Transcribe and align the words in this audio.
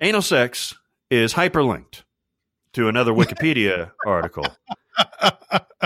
Anal 0.00 0.22
sex 0.22 0.74
is 1.10 1.34
hyperlinked 1.34 2.02
to 2.74 2.88
another 2.88 3.12
Wikipedia 3.14 3.92
article. 4.06 4.44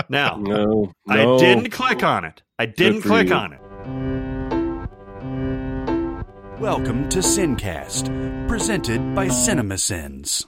Now, 0.09 0.35
No, 0.37 0.93
I 1.07 1.37
didn't 1.37 1.69
click 1.71 2.03
on 2.03 2.25
it. 2.25 2.41
I 2.59 2.65
didn't 2.65 3.01
click 3.03 3.29
you. 3.29 3.35
on 3.35 3.53
it. 3.53 3.61
Welcome 6.59 7.09
to 7.09 7.19
Sincast, 7.19 8.47
presented 8.47 9.15
by 9.15 9.27
CinemaSins. 9.27 10.45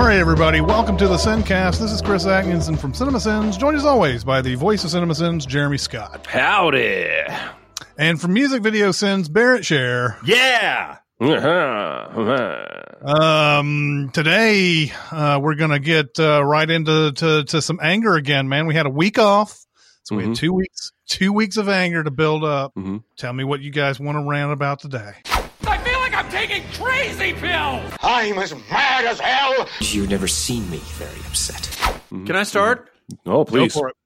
All 0.00 0.06
right, 0.06 0.18
everybody, 0.18 0.62
welcome 0.62 0.96
to 0.96 1.06
the 1.06 1.18
Sincast. 1.18 1.78
This 1.78 1.92
is 1.92 2.00
Chris 2.00 2.24
Atkinson 2.24 2.74
from 2.74 2.92
CinemaSins, 2.94 3.58
joined 3.58 3.76
as 3.76 3.84
always 3.84 4.24
by 4.24 4.40
the 4.40 4.54
voice 4.54 4.82
of 4.82 4.90
CinemaSins, 4.90 5.46
Jeremy 5.46 5.76
Scott. 5.76 6.26
Howdy. 6.26 7.06
And 7.98 8.18
from 8.18 8.32
Music 8.32 8.62
Video 8.62 8.92
Sins, 8.92 9.28
Barrett 9.28 9.66
Share. 9.66 10.16
Yeah. 10.24 10.96
Uh-huh. 11.20 12.08
Um, 13.02 14.10
today, 14.14 14.90
uh, 15.12 15.38
we're 15.40 15.54
going 15.54 15.70
to 15.70 15.78
get 15.78 16.18
uh, 16.18 16.42
right 16.46 16.68
into 16.68 17.12
to, 17.12 17.44
to 17.44 17.60
some 17.60 17.78
anger 17.82 18.14
again, 18.14 18.48
man. 18.48 18.66
We 18.66 18.74
had 18.74 18.86
a 18.86 18.90
week 18.90 19.18
off, 19.18 19.66
so 20.04 20.16
we 20.16 20.22
had 20.22 20.32
Mhm. 20.32 20.36
two 20.36 20.54
weeks, 20.54 20.92
two 21.08 21.34
weeks 21.34 21.58
of 21.58 21.68
anger 21.68 22.02
to 22.02 22.10
build 22.10 22.42
up. 22.42 22.72
Mhm. 22.74 23.02
Tell 23.18 23.34
me 23.34 23.44
what 23.44 23.60
you 23.60 23.70
guys 23.70 24.00
want 24.00 24.16
to 24.16 24.24
rant 24.26 24.50
about 24.50 24.80
today. 24.80 25.12
Crazy 26.80 27.32
pills! 27.34 27.92
I'm 28.00 28.38
as 28.38 28.54
mad 28.70 29.04
as 29.04 29.20
hell. 29.20 29.68
You've 29.80 30.10
never 30.10 30.28
seen 30.28 30.68
me 30.70 30.78
very 30.78 31.18
upset. 31.26 31.68
Can 32.10 32.36
I 32.36 32.42
start? 32.42 32.90
Oh, 33.26 33.44
please. 33.44 33.72
Go 33.74 33.80
for 33.80 33.88
it. 33.88 33.96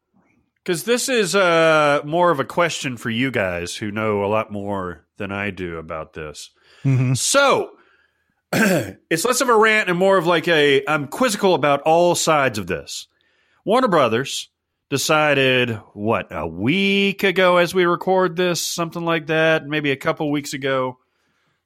Because 0.63 0.85
this 0.85 1.09
is 1.09 1.35
uh, 1.37 2.01
more 2.05 2.31
of 2.31 2.41
a 2.41 2.45
question 2.45 2.97
for 2.97 3.11
you 3.11 3.31
guys 3.31 3.77
who 3.77 3.91
know 3.91 4.25
a 4.25 4.27
lot 4.29 4.51
more 4.51 5.05
than 5.19 5.31
I 5.31 5.51
do 5.51 5.77
about 5.77 6.15
this. 6.15 6.51
Mhm. 6.85 7.17
So 7.17 7.71
it's 8.53 9.25
less 9.25 9.41
of 9.41 9.49
a 9.49 9.57
rant 9.57 9.89
and 9.91 9.99
more 9.99 10.17
of 10.17 10.27
like 10.27 10.49
a 10.49 10.83
I'm 10.87 11.09
quizzical 11.09 11.55
about 11.55 11.83
all 11.83 12.15
sides 12.15 12.59
of 12.59 12.67
this. 12.67 13.07
Warner 13.67 13.89
Brothers 13.89 14.49
decided 14.91 15.71
what 15.93 16.29
a 16.31 16.47
week 16.47 17.25
ago 17.25 17.57
as 17.59 17.75
we 17.75 17.85
record 17.85 18.37
this, 18.37 18.61
something 18.67 19.05
like 19.05 19.27
that, 19.27 19.67
maybe 19.67 19.91
a 19.91 19.97
couple 19.97 20.31
weeks 20.31 20.53
ago, 20.55 20.99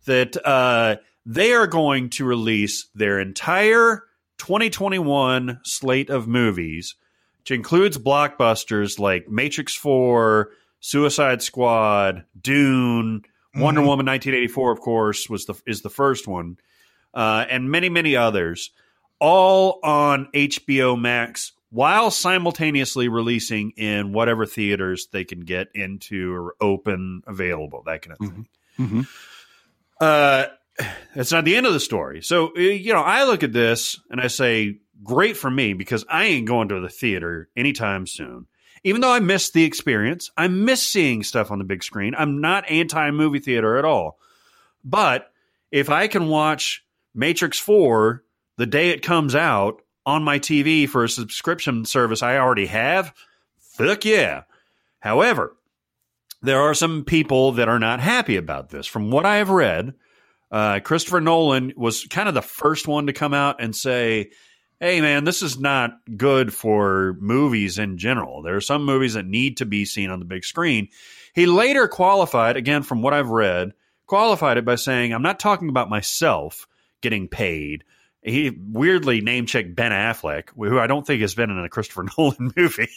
that 0.07 0.37
uh, 0.45 0.97
they 1.31 1.53
are 1.53 1.67
going 1.67 2.09
to 2.09 2.25
release 2.25 2.89
their 2.95 3.21
entire 3.21 4.05
2021 4.39 5.61
slate 5.63 6.09
of 6.09 6.27
movies, 6.27 6.95
which 7.41 7.51
includes 7.51 7.99
blockbusters 7.99 8.99
like 8.99 9.29
Matrix 9.29 9.75
4, 9.75 10.49
Suicide 10.81 11.43
Squad, 11.43 12.25
Dune, 12.41 13.23
Wonder 13.55 13.83
Woman 13.83 14.07
1984, 14.07 14.73
of 14.73 14.81
course, 14.81 15.29
was 15.29 15.45
the 15.45 15.55
is 15.67 15.83
the 15.83 15.91
first 15.91 16.27
one, 16.27 16.57
uh, 17.13 17.45
and 17.51 17.71
many 17.71 17.91
many 17.91 18.17
others, 18.17 18.71
all 19.19 19.81
on 19.83 20.29
HBO 20.33 20.99
Max, 20.99 21.53
while 21.71 22.11
simultaneously 22.11 23.09
releasing 23.09 23.73
in 23.73 24.13
whatever 24.13 24.47
theaters 24.47 25.09
they 25.13 25.25
can 25.25 25.41
get 25.41 25.69
into 25.75 26.33
or 26.33 26.55
open 26.61 27.23
available, 27.27 27.83
that 27.85 28.01
kind 28.01 28.17
of 28.19 28.29
thing. 28.29 28.49
Mhm. 28.79 29.09
Uh, 30.01 30.47
that's 31.15 31.33
not 31.33 31.45
the 31.45 31.57
end 31.57 31.67
of 31.67 31.73
the 31.73 31.81
story. 31.81 32.23
So 32.23 32.49
uh, 32.57 32.61
you 32.61 32.93
know, 32.93 33.03
I 33.03 33.25
look 33.25 33.43
at 33.43 33.53
this 33.53 34.01
and 34.11 34.21
I 34.21 34.29
say, 34.29 34.79
great 35.03 35.37
for 35.37 35.51
me 35.51 35.75
because 35.75 36.05
I 36.09 36.25
ain't 36.25 36.47
going 36.47 36.69
to 36.69 36.81
the 36.81 36.89
theater 36.89 37.49
anytime 37.57 38.07
soon 38.07 38.47
even 38.85 39.01
though 39.01 39.13
I 39.13 39.21
miss 39.21 39.51
the 39.51 39.65
experience, 39.65 40.31
I 40.37 40.49
miss 40.49 40.83
seeing 40.83 41.23
stuff 41.23 41.51
on 41.51 41.59
the 41.59 41.65
big 41.65 41.83
screen. 41.83 42.15
I'm 42.17 42.41
not 42.41 42.71
anti 42.71 43.11
movie 43.11 43.41
theater 43.41 43.77
at 43.77 43.85
all. 43.85 44.19
But 44.85 45.31
if 45.71 45.91
I 45.91 46.09
can 46.09 46.29
watch 46.29 46.85
Matrix 47.15 47.59
4 47.59 48.23
the 48.57 48.67
day 48.67 48.91
it 48.91 49.03
comes 49.03 49.35
out 49.35 49.83
on 50.05 50.25
my 50.25 50.39
TV 50.39 50.89
for 50.89 51.05
a 51.05 51.09
subscription 51.09 51.85
service 51.85 52.23
I 52.23 52.39
already 52.39 52.67
have, 52.67 53.13
fuck 53.59 54.05
yeah. 54.05 54.43
However, 55.01 55.57
there 56.43 56.61
are 56.61 56.75
some 56.75 57.05
people 57.05 57.53
that 57.53 57.69
are 57.69 57.79
not 57.79 58.01
happy 58.01 58.37
about 58.37 58.71
this. 58.71 58.87
From 58.87 59.11
what 59.11 59.27
I 59.27 59.37
have 59.37 59.51
read, 59.51 59.95
uh, 60.51 60.81
Christopher 60.81 61.21
Nolan 61.21 61.73
was 61.77 62.05
kind 62.05 62.29
of 62.29 62.35
the 62.35 62.43
first 62.43 62.89
one 62.89 63.07
to 63.07 63.13
come 63.13 63.35
out 63.35 63.61
and 63.61 63.75
say, 63.75 64.31
hey 64.81 65.01
man, 65.01 65.25
this 65.25 65.43
is 65.43 65.59
not 65.59 65.93
good 66.17 66.53
for 66.53 67.17
movies 67.21 67.79
in 67.79 67.99
general. 67.99 68.43
There 68.43 68.57
are 68.57 68.61
some 68.61 68.85
movies 68.85 69.15
that 69.15 69.27
need 69.27 69.59
to 69.59 69.67
be 69.67 69.85
seen 69.85 70.11
on 70.11 70.21
the 70.21 70.25
big 70.25 70.45
screen. 70.45 70.89
He 71.35 71.47
later 71.47 71.89
qualified, 71.89 72.57
again, 72.57 72.83
from 72.83 73.03
what 73.03 73.15
I've 73.15 73.31
read, 73.31 73.73
qualified 74.07 74.57
it 74.57 74.65
by 74.65 74.77
saying, 74.77 75.13
I'm 75.13 75.23
not 75.23 75.41
talking 75.41 75.69
about 75.69 75.91
myself 75.91 76.67
getting 77.01 77.29
paid. 77.29 77.85
He 78.23 78.51
weirdly 78.51 79.21
name 79.21 79.47
checked 79.47 79.75
Ben 79.75 79.93
Affleck, 79.93 80.51
who 80.57 80.79
I 80.79 80.87
don't 80.87 81.07
think 81.07 81.21
has 81.23 81.35
been 81.35 81.51
in 81.51 81.59
a 81.59 81.69
Christopher 81.69 82.07
Nolan 82.19 82.53
movie. 82.57 82.89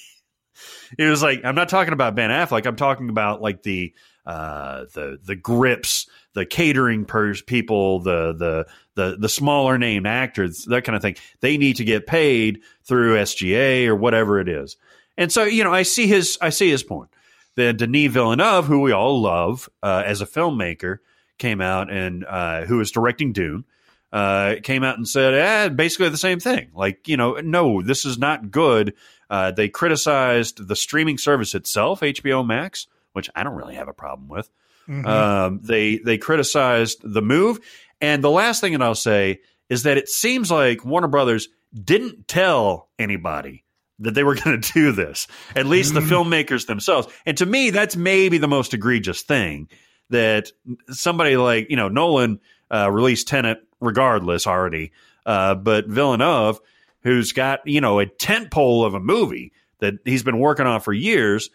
he 0.98 1.06
was 1.06 1.22
like, 1.24 1.42
I'm 1.44 1.56
not 1.56 1.70
talking 1.70 1.94
about 1.94 2.16
Ben 2.16 2.30
Affleck. 2.30 2.66
I'm 2.66 2.76
talking 2.76 3.10
about 3.10 3.42
like 3.42 3.64
the 3.64 3.94
uh, 4.26 4.86
the 4.94 5.20
the 5.24 5.36
grips, 5.36 6.08
the 6.34 6.46
catering 6.46 7.06
pers- 7.06 7.42
people, 7.42 8.00
the 8.00 8.34
the 8.34 8.68
the 8.96 9.18
the 9.18 9.30
smaller 9.30 9.78
name 9.78 10.06
actors, 10.06 10.66
that 10.66 10.84
kind 10.84 10.96
of 10.96 11.02
thing. 11.02 11.16
They 11.40 11.58
need 11.58 11.78
to 11.78 11.84
get 11.84 12.08
paid 12.08 12.62
through 12.84 13.18
SGA 13.18 13.88
or 13.88 13.96
whatever 13.96 14.40
it 14.40 14.48
is. 14.48 14.78
And 15.18 15.32
so, 15.32 15.44
you 15.44 15.64
know, 15.64 15.74
I 15.74 15.84
see 15.84 16.08
his 16.08 16.38
I 16.42 16.50
see 16.50 16.70
his 16.70 16.84
point. 16.84 17.10
Then 17.56 17.78
Denis 17.78 18.12
Villeneuve, 18.12 18.66
who 18.66 18.80
we 18.80 18.92
all 18.92 19.22
love 19.22 19.70
uh, 19.84 20.04
as 20.06 20.22
a 20.22 20.26
filmmaker, 20.26 21.00
came 21.38 21.60
out 21.60 21.92
and 21.92 22.26
uh, 22.26 22.66
who 22.66 22.80
is 22.80 22.92
directing 22.92 23.34
Dune, 23.34 23.66
uh, 24.14 24.56
came 24.64 24.84
out 24.84 24.98
and 24.98 25.08
said, 25.08 25.34
eh, 25.34 25.70
basically 25.70 26.10
the 26.10 26.18
same 26.18 26.40
thing. 26.40 26.70
Like, 26.74 27.08
you 27.08 27.18
know, 27.18 27.34
no, 27.36 27.82
this 27.82 28.06
is 28.06 28.18
not 28.18 28.52
good. 28.52 28.94
Uh, 29.30 29.52
they 29.52 29.68
criticized 29.70 30.66
the 30.68 30.76
streaming 30.76 31.18
service 31.18 31.54
itself, 31.54 32.02
HBO 32.02 32.46
Max, 32.46 32.88
which 33.14 33.30
I 33.36 33.44
don't 33.44 33.56
really 33.56 33.76
have 33.76 33.88
a 33.88 33.94
problem 33.94 34.30
with. 34.30 34.50
Um, 34.88 35.60
they 35.64 35.98
they 35.98 36.18
criticized 36.18 37.00
the 37.04 37.22
move, 37.22 37.60
and 38.00 38.24
the 38.24 38.30
last 38.30 38.62
thing 38.62 38.74
that 38.74 38.82
I'll 38.82 38.96
say 38.96 39.42
is 39.70 39.84
that 39.84 39.98
it 39.98 40.10
seems 40.10 40.52
like 40.52 40.84
Warner 40.84 41.08
Brothers 41.08 41.48
didn't 41.74 42.28
tell 42.28 42.90
anybody 43.00 43.64
that 44.00 44.14
they 44.14 44.24
were 44.24 44.36
going 44.44 44.60
to 44.60 44.74
do 44.74 44.92
this. 44.92 45.28
At 45.56 45.66
least 45.66 45.94
the 45.94 46.02
filmmakers 46.02 46.66
themselves. 46.66 47.08
And 47.26 47.38
to 47.38 47.46
me, 47.46 47.70
that's 47.70 47.96
maybe 47.96 48.38
the 48.38 48.48
most 48.48 48.74
egregious 48.74 49.22
thing 49.22 49.70
that 50.10 50.52
somebody 50.90 51.38
like 51.38 51.70
you 51.70 51.78
know 51.78 51.88
Nolan 51.88 52.40
uh, 52.70 52.92
released 52.92 53.28
Tenet 53.28 53.60
regardless 53.80 54.46
already, 54.46 54.92
uh, 55.26 55.56
but 55.56 55.88
Villeneuve, 55.88 56.60
who's 57.04 57.32
got 57.32 57.66
you 57.66 57.82
know 57.82 58.00
a 58.00 58.06
tent 58.06 58.52
pole 58.52 58.86
of 58.86 58.94
a 58.94 59.00
movie 59.00 59.54
that 59.80 59.96
he's 60.06 60.24
been 60.24 60.38
working 60.38 60.68
on 60.68 60.80
for 60.82 60.94
years 60.94 61.50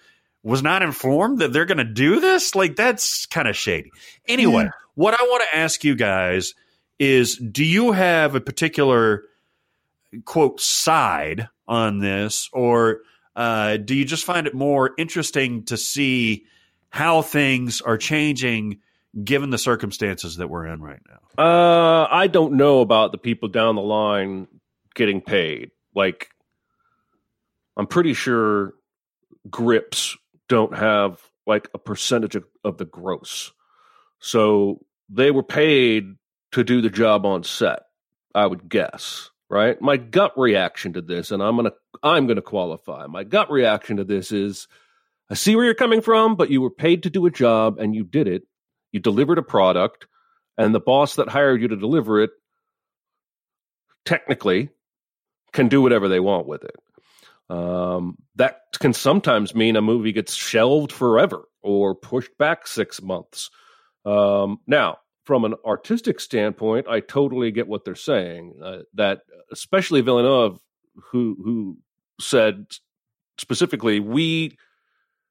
was 0.47 0.62
not 0.62 0.81
informed 0.83 1.41
that 1.41 1.53
they're 1.53 1.65
going 1.65 1.79
to 1.79 1.84
do 1.84 2.21
this? 2.21 2.55
Like, 2.55 2.77
that's 2.77 3.27
kind 3.27 3.49
of 3.49 3.57
shady. 3.57 3.91
Anyway, 4.29 4.65
Yeah. 4.65 4.71
what 4.95 5.12
I 5.15 5.23
want 5.25 5.43
to 5.43 5.59
ask 5.59 5.83
you 5.83 5.97
guys 5.97 6.55
is 7.01 7.37
do 7.37 7.65
you 7.65 7.91
have 7.93 8.34
a 8.37 8.41
particular, 8.41 9.25
quote, 10.25 10.61
side 10.61 11.49
on 11.67 11.99
this, 11.99 12.49
or 12.53 13.01
uh, 13.34 13.77
do 13.77 13.95
you 13.97 14.05
just 14.05 14.25
find 14.25 14.47
it 14.47 14.55
more 14.55 14.93
interesting 14.97 15.65
to 15.65 15.77
see 15.77 16.45
how 16.91 17.23
things 17.23 17.81
are 17.81 17.99
changing 17.99 18.78
given 19.25 19.51
the 19.51 19.59
circumstances 19.59 20.37
that 20.37 20.49
we're 20.49 20.67
in 20.67 20.81
right 20.81 21.01
now? 21.09 21.43
Uh, 21.45 22.07
I 22.09 22.28
don't 22.28 22.53
know 22.55 22.81
about 22.83 23.11
the 23.11 23.19
people 23.19 23.49
down 23.49 23.75
the 23.75 23.83
line 23.83 24.47
getting 24.95 25.21
paid. 25.21 25.73
Like, 25.95 26.28
I'm 27.77 27.89
pretty 27.89 28.15
sure 28.15 28.75
grips 29.51 30.16
don't 30.48 30.77
have 30.77 31.21
like 31.47 31.69
a 31.75 31.78
percentage 31.78 32.37
of, 32.37 32.45
of 32.65 32.78
the 32.78 32.84
gross. 32.84 33.53
So 34.19 34.81
they 35.09 35.31
were 35.31 35.43
paid 35.43 36.16
to 36.53 36.65
do 36.65 36.81
the 36.81 36.91
job 36.91 37.27
on 37.27 37.45
set, 37.45 37.81
I 38.34 38.47
would 38.47 38.69
guess, 38.69 39.31
right? 39.48 39.81
My 39.81 39.97
gut 39.97 40.33
reaction 40.37 40.95
to 40.95 41.03
this, 41.03 41.31
and 41.31 41.43
I'm 41.43 41.57
gonna 41.57 41.72
I'm 42.03 42.27
gonna 42.27 42.43
qualify. 42.43 43.07
My 43.07 43.25
gut 43.25 43.51
reaction 43.51 43.98
to 43.98 44.04
this 44.04 44.33
is 44.33 44.69
I 45.31 45.34
see 45.34 45.57
where 45.57 45.65
you're 45.65 45.75
coming 45.75 46.01
from, 46.01 46.37
but 46.37 46.51
you 46.51 46.60
were 46.60 46.71
paid 46.71 47.03
to 47.03 47.10
do 47.10 47.27
a 47.27 47.31
job 47.31 47.78
and 47.78 47.95
you 47.95 48.04
did 48.04 48.28
it. 48.28 48.43
You 48.93 49.01
delivered 49.01 49.39
a 49.39 49.43
product, 49.43 50.07
and 50.57 50.75
the 50.75 50.81
boss 50.81 51.16
that 51.16 51.28
hired 51.28 51.60
you 51.60 51.69
to 51.69 51.77
deliver 51.77 52.22
it 52.22 52.31
technically 54.04 54.71
can 55.53 55.69
do 55.69 55.83
whatever 55.83 56.09
they 56.09 56.21
want 56.21 56.47
with 56.47 56.65
it. 56.65 56.77
Um, 57.48 58.16
that 58.34 58.63
can 58.81 58.93
sometimes 58.93 59.54
mean 59.54 59.77
a 59.77 59.83
movie 59.83 60.13
gets 60.13 60.34
shelved 60.34 60.93
forever 60.93 61.45
or 61.63 61.95
pushed 61.95 62.37
back 62.39 62.66
six 62.66 63.01
months. 63.01 63.51
Um, 64.04 64.59
now, 64.66 64.98
from 65.25 65.45
an 65.45 65.54
artistic 65.65 66.21
standpoint, 66.21 66.87
I 66.89 67.01
totally 67.01 67.51
get 67.51 67.69
what 67.69 67.84
they're 67.84 67.95
saying. 67.95 68.60
Uh, 68.63 68.78
that 68.95 69.21
especially 69.53 70.01
Villeneuve 70.01 70.59
who 71.10 71.37
who 71.43 71.78
said 72.21 72.66
specifically, 73.39 74.01
we 74.01 74.57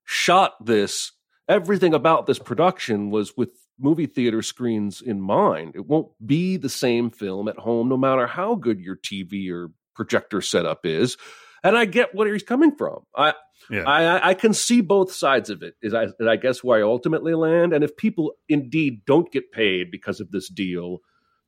shot 0.03 0.53
this. 0.63 1.11
Everything 1.47 1.93
about 1.93 2.25
this 2.25 2.39
production 2.39 3.11
was 3.11 3.35
with 3.37 3.49
movie 3.79 4.05
theater 4.05 4.41
screens 4.41 5.01
in 5.01 5.21
mind. 5.21 5.75
It 5.75 5.85
won't 5.85 6.09
be 6.25 6.57
the 6.57 6.69
same 6.69 7.09
film 7.09 7.47
at 7.47 7.57
home, 7.57 7.89
no 7.89 7.97
matter 7.97 8.25
how 8.25 8.55
good 8.55 8.79
your 8.79 8.95
TV 8.95 9.51
or 9.51 9.69
projector 9.95 10.41
setup 10.41 10.85
is. 10.85 11.17
And 11.65 11.77
I 11.77 11.85
get 11.85 12.13
where 12.13 12.31
he's 12.31 12.43
coming 12.43 12.75
from. 12.75 13.05
I 13.15 13.33
Yeah. 13.69 13.83
I, 13.83 14.29
I 14.29 14.33
can 14.33 14.53
see 14.53 14.81
both 14.81 15.11
sides 15.11 15.49
of 15.49 15.63
it. 15.63 15.75
Is 15.81 15.93
I, 15.93 16.03
is 16.03 16.27
I 16.27 16.35
guess 16.35 16.63
where 16.63 16.79
I 16.79 16.83
ultimately 16.83 17.33
land. 17.33 17.73
And 17.73 17.83
if 17.83 17.95
people 17.97 18.33
indeed 18.49 19.03
don't 19.05 19.31
get 19.31 19.51
paid 19.51 19.91
because 19.91 20.19
of 20.19 20.31
this 20.31 20.49
deal, 20.49 20.99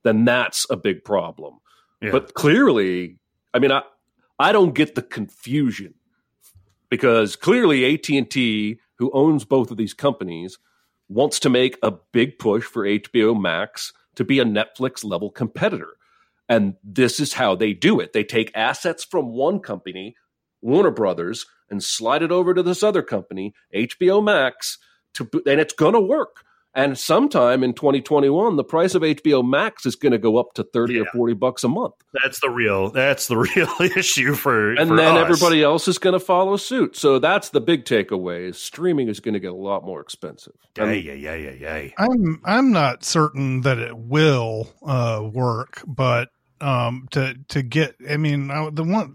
then 0.04 0.24
that's 0.24 0.66
a 0.70 0.76
big 0.76 1.04
problem. 1.04 1.58
Yeah. 2.00 2.10
But 2.12 2.34
clearly, 2.34 3.18
I 3.54 3.58
mean, 3.58 3.72
I 3.72 3.82
I 4.38 4.52
don't 4.52 4.74
get 4.74 4.94
the 4.94 5.02
confusion 5.02 5.94
because 6.90 7.36
clearly 7.36 7.92
AT 7.92 8.08
and 8.08 8.30
T, 8.30 8.80
who 8.96 9.10
owns 9.12 9.44
both 9.44 9.70
of 9.70 9.76
these 9.76 9.94
companies, 9.94 10.58
wants 11.08 11.40
to 11.40 11.48
make 11.48 11.78
a 11.82 11.92
big 12.12 12.38
push 12.38 12.64
for 12.64 12.84
HBO 12.84 13.38
Max 13.40 13.92
to 14.16 14.24
be 14.24 14.38
a 14.38 14.44
Netflix 14.44 15.04
level 15.04 15.30
competitor. 15.30 15.97
And 16.48 16.74
this 16.82 17.20
is 17.20 17.34
how 17.34 17.54
they 17.54 17.72
do 17.74 18.00
it. 18.00 18.12
They 18.12 18.24
take 18.24 18.50
assets 18.54 19.04
from 19.04 19.28
one 19.32 19.60
company, 19.60 20.16
Warner 20.62 20.90
Brothers, 20.90 21.46
and 21.70 21.82
slide 21.84 22.22
it 22.22 22.32
over 22.32 22.54
to 22.54 22.62
this 22.62 22.82
other 22.82 23.02
company, 23.02 23.52
HBO 23.74 24.24
Max, 24.24 24.78
to 25.14 25.28
and 25.46 25.60
it's 25.60 25.74
going 25.74 25.94
to 25.94 26.00
work. 26.00 26.44
And 26.74 26.96
sometime 26.98 27.64
in 27.64 27.72
2021, 27.72 28.54
the 28.56 28.62
price 28.62 28.94
of 28.94 29.02
HBO 29.02 29.42
Max 29.46 29.84
is 29.84 29.96
going 29.96 30.12
to 30.12 30.18
go 30.18 30.36
up 30.36 30.52
to 30.54 30.62
30 30.64 31.00
or 31.00 31.06
40 31.06 31.34
bucks 31.34 31.64
a 31.64 31.68
month. 31.68 31.94
that's 32.22 32.40
the 32.40 32.50
real 32.50 32.90
that's 32.90 33.26
the 33.26 33.36
real 33.56 33.72
issue 33.96 34.34
for 34.34 34.74
And 34.74 34.90
for 34.90 34.96
then 34.96 35.16
us. 35.16 35.22
everybody 35.22 35.62
else 35.62 35.88
is 35.88 35.98
going 35.98 36.12
to 36.12 36.20
follow 36.20 36.56
suit. 36.56 36.94
So 36.94 37.18
that's 37.18 37.48
the 37.50 37.60
big 37.60 37.84
takeaway 37.84 38.48
is 38.50 38.58
streaming 38.58 39.08
is 39.08 39.18
going 39.18 39.34
to 39.34 39.40
get 39.40 39.50
a 39.52 39.56
lot 39.56 39.84
more 39.84 40.00
expensive. 40.00 40.52
Yeah, 40.76 40.84
And- 40.84 41.02
yeah, 41.04 41.12
yeah, 41.14 41.34
yeah, 41.34 41.50
yeah. 41.78 41.88
I'm 41.98 42.40
I'm 42.44 42.70
not 42.70 43.02
certain 43.04 43.62
that 43.62 43.78
it 43.78 43.96
will 43.96 44.72
uh, 44.86 45.28
work, 45.32 45.82
but 45.86 46.28
um, 46.60 47.08
to 47.12 47.34
to 47.48 47.62
get, 47.62 47.96
I 48.08 48.16
mean, 48.16 48.50
I, 48.50 48.70
the 48.70 48.84
one 48.84 49.14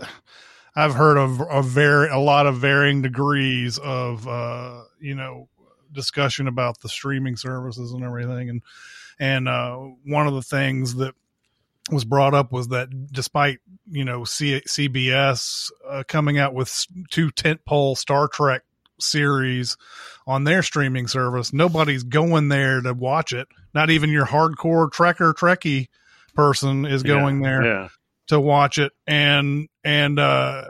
I've 0.75 0.95
heard 0.95 1.17
of 1.17 1.41
a 1.41 1.61
very 1.61 2.09
a 2.09 2.17
lot 2.17 2.47
of 2.47 2.57
varying 2.57 3.01
degrees 3.01 3.77
of 3.77 4.27
uh, 4.27 4.83
you 4.99 5.15
know 5.15 5.49
discussion 5.91 6.47
about 6.47 6.81
the 6.81 6.89
streaming 6.89 7.37
services 7.37 7.91
and 7.91 8.03
everything, 8.03 8.49
and 8.49 8.61
and 9.19 9.47
uh, 9.47 9.77
one 10.05 10.27
of 10.27 10.33
the 10.33 10.41
things 10.41 10.95
that 10.95 11.13
was 11.91 12.05
brought 12.05 12.33
up 12.33 12.51
was 12.51 12.69
that 12.69 13.11
despite 13.11 13.59
you 13.89 14.03
know 14.03 14.23
C- 14.23 14.63
CBS 14.67 15.71
uh, 15.87 16.03
coming 16.07 16.39
out 16.39 16.53
with 16.53 16.87
two 17.11 17.29
tentpole 17.29 17.97
Star 17.97 18.27
Trek 18.27 18.63
series 18.99 19.77
on 20.25 20.43
their 20.43 20.63
streaming 20.63 21.07
service, 21.07 21.53
nobody's 21.53 22.03
going 22.03 22.47
there 22.47 22.81
to 22.81 22.93
watch 22.93 23.33
it. 23.33 23.47
Not 23.73 23.89
even 23.89 24.09
your 24.09 24.25
hardcore 24.25 24.89
Trekker 24.89 25.33
Trekkie 25.33 25.89
person 26.33 26.85
is 26.85 27.03
going 27.03 27.41
there 27.41 27.63
Yeah. 27.63 27.88
to 28.27 28.39
watch 28.39 28.77
it. 28.77 28.91
And 29.07 29.68
and 29.83 30.19
uh 30.19 30.65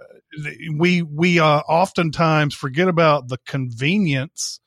we 0.76 1.02
we 1.02 1.40
uh 1.40 1.60
oftentimes 1.60 2.56
forget 2.56 2.88
about 2.88 3.28
the 3.30 3.38
convenience 3.46 4.60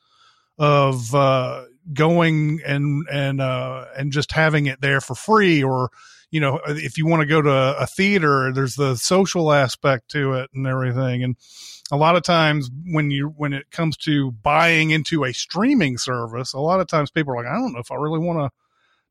of 0.59 1.15
uh 1.15 1.65
going 1.93 2.61
and 2.67 3.07
and 3.11 3.41
uh 3.41 3.87
and 3.97 4.13
just 4.13 4.33
having 4.33 4.67
it 4.67 4.81
there 4.81 5.01
for 5.01 5.15
free 5.15 5.63
or 5.63 5.91
you 6.31 6.41
know 6.41 6.61
if 6.67 6.99
you 6.99 7.07
want 7.07 7.21
to 7.21 7.27
go 7.27 7.41
to 7.43 7.77
a 7.79 7.87
theater 7.87 8.53
there's 8.53 8.75
the 8.75 8.97
social 8.97 9.53
aspect 9.53 10.11
to 10.11 10.35
it 10.35 10.51
and 10.55 10.67
everything. 10.67 11.23
And 11.23 11.37
a 11.91 11.97
lot 11.97 12.17
of 12.17 12.23
times 12.23 12.71
when 12.87 13.11
you 13.11 13.29
when 13.37 13.53
it 13.53 13.71
comes 13.71 13.97
to 13.97 14.33
buying 14.33 14.91
into 14.91 15.25
a 15.25 15.33
streaming 15.33 15.99
service 15.99 16.53
a 16.53 16.59
lot 16.59 16.81
of 16.81 16.89
times 16.89 17.11
people 17.13 17.33
are 17.33 17.37
like 17.37 17.47
i 17.47 17.55
don't 17.55 17.73
know 17.73 17.79
if 17.79 17.93
i 17.93 17.95
really 17.95 18.19
want 18.19 18.39
to 18.41 18.51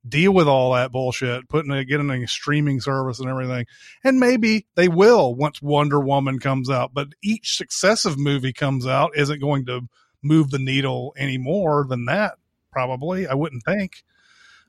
deal 0.07 0.31
with 0.31 0.47
all 0.47 0.73
that 0.73 0.91
bullshit 0.91 1.47
putting 1.49 1.71
a 1.71 1.83
getting 1.83 2.09
a 2.11 2.27
streaming 2.27 2.79
service 2.79 3.19
and 3.19 3.29
everything. 3.29 3.65
And 4.03 4.19
maybe 4.19 4.65
they 4.75 4.87
will 4.87 5.35
once 5.35 5.61
wonder 5.61 5.99
woman 5.99 6.39
comes 6.39 6.69
out 6.69 6.93
but 6.93 7.09
each 7.23 7.57
successive 7.57 8.17
movie 8.17 8.53
comes 8.53 8.85
out 8.85 9.11
isn't 9.15 9.41
going 9.41 9.65
to 9.65 9.81
move 10.21 10.51
the 10.51 10.59
needle 10.59 11.13
any 11.17 11.37
more 11.37 11.85
than 11.87 12.05
that 12.05 12.33
probably 12.71 13.27
i 13.27 13.33
wouldn't 13.33 13.63
think. 13.63 14.03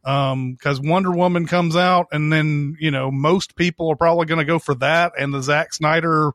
Um 0.05 0.55
because 0.55 0.81
wonder 0.81 1.11
woman 1.11 1.47
comes 1.47 1.77
out 1.77 2.07
and 2.13 2.33
then 2.33 2.77
you 2.79 2.91
know 2.91 3.11
most 3.11 3.57
people 3.57 3.91
are 3.91 3.97
probably 3.97 4.27
going 4.27 4.39
to 4.39 4.45
go 4.45 4.59
for 4.59 4.75
that 4.77 5.13
and 5.19 5.35
the 5.35 5.43
Zack 5.43 5.75
snyder 5.75 6.33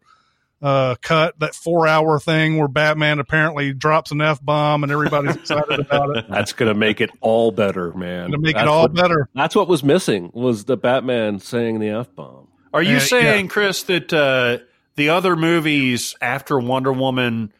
uh 0.61 0.95
cut 1.01 1.37
that 1.39 1.55
four 1.55 1.87
hour 1.87 2.19
thing 2.19 2.57
where 2.57 2.67
batman 2.67 3.19
apparently 3.19 3.73
drops 3.73 4.11
an 4.11 4.21
f-bomb 4.21 4.83
and 4.83 4.91
everybody's 4.91 5.35
excited 5.35 5.79
about 5.79 6.15
it 6.17 6.25
That's 6.29 6.53
going 6.53 6.71
to 6.71 6.77
make 6.77 7.01
it 7.01 7.09
all 7.19 7.51
better, 7.51 7.91
man. 7.93 8.31
to 8.31 8.37
make 8.37 8.55
That's 8.55 8.65
it 8.65 8.69
all 8.69 8.83
what- 8.83 8.93
better 8.93 9.27
That's 9.33 9.55
what 9.55 9.67
was 9.67 9.83
missing 9.83 10.29
was 10.33 10.65
the 10.65 10.77
Batman 10.77 11.39
saying 11.39 11.79
the 11.79 11.89
f 11.89 12.13
bomb. 12.15 12.47
Are 12.73 12.81
you 12.83 12.97
Uh, 12.97 12.99
saying, 13.01 13.47
Chris, 13.49 13.83
that 13.83 14.13
uh, 14.13 14.59
the 14.95 15.09
other 15.09 15.35
movies 15.35 16.15
after 16.21 16.57
Wonder 16.59 16.93
Woman 16.93 17.51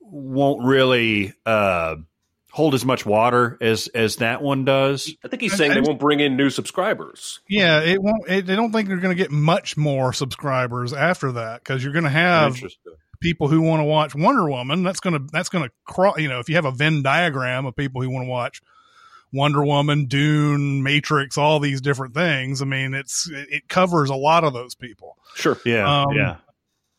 won't 0.00 0.64
really 0.64 1.32
uh, 1.46 1.96
hold 2.56 2.74
as 2.74 2.84
much 2.86 3.04
water 3.04 3.58
as 3.60 3.86
as 3.88 4.16
that 4.16 4.42
one 4.42 4.64
does? 4.64 5.14
I 5.22 5.28
think 5.28 5.42
he's 5.42 5.54
saying 5.54 5.74
they 5.74 5.80
won't 5.82 6.00
bring 6.00 6.20
in 6.20 6.36
new 6.36 6.48
subscribers. 6.50 7.40
Yeah, 7.48 7.80
it 7.82 8.02
won't. 8.02 8.28
It, 8.28 8.46
they 8.46 8.56
don't 8.56 8.72
think 8.72 8.88
they're 8.88 8.96
going 8.96 9.16
to 9.16 9.22
get 9.22 9.30
much 9.30 9.76
more 9.76 10.12
subscribers 10.12 10.92
after 10.92 11.32
that 11.32 11.60
because 11.60 11.84
you're 11.84 11.92
going 11.92 12.04
to 12.04 12.10
have 12.10 12.56
people 13.20 13.48
who 13.48 13.60
want 13.60 13.80
to 13.80 13.84
watch 13.84 14.14
Wonder 14.14 14.48
Woman. 14.48 14.82
That's 14.82 15.00
going 15.00 15.14
to 15.14 15.28
that's 15.32 15.50
going 15.50 15.64
to 15.64 15.70
cross. 15.84 16.18
You 16.18 16.28
know, 16.28 16.40
if 16.40 16.48
you 16.48 16.54
have 16.56 16.64
a 16.64 16.72
Venn 16.72 17.02
diagram 17.02 17.66
of 17.66 17.76
people 17.76 18.02
who 18.02 18.10
want 18.10 18.24
to 18.24 18.30
watch 18.30 18.62
Wonder 19.32 19.64
Woman, 19.64 20.06
Dune, 20.06 20.82
Matrix, 20.82 21.36
all 21.36 21.60
these 21.60 21.80
different 21.80 22.14
things. 22.14 22.62
I 22.62 22.64
mean, 22.64 22.94
it's 22.94 23.28
it 23.30 23.68
covers 23.68 24.08
a 24.10 24.14
lot 24.16 24.44
of 24.44 24.52
those 24.54 24.74
people. 24.74 25.16
Sure. 25.34 25.58
Yeah, 25.64 26.02
Um, 26.02 26.12
yeah. 26.14 26.36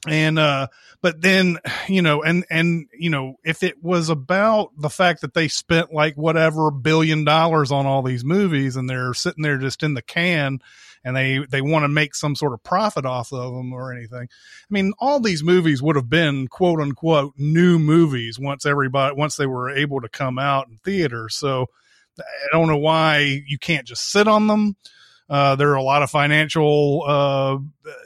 And 0.06 0.38
uh 0.38 0.68
but 1.02 1.22
then 1.22 1.58
you 1.88 2.02
know 2.02 2.22
and 2.22 2.46
and 2.50 2.88
you 2.98 3.10
know 3.10 3.36
if 3.44 3.64
it 3.64 3.82
was 3.82 4.10
about 4.10 4.70
the 4.78 4.90
fact 4.90 5.22
that 5.22 5.34
they 5.34 5.48
spent 5.48 5.92
like 5.92 6.16
whatever 6.16 6.70
billion 6.70 7.24
dollars 7.24 7.72
on 7.72 7.86
all 7.86 8.04
these 8.04 8.24
movies 8.24 8.76
and 8.76 8.90
they're 8.90 9.14
sitting 9.14 9.42
there 9.42 9.58
just 9.58 9.82
in 9.82 9.96
the 9.96 10.02
can 10.02 10.60
and 11.04 11.16
they 11.16 11.40
they 11.50 11.62
want 11.62 11.84
to 11.84 11.90
make 11.90 12.14
some 12.14 12.36
sort 12.36 12.54
of 12.54 12.64
profit 12.64 13.06
off 13.06 13.34
of 13.34 13.54
them 13.54 13.74
or 13.74 13.92
anything 13.92 14.28
i 14.30 14.70
mean 14.70 14.94
all 15.00 15.20
these 15.20 15.44
movies 15.44 15.82
would 15.82 15.96
have 15.96 16.10
been 16.10 16.48
quote 16.48 16.80
unquote 16.80 17.33
new 17.38 17.80
movies 17.80 18.38
once 18.38 18.66
everybody 18.66 19.16
once 19.16 19.36
they 19.36 19.48
were 19.48 19.69
able 19.69 20.02
to 20.02 20.10
come 20.10 20.38
out 20.38 20.68
in 20.68 20.78
theaters. 20.78 21.36
So 21.36 21.68
i 22.19 22.24
don't 22.52 22.68
know 22.68 22.78
why 22.78 23.42
you 23.48 23.57
can't 23.57 23.88
just 23.88 24.12
sit 24.12 24.28
on 24.28 24.48
them 24.48 24.76
uh, 25.30 25.56
there 25.56 25.69
are 25.72 25.76
a 25.76 25.84
lot 25.84 26.04
of 26.04 26.10
financial, 26.10 27.04
uh, 27.06 27.57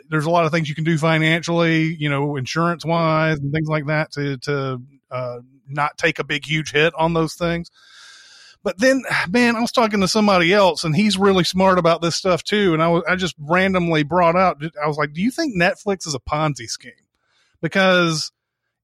there's 0.10 0.26
a 0.26 0.30
lot 0.30 0.46
of 0.46 0.52
things 0.52 0.68
you 0.68 0.76
can 0.76 0.84
do 0.84 0.98
financially, 0.98 1.96
you 1.96 2.10
know, 2.10 2.36
insurance 2.36 2.84
wise 2.84 3.38
and 3.40 3.54
things 3.54 3.68
like 3.68 3.86
that 3.88 4.12
to, 4.14 4.38
to, 4.38 4.82
uh, 5.12 5.40
not 5.68 5.98
take 5.98 6.20
a 6.20 6.24
big, 6.24 6.46
huge 6.46 6.72
hit 6.72 6.94
on 6.96 7.14
those 7.14 7.36
things. 7.36 7.70
But 8.64 8.80
then, 8.80 9.04
man, 9.30 9.56
I 9.56 9.62
was 9.62 9.72
talking 9.72 10.02
to 10.02 10.08
somebody 10.08 10.54
else 10.54 10.84
and 10.84 10.96
he's 10.96 11.18
really 11.18 11.44
smart 11.44 11.80
about 11.80 12.02
this 12.02 12.16
stuff 12.16 12.44
too. 12.44 12.74
And 12.74 12.82
I 12.82 12.88
was, 12.90 13.04
I 13.08 13.16
just 13.16 13.36
randomly 13.40 14.04
brought 14.04 14.36
out, 14.36 14.62
I 14.84 14.88
was 14.88 14.98
like, 14.98 15.14
do 15.14 15.22
you 15.22 15.32
think 15.32 15.56
Netflix 15.56 16.06
is 16.06 16.16
a 16.16 16.20
Ponzi 16.20 16.68
scheme? 16.68 16.92
Because 17.62 18.32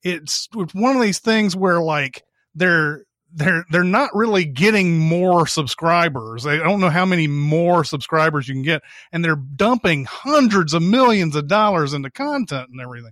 it's 0.03 0.47
one 0.73 0.95
of 0.95 1.01
these 1.01 1.19
things 1.19 1.55
where 1.55 1.81
like 1.81 2.23
they're, 2.55 3.03
they're 3.33 3.65
they're 3.71 3.83
not 3.83 4.15
really 4.15 4.45
getting 4.45 4.97
more 4.97 5.47
subscribers. 5.47 6.45
I 6.45 6.57
don't 6.57 6.79
know 6.79 6.89
how 6.89 7.05
many 7.05 7.27
more 7.27 7.83
subscribers 7.83 8.47
you 8.47 8.55
can 8.55 8.63
get, 8.63 8.81
and 9.11 9.23
they're 9.23 9.35
dumping 9.35 10.05
hundreds 10.05 10.73
of 10.73 10.81
millions 10.81 11.35
of 11.35 11.47
dollars 11.47 11.93
into 11.93 12.09
content 12.09 12.69
and 12.71 12.81
everything. 12.81 13.11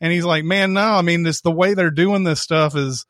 And 0.00 0.12
he's 0.12 0.24
like, 0.24 0.44
"Man, 0.44 0.72
no, 0.72 0.82
I 0.82 1.02
mean 1.02 1.22
this. 1.22 1.40
The 1.40 1.50
way 1.50 1.74
they're 1.74 1.90
doing 1.90 2.24
this 2.24 2.40
stuff 2.40 2.76
is 2.76 3.06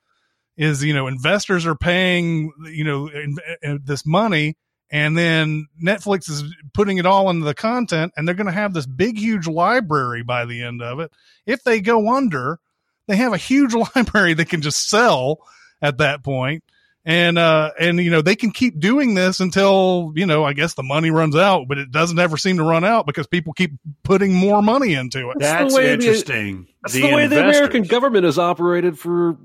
is 0.56 0.84
you 0.84 0.94
know 0.94 1.06
investors 1.06 1.66
are 1.66 1.74
paying 1.74 2.52
you 2.66 2.84
know 2.84 3.08
in, 3.08 3.36
in 3.62 3.80
this 3.84 4.06
money." 4.06 4.56
And 4.90 5.18
then 5.18 5.66
Netflix 5.82 6.30
is 6.30 6.44
putting 6.72 6.98
it 6.98 7.06
all 7.06 7.30
into 7.30 7.44
the 7.44 7.54
content, 7.54 8.12
and 8.16 8.28
they're 8.28 8.34
going 8.34 8.46
to 8.46 8.52
have 8.52 8.74
this 8.74 8.86
big, 8.86 9.18
huge 9.18 9.48
library 9.48 10.22
by 10.22 10.44
the 10.44 10.62
end 10.62 10.82
of 10.82 11.00
it. 11.00 11.10
If 11.46 11.64
they 11.64 11.80
go 11.80 12.14
under, 12.14 12.60
they 13.08 13.16
have 13.16 13.32
a 13.32 13.38
huge 13.38 13.74
library 13.96 14.34
they 14.34 14.44
can 14.44 14.60
just 14.60 14.88
sell 14.88 15.38
at 15.84 15.98
that 15.98 16.22
point 16.24 16.64
and 17.04 17.36
uh 17.36 17.70
and 17.78 17.98
you 17.98 18.10
know 18.10 18.22
they 18.22 18.34
can 18.34 18.50
keep 18.50 18.80
doing 18.80 19.12
this 19.14 19.38
until 19.40 20.10
you 20.16 20.24
know 20.24 20.42
i 20.44 20.54
guess 20.54 20.72
the 20.74 20.82
money 20.82 21.10
runs 21.10 21.36
out 21.36 21.66
but 21.68 21.76
it 21.76 21.90
doesn't 21.90 22.18
ever 22.18 22.36
seem 22.38 22.56
to 22.56 22.62
run 22.64 22.82
out 22.84 23.04
because 23.06 23.26
people 23.26 23.52
keep 23.52 23.72
putting 24.02 24.32
more 24.32 24.62
money 24.62 24.94
into 24.94 25.28
it 25.30 25.36
That's 25.38 25.58
the 25.58 25.64
That's 25.64 25.74
way 25.74 25.86
the- 25.86 25.92
interesting. 25.92 26.66
That's 26.82 26.94
the, 26.94 27.12
way 27.14 27.26
the 27.26 27.40
American 27.46 27.82
government 27.82 28.24
has 28.24 28.38
operated 28.38 28.98
for 28.98 29.36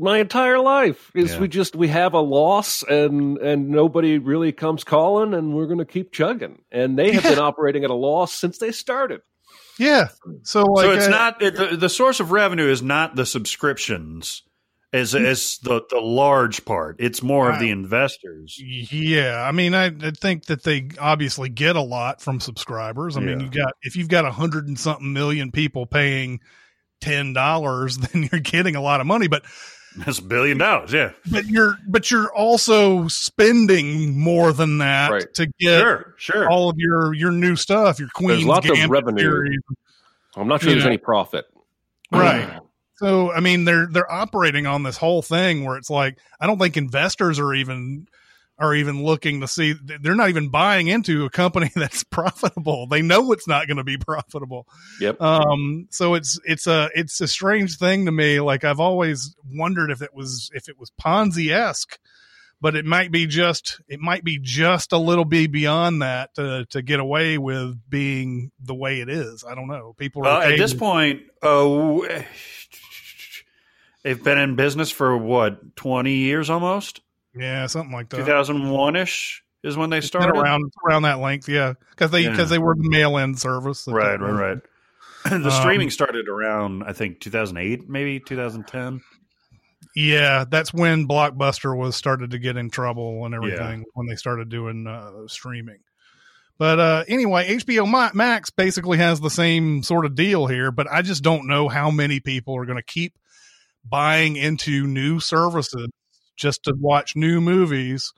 my 0.00 0.18
entire 0.18 0.60
life. 0.60 1.10
Is 1.14 1.32
Yeah. 1.32 1.40
we 1.40 1.48
just 1.48 1.74
we 1.74 1.88
have 1.88 2.14
a 2.14 2.20
loss 2.20 2.84
and 2.84 3.36
and 3.38 3.68
nobody 3.70 4.18
really 4.18 4.52
comes 4.52 4.84
calling, 4.84 5.34
and 5.34 5.54
we're 5.54 5.66
going 5.66 5.78
to 5.78 5.84
keep 5.84 6.12
chugging. 6.12 6.62
And 6.70 6.96
they 6.96 7.10
have 7.12 7.24
been 7.24 7.38
operating 7.40 7.82
at 7.82 7.90
a 7.90 7.94
loss 7.94 8.32
since 8.32 8.58
they 8.58 8.70
started. 8.70 9.22
Yeah. 9.78 10.08
So 10.44 10.62
like 10.62 10.84
so 10.86 10.92
it's 10.92 11.06
uh, 11.06 11.10
not 11.10 11.42
it, 11.42 11.56
the, 11.56 11.76
the 11.76 11.88
source 11.88 12.20
of 12.20 12.30
revenue 12.32 12.68
is 12.70 12.80
not 12.82 13.16
the 13.16 13.26
subscriptions 13.26 14.42
as 14.92 15.14
as 15.14 15.58
the 15.62 15.82
the 15.90 16.00
large 16.00 16.64
part. 16.64 16.96
It's 16.98 17.22
more 17.22 17.50
of 17.50 17.60
the 17.60 17.70
investors. 17.70 18.58
Yeah, 18.58 19.42
I 19.46 19.52
mean, 19.52 19.74
I, 19.74 19.86
I 19.86 20.10
think 20.12 20.46
that 20.46 20.62
they 20.62 20.88
obviously 20.98 21.48
get 21.48 21.76
a 21.76 21.82
lot 21.82 22.20
from 22.20 22.40
subscribers. 22.40 23.16
I 23.16 23.20
mean, 23.20 23.40
Yeah. 23.40 23.44
you 23.46 23.50
got 23.50 23.72
if 23.82 23.96
you've 23.96 24.08
got 24.08 24.24
a 24.24 24.30
hundred 24.30 24.66
and 24.68 24.78
something 24.78 25.12
million 25.12 25.52
people 25.52 25.84
paying 25.86 26.40
ten 27.00 27.32
dollars, 27.34 27.98
then 28.12 28.28
you're 28.32 28.40
getting 28.40 28.76
a 28.76 28.80
lot 28.80 29.00
of 29.00 29.06
money. 29.06 29.28
But 29.28 29.44
That's 29.96 30.20
a 30.20 30.22
billion 30.24 30.56
dollars. 30.58 30.92
Yeah, 30.92 31.12
but 31.30 31.44
you're 31.46 31.76
but 31.86 32.10
you're 32.10 32.32
also 32.34 33.08
spending 33.08 34.18
more 34.18 34.52
than 34.52 34.78
that 34.78 35.10
Right. 35.10 35.34
to 35.34 35.46
get 35.58 35.80
sure, 35.80 36.14
sure. 36.16 36.48
all 36.50 36.70
of 36.70 36.76
your 36.78 37.12
your 37.14 37.32
new 37.32 37.56
stuff. 37.56 37.98
Your 37.98 38.08
Queen's 38.14 38.44
lots 38.44 38.68
of 38.70 38.76
revenue. 38.88 39.20
series. 39.20 39.58
I'm 40.36 40.48
not 40.48 40.60
sure 40.62 40.70
You 40.70 40.76
there's 40.76 40.86
any 40.86 40.98
profit. 40.98 41.46
Right. 42.12 42.60
So 42.98 43.32
I 43.32 43.40
mean 43.40 43.64
they're 43.64 43.86
they're 43.90 44.10
operating 44.10 44.66
on 44.66 44.82
this 44.82 44.96
whole 44.96 45.22
thing 45.22 45.64
where 45.64 45.76
it's 45.76 45.90
like 45.90 46.18
I 46.40 46.46
don't 46.46 46.58
think 46.58 46.76
investors 46.76 47.38
are 47.38 47.54
even 47.54 48.06
are 48.58 48.74
even 48.74 49.04
looking 49.04 49.40
to 49.40 49.46
see 49.46 49.72
they're 49.72 50.16
not 50.16 50.30
even 50.30 50.48
buying 50.48 50.88
into 50.88 51.24
a 51.24 51.30
company 51.30 51.70
that's 51.76 52.02
profitable. 52.02 52.88
They 52.88 53.02
know 53.02 53.30
it's 53.32 53.46
not 53.46 53.68
going 53.68 53.76
to 53.76 53.84
be 53.84 53.98
profitable. 53.98 54.66
Yep. 55.00 55.20
Um 55.20 55.86
so 55.90 56.14
it's 56.14 56.40
it's 56.44 56.66
a 56.66 56.90
it's 56.94 57.20
a 57.20 57.28
strange 57.28 57.78
thing 57.78 58.06
to 58.06 58.12
me 58.12 58.40
like 58.40 58.64
I've 58.64 58.80
always 58.80 59.34
wondered 59.48 59.90
if 59.90 60.02
it 60.02 60.12
was 60.12 60.50
if 60.52 60.68
it 60.68 60.78
was 60.78 60.90
Ponzi-esque 61.00 61.98
but 62.60 62.74
it 62.74 62.84
might 62.84 63.12
be 63.12 63.26
just 63.26 63.80
it 63.88 64.00
might 64.00 64.24
be 64.24 64.38
just 64.40 64.92
a 64.92 64.98
little 64.98 65.24
bit 65.24 65.52
beyond 65.52 66.02
that 66.02 66.34
to 66.34 66.66
to 66.70 66.82
get 66.82 67.00
away 67.00 67.38
with 67.38 67.78
being 67.88 68.50
the 68.60 68.74
way 68.74 69.00
it 69.00 69.08
is. 69.08 69.44
I 69.48 69.54
don't 69.54 69.68
know. 69.68 69.94
People 69.96 70.22
are 70.22 70.40
Well, 70.40 70.42
at 70.42 70.58
this 70.58 70.74
point, 70.74 71.22
oh, 71.42 72.06
they've 74.08 74.24
been 74.24 74.38
in 74.38 74.56
business 74.56 74.90
for 74.90 75.16
what 75.16 75.76
twenty 75.76 76.14
years 76.14 76.48
almost. 76.48 77.02
Yeah, 77.36 77.66
something 77.66 77.92
like 77.92 78.08
that. 78.08 78.16
Two 78.16 78.24
thousand 78.24 78.70
one 78.70 78.96
ish 78.96 79.42
is 79.62 79.76
when 79.76 79.90
they 79.90 80.00
started. 80.00 80.30
around 80.30 80.72
around 80.86 81.02
that 81.02 81.18
length, 81.18 81.48
yeah, 81.48 81.74
because 81.90 82.10
they 82.10 82.22
Yeah. 82.22 82.30
because 82.30 82.48
they 82.48 82.58
were 82.58 82.74
the 82.74 82.88
mail-in 82.88 83.34
service, 83.36 83.84
that 83.84 83.92
Right, 83.92 84.18
right, 84.18 84.30
right. 84.30 84.58
the 85.24 85.34
Um, 85.34 85.50
streaming 85.50 85.90
started 85.90 86.26
around 86.28 86.84
I 86.84 86.94
think 86.94 87.20
two 87.20 87.30
thousand 87.30 87.58
eight, 87.58 87.88
maybe 87.88 88.18
two 88.18 88.36
thousand 88.36 88.66
ten. 88.66 89.02
Yeah, 89.94 90.44
that's 90.48 90.72
when 90.72 91.06
Blockbuster 91.06 91.76
was 91.76 91.96
started 91.96 92.30
to 92.30 92.38
get 92.38 92.56
in 92.56 92.70
trouble 92.70 93.24
and 93.26 93.34
everything 93.34 93.84
when 93.94 94.06
they 94.06 94.16
started 94.16 94.48
doing 94.48 94.86
uh, 94.86 95.26
streaming. 95.26 95.78
But 96.56 96.80
uh, 96.80 97.04
anyway, 97.08 97.56
HBO 97.56 98.14
Max 98.14 98.50
basically 98.50 98.98
has 98.98 99.20
the 99.20 99.30
same 99.30 99.82
sort 99.82 100.04
of 100.04 100.14
deal 100.14 100.46
here, 100.46 100.72
but 100.72 100.88
I 100.90 101.02
just 101.02 101.22
don't 101.22 101.46
know 101.46 101.68
how 101.68 101.90
many 101.90 102.20
people 102.20 102.56
are 102.56 102.64
going 102.64 102.78
to 102.78 102.82
keep 102.82 103.14
buying 103.84 104.36
into 104.36 104.86
new 104.86 105.20
services 105.20 105.88
just 106.36 106.64
to 106.64 106.74
watch 106.78 107.16
new 107.16 107.40
movies 107.40 108.12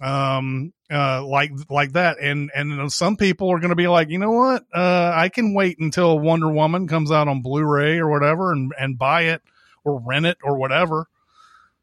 um 0.00 0.72
uh 0.92 1.24
like 1.24 1.50
like 1.68 1.92
that. 1.92 2.18
And 2.20 2.50
and 2.54 2.92
some 2.92 3.16
people 3.16 3.50
are 3.50 3.58
going 3.58 3.70
to 3.70 3.76
be 3.76 3.88
like 3.88 4.10
you 4.10 4.18
know 4.18 4.30
what? 4.30 4.64
Uh 4.72 5.12
i 5.14 5.28
can 5.28 5.54
wait 5.54 5.78
until 5.80 6.18
wonder 6.18 6.48
woman 6.48 6.86
comes 6.86 7.10
out 7.10 7.28
on 7.28 7.42
blu-ray 7.42 7.98
or 7.98 8.08
whatever 8.08 8.52
and 8.52 8.72
and 8.78 8.96
buy 8.98 9.22
it 9.22 9.42
or 9.84 10.00
rent 10.00 10.26
it 10.26 10.38
or 10.42 10.56
whatever. 10.56 11.08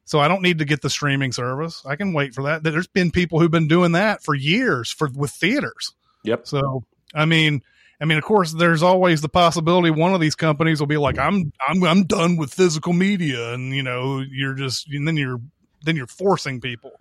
So 0.06 0.20
i 0.20 0.28
don't 0.28 0.42
need 0.42 0.60
to 0.60 0.66
get 0.66 0.82
the 0.82 0.90
streaming 0.90 1.34
service. 1.34 1.84
I 1.86 1.98
can 1.98 2.14
wait 2.14 2.34
for 2.34 2.44
that. 2.44 2.64
There's 2.64 2.88
been 2.88 3.12
people 3.12 3.40
who've 3.40 3.52
been 3.52 3.68
doing 3.68 3.94
that 3.94 4.24
for 4.24 4.34
years 4.34 4.92
for 4.92 5.10
with 5.14 5.32
theaters. 5.32 5.94
Yep. 6.24 6.48
so 6.48 6.84
i 7.14 7.26
mean 7.26 7.62
i 8.02 8.06
mean 8.06 8.18
of 8.18 8.24
course 8.24 8.52
there's 8.54 8.84
always 8.84 9.22
the 9.22 9.30
possibility 9.30 9.90
one 9.90 10.14
of 10.14 10.20
these 10.22 10.36
companies 10.36 10.80
will 10.80 10.88
be 10.88 10.98
like 10.98 11.18
i'm 11.18 11.52
i'm 11.68 11.84
i'm 11.84 12.04
done 12.04 12.38
with 12.38 12.54
physical 12.54 12.94
media 12.94 13.54
and 13.54 13.74
you 13.76 13.84
know 13.84 14.20
you're 14.32 14.54
just 14.54 14.88
and 14.90 15.08
then 15.08 15.16
you're 15.18 15.40
then 15.84 15.96
you're 15.96 16.08
forcing 16.08 16.60
people 16.62 16.92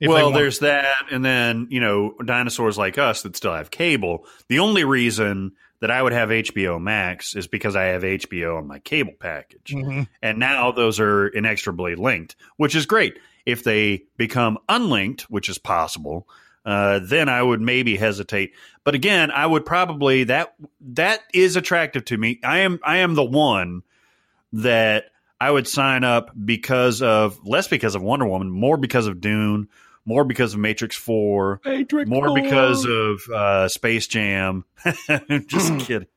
well, 0.00 0.30
there's 0.30 0.60
that, 0.60 1.06
and 1.10 1.24
then 1.24 1.66
you 1.70 1.80
know, 1.80 2.14
dinosaurs 2.24 2.78
like 2.78 2.98
us 2.98 3.22
that 3.22 3.34
still 3.34 3.52
have 3.52 3.68
cable. 3.68 4.26
The 4.46 4.60
only 4.60 4.84
reason 4.84 5.54
that 5.80 5.90
I 5.90 6.00
would 6.00 6.12
have 6.12 6.28
HBO 6.28 6.80
Max 6.80 7.34
is 7.34 7.48
because 7.48 7.74
I 7.74 7.86
have 7.86 8.02
HBO 8.04 8.58
on 8.58 8.68
my 8.68 8.78
cable 8.78 9.14
package, 9.18 9.74
Mhm. 9.74 10.06
and 10.22 10.38
now 10.38 10.70
those 10.70 11.00
are 11.00 11.26
inextricably 11.26 11.96
linked, 11.96 12.36
which 12.58 12.76
is 12.76 12.86
great. 12.86 13.18
If 13.44 13.64
they 13.64 14.04
become 14.16 14.58
unlinked, 14.68 15.22
which 15.22 15.48
is 15.48 15.58
possible, 15.58 16.28
uh, 16.68 17.00
then 17.02 17.30
I 17.30 17.42
would 17.42 17.62
maybe 17.62 17.96
hesitate. 17.96 18.52
But 18.84 18.94
again, 18.94 19.30
I 19.30 19.46
would 19.46 19.64
probably 19.64 20.24
that 20.24 20.54
that 20.92 21.22
is 21.32 21.56
attractive 21.56 22.04
to 22.06 22.18
me. 22.18 22.40
I 22.44 22.58
am 22.58 22.78
I 22.84 22.98
am 22.98 23.14
the 23.14 23.24
one 23.24 23.84
that 24.52 25.06
I 25.40 25.50
would 25.50 25.66
sign 25.66 26.04
up 26.04 26.30
because 26.44 27.00
of 27.00 27.40
less 27.46 27.68
because 27.68 27.94
of 27.94 28.02
Wonder 28.02 28.26
Woman, 28.26 28.50
more 28.50 28.76
because 28.76 29.06
of 29.06 29.18
Dune, 29.18 29.68
more 30.04 30.24
because 30.24 30.52
of 30.52 30.60
Matrix 30.60 30.94
Four, 30.94 31.62
Matrix 31.64 32.06
more 32.06 32.34
because 32.34 32.84
of 32.84 33.22
uh, 33.34 33.68
Space 33.68 34.06
Jam. 34.06 34.66
Just 35.46 35.78
kidding. 35.80 36.08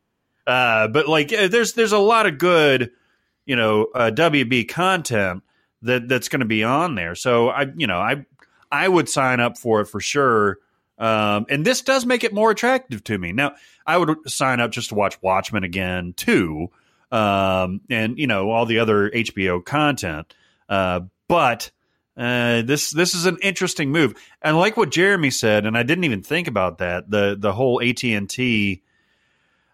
Uh, 0.45 0.89
but 0.89 1.07
like, 1.07 1.31
uh, 1.31 1.47
there's 1.47 1.75
there's 1.75 1.93
a 1.93 1.97
lot 1.97 2.25
of 2.25 2.37
good, 2.37 2.91
you 3.45 3.55
know, 3.55 3.87
uh, 3.95 4.11
WB 4.13 4.67
content 4.67 5.43
that 5.83 6.09
that's 6.09 6.27
going 6.27 6.41
to 6.41 6.45
be 6.45 6.65
on 6.65 6.95
there. 6.95 7.15
So 7.15 7.47
I, 7.47 7.67
you 7.73 7.87
know, 7.87 7.99
I 7.99 8.25
I 8.71 8.87
would 8.87 9.09
sign 9.09 9.39
up 9.39 9.57
for 9.57 9.81
it 9.81 9.87
for 9.87 9.99
sure. 9.99 10.57
Um, 10.97 11.45
and 11.49 11.65
this 11.65 11.81
does 11.81 12.05
make 12.05 12.23
it 12.23 12.33
more 12.33 12.51
attractive 12.51 13.03
to 13.05 13.17
me. 13.17 13.31
Now, 13.31 13.55
I 13.85 13.97
would 13.97 14.29
sign 14.29 14.59
up 14.59 14.71
just 14.71 14.89
to 14.89 14.95
watch 14.95 15.21
Watchmen 15.21 15.63
again 15.63 16.13
too, 16.15 16.69
um, 17.11 17.81
and 17.89 18.19
you 18.19 18.27
know 18.27 18.51
all 18.51 18.65
the 18.65 18.79
other 18.79 19.09
HBO 19.09 19.65
content. 19.65 20.33
Uh, 20.69 21.01
but 21.27 21.71
uh, 22.15 22.61
this 22.61 22.91
this 22.91 23.15
is 23.15 23.25
an 23.25 23.39
interesting 23.41 23.91
move, 23.91 24.13
and 24.43 24.57
like 24.57 24.77
what 24.77 24.91
Jeremy 24.91 25.31
said, 25.31 25.65
and 25.65 25.75
I 25.75 25.81
didn't 25.81 26.03
even 26.03 26.21
think 26.21 26.47
about 26.47 26.77
that 26.77 27.09
the 27.09 27.35
the 27.37 27.51
whole 27.51 27.81
AT 27.81 28.03
and 28.03 28.29
T 28.29 28.83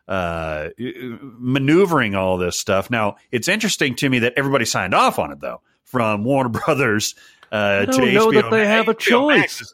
uh, 0.07 0.69
maneuvering 0.77 2.15
all 2.15 2.37
this 2.37 2.57
stuff. 2.57 2.89
Now 2.89 3.17
it's 3.31 3.49
interesting 3.49 3.95
to 3.95 4.09
me 4.09 4.19
that 4.19 4.33
everybody 4.37 4.63
signed 4.63 4.93
off 4.93 5.19
on 5.19 5.31
it 5.33 5.41
though, 5.41 5.61
from 5.83 6.23
Warner 6.23 6.49
Brothers 6.65 7.15
uh, 7.51 7.79
I 7.81 7.85
to 7.85 7.91
don't 7.91 8.13
know 8.13 8.27
HBO. 8.27 8.41
that 8.41 8.51
they 8.51 8.65
have 8.67 8.87
a 8.87 8.93
HBO 8.93 8.99
choice. 8.99 9.73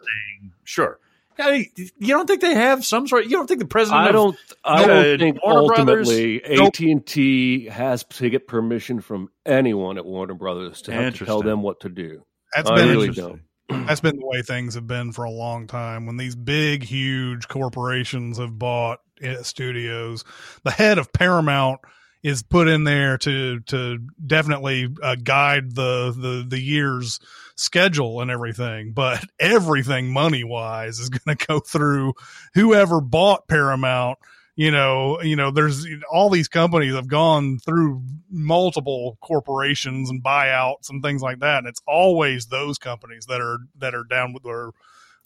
sure. 0.63 0.99
I- 1.39 1.69
You 1.75 2.09
don't 2.09 2.27
think 2.27 2.41
they 2.41 2.53
have 2.53 2.85
some 2.85 3.07
sort? 3.07 3.25
Of, 3.25 3.31
You 3.31 3.37
don't 3.37 3.47
think 3.47 3.59
the 3.59 3.65
president? 3.65 4.01
I 4.03 4.07
of- 4.09 4.13
don't. 4.13 4.37
I 4.63 4.83
uh, 4.83 4.87
don't 4.87 5.19
think 5.19 5.43
Warner 5.43 5.67
Brothers- 5.67 6.09
ultimately 6.09 6.43
AT 6.43 6.79
and 6.79 7.05
T 7.05 7.65
has 7.65 8.03
to 8.03 8.29
get 8.29 8.47
permission 8.47 9.01
from 9.01 9.29
anyone 9.45 9.97
at 9.97 10.05
Warner 10.05 10.35
Brothers 10.35 10.83
to 10.83 10.93
have 10.93 11.15
to 11.15 11.25
tell 11.25 11.41
them 11.41 11.61
what 11.63 11.79
to 11.81 11.89
do. 11.89 12.23
That's 12.55 12.69
I 12.69 12.75
been 12.75 12.89
really 12.89 13.07
Interesting. 13.07 13.41
don't. 13.69 13.85
that's 13.87 14.01
been 14.01 14.17
the 14.19 14.25
way 14.27 14.41
things 14.43 14.75
have 14.75 14.85
been 14.85 15.11
for 15.11 15.23
a 15.23 15.31
long 15.31 15.65
time. 15.67 16.05
When 16.05 16.17
these 16.17 16.35
big, 16.35 16.83
huge 16.83 17.47
corporations 17.47 18.37
have 18.37 18.59
bought 18.59 18.99
uh, 19.25 19.41
studios, 19.41 20.23
the 20.63 20.71
head 20.71 20.99
of 20.99 21.11
Paramount 21.13 21.79
is 22.21 22.43
put 22.43 22.67
in 22.67 22.83
there 22.83 23.17
to 23.17 23.59
to 23.61 23.97
definitely 24.23 24.87
uh, 25.01 25.15
guide 25.15 25.73
the 25.73 26.13
the 26.15 26.45
the 26.47 26.59
year's 26.61 27.19
schedule 27.63 28.21
and 28.21 28.29
everything. 28.29 28.93
But 28.93 29.23
everything 29.39 30.11
money 30.11 30.43
wise 30.43 30.99
is 30.99 31.09
going 31.09 31.35
to 31.37 31.45
go 31.47 31.59
through 31.59 32.13
whoever 32.53 33.01
bought 33.01 33.47
Paramount. 33.47 34.19
You 34.55 34.69
know, 34.69 35.19
you 35.23 35.35
know, 35.35 35.49
there's 35.49 35.87
all 36.11 36.29
these 36.29 36.47
companies 36.47 36.93
have 36.93 37.07
gone 37.07 37.57
through 37.57 38.03
multiple 38.29 39.17
corporations 39.19 40.11
and 40.11 40.23
buyouts 40.23 40.91
and 40.91 41.01
things 41.01 41.23
like 41.23 41.39
that, 41.39 41.59
and 41.59 41.67
it's 41.67 41.81
always 41.87 42.45
those 42.45 42.77
companies 42.77 43.25
that 43.25 43.41
are 43.41 43.57
that 43.79 43.95
are 43.95 44.03
down 44.03 44.31
with 44.31 44.43
their 44.43 44.67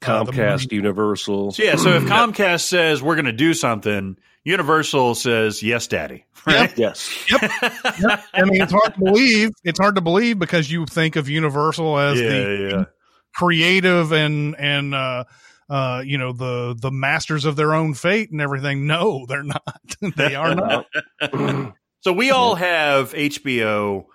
uh, 0.05 0.23
the 0.23 0.31
Comcast, 0.31 0.71
Universal. 0.71 1.51
So, 1.51 1.63
yeah. 1.63 1.75
So 1.75 1.89
if 1.89 2.03
Comcast 2.05 2.67
says 2.67 3.01
we're 3.01 3.15
going 3.15 3.25
to 3.25 3.33
do 3.33 3.53
something, 3.53 4.17
Universal 4.47 5.15
says 5.15 5.61
yes, 5.61 5.87
Daddy. 5.87 6.23
Right? 6.45 6.75
Yes. 6.77 7.13
I 7.33 8.45
mean, 8.45 8.61
it's 8.61 8.71
hard 8.71 8.93
to 8.93 8.99
believe. 8.99 9.49
It's 9.65 9.77
hard 9.77 9.95
to 9.95 10.01
believe 10.01 10.39
because 10.39 10.71
you 10.71 10.85
think 10.85 11.17
of 11.17 11.27
Universal 11.27 11.99
as 11.99 12.21
Yeah, 12.21 12.29
the 12.29 12.69
yeah. 12.71 12.83
creative 13.35 14.13
and 14.13 14.55
and 14.57 14.95
uh, 14.95 15.25
uh, 15.69 16.01
you 16.05 16.17
know 16.17 16.31
the 16.31 16.77
the 16.81 16.91
masters 16.91 17.43
of 17.43 17.57
their 17.57 17.73
own 17.73 17.93
fate 17.93 18.31
and 18.31 18.39
everything. 18.39 18.87
No, 18.87 19.25
they're 19.27 19.43
not. 19.43 19.81
they 20.15 20.35
are 20.35 20.55
not. 20.55 20.85
So 22.01 22.13
we 22.13 22.29
all 22.31 22.55
have 22.55 23.11
HBO, 23.11 24.05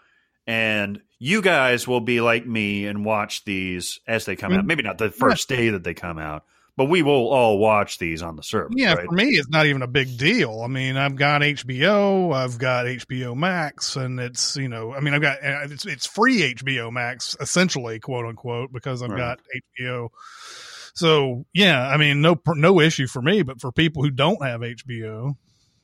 and 0.47 1.03
you 1.19 1.43
guys 1.43 1.87
will 1.87 2.01
be 2.01 2.23
like 2.23 2.47
me 2.47 2.87
and 2.87 3.05
watch 3.05 3.45
these 3.45 4.01
as 4.07 4.25
they 4.25 4.35
come 4.35 4.53
out. 4.55 4.65
Maybe 4.65 4.83
not 4.83 4.97
the 4.97 5.11
first 5.11 5.49
day 5.49 5.69
that 5.71 5.85
they 5.85 5.93
come 5.93 6.17
out, 6.17 6.45
but 6.77 6.87
we 6.87 7.03
will 7.03 7.29
all 7.29 7.59
watch 7.59 7.99
these 7.99 8.23
on 8.23 8.37
the 8.37 8.43
service. 8.43 8.75
Yeah, 8.77 8.95
right? 8.95 9.07
for 9.07 9.13
me, 9.15 9.25
it's 9.31 9.49
not 9.51 9.67
even 9.67 9.83
a 9.83 9.87
big 9.87 10.17
deal. 10.17 10.63
I 10.63 10.69
mean, 10.69 10.97
I've 10.97 11.17
got 11.17 11.43
HBO, 11.43 12.35
I've 12.35 12.59
got 12.59 12.87
HBO 12.87 13.37
Max, 13.37 13.97
and 13.97 14.19
it's 14.19 14.57
you 14.57 14.69
know, 14.69 14.95
I 14.95 15.01
mean, 15.01 15.15
I've 15.15 15.23
got 15.23 15.39
uh, 15.45 15.61
it's 15.65 15.85
it's 15.87 16.07
free 16.07 16.55
HBO 16.55 16.91
Max 16.93 17.37
essentially, 17.41 18.01
quote 18.01 18.27
unquote, 18.27 18.73
because 18.73 19.03
I've 19.03 19.11
Right. 19.11 19.19
got 19.19 19.41
HBO. 19.81 20.09
So 20.95 21.45
yeah, 21.55 21.89
I 21.89 21.97
mean, 21.97 22.21
no 22.21 22.41
no 22.47 22.81
issue 22.81 23.07
for 23.07 23.23
me, 23.23 23.43
but 23.43 23.61
for 23.61 23.73
people 23.73 24.03
who 24.03 24.11
don't 24.11 24.43
have 24.45 24.61
HBO, 24.61 25.37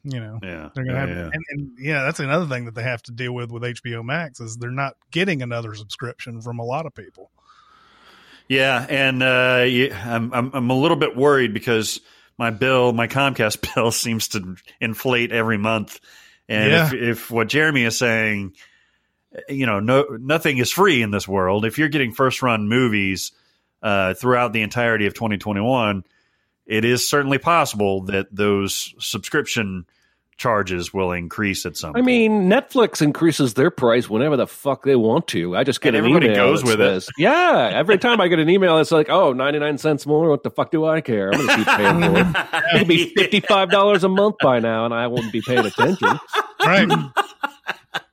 You 0.04 0.20
know, 0.20 0.38
Yeah, 0.42 0.68
they're 0.74 0.84
gonna 0.84 0.96
yeah, 0.98 1.06
have, 1.06 1.08
yeah. 1.16 1.30
And, 1.32 1.44
and 1.50 1.70
yeah, 1.78 2.04
that's 2.04 2.20
another 2.20 2.46
thing 2.46 2.64
that 2.66 2.74
they 2.74 2.82
have 2.82 3.02
to 3.04 3.12
deal 3.12 3.32
with 3.34 3.50
with 3.50 3.62
HBO 3.62 4.04
Max 4.04 4.40
is 4.40 4.56
they're 4.56 4.70
not 4.70 4.94
getting 5.10 5.42
another 5.42 5.74
subscription 5.74 6.40
from 6.40 6.58
a 6.58 6.64
lot 6.64 6.86
of 6.86 6.94
people. 6.94 7.30
Yeah, 8.48 8.84
and 8.88 9.22
uh, 9.22 9.64
yeah, 9.68 10.14
I'm, 10.14 10.32
I'm 10.32 10.50
I'm 10.54 10.70
a 10.70 10.78
little 10.78 10.96
bit 10.96 11.14
worried 11.16 11.52
because 11.52 12.00
my 12.38 12.50
bill, 12.50 12.92
my 12.92 13.06
Comcast 13.06 13.74
bill, 13.74 13.90
seems 13.90 14.28
to 14.28 14.56
inflate 14.80 15.32
every 15.32 15.58
month. 15.58 16.00
And 16.48 16.70
Yeah. 16.70 16.86
if, 16.86 16.92
if 16.94 17.30
what 17.30 17.48
Jeremy 17.48 17.84
is 17.84 17.98
saying, 17.98 18.54
you 19.48 19.66
know, 19.66 19.80
no 19.80 20.04
nothing 20.18 20.58
is 20.58 20.70
free 20.70 21.02
in 21.02 21.10
this 21.10 21.28
world. 21.28 21.64
If 21.66 21.78
you're 21.78 21.88
getting 21.90 22.12
first 22.12 22.42
run 22.42 22.68
movies 22.68 23.32
uh, 23.82 24.14
throughout 24.14 24.52
the 24.54 24.62
entirety 24.62 25.06
of 25.06 25.14
2021, 25.14 26.04
it 26.66 26.84
is 26.84 27.08
certainly 27.08 27.38
possible 27.38 28.02
that 28.04 28.34
those 28.34 28.94
subscription 28.98 29.86
charges 30.38 30.94
will 30.94 31.12
increase 31.12 31.66
at 31.66 31.76
some. 31.76 31.94
I 31.96 32.00
mean, 32.00 32.48
Netflix 32.48 33.02
increases 33.02 33.54
their 33.54 33.70
price 33.70 34.08
whenever 34.08 34.36
the 34.36 34.46
fuck 34.46 34.84
they 34.84 34.96
want 34.96 35.26
to. 35.28 35.56
I 35.56 35.64
just 35.64 35.80
get 35.80 35.88
And 35.88 35.96
an 35.96 36.04
everybody 36.04 36.26
email 36.26 36.46
goes 36.46 36.62
that 36.62 36.78
with 36.78 36.80
it. 36.80 37.08
Yeah, 37.18 37.70
every 37.74 37.98
time 37.98 38.20
I 38.20 38.28
get 38.28 38.38
an 38.38 38.48
email, 38.48 38.78
it's 38.78 38.92
like, 38.92 39.10
oh, 39.10 39.32
99 39.32 39.78
cents 39.78 40.06
more. 40.06 40.30
What 40.30 40.44
the 40.44 40.50
fuck 40.50 40.70
do 40.70 40.86
I 40.86 41.00
care? 41.00 41.32
I'm 41.32 41.44
going 41.44 41.48
to 41.48 41.56
keep 41.56 41.66
paying 41.66 42.00
for 42.02 42.18
it. 42.20 42.26
It 42.72 42.78
could 42.78 42.88
be 42.88 43.40
$55 43.40 44.04
a 44.04 44.08
month 44.08 44.36
by 44.40 44.60
now, 44.60 44.84
and 44.84 44.94
I 44.94 45.06
wouldn't 45.08 45.32
be 45.32 45.42
paying 45.42 45.66
attention. 45.66 46.18
Right. 46.60 46.88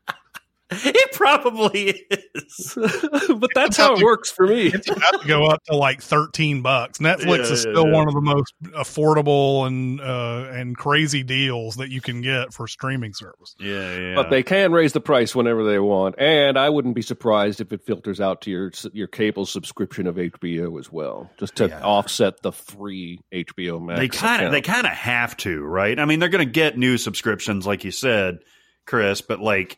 it 0.71 1.11
probably 1.13 1.89
is. 2.09 2.73
but 3.39 3.49
that's 3.53 3.77
how 3.77 3.95
it 3.95 4.03
works 4.03 4.31
for 4.31 4.47
me. 4.47 4.67
it's 4.67 4.89
about 4.89 5.21
to 5.21 5.27
go 5.27 5.45
up 5.45 5.63
to 5.65 5.75
like 5.75 6.01
13 6.01 6.61
bucks. 6.63 6.97
Netflix 6.97 7.25
Yeah, 7.37 7.41
is 7.43 7.49
yeah, 7.65 7.71
still 7.71 7.85
yeah. 7.87 7.93
one 7.93 8.07
of 8.07 8.13
the 8.15 8.21
most 8.21 8.53
affordable 8.73 9.67
and 9.67 10.01
uh, 10.01 10.49
and 10.51 10.75
crazy 10.75 11.23
deals 11.23 11.75
that 11.75 11.89
you 11.89 12.01
can 12.01 12.21
get 12.21 12.53
for 12.53 12.67
streaming 12.67 13.13
service. 13.13 13.55
Yeah, 13.59 13.95
yeah. 13.97 14.15
But 14.15 14.29
they 14.29 14.43
can 14.43 14.71
raise 14.71 14.93
the 14.93 15.01
price 15.01 15.35
whenever 15.35 15.63
they 15.63 15.79
want, 15.79 16.15
and 16.17 16.57
I 16.57 16.69
wouldn't 16.69 16.95
be 16.95 17.01
surprised 17.01 17.61
if 17.61 17.71
it 17.71 17.85
filters 17.85 18.19
out 18.19 18.41
to 18.41 18.51
your 18.51 18.71
your 18.93 19.07
cable 19.07 19.45
subscription 19.45 20.07
of 20.07 20.15
HBO 20.15 20.79
as 20.79 20.91
well, 20.91 21.29
just 21.37 21.55
to 21.57 21.67
Yeah. 21.67 21.81
offset 21.81 22.41
the 22.41 22.51
free 22.51 23.19
HBO 23.33 23.79
Max. 23.83 23.99
they 23.99 24.07
kind 24.07 24.43
of 24.43 24.51
they 24.51 24.61
kind 24.61 24.85
of 24.87 24.93
have 24.93 25.37
to, 25.37 25.61
right? 25.63 25.99
I 25.99 26.05
mean, 26.05 26.19
they're 26.19 26.29
going 26.29 26.45
to 26.47 26.51
get 26.51 26.77
new 26.77 26.97
subscriptions, 26.97 27.67
like 27.67 27.83
you 27.83 27.91
said, 27.91 28.39
Chris. 28.85 29.21
But 29.21 29.39
like, 29.39 29.73
i- 29.73 29.77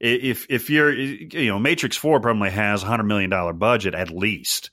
if 0.00 0.46
if 0.50 0.70
you're, 0.70 0.92
you 0.92 1.48
know, 1.48 1.58
Matrix 1.58 1.96
Four 1.96 2.20
probably 2.20 2.50
has 2.50 2.82
a 2.82 2.86
hundred 2.86 3.04
million 3.04 3.30
dollar 3.30 3.52
budget 3.52 3.94
at 3.94 4.10
least, 4.10 4.70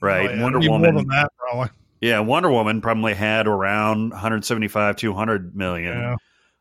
right? 0.00 0.30
Oh, 0.30 0.34
yeah, 0.34 0.42
Wonder 0.42 0.58
Woman, 0.60 0.94
more 0.94 1.02
than 1.02 1.08
that 1.08 1.32
probably. 1.36 1.70
yeah, 2.00 2.20
Wonder 2.20 2.50
Woman 2.50 2.80
probably 2.80 3.14
had 3.14 3.46
around 3.46 4.10
175, 4.10 4.96
200 4.96 5.56
million. 5.56 5.92
Yeah. 5.92 6.16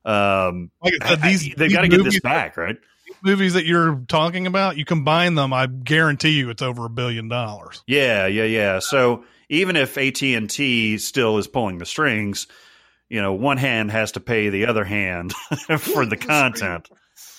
Um, 0.05 0.71
Like 0.81 0.93
I 1.01 1.09
said, 1.09 1.21
these 1.21 1.41
they 1.55 1.67
these 1.67 1.73
got 1.73 1.81
to 1.81 1.87
get 1.87 2.03
this 2.03 2.19
back, 2.19 2.57
right? 2.57 2.77
Movies 3.21 3.53
that 3.53 3.65
you're 3.65 4.01
talking 4.07 4.47
about, 4.47 4.77
you 4.77 4.85
combine 4.85 5.35
them, 5.35 5.51
I 5.51 5.67
guarantee 5.67 6.37
you, 6.37 6.49
it's 6.51 6.61
over 6.61 6.85
a 6.85 6.89
billion 6.89 7.27
dollars. 7.27 7.83
Yeah, 7.85 8.27
yeah, 8.27 8.45
yeah. 8.45 8.79
So 8.79 9.25
even 9.49 9.75
if 9.75 9.97
AT 9.97 10.21
and 10.21 10.49
T 10.49 10.97
still 10.99 11.37
is 11.37 11.47
pulling 11.47 11.79
the 11.79 11.85
strings, 11.85 12.47
you 13.09 13.21
know, 13.21 13.33
one 13.33 13.57
hand 13.57 13.91
has 13.91 14.13
to 14.13 14.19
pay 14.19 14.49
the 14.49 14.67
other 14.67 14.85
hand 14.85 15.33
for 15.79 16.05
the 16.05 16.15
content. 16.15 16.87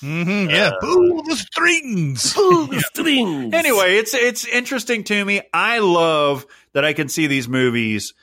Mm-hmm, 0.03 0.51
yeah, 0.51 0.71
pull 0.81 1.23
the 1.25 1.37
strings. 1.37 2.33
Pull 2.33 2.67
the 2.67 2.81
strings. 2.95 3.53
Anyway, 3.55 3.97
it's 3.97 4.15
it's 4.15 4.47
interesting 4.47 5.05
to 5.05 5.25
me. 5.25 5.43
I 5.53 5.79
love 5.81 6.47
that 6.73 6.85
I 6.85 6.93
can 6.93 7.09
see 7.09 7.27
these 7.27 7.49
movies. 7.49 8.15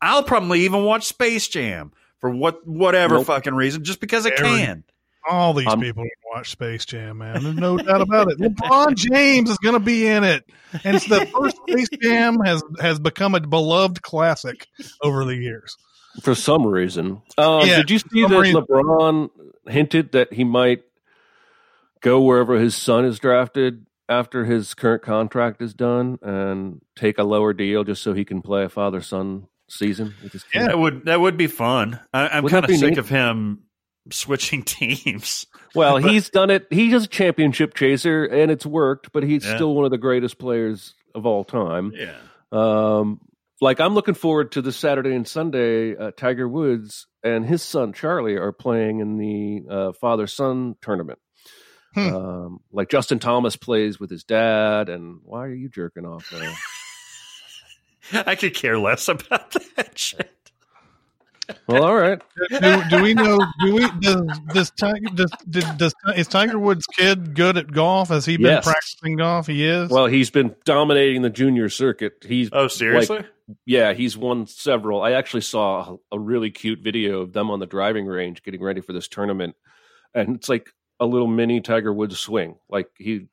I'll 0.00 0.22
probably 0.22 0.60
even 0.62 0.84
watch 0.84 1.04
Space 1.04 1.48
Jam 1.48 1.92
for 2.20 2.30
what 2.30 2.66
whatever 2.66 3.16
Nope. 3.16 3.26
fucking 3.26 3.54
reason, 3.54 3.84
just 3.84 4.00
because 4.00 4.26
I 4.26 4.30
Every- 4.30 4.44
can. 4.58 4.84
All 5.28 5.54
these 5.54 5.66
I'm- 5.66 5.80
people 5.80 6.04
watch 6.32 6.50
Space 6.50 6.84
Jam, 6.84 7.18
man. 7.18 7.42
There's 7.42 7.56
no 7.56 7.76
doubt 7.76 8.00
about 8.00 8.30
it. 8.30 8.38
LeBron 8.38 8.94
James 9.12 9.50
is 9.50 9.58
going 9.58 9.72
to 9.74 9.80
be 9.80 10.06
in 10.06 10.22
it, 10.22 10.44
and 10.84 10.94
it's 10.96 11.06
the 11.08 11.26
first 11.26 11.56
Space 11.68 11.88
Jam 12.00 12.38
has 12.44 12.62
has 12.80 13.00
become 13.00 13.34
a 13.34 13.40
beloved 13.40 14.02
classic 14.02 14.68
over 15.02 15.24
the 15.24 15.34
years. 15.34 15.76
for 16.22 16.34
some 16.36 16.64
reason. 16.64 17.20
Um, 17.38 17.66
Yeah, 17.66 17.78
did 17.78 17.90
you 17.90 17.98
see 17.98 18.22
some 18.22 18.30
that 18.30 18.38
reason. 18.38 18.62
LeBron 18.62 19.30
hinted 19.68 20.12
that 20.12 20.32
he 20.32 20.44
might 20.44 20.84
go 22.00 22.20
wherever 22.20 22.54
his 22.58 22.74
son 22.76 23.04
is 23.04 23.18
drafted 23.18 23.86
after 24.08 24.44
his 24.44 24.74
current 24.74 25.02
contract 25.02 25.60
is 25.60 25.74
done 25.74 26.18
and 26.22 26.80
take 26.94 27.18
a 27.18 27.24
lower 27.24 27.52
deal 27.52 27.82
just 27.84 28.02
so 28.02 28.12
he 28.12 28.24
can 28.24 28.40
play 28.42 28.64
a 28.64 28.68
father 28.68 29.00
son 29.00 29.48
season 29.68 30.14
with 30.22 30.32
his 30.32 30.44
kid? 30.44 30.62
That 30.62 30.78
would 30.78 31.06
that 31.06 31.20
would 31.20 31.36
be 31.36 31.46
fun. 31.48 31.98
I, 32.14 32.28
I'm 32.28 32.46
kind 32.48 32.64
of 32.64 32.70
sick 32.76 32.90
neat? 32.90 32.98
of 32.98 33.08
him 33.08 33.62
switching 34.12 34.62
teams. 34.64 35.46
Well, 35.74 36.00
But- 36.00 36.10
he's 36.10 36.30
done 36.30 36.50
it. 36.50 36.66
He's 36.70 37.04
a 37.04 37.06
championship 37.08 37.74
chaser, 37.74 38.24
and 38.24 38.50
it's 38.50 38.64
worked. 38.66 39.10
But 39.12 39.24
he's 39.24 39.44
Yeah. 39.44 39.56
still 39.56 39.74
one 39.74 39.84
of 39.84 39.90
the 39.90 39.98
greatest 39.98 40.38
players 40.38 40.94
of 41.14 41.26
all 41.26 41.44
time. 41.44 41.92
Yeah. 41.94 42.14
Um, 42.52 43.20
like 43.60 43.80
I'm 43.80 43.94
looking 43.94 44.14
forward 44.14 44.52
to 44.52 44.62
this 44.62 44.76
Saturday 44.76 45.14
and 45.14 45.26
Sunday. 45.26 45.96
Uh, 45.96 46.10
Tiger 46.16 46.46
Woods 46.48 47.06
and 47.24 47.44
his 47.44 47.62
son 47.62 47.92
Charlie 47.92 48.36
are 48.36 48.52
playing 48.52 49.00
in 49.00 49.16
the 49.16 49.62
uh, 49.68 49.92
father 49.94 50.26
son 50.28 50.76
tournament. 50.80 51.18
Hmm. 51.96 52.14
Um, 52.14 52.60
like 52.72 52.90
Justin 52.90 53.18
Thomas 53.18 53.56
plays 53.56 53.98
with 53.98 54.10
his 54.10 54.22
dad, 54.22 54.90
and 54.90 55.20
why 55.24 55.46
are 55.46 55.54
you 55.54 55.68
jerking 55.70 56.04
off 56.04 56.30
now? 56.30 56.52
I 58.26 58.34
could 58.34 58.54
care 58.54 58.78
less 58.78 59.08
about 59.08 59.50
that 59.76 59.98
shit. 59.98 60.30
well, 61.66 61.84
all 61.84 61.96
right. 61.96 62.20
Do, 62.50 62.82
do 62.90 63.02
we 63.02 63.14
know? 63.14 63.38
Do 63.64 63.74
we 63.74 63.88
does 64.00 64.38
does 64.52 64.70
Tiger 64.72 65.08
does, 65.14 65.30
does, 65.48 65.64
does 65.76 65.94
is 66.16 66.28
Tiger 66.28 66.58
Woods' 66.58 66.84
kid 66.86 67.34
good 67.34 67.56
at 67.56 67.72
golf? 67.72 68.08
Has 68.10 68.26
he 68.26 68.36
been 68.36 68.46
Yes. 68.46 68.64
practicing 68.64 69.16
golf? 69.16 69.46
He 69.46 69.64
is. 69.64 69.88
Well, 69.88 70.06
he's 70.06 70.30
been 70.30 70.54
dominating 70.64 71.22
the 71.22 71.30
junior 71.30 71.68
circuit. 71.70 72.24
He's 72.28 72.50
Oh, 72.52 72.68
seriously? 72.68 73.24
Yeah, 73.64 73.92
he's 73.94 74.16
won 74.18 74.46
several. 74.48 75.00
I 75.02 75.12
actually 75.12 75.42
saw 75.42 75.96
a, 76.12 76.16
a 76.16 76.18
really 76.18 76.50
cute 76.50 76.80
video 76.80 77.20
of 77.22 77.32
them 77.32 77.50
on 77.50 77.60
the 77.60 77.66
driving 77.66 78.04
range 78.06 78.42
getting 78.42 78.62
ready 78.62 78.80
for 78.80 78.92
this 78.92 79.06
tournament, 79.08 79.54
and 80.14 80.34
it's 80.36 80.48
like 80.48 80.68
a 81.00 81.06
little 81.06 81.26
mini 81.26 81.60
Tiger 81.60 81.92
Woods 81.92 82.18
swing. 82.18 82.56
Like 82.68 82.88
he, 82.96 83.26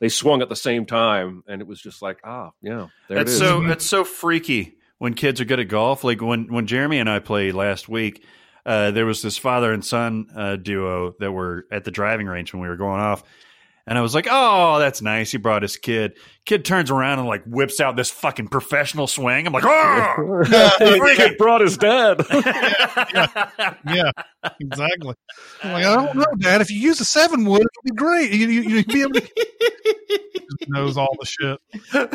they 0.00 0.08
swung 0.08 0.42
at 0.42 0.48
the 0.48 0.56
same 0.56 0.86
time, 0.86 1.42
and 1.46 1.60
it 1.60 1.66
was 1.66 1.80
just 1.80 2.02
like, 2.02 2.20
ah, 2.24 2.50
yeah, 2.62 2.88
there 3.08 3.18
that's 3.18 3.32
it 3.32 3.34
is. 3.34 3.38
so 3.38 3.62
that's 3.62 3.86
so 3.86 4.04
freaky 4.04 4.76
when 4.98 5.14
kids 5.14 5.40
are 5.40 5.44
good 5.44 5.60
at 5.60 5.68
golf. 5.68 6.04
Like 6.04 6.20
when 6.20 6.52
when 6.52 6.66
Jeremy 6.66 6.98
and 6.98 7.08
I 7.08 7.18
played 7.18 7.54
last 7.54 7.88
week, 7.88 8.24
uh, 8.64 8.90
there 8.90 9.06
was 9.06 9.22
this 9.22 9.38
father 9.38 9.72
and 9.72 9.84
son 9.84 10.26
uh, 10.34 10.56
duo 10.56 11.14
that 11.20 11.32
were 11.32 11.66
at 11.70 11.84
the 11.84 11.90
driving 11.90 12.26
range 12.26 12.52
when 12.52 12.62
we 12.62 12.68
were 12.68 12.76
going 12.76 13.00
off. 13.00 13.22
And 13.88 13.96
I 13.96 14.00
was 14.00 14.14
like, 14.14 14.26
"Oh, 14.28 14.80
that's 14.80 15.00
nice." 15.00 15.30
He 15.30 15.38
brought 15.38 15.62
his 15.62 15.76
kid. 15.76 16.16
Kid 16.44 16.64
turns 16.64 16.90
around 16.90 17.20
and 17.20 17.28
like 17.28 17.44
whips 17.44 17.80
out 17.80 17.94
this 17.94 18.10
fucking 18.10 18.48
professional 18.48 19.06
swing. 19.06 19.46
I'm 19.46 19.52
like, 19.52 19.64
"Oh!" 19.64 20.42
He 21.16 21.34
brought 21.36 21.60
his 21.60 21.78
dad. 21.78 22.24
yeah, 23.86 24.10
exactly. 24.60 25.14
I'm 25.62 25.72
like, 25.72 25.84
I 25.84 25.94
don't 25.94 26.16
know, 26.16 26.26
Dad. 26.38 26.60
If 26.60 26.70
you 26.70 26.78
use 26.80 27.00
a 27.00 27.04
seven 27.04 27.44
wood, 27.44 27.60
it'll 27.60 27.82
be 27.84 27.90
great. 27.92 28.32
You, 28.32 28.48
you, 28.48 28.62
you'd 28.62 28.86
be 28.88 29.02
able 29.02 29.14
to. 29.14 29.28
Knows 30.68 30.96
all 30.96 31.16
the 31.20 31.26
shit. 31.26 31.60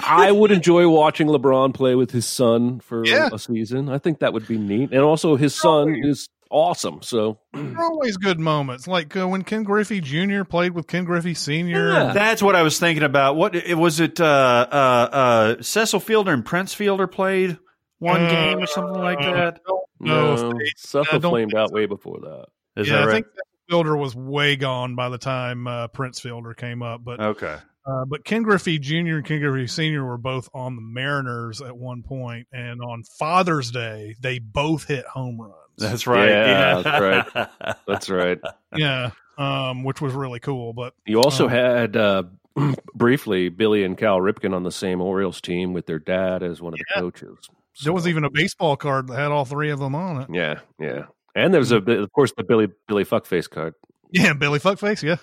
I 0.03 0.31
would 0.31 0.51
enjoy 0.51 0.89
watching 0.89 1.27
LeBron 1.27 1.73
play 1.73 1.95
with 1.95 2.12
his 2.12 2.25
son 2.27 2.81
for 2.81 3.05
Yeah. 3.05 3.29
a 3.31 3.39
season. 3.39 3.88
I 3.88 3.97
think 3.97 4.19
that 4.19 4.34
would 4.34 4.47
be 4.47 4.57
neat, 4.57 4.91
and 4.91 5.01
also 5.01 5.38
his 5.38 5.57
oh, 5.60 5.86
son 5.86 5.95
is 6.03 6.27
awesome. 6.51 7.01
So 7.01 7.39
There 7.53 7.77
are 7.77 7.83
always 7.85 8.17
good 8.17 8.39
moments, 8.39 8.87
like 8.87 9.15
uh, 9.15 9.27
when 9.27 9.43
Ken 9.43 9.63
Griffey 9.63 10.01
Jr. 10.01 10.43
played 10.43 10.73
with 10.73 10.87
Ken 10.87 11.05
Griffey 11.05 11.33
Sr. 11.33 11.91
Yeah. 11.93 12.13
That's 12.13 12.43
what 12.43 12.55
I 12.55 12.61
was 12.63 12.79
thinking 12.79 13.03
about. 13.03 13.35
What 13.35 13.55
it 13.55 13.77
was 13.77 13.99
it? 13.99 14.19
Uh, 14.19 14.67
uh, 14.71 14.75
uh, 14.75 15.61
Cecil 15.63 15.99
Fielder 15.99 16.31
and 16.33 16.45
Prince 16.45 16.73
Fielder 16.73 17.07
played 17.07 17.57
one 17.99 18.21
Uh, 18.25 18.29
game 18.29 18.59
or 18.59 18.67
something 18.67 19.01
like 19.01 19.19
that. 19.19 19.59
No, 19.67 19.83
no, 19.99 20.53
they- 20.53 20.71
Seth 20.77 21.13
I 21.13 21.19
flamed 21.19 21.55
out 21.55 21.69
so. 21.69 21.75
way 21.75 21.85
before 21.85 22.19
that. 22.21 22.45
Is 22.75 22.87
yeah, 22.89 23.01
that 23.01 23.09
I 23.09 23.11
think 23.11 23.25
Fielder 23.69 23.95
was 23.95 24.15
way 24.15 24.55
gone 24.55 24.95
by 24.95 25.09
the 25.09 25.17
time 25.17 25.67
uh, 25.67 25.87
Prince 25.87 26.19
Fielder 26.19 26.53
came 26.53 26.81
up, 26.81 27.01
but 27.03 27.19
okay. 27.19 27.57
Uh, 27.85 28.05
but 28.05 28.23
Ken 28.23 28.43
Griffey 28.43 28.77
Jr. 28.77 28.95
and 29.17 29.25
Ken 29.25 29.39
Griffey 29.39 29.65
Sr. 29.67 30.05
were 30.05 30.17
both 30.19 30.47
on 30.53 30.75
the 30.75 30.81
Mariners 30.83 31.61
at 31.63 31.75
one 31.75 32.03
point, 32.03 32.47
and 32.53 32.79
on 32.81 33.01
Father's 33.17 33.71
Day, 33.71 34.15
they 34.21 34.37
both 34.39 34.85
hit 34.87 35.03
home 35.05 35.41
runs. 35.41 35.55
That's 35.81 36.07
right. 36.07 36.29
Yeah, 36.29 36.81
that's 36.81 37.01
right. 37.01 37.75
That's 37.87 38.09
right. 38.09 38.39
yeah, 38.75 39.11
um, 39.37 39.83
which 39.83 39.99
was 40.01 40.13
really 40.13 40.39
cool. 40.39 40.73
But 40.73 40.93
You 41.05 41.19
also 41.21 41.45
Oh. 41.45 41.47
had 41.49 41.95
uh, 41.97 42.23
briefly 42.95 43.49
Billy 43.49 43.83
and 43.83 43.97
Cal 43.97 44.19
Ripken 44.19 44.53
on 44.53 44.63
the 44.63 44.71
same 44.71 45.01
Orioles 45.01 45.41
team 45.41 45.73
with 45.73 45.85
their 45.85 45.99
dad 45.99 46.43
as 46.43 46.61
one 46.61 46.73
of 46.73 46.79
Yeah. 46.79 46.95
the 46.95 47.01
coaches. 47.11 47.37
So. 47.73 47.85
there 47.85 47.93
was 47.93 48.07
even 48.07 48.23
a 48.25 48.29
baseball 48.29 48.75
card 48.75 49.07
that 49.07 49.15
had 49.15 49.31
all 49.31 49.45
three 49.45 49.69
of 49.71 49.79
them 49.79 49.95
on 49.95 50.21
it. 50.23 50.27
yeah, 50.31 50.59
yeah, 50.79 51.03
and 51.35 51.53
there 51.53 51.59
was 51.59 51.71
a 51.71 51.77
of 51.77 52.11
course 52.11 52.33
the 52.35 52.43
Billy 52.43 52.67
Billy 52.87 53.05
fuckface 53.05 53.49
card. 53.49 53.75
Yeah, 54.11 54.33
Billy 54.33 54.59
Fuckface. 54.59 55.01
Yeah, 55.01 55.15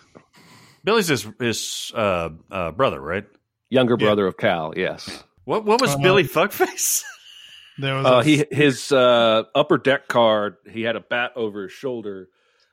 Billy's 0.83 1.09
his 1.09 1.29
his 1.39 1.93
uh, 1.95 2.31
uh, 2.51 2.71
brother, 2.73 3.01
right? 3.01 3.27
Younger 3.69 3.97
Yeah. 3.99 4.07
brother 4.07 4.27
of 4.27 4.39
Cal, 4.39 4.73
yes. 4.77 5.23
What 5.45 5.67
what 5.67 5.81
was 5.83 5.95
Uh, 5.95 5.99
Billy 5.99 6.25
Fuckface? 6.25 7.05
There 7.79 7.95
was 7.97 8.07
Uh, 8.07 8.19
a- 8.19 8.25
he 8.25 8.45
his 8.51 8.91
uh, 8.93 9.45
upper 9.55 9.79
deck 9.79 10.09
card. 10.09 10.57
He 10.71 10.83
had 10.83 10.97
a 10.97 11.01
bat 11.01 11.33
over 11.37 11.63
his 11.65 11.73
shoulder 11.73 12.29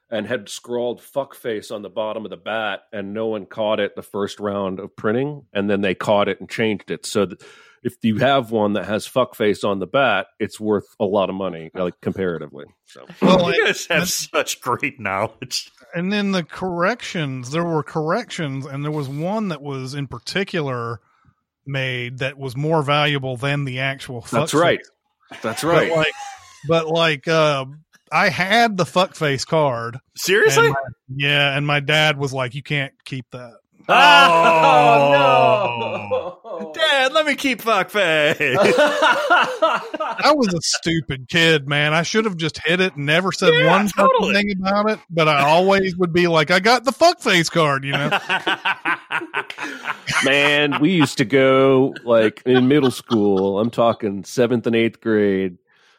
and 0.09 0.27
had 0.27 0.49
scrawled 0.49 1.01
"fuckface" 1.01 1.71
on 1.73 1.81
the 1.81 1.89
bottom 1.89 2.25
of 2.25 2.29
the 2.31 2.37
bat, 2.37 2.81
and 2.93 3.13
no 3.13 3.27
one 3.27 3.45
caught 3.45 3.79
it 3.79 3.95
the 3.95 4.01
first 4.03 4.39
round 4.39 4.79
of 4.79 4.95
printing, 4.95 5.45
and 5.53 5.69
then 5.69 5.81
they 5.81 5.95
caught 5.95 6.27
it 6.27 6.39
and 6.39 6.49
changed 6.49 6.91
it 6.91 7.05
so 7.05 7.25
that 7.25 7.43
if 7.83 7.93
you 8.03 8.17
have 8.17 8.49
one 8.51 8.73
that 8.73 8.85
has 8.85 9.07
"fuckface" 9.07 9.63
on 9.67 9.79
the 9.79 9.87
bat, 9.87 10.27
it's 10.39 10.59
worth 10.59 10.87
a 10.99 11.05
lot 11.05 11.29
of 11.29 11.35
money, 11.35 11.69
like 11.75 11.99
comparatively. 12.01 12.65
So 12.85 13.05
well, 13.21 13.39
like, 13.43 13.57
you 13.57 13.65
guys 13.65 13.85
have 13.87 14.09
such 14.09 14.61
great 14.61 14.99
knowledge. 14.99 15.71
and 15.93 16.11
then 16.11 16.31
the 16.31 16.43
corrections 16.43 17.51
there 17.51 17.63
were 17.63 17.83
corrections 17.83 18.65
and 18.65 18.83
there 18.83 18.91
was 18.91 19.07
one 19.07 19.47
that 19.49 19.61
was 19.61 19.93
in 19.93 20.07
particular 20.07 20.99
made 21.65 22.19
that 22.19 22.37
was 22.37 22.55
more 22.55 22.83
valuable 22.83 23.37
than 23.37 23.65
the 23.65 23.79
actual 23.79 24.21
that's 24.21 24.53
fuckface. 24.53 24.59
right. 24.61 24.79
That's 25.41 25.61
but 25.63 25.69
right. 25.69 25.91
like 25.95 26.13
but 26.67 26.88
like 26.88 27.27
uh 27.27 27.65
i 28.11 28.29
had 28.29 28.77
the 28.77 28.83
fuckface 28.85 29.45
card 29.45 29.99
Seriously? 30.15 30.65
and 30.65 30.73
my- 30.73 30.79
yeah 31.15 31.55
and 31.57 31.65
my 31.65 31.79
dad 31.79 32.17
was 32.17 32.31
like 32.33 32.53
you 32.55 32.63
can't 32.63 32.93
keep 33.05 33.25
that 33.31 33.53
Oh, 33.88 35.11
no. 35.11 36.71
Dad, 36.73 37.11
let 37.13 37.25
me 37.25 37.35
keep 37.35 37.61
fuckface. 37.61 38.38
i 38.39 40.31
was 40.35 40.53
a 40.53 40.61
stupid 40.61 41.27
kid 41.29 41.67
man 41.67 41.93
i 41.93 42.01
should 42.01 42.25
have 42.25 42.38
just 42.38 42.59
hit 42.65 42.79
it 42.79 42.95
and 42.95 43.05
never 43.05 43.31
said 43.31 43.53
Yeah, 43.53 43.69
one 43.71 43.88
fucking 43.89 44.11
totally. 44.19 44.33
thing 44.33 44.53
about 44.59 44.89
it 44.91 44.99
but 45.09 45.27
i 45.27 45.41
always 45.47 45.95
would 45.97 46.13
be 46.13 46.27
like 46.27 46.51
i 46.51 46.59
got 46.59 46.83
the 46.85 46.91
fuckface 46.91 47.51
card 47.51 47.83
you 47.83 47.91
know 47.91 48.09
Man, 50.23 50.80
we 50.82 50.91
used 50.91 51.17
to 51.19 51.25
go 51.25 51.93
like 52.04 52.41
in 52.45 52.67
middle 52.67 52.91
school. 52.91 53.60
I'm 53.60 53.69
talking 53.69 54.23
seventh 54.23 54.65
and 54.67 54.75
eighth 54.75 55.01
grade. 55.01 55.58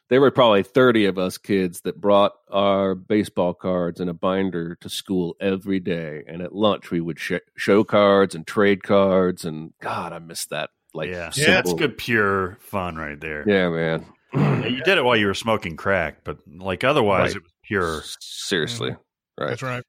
There 0.08 0.20
were 0.20 0.30
probably 0.30 0.62
30 0.62 1.06
of 1.06 1.18
us 1.18 1.36
kids 1.36 1.80
that 1.80 2.00
brought 2.00 2.32
our 2.50 2.94
baseball 2.94 3.54
cards 3.54 3.98
in 4.00 4.08
a 4.08 4.14
binder 4.14 4.76
to 4.76 4.88
school 4.88 5.34
every 5.40 5.80
day. 5.80 6.22
And 6.28 6.42
at 6.42 6.54
lunch, 6.54 6.92
we 6.92 7.00
would 7.00 7.18
sh- 7.18 7.32
show 7.56 7.82
cards 7.82 8.34
and 8.36 8.46
trade 8.46 8.84
cards. 8.84 9.44
And 9.44 9.72
God, 9.82 10.12
I 10.12 10.20
miss 10.20 10.46
that. 10.46 10.70
Like, 10.94 11.08
yeah, 11.10 11.32
Yeah. 11.34 11.46
that's 11.46 11.72
good, 11.74 11.98
pure 11.98 12.56
fun 12.60 12.94
right 12.96 13.20
there. 13.20 13.42
Yeah, 13.48 13.68
man. 13.70 14.06
Yeah, 14.32 14.66
you 14.66 14.82
did 14.82 14.96
it 14.98 15.04
while 15.04 15.16
you 15.16 15.26
were 15.26 15.34
smoking 15.34 15.76
crack, 15.76 16.18
but 16.22 16.38
like 16.56 16.84
otherwise, 16.84 17.30
Right. 17.34 17.36
it 17.36 17.42
was 17.42 17.52
pure. 17.64 18.02
Seriously. 18.20 18.94
Right. 19.38 19.48
that's 19.50 19.62
right 19.62 19.82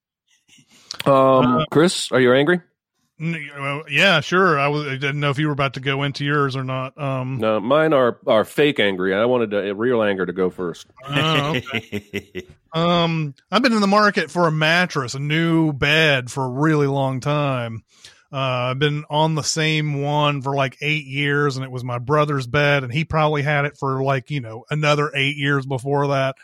Um, 1.06 1.64
Chris, 1.70 2.12
are 2.12 2.20
you 2.20 2.34
angry? 2.34 2.60
Yeah 3.20 4.20
sure 4.22 4.60
i 4.60 4.68
was 4.68 4.86
i 4.88 4.92
didn't 4.92 5.20
know 5.20 5.32
if 5.32 5.40
you 5.40 5.48
were 5.48 5.54
about 5.54 5.74
to 5.74 5.80
go 5.80 6.04
into 6.04 6.24
yours 6.24 6.56
or 6.56 6.64
not 6.64 6.98
um 6.98 7.38
No, 7.40 7.60
mine 7.60 7.94
are, 7.94 8.20
are 8.28 8.46
fake 8.46 8.80
angry. 8.80 9.16
I 9.16 9.26
wanted 9.26 9.54
a 9.54 9.74
real 9.74 10.04
anger 10.04 10.26
to 10.26 10.34
go 10.34 10.50
first. 10.50 10.88
oh, 11.08 11.56
okay. 11.56 12.46
Um, 12.74 13.34
I've 13.50 13.64
been 13.64 13.74
in 13.74 13.82
the 13.82 13.88
market 13.88 14.30
for 14.30 14.46
a 14.46 14.52
mattress, 14.52 15.16
a 15.16 15.20
new 15.20 15.72
bed 15.74 16.30
for 16.30 16.44
a 16.46 16.50
really 16.50 16.86
long 16.86 17.22
time. 17.22 17.84
Uh, 18.32 18.36
I've 18.38 18.80
been 18.80 19.06
on 19.10 19.36
the 19.36 19.42
same 19.42 20.02
one 20.02 20.42
for 20.42 20.54
like 20.54 20.78
eight 20.82 21.06
years, 21.06 21.56
and 21.56 21.64
it 21.64 21.72
was 21.72 21.86
my 21.86 21.98
brother's 21.98 22.46
bed, 22.46 22.84
and 22.84 22.92
he 22.92 23.06
probably 23.06 23.42
had 23.42 23.64
it 23.66 23.78
for 23.78 24.04
like 24.04 24.30
you 24.30 24.42
know 24.42 24.66
another 24.70 25.10
eight 25.16 25.38
years 25.38 25.66
before 25.66 26.10
that. 26.10 26.36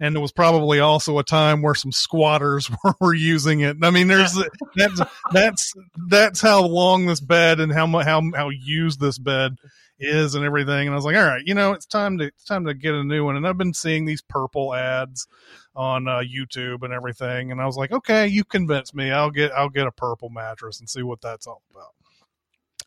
And 0.00 0.16
it 0.16 0.20
was 0.20 0.32
probably 0.32 0.80
also 0.80 1.18
a 1.18 1.24
time 1.24 1.62
where 1.62 1.74
some 1.74 1.92
squatters 1.92 2.70
were, 2.84 2.94
were 3.00 3.14
using 3.14 3.60
it. 3.60 3.76
I 3.82 3.90
mean, 3.90 4.08
there's 4.08 4.36
that's 4.76 5.00
that's 5.32 5.74
that's 6.08 6.40
how 6.40 6.64
long 6.66 7.06
this 7.06 7.20
bed 7.20 7.60
and 7.60 7.72
how 7.72 7.86
how 8.00 8.22
how 8.34 8.50
used 8.50 9.00
this 9.00 9.18
bed 9.18 9.56
is 10.02 10.34
and 10.34 10.44
everything. 10.44 10.86
And 10.86 10.90
I 10.90 10.96
was 10.96 11.04
like, 11.04 11.16
all 11.16 11.24
right, 11.24 11.42
you 11.44 11.54
know, 11.54 11.72
it's 11.72 11.86
time 11.86 12.18
to 12.18 12.24
it's 12.24 12.44
time 12.44 12.66
to 12.66 12.74
get 12.74 12.94
a 12.94 13.04
new 13.04 13.24
one. 13.24 13.36
And 13.36 13.46
I've 13.46 13.58
been 13.58 13.74
seeing 13.74 14.04
these 14.04 14.22
purple 14.22 14.74
ads 14.74 15.26
on 15.74 16.06
uh, 16.06 16.20
YouTube 16.20 16.82
and 16.82 16.92
everything, 16.92 17.50
and 17.50 17.60
I 17.60 17.66
was 17.66 17.76
like, 17.76 17.92
okay, 17.92 18.26
you 18.26 18.44
convinced 18.44 18.94
me. 18.94 19.10
I'll 19.10 19.30
get 19.30 19.52
I'll 19.52 19.70
get 19.70 19.86
a 19.86 19.92
purple 19.92 20.28
mattress 20.28 20.80
and 20.80 20.90
see 20.90 21.02
what 21.02 21.20
that's 21.20 21.46
all 21.46 21.62
about. 21.70 21.90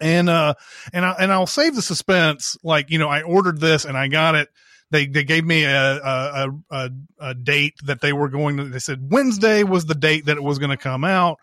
And 0.02 0.30
uh 0.30 0.56
and 0.92 1.06
I 1.06 1.16
and 1.20 1.32
I'll 1.32 1.48
save 1.48 1.76
the 1.76 1.82
suspense. 1.82 2.58
Like 2.64 2.92
you 2.92 3.00
know, 3.00 3.08
I 3.08 3.22
ordered 3.22 3.62
this 3.62 3.86
and 3.86 3.98
I 3.98 4.08
got 4.10 4.36
it. 4.36 4.50
They 4.92 5.08
they 5.08 5.24
gave 5.24 5.46
me 5.46 5.64
a 5.64 5.98
a, 5.98 6.50
a, 6.70 6.90
a, 7.20 7.34
date 7.34 7.74
that 7.86 8.02
they 8.02 8.14
were 8.14 8.30
going 8.30 8.58
to. 8.58 8.66
They 8.66 8.80
said 8.80 9.12
Wednesday 9.12 9.64
was 9.64 9.86
the 9.86 9.96
date 9.96 10.26
that 10.26 10.38
it 10.38 10.44
was 10.44 10.60
going 10.60 10.70
to 10.70 10.78
come 10.78 11.04
out. 11.04 11.38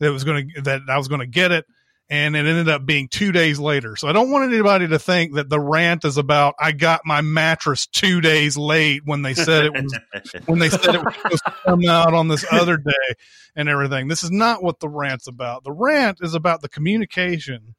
That 0.00 0.08
it 0.08 0.10
was 0.10 0.24
going 0.24 0.50
to 0.54 0.62
that 0.62 0.82
I 0.88 0.98
was 0.98 1.08
going 1.08 1.20
to 1.20 1.26
get 1.26 1.52
it 1.52 1.64
and 2.10 2.34
it 2.36 2.46
ended 2.46 2.68
up 2.68 2.86
being 2.86 3.08
two 3.08 3.32
days 3.32 3.58
later. 3.58 3.94
So 3.96 4.08
I 4.08 4.12
don't 4.12 4.30
want 4.30 4.50
anybody 4.50 4.88
to 4.88 4.98
think 4.98 5.34
that 5.34 5.50
the 5.50 5.60
rant 5.60 6.04
is 6.04 6.16
about 6.16 6.54
I 6.58 6.72
got 6.72 7.02
my 7.04 7.20
mattress 7.20 7.86
two 7.86 8.20
days 8.20 8.56
late 8.56 9.02
when 9.04 9.22
they 9.22 9.34
said 9.34 9.66
it 9.66 9.72
was 9.74 9.98
when 10.46 10.58
they 10.58 10.70
said 10.70 10.94
it 10.94 11.04
was 11.04 11.14
supposed 11.14 11.44
to 11.44 11.54
come 11.64 11.86
out 11.86 12.14
on 12.14 12.28
this 12.28 12.46
other 12.50 12.76
day 12.76 13.14
and 13.54 13.68
everything. 13.68 14.08
This 14.08 14.24
is 14.24 14.30
not 14.30 14.62
what 14.62 14.80
the 14.80 14.88
rant's 14.88 15.28
about. 15.28 15.64
The 15.64 15.72
rant 15.72 16.18
is 16.22 16.34
about 16.34 16.62
the 16.62 16.68
communication 16.68 17.74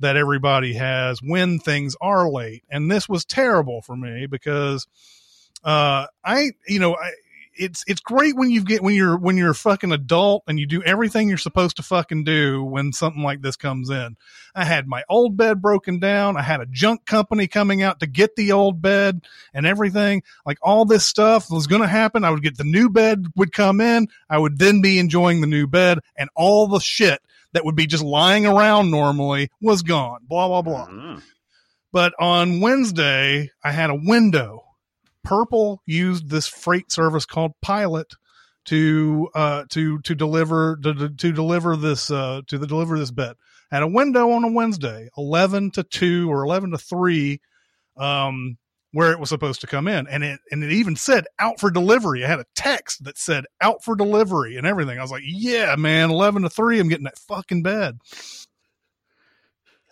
that 0.00 0.16
everybody 0.16 0.74
has 0.74 1.20
when 1.22 1.58
things 1.58 1.96
are 2.00 2.30
late. 2.30 2.64
And 2.70 2.90
this 2.90 3.08
was 3.08 3.24
terrible 3.24 3.82
for 3.82 3.96
me 3.96 4.26
because 4.26 4.86
uh 5.64 6.06
I 6.24 6.50
you 6.68 6.78
know 6.78 6.94
I 6.94 7.12
it's 7.58 7.84
it's 7.86 8.00
great 8.00 8.36
when 8.36 8.50
you 8.50 8.62
get 8.62 8.82
when 8.82 8.94
you're 8.94 9.16
when 9.16 9.36
you're 9.36 9.50
a 9.50 9.54
fucking 9.54 9.92
adult 9.92 10.44
and 10.46 10.58
you 10.58 10.66
do 10.66 10.82
everything 10.82 11.28
you're 11.28 11.38
supposed 11.38 11.76
to 11.76 11.82
fucking 11.82 12.24
do 12.24 12.62
when 12.62 12.92
something 12.92 13.22
like 13.22 13.40
this 13.42 13.56
comes 13.56 13.90
in. 13.90 14.16
I 14.54 14.64
had 14.64 14.86
my 14.86 15.04
old 15.08 15.36
bed 15.36 15.60
broken 15.60 15.98
down. 15.98 16.36
I 16.36 16.42
had 16.42 16.60
a 16.60 16.66
junk 16.66 17.06
company 17.06 17.46
coming 17.46 17.82
out 17.82 18.00
to 18.00 18.06
get 18.06 18.36
the 18.36 18.52
old 18.52 18.80
bed 18.80 19.22
and 19.54 19.66
everything. 19.66 20.22
Like 20.44 20.58
all 20.62 20.84
this 20.84 21.06
stuff 21.06 21.50
was 21.50 21.66
going 21.66 21.82
to 21.82 21.88
happen. 21.88 22.24
I 22.24 22.30
would 22.30 22.42
get 22.42 22.56
the 22.56 22.64
new 22.64 22.88
bed 22.88 23.26
would 23.36 23.52
come 23.52 23.80
in. 23.80 24.08
I 24.28 24.38
would 24.38 24.58
then 24.58 24.80
be 24.80 24.98
enjoying 24.98 25.40
the 25.40 25.46
new 25.46 25.66
bed 25.66 26.00
and 26.16 26.28
all 26.34 26.68
the 26.68 26.80
shit 26.80 27.20
that 27.52 27.64
would 27.64 27.76
be 27.76 27.86
just 27.86 28.04
lying 28.04 28.46
around 28.46 28.90
normally 28.90 29.50
was 29.60 29.82
gone. 29.82 30.20
Blah 30.28 30.48
blah 30.48 30.62
blah. 30.62 30.86
Mm. 30.88 31.22
But 31.92 32.12
on 32.20 32.60
Wednesday, 32.60 33.50
I 33.64 33.72
had 33.72 33.90
a 33.90 33.94
window. 33.94 34.64
Purple 35.24 35.82
used 35.86 36.28
this 36.28 36.46
freight 36.46 36.92
service 36.92 37.26
called 37.26 37.52
Pilot 37.62 38.12
to 38.66 39.28
uh 39.34 39.64
to 39.70 40.00
to 40.00 40.14
deliver 40.14 40.76
to, 40.82 40.94
to, 40.94 41.08
to 41.08 41.32
deliver 41.32 41.76
this 41.76 42.10
uh 42.10 42.42
to 42.48 42.58
the 42.58 42.66
deliver 42.66 42.98
this 42.98 43.12
bet 43.12 43.36
Had 43.70 43.82
a 43.82 43.88
window 43.88 44.30
on 44.32 44.44
a 44.44 44.52
Wednesday, 44.52 45.08
eleven 45.16 45.70
to 45.72 45.82
two 45.82 46.30
or 46.30 46.44
eleven 46.44 46.70
to 46.72 46.78
three, 46.78 47.40
um, 47.96 48.58
where 48.96 49.12
it 49.12 49.20
was 49.20 49.28
supposed 49.28 49.60
to 49.60 49.66
come 49.66 49.88
in, 49.88 50.06
and 50.06 50.24
it 50.24 50.40
and 50.50 50.64
it 50.64 50.72
even 50.72 50.96
said 50.96 51.26
out 51.38 51.60
for 51.60 51.70
delivery. 51.70 52.24
I 52.24 52.28
had 52.28 52.40
a 52.40 52.46
text 52.54 53.04
that 53.04 53.18
said 53.18 53.44
out 53.60 53.84
for 53.84 53.94
delivery 53.94 54.56
and 54.56 54.66
everything. 54.66 54.98
I 54.98 55.02
was 55.02 55.10
like, 55.10 55.24
yeah, 55.26 55.76
man, 55.76 56.10
eleven 56.10 56.44
to 56.44 56.48
three, 56.48 56.80
I'm 56.80 56.88
getting 56.88 57.04
that 57.04 57.18
fucking 57.18 57.62
bed. 57.62 57.98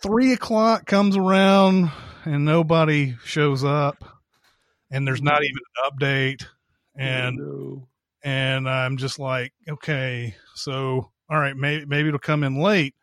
Three 0.01 0.33
o'clock 0.33 0.87
comes 0.87 1.15
around 1.15 1.91
and 2.23 2.45
nobody 2.45 3.15
shows 3.23 3.63
up, 3.63 4.03
and 4.89 5.07
there's 5.07 5.21
not 5.21 5.43
even 5.43 5.55
an 5.83 5.91
update, 5.91 6.45
and 6.95 7.37
No. 7.37 7.87
and 8.23 8.67
I'm 8.67 8.97
just 8.97 9.19
like, 9.19 9.53
okay, 9.69 10.33
so 10.55 11.11
all 11.29 11.39
right, 11.39 11.55
maybe 11.55 11.85
maybe 11.85 12.07
it'll 12.07 12.19
come 12.19 12.43
in 12.43 12.55
late, 12.59 12.95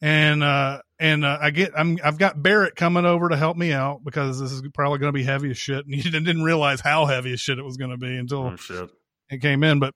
and 0.00 0.42
uh 0.42 0.82
and 1.00 1.24
uh, 1.24 1.38
I 1.40 1.50
get 1.50 1.72
I'm 1.76 1.98
I've 2.04 2.18
got 2.18 2.40
Barrett 2.40 2.76
coming 2.76 3.06
over 3.06 3.30
to 3.30 3.36
help 3.36 3.56
me 3.56 3.72
out 3.72 4.04
because 4.04 4.38
this 4.38 4.52
is 4.52 4.62
probably 4.74 4.98
going 4.98 5.08
to 5.08 5.18
be 5.18 5.24
heavy 5.24 5.50
as 5.50 5.58
shit, 5.58 5.84
and 5.86 5.94
he 5.94 6.02
didn't 6.08 6.42
realize 6.42 6.80
how 6.80 7.06
heavy 7.06 7.32
as 7.32 7.40
shit 7.40 7.58
it 7.58 7.64
was 7.64 7.78
going 7.78 7.90
to 7.90 7.96
be 7.96 8.14
until 8.14 8.48
Oh 8.48 8.56
shit! 8.56 8.90
it 9.30 9.40
came 9.40 9.64
in. 9.64 9.80
But 9.80 9.94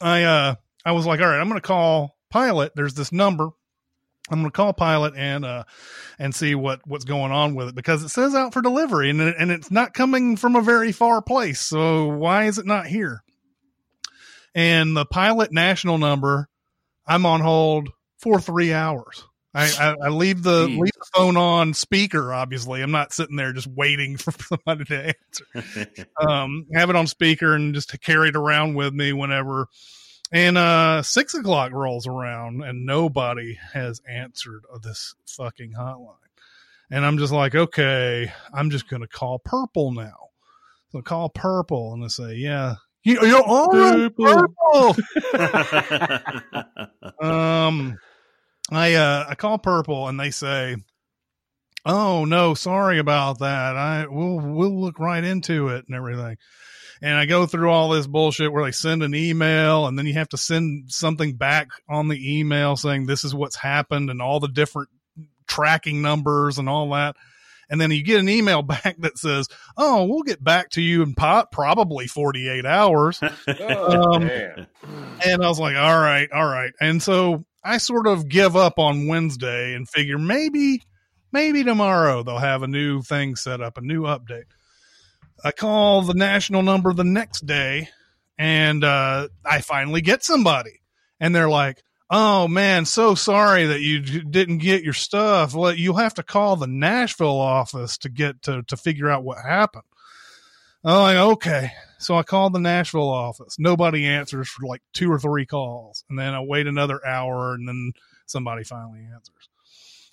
I 0.00 0.22
uh 0.22 0.54
I 0.84 0.92
was 0.92 1.04
like, 1.04 1.20
all 1.20 1.26
right, 1.26 1.40
I'm 1.40 1.48
going 1.48 1.60
to 1.60 1.66
call 1.66 2.16
Pilot. 2.30 2.72
There's 2.76 2.94
this 2.94 3.12
number. 3.12 3.50
I'm 4.28 4.40
going 4.40 4.50
to 4.50 4.56
call 4.56 4.72
Pilot 4.72 5.14
and 5.16 5.44
uh 5.44 5.64
and 6.18 6.32
see 6.32 6.54
what 6.54 6.80
what's 6.86 7.04
going 7.04 7.32
on 7.32 7.56
with 7.56 7.68
it 7.68 7.74
because 7.74 8.04
it 8.04 8.10
says 8.10 8.36
out 8.36 8.52
for 8.52 8.62
delivery 8.62 9.10
and 9.10 9.20
and 9.20 9.50
it's 9.50 9.70
not 9.70 9.94
coming 9.94 10.36
from 10.36 10.54
a 10.54 10.62
very 10.62 10.92
far 10.92 11.20
place. 11.22 11.60
So 11.60 12.06
why 12.06 12.44
is 12.44 12.58
it 12.58 12.66
not 12.66 12.86
here? 12.86 13.22
And 14.54 14.96
the 14.96 15.04
Pilot 15.04 15.52
national 15.52 15.98
number, 15.98 16.48
I'm 17.04 17.26
on 17.26 17.40
hold 17.40 17.90
for 18.18 18.40
three 18.40 18.72
hours. 18.72 19.25
I, 19.56 19.70
I, 19.80 20.06
I 20.06 20.08
leave 20.10 20.42
the 20.42 20.66
Jeez. 20.66 20.78
leave 20.78 20.92
the 20.92 21.06
phone 21.14 21.38
on 21.38 21.72
speaker. 21.72 22.34
Obviously, 22.34 22.82
I'm 22.82 22.90
not 22.90 23.14
sitting 23.14 23.36
there 23.36 23.54
just 23.54 23.66
waiting 23.66 24.16
for 24.18 24.32
somebody 24.32 24.84
to 24.84 25.14
answer 25.14 26.06
um, 26.20 26.66
have 26.74 26.90
it 26.90 26.96
on 26.96 27.06
speaker 27.06 27.54
and 27.54 27.74
just 27.74 27.98
carry 28.02 28.28
it 28.28 28.36
around 28.36 28.74
with 28.74 28.92
me 28.92 29.14
whenever. 29.14 29.68
And 30.30 30.58
uh, 30.58 31.02
six 31.02 31.34
o'clock 31.34 31.72
rolls 31.72 32.06
around 32.06 32.62
and 32.62 32.84
nobody 32.84 33.58
has 33.72 34.02
answered 34.08 34.64
this 34.82 35.14
fucking 35.26 35.72
hotline. 35.72 36.16
And 36.90 37.06
I'm 37.06 37.16
just 37.16 37.32
like, 37.32 37.54
okay, 37.54 38.30
I'm 38.52 38.70
just 38.70 38.88
going 38.88 39.02
to 39.02 39.08
call 39.08 39.38
Purple 39.38 39.92
now. 39.92 40.30
So 40.90 41.00
call 41.00 41.30
Purple 41.30 41.94
and 41.94 42.04
I 42.04 42.08
say, 42.08 42.34
yeah, 42.34 42.74
you, 43.04 43.24
you're 43.24 43.42
on 43.42 44.10
Purple. 44.10 44.96
um, 47.22 47.98
I 48.70 48.94
uh, 48.94 49.26
I 49.28 49.34
call 49.34 49.58
Purple 49.58 50.08
and 50.08 50.18
they 50.18 50.30
say, 50.30 50.76
oh 51.84 52.24
no, 52.24 52.54
sorry 52.54 52.98
about 52.98 53.38
that. 53.38 53.76
I 53.76 54.06
we'll 54.08 54.40
we'll 54.40 54.80
look 54.80 54.98
right 54.98 55.22
into 55.22 55.68
it 55.68 55.84
and 55.86 55.96
everything. 55.96 56.36
And 57.02 57.14
I 57.14 57.26
go 57.26 57.44
through 57.46 57.70
all 57.70 57.90
this 57.90 58.06
bullshit 58.06 58.52
where 58.52 58.64
they 58.64 58.72
send 58.72 59.02
an 59.02 59.14
email 59.14 59.86
and 59.86 59.98
then 59.98 60.06
you 60.06 60.14
have 60.14 60.30
to 60.30 60.38
send 60.38 60.90
something 60.90 61.34
back 61.36 61.68
on 61.88 62.08
the 62.08 62.38
email 62.38 62.74
saying 62.74 63.04
this 63.06 63.22
is 63.22 63.34
what's 63.34 63.56
happened 63.56 64.08
and 64.10 64.22
all 64.22 64.40
the 64.40 64.48
different 64.48 64.88
tracking 65.46 66.00
numbers 66.00 66.58
and 66.58 66.68
all 66.68 66.90
that. 66.90 67.14
And 67.68 67.80
then 67.80 67.90
you 67.90 68.02
get 68.02 68.20
an 68.20 68.28
email 68.28 68.62
back 68.62 68.96
that 69.00 69.18
says, 69.18 69.48
"Oh, 69.76 70.06
we'll 70.06 70.22
get 70.22 70.42
back 70.42 70.70
to 70.70 70.82
you 70.82 71.02
in 71.02 71.14
po- 71.14 71.46
probably 71.52 72.06
48 72.06 72.64
hours." 72.64 73.20
Oh, 73.48 74.14
Um. 74.14 74.30
And 75.24 75.42
I 75.44 75.48
was 75.48 75.58
like, 75.58 75.76
all 75.76 75.98
right, 75.98 76.30
all 76.32 76.44
right. 76.46 76.72
And 76.80 77.02
so 77.02 77.44
I 77.66 77.78
sort 77.78 78.06
of 78.06 78.28
give 78.28 78.54
up 78.56 78.78
on 78.78 79.08
Wednesday 79.08 79.74
and 79.74 79.88
figure 79.88 80.18
maybe, 80.18 80.82
maybe 81.32 81.64
tomorrow 81.64 82.22
they'll 82.22 82.38
have 82.38 82.62
a 82.62 82.68
new 82.68 83.02
thing 83.02 83.34
set 83.34 83.60
up, 83.60 83.76
a 83.76 83.80
new 83.80 84.02
update. 84.02 84.44
I 85.44 85.50
call 85.50 86.02
the 86.02 86.14
national 86.14 86.62
number 86.62 86.92
the 86.92 87.04
next 87.04 87.44
day 87.44 87.88
and 88.38 88.84
uh, 88.84 89.28
I 89.44 89.60
finally 89.62 90.00
get 90.00 90.22
somebody. 90.22 90.80
And 91.18 91.34
they're 91.34 91.48
like, 91.48 91.82
oh 92.08 92.46
man, 92.46 92.84
so 92.84 93.16
sorry 93.16 93.66
that 93.66 93.80
you 93.80 94.00
didn't 94.00 94.58
get 94.58 94.84
your 94.84 94.92
stuff. 94.92 95.52
Well, 95.54 95.74
you'll 95.74 95.96
have 95.96 96.14
to 96.14 96.22
call 96.22 96.54
the 96.54 96.68
Nashville 96.68 97.40
office 97.40 97.98
to 97.98 98.08
get 98.08 98.42
to, 98.42 98.62
to 98.62 98.76
figure 98.76 99.10
out 99.10 99.24
what 99.24 99.38
happened. 99.38 99.84
I'm 100.84 101.02
like, 101.02 101.16
okay. 101.16 101.72
So 101.98 102.16
I 102.16 102.22
called 102.22 102.52
the 102.52 102.60
Nashville 102.60 103.08
office. 103.08 103.56
Nobody 103.58 104.04
answers 104.06 104.48
for 104.48 104.66
like 104.66 104.82
two 104.92 105.10
or 105.10 105.18
three 105.18 105.46
calls. 105.46 106.04
And 106.08 106.18
then 106.18 106.34
I 106.34 106.40
wait 106.40 106.66
another 106.66 107.04
hour 107.06 107.54
and 107.54 107.66
then 107.66 107.92
somebody 108.26 108.64
finally 108.64 109.00
answers. 109.00 109.48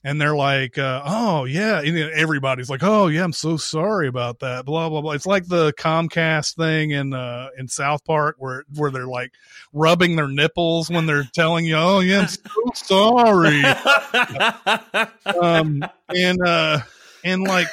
And 0.06 0.19
they're 0.19 0.36
like, 0.36 0.78
uh, 0.78 1.02
oh, 1.06 1.46
yeah. 1.46 1.80
And 1.80 1.98
everybody's 1.98 2.69
like, 2.69 2.84
oh, 2.84 3.08
yeah, 3.08 3.24
I'm 3.24 3.32
so 3.32 3.56
sorry 3.56 4.10
about 4.10 4.39
that. 4.39 4.65
Blah, 4.65 4.89
blah, 4.89 5.00
blah. 5.00 5.13
It's 5.13 5.26
like 5.26 5.48
the 5.48 5.72
Comcast 5.74 6.58
thing 6.58 6.91
in, 6.91 7.13
uh, 7.13 7.48
in 7.58 7.69
South 7.69 8.04
Park 8.04 8.36
where, 8.38 8.65
where 8.76 8.91
they're 8.91 9.08
like 9.08 9.32
rubbing 9.72 10.17
their 10.17 10.28
nipples 10.28 10.89
when 10.89 11.06
they're 11.06 11.30
telling 11.34 11.63
you, 11.63 11.76
oh, 11.78 12.02
yeah, 12.02 12.19
I'm 12.19 12.28
so 12.28 12.72
sorry. 12.74 13.63
um, 15.41 15.86
and 16.10 16.46
uh, 16.46 16.80
and 17.24 17.43
like 17.43 17.67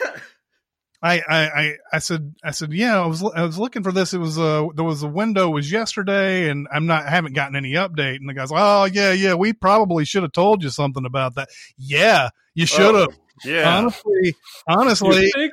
I, 1.02 1.20
I 1.26 1.38
I 1.48 1.74
I 1.94 1.98
said 1.98 2.34
I 2.44 2.50
said 2.50 2.72
yeah 2.72 3.00
I 3.02 3.06
was 3.06 3.22
I 3.22 3.42
was 3.44 3.58
looking 3.58 3.82
for 3.82 3.92
this. 3.92 4.12
It 4.12 4.18
was 4.18 4.38
uh 4.38 4.66
there 4.74 4.84
was 4.84 5.02
a 5.02 5.08
window 5.08 5.48
was 5.48 5.70
yesterday, 5.72 6.50
and 6.50 6.68
I'm 6.72 6.86
not 6.86 7.06
I 7.06 7.10
haven't 7.10 7.32
gotten 7.34 7.56
any 7.56 7.72
update. 7.72 8.16
And 8.16 8.28
the 8.28 8.34
guy's 8.34 8.50
like, 8.50 8.62
oh 8.62 8.84
yeah 8.84 9.12
yeah 9.12 9.34
we 9.34 9.52
probably 9.52 10.04
should 10.04 10.22
have 10.22 10.32
told 10.32 10.62
you 10.62 10.70
something 10.70 11.06
about 11.06 11.36
that. 11.36 11.48
Yeah, 11.78 12.28
you 12.54 12.66
should 12.66 12.94
have. 12.94 13.08
yeah. 13.44 13.78
Honestly, 13.78 14.34
honestly, 14.68 15.24
You 15.24 15.30
think? 15.34 15.52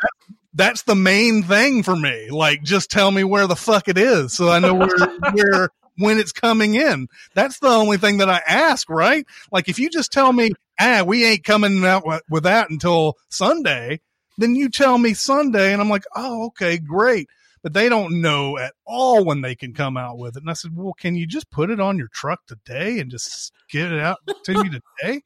that's 0.54 0.84
the 0.84 0.96
main 0.96 1.44
thing 1.44 1.84
for 1.84 1.96
me. 1.96 2.30
Like, 2.30 2.64
just 2.64 2.92
tell 2.92 3.10
me 3.12 3.24
where 3.24 3.48
the 3.48 3.56
fuck 3.56 3.88
it 3.88 3.98
is, 3.98 4.34
so 4.34 4.50
I 4.50 4.60
know 4.60 4.74
where 4.74 4.90
where 5.34 5.70
when 5.98 6.18
it's 6.20 6.32
coming 6.34 6.76
in. 6.76 7.08
That's 7.36 7.60
the 7.60 7.70
only 7.70 7.98
thing 7.98 8.18
that 8.18 8.30
I 8.30 8.42
ask, 8.46 8.90
right? 8.90 9.26
Like, 9.52 9.70
if 9.70 9.80
you 9.80 9.90
just 9.90 10.12
tell 10.12 10.32
me, 10.34 10.50
ah, 10.80 11.04
we 11.06 11.26
ain't 11.26 11.44
coming 11.44 11.84
out 11.86 12.06
with, 12.06 12.22
with 12.30 12.44
that 12.44 12.70
until 12.70 13.16
Sunday, 13.30 14.02
then 14.38 14.56
you 14.56 14.70
tell 14.70 14.98
me 14.98 15.14
Sunday, 15.14 15.74
and 15.74 15.82
I'm 15.82 15.90
like, 15.90 16.06
oh, 16.16 16.48
okay, 16.48 16.78
great. 16.78 17.28
But 17.64 17.74
they 17.74 17.90
don't 17.90 18.22
know 18.22 18.58
at 18.58 18.74
all 18.86 19.26
when 19.26 19.42
they 19.42 19.56
can 19.56 19.74
come 19.74 19.98
out 19.98 20.18
with 20.18 20.38
it. 20.38 20.44
And 20.44 20.50
I 20.50 20.54
said, 20.54 20.72
well, 20.76 20.94
can 20.94 21.16
you 21.16 21.26
just 21.26 21.50
put 21.50 21.70
it 21.70 21.80
on 21.80 21.98
your 21.98 22.08
truck 22.10 22.46
today 22.46 23.00
and 23.00 23.12
just 23.12 23.52
get 23.70 23.92
it 23.92 24.00
out 24.00 24.20
to 24.46 24.64
me 24.64 24.70
today? 24.70 25.22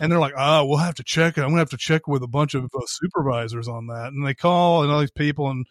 And 0.00 0.10
they're 0.10 0.18
like, 0.18 0.34
oh, 0.36 0.64
we'll 0.64 0.78
have 0.78 0.94
to 0.96 1.04
check 1.04 1.36
it. 1.36 1.42
I'm 1.42 1.48
gonna 1.50 1.60
have 1.60 1.70
to 1.70 1.76
check 1.76 2.08
with 2.08 2.22
a 2.22 2.28
bunch 2.28 2.54
of 2.54 2.64
uh, 2.64 2.80
supervisors 2.86 3.68
on 3.68 3.86
that. 3.88 4.12
And 4.12 4.26
they 4.26 4.34
call 4.34 4.82
and 4.82 4.90
all 4.90 5.00
these 5.00 5.10
people 5.10 5.50
and 5.50 5.66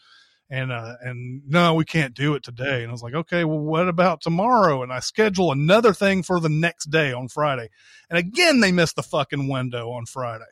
and 0.50 0.72
uh, 0.72 0.96
and 1.02 1.42
no, 1.48 1.74
we 1.74 1.86
can't 1.86 2.14
do 2.14 2.36
it 2.36 2.44
today. 2.44 2.84
And 2.84 2.90
I 2.90 2.92
was 2.92 3.02
like, 3.02 3.14
okay, 3.14 3.46
well, 3.46 3.60
what 3.60 3.88
about 3.88 4.22
tomorrow? 4.22 4.84
And 4.84 4.92
I 4.92 5.00
schedule 5.00 5.52
another 5.52 5.94
thing 5.94 6.24
for 6.24 6.40
the 6.40 6.50
next 6.50 6.88
day 6.88 7.14
on 7.14 7.30
Friday. 7.30 7.70
And 8.10 8.20
again, 8.20 8.60
they 8.60 8.72
missed 8.72 8.98
the 8.98 9.04
fucking 9.04 9.48
window 9.48 9.92
on 9.92 10.06
Friday. 10.06 10.44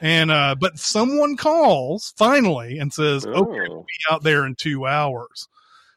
And 0.00 0.30
uh, 0.30 0.54
but 0.58 0.78
someone 0.78 1.36
calls 1.36 2.14
finally 2.16 2.78
and 2.78 2.92
says, 2.92 3.26
okay, 3.26 3.38
Oh. 3.38 3.44
we'll 3.68 3.82
be 3.82 3.92
out 4.10 4.22
there 4.22 4.46
in 4.46 4.54
two 4.54 4.86
hours. 4.86 5.46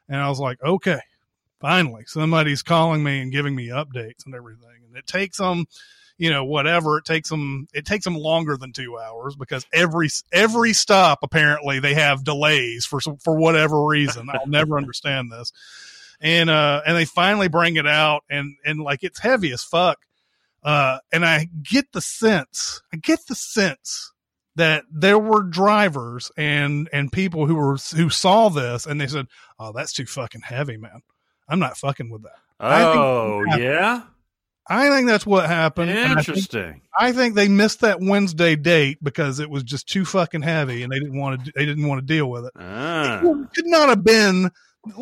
And 0.08 0.20
I 0.20 0.28
was 0.28 0.38
like, 0.38 0.62
okay, 0.62 1.00
finally, 1.60 2.04
somebody's 2.06 2.62
calling 2.62 3.02
me 3.02 3.20
and 3.20 3.32
giving 3.32 3.54
me 3.54 3.68
updates 3.68 4.26
and 4.26 4.34
everything. 4.34 4.82
And 4.86 4.96
it 4.96 5.06
takes 5.06 5.38
them, 5.38 5.64
you 6.18 6.28
know, 6.28 6.44
whatever 6.44 6.98
it 6.98 7.06
takes 7.06 7.30
them. 7.30 7.66
It 7.72 7.86
takes 7.86 8.04
them 8.04 8.14
longer 8.16 8.58
than 8.58 8.72
two 8.74 8.98
hours 8.98 9.36
because 9.36 9.64
every 9.72 10.10
every 10.32 10.74
stop 10.74 11.20
apparently 11.22 11.80
they 11.80 11.94
have 11.94 12.24
delays 12.24 12.84
for 12.84 13.00
for 13.00 13.36
whatever 13.38 13.82
reason. 13.86 14.28
I'll 14.30 14.46
never 14.46 14.76
understand 14.78 15.32
this. 15.32 15.50
And 16.20 16.50
uh, 16.50 16.82
and 16.86 16.94
they 16.96 17.06
finally 17.06 17.48
bring 17.48 17.76
it 17.76 17.86
out 17.86 18.22
and 18.28 18.54
and 18.66 18.80
like 18.80 19.02
it's 19.02 19.18
heavy 19.20 19.50
as 19.52 19.62
fuck. 19.64 19.98
Uh, 20.64 20.98
and 21.12 21.24
I 21.24 21.48
get 21.62 21.92
the 21.92 22.00
sense, 22.00 22.82
I 22.92 22.96
get 22.96 23.20
the 23.28 23.34
sense 23.34 24.12
that 24.56 24.84
there 24.90 25.18
were 25.18 25.42
drivers 25.42 26.30
and 26.36 26.88
and 26.92 27.12
people 27.12 27.46
who 27.46 27.56
were 27.56 27.76
who 27.94 28.08
saw 28.08 28.48
this 28.48 28.86
and 28.86 29.00
they 29.00 29.06
said, 29.06 29.26
"Oh, 29.58 29.72
that's 29.72 29.92
too 29.92 30.06
fucking 30.06 30.42
heavy, 30.42 30.76
man. 30.76 31.02
I'm 31.48 31.58
not 31.58 31.76
fucking 31.76 32.10
with 32.10 32.22
that." 32.22 32.38
I 32.60 32.82
Oh, 32.82 33.42
yeah. 33.58 34.02
I 34.66 34.88
think 34.88 35.06
that's 35.06 35.26
what 35.26 35.46
happened. 35.46 35.90
and 35.90 35.98
I 35.98 36.06
think, 36.22 36.28
Interesting. 36.28 36.80
I 36.98 37.12
think 37.12 37.34
they 37.34 37.48
missed 37.48 37.80
that 37.80 38.00
Wednesday 38.00 38.56
date 38.56 38.96
because 39.02 39.38
it 39.38 39.50
was 39.50 39.62
just 39.62 39.86
too 39.86 40.06
fucking 40.06 40.40
heavy 40.40 40.82
and 40.82 40.90
they 40.90 40.98
didn't 40.98 41.18
want 41.18 41.44
to 41.44 41.52
they 41.54 41.66
didn't 41.66 41.86
want 41.86 42.00
to 42.00 42.06
deal 42.06 42.30
with 42.30 42.46
it. 42.46 42.52
Ah. 42.58 43.20
It 43.20 43.48
could 43.54 43.66
not 43.66 43.90
have 43.90 44.02
been 44.04 44.50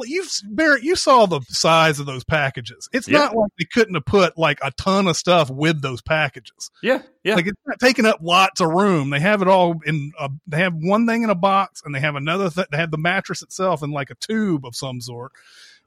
you 0.05 0.25
Barrett, 0.51 0.83
you 0.83 0.97
saw 0.97 1.27
the 1.27 1.41
size 1.49 1.99
of 1.99 2.07
those 2.07 2.25
packages. 2.25 2.89
It's 2.93 3.09
Yeah. 3.09 3.19
not 3.19 3.37
like 3.37 3.51
they 3.59 3.65
couldn't 3.73 3.95
have 3.95 4.05
put 4.05 4.39
like 4.39 4.59
a 4.63 4.71
ton 4.73 5.07
of 5.09 5.17
stuff 5.17 5.51
with 5.51 5.83
those 5.83 6.01
packages. 6.03 6.71
Yeah, 6.83 7.03
yeah. 7.25 7.35
Like 7.35 7.47
it's 7.47 7.61
not 7.67 7.79
taking 7.81 8.07
up 8.07 8.19
lots 8.23 8.61
of 8.61 8.69
room. 8.71 9.11
They 9.11 9.21
have 9.21 9.43
it 9.43 9.49
all 9.49 9.75
in. 9.85 10.13
A, 10.19 10.31
they 10.47 10.59
have 10.59 10.75
one 10.75 11.07
thing 11.07 11.23
in 11.23 11.31
a 11.31 11.35
box, 11.35 11.83
and 11.85 11.95
they 11.95 12.01
have 12.01 12.15
another. 12.17 12.51
Th- 12.51 12.69
they 12.71 12.77
have 12.77 12.91
the 12.91 12.99
mattress 12.99 13.43
itself 13.43 13.83
in 13.83 13.91
like 13.91 14.11
a 14.11 14.15
tube 14.17 14.65
of 14.67 14.75
some 14.77 15.01
sort, 15.01 15.33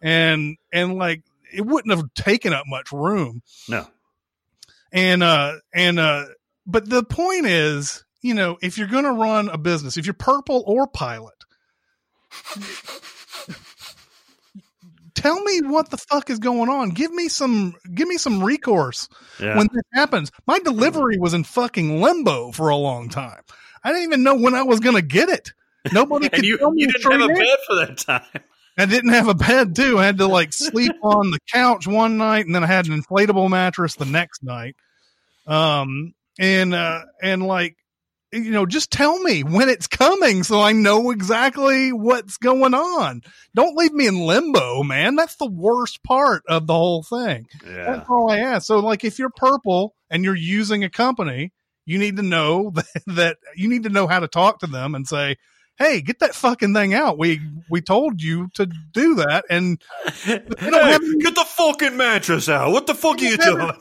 and 0.01 0.57
and 0.73 0.95
like 0.95 1.23
it 1.53 1.65
wouldn't 1.65 1.95
have 1.95 2.13
taken 2.13 2.53
up 2.53 2.65
much 2.67 2.91
room. 2.91 3.41
no. 3.69 3.87
And 4.91 5.23
uh 5.23 5.53
and 5.73 5.99
uh, 5.99 6.25
but 6.65 6.89
the 6.89 7.03
point 7.03 7.45
is, 7.47 8.05
you 8.21 8.33
know, 8.33 8.57
if 8.61 8.77
you're 8.77 8.87
going 8.87 9.03
to 9.03 9.11
run 9.11 9.49
a 9.49 9.57
business, 9.57 9.97
if 9.97 10.05
you're 10.05 10.13
Purple 10.13 10.63
or 10.65 10.87
Pilot. 10.87 11.33
Tell 15.15 15.41
me 15.41 15.61
what 15.63 15.89
the 15.89 15.97
fuck 15.97 16.29
is 16.29 16.39
going 16.39 16.69
on. 16.69 16.89
Give 16.89 17.11
me 17.13 17.29
some 17.29 17.73
give 17.93 18.07
me 18.07 18.17
some 18.17 18.43
recourse 18.43 19.07
Yeah. 19.39 19.57
when 19.57 19.67
this 19.73 19.83
happens. 19.93 20.31
My 20.45 20.59
delivery 20.59 21.17
was 21.17 21.33
in 21.33 21.43
fucking 21.43 22.01
limbo 22.01 22.51
for 22.51 22.69
a 22.69 22.75
long 22.75 23.09
time. 23.09 23.41
I 23.83 23.89
didn't 23.89 24.03
even 24.03 24.23
know 24.23 24.35
when 24.35 24.53
I 24.55 24.63
was 24.63 24.79
going 24.79 24.95
to 24.95 25.01
get 25.01 25.29
it. 25.29 25.51
Nobody 25.93 26.27
could 26.33 26.45
you, 26.45 26.57
tell 26.57 26.71
me 26.71 26.81
you 26.81 26.91
didn't 26.91 27.11
have 27.11 27.21
a 27.21 27.33
bed 27.33 27.57
for 27.65 27.75
that 27.75 27.97
time. 27.97 28.41
I 28.77 28.85
didn't 28.85 29.11
have 29.11 29.29
a 29.29 29.33
bed 29.35 29.75
too. 29.75 29.97
I 29.97 30.05
had 30.05 30.17
to 30.17 30.27
like 30.27 30.51
sleep 30.53 30.93
on 31.01 31.31
the 31.31 31.39
couch 31.53 31.87
one 31.87 32.17
night, 32.17 32.45
and 32.45 32.53
then 32.53 32.63
I 32.63 32.67
had 32.67 32.87
an 32.87 33.01
inflatable 33.01 33.49
mattress 33.49 33.95
the 33.95 34.05
next 34.05 34.43
night. 34.43 34.75
Um, 35.47 36.13
and 36.39 36.73
uh, 36.73 37.03
and 37.21 37.45
like, 37.47 37.77
you 38.43 38.51
know, 38.51 38.65
just 38.65 38.91
tell 38.91 39.17
me 39.19 39.43
when 39.43 39.69
it's 39.69 39.87
coming 39.87 40.43
so 40.43 40.61
I 40.61 40.73
know 40.73 41.11
exactly 41.11 41.91
what's 41.93 42.37
going 42.37 42.73
on. 42.73 43.21
Don't 43.53 43.77
leave 43.77 43.93
me 43.93 44.07
in 44.07 44.19
limbo, 44.19 44.83
man. 44.83 45.15
That's 45.15 45.35
the 45.37 45.49
worst 45.49 46.03
part 46.03 46.43
of 46.47 46.67
the 46.67 46.73
whole 46.73 47.03
thing. 47.03 47.47
Yeah. 47.65 47.95
That's 47.95 48.09
all 48.09 48.29
I 48.29 48.39
ask. 48.39 48.67
So, 48.67 48.79
like, 48.79 49.03
if 49.03 49.19
you're 49.19 49.31
purple 49.35 49.95
and 50.09 50.23
you're 50.23 50.35
using 50.35 50.83
a 50.83 50.89
company, 50.89 51.53
you 51.85 51.97
need 51.97 52.17
to 52.17 52.23
know 52.23 52.71
that, 52.75 53.03
that 53.07 53.37
you 53.55 53.69
need 53.69 53.83
to 53.83 53.89
know 53.89 54.07
how 54.07 54.19
to 54.19 54.27
talk 54.27 54.59
to 54.59 54.67
them 54.67 54.95
and 54.95 55.07
say, 55.07 55.37
"Hey, 55.77 56.01
get 56.01 56.19
that 56.19 56.35
fucking 56.35 56.73
thing 56.73 56.93
out. 56.93 57.17
We 57.17 57.39
we 57.69 57.81
told 57.81 58.21
you 58.21 58.49
to 58.55 58.67
do 58.93 59.15
that, 59.15 59.45
and 59.49 59.81
Hey, 60.23 60.41
any- 60.59 61.17
get 61.17 61.35
the 61.35 61.45
fucking 61.47 61.95
mattress 61.95 62.49
out. 62.49 62.71
What 62.71 62.87
the 62.87 62.95
fuck 62.95 63.19
are 63.21 63.23
you 63.23 63.37
doing? 63.37 63.71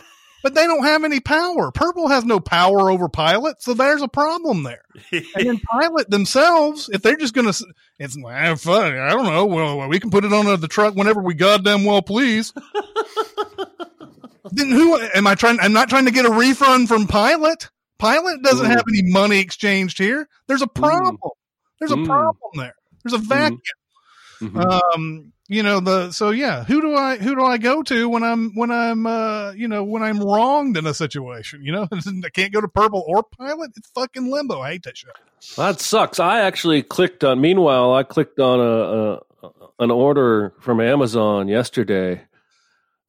But 0.45 0.55
they 0.55 0.67
don't 0.67 0.85
have 0.85 1.03
any 1.03 1.19
power. 1.21 1.73
Purple 1.73 2.07
has 2.09 2.25
no 2.25 2.39
power 2.39 2.91
over 2.91 3.09
Pilot, 3.09 3.61
so 3.63 3.75
there's 3.75 4.03
a 4.03 4.09
problem 4.09 4.63
there. 4.63 4.83
And 5.13 5.49
then 5.49 5.59
Pilot 5.61 6.09
themselves, 6.11 6.89
if 6.93 7.03
they're 7.03 7.17
just 7.17 7.35
gonna, 7.35 7.49
s- 7.49 7.65
it's 7.99 8.17
ah, 8.25 8.55
fuck, 8.55 8.93
I 8.95 9.09
don't 9.09 9.25
know. 9.25 9.47
Well, 9.47 9.89
we 9.89 9.99
can 9.99 10.11
put 10.11 10.25
it 10.25 10.33
on 10.33 10.45
the 10.61 10.69
truck 10.69 10.95
whenever 10.95 11.21
we 11.23 11.35
goddamn 11.35 11.85
well 11.85 12.03
please. 12.03 12.53
then 14.53 14.71
who 14.71 15.01
am 15.01 15.27
I 15.27 15.35
trying? 15.35 15.59
I'm 15.61 15.73
not 15.73 15.89
trying 15.89 16.05
to 16.05 16.11
get 16.13 16.27
a 16.27 16.31
refund 16.31 16.89
from 16.89 17.07
Pilot. 17.07 17.71
Pilot 17.99 18.43
doesn't 18.43 18.67
Ooh. 18.67 18.71
have 18.71 18.85
any 18.89 19.03
money 19.11 19.41
exchanged 19.41 19.99
here. 19.99 20.29
There's 20.47 20.63
a 20.63 20.67
problem. 20.67 21.19
There's 21.81 21.93
a 21.93 21.97
Mm. 21.97 22.07
problem 22.07 22.51
there. 22.57 22.75
There's 23.03 23.15
a 23.15 23.19
vacuum. 23.19 23.61
Um, 24.57 25.33
you 25.49 25.63
know 25.63 25.81
the 25.81 26.11
so 26.13 26.31
yeah, 26.31 26.65
who 26.65 26.81
do 26.81 26.95
I 26.95 27.17
who 27.17 27.35
do 27.35 27.45
I 27.45 27.59
go 27.59 27.83
to 27.83 28.09
when 28.09 28.23
I'm 28.23 28.53
when 28.55 28.71
I'm 28.71 29.07
uh 29.07 29.53
you 29.53 29.69
know 29.69 29.85
when 29.85 30.03
I'm 30.03 30.21
wronged 30.21 30.77
in 30.77 30.87
a 30.87 30.95
situation? 30.95 31.63
You 31.63 31.73
know, 31.73 31.89
I 31.93 32.29
can't 32.31 32.53
go 32.53 32.61
to 32.61 32.69
Purple 32.69 33.05
or 33.07 33.23
Pilot. 33.23 33.73
It's 33.77 33.91
fucking 33.91 34.31
limbo. 34.31 34.61
I 34.61 34.73
hate 34.73 34.85
that 34.85 34.97
shit. 34.97 35.11
That 35.57 35.81
sucks. 35.81 36.19
I 36.19 36.41
actually 36.41 36.83
clicked 36.83 37.25
on. 37.25 37.41
Meanwhile, 37.41 37.93
I 37.95 38.03
clicked 38.03 38.41
on 38.41 38.61
a, 38.61 39.45
a 39.45 39.51
an 39.79 39.91
order 39.91 40.55
from 40.61 40.81
Amazon 40.81 41.49
yesterday 41.49 42.23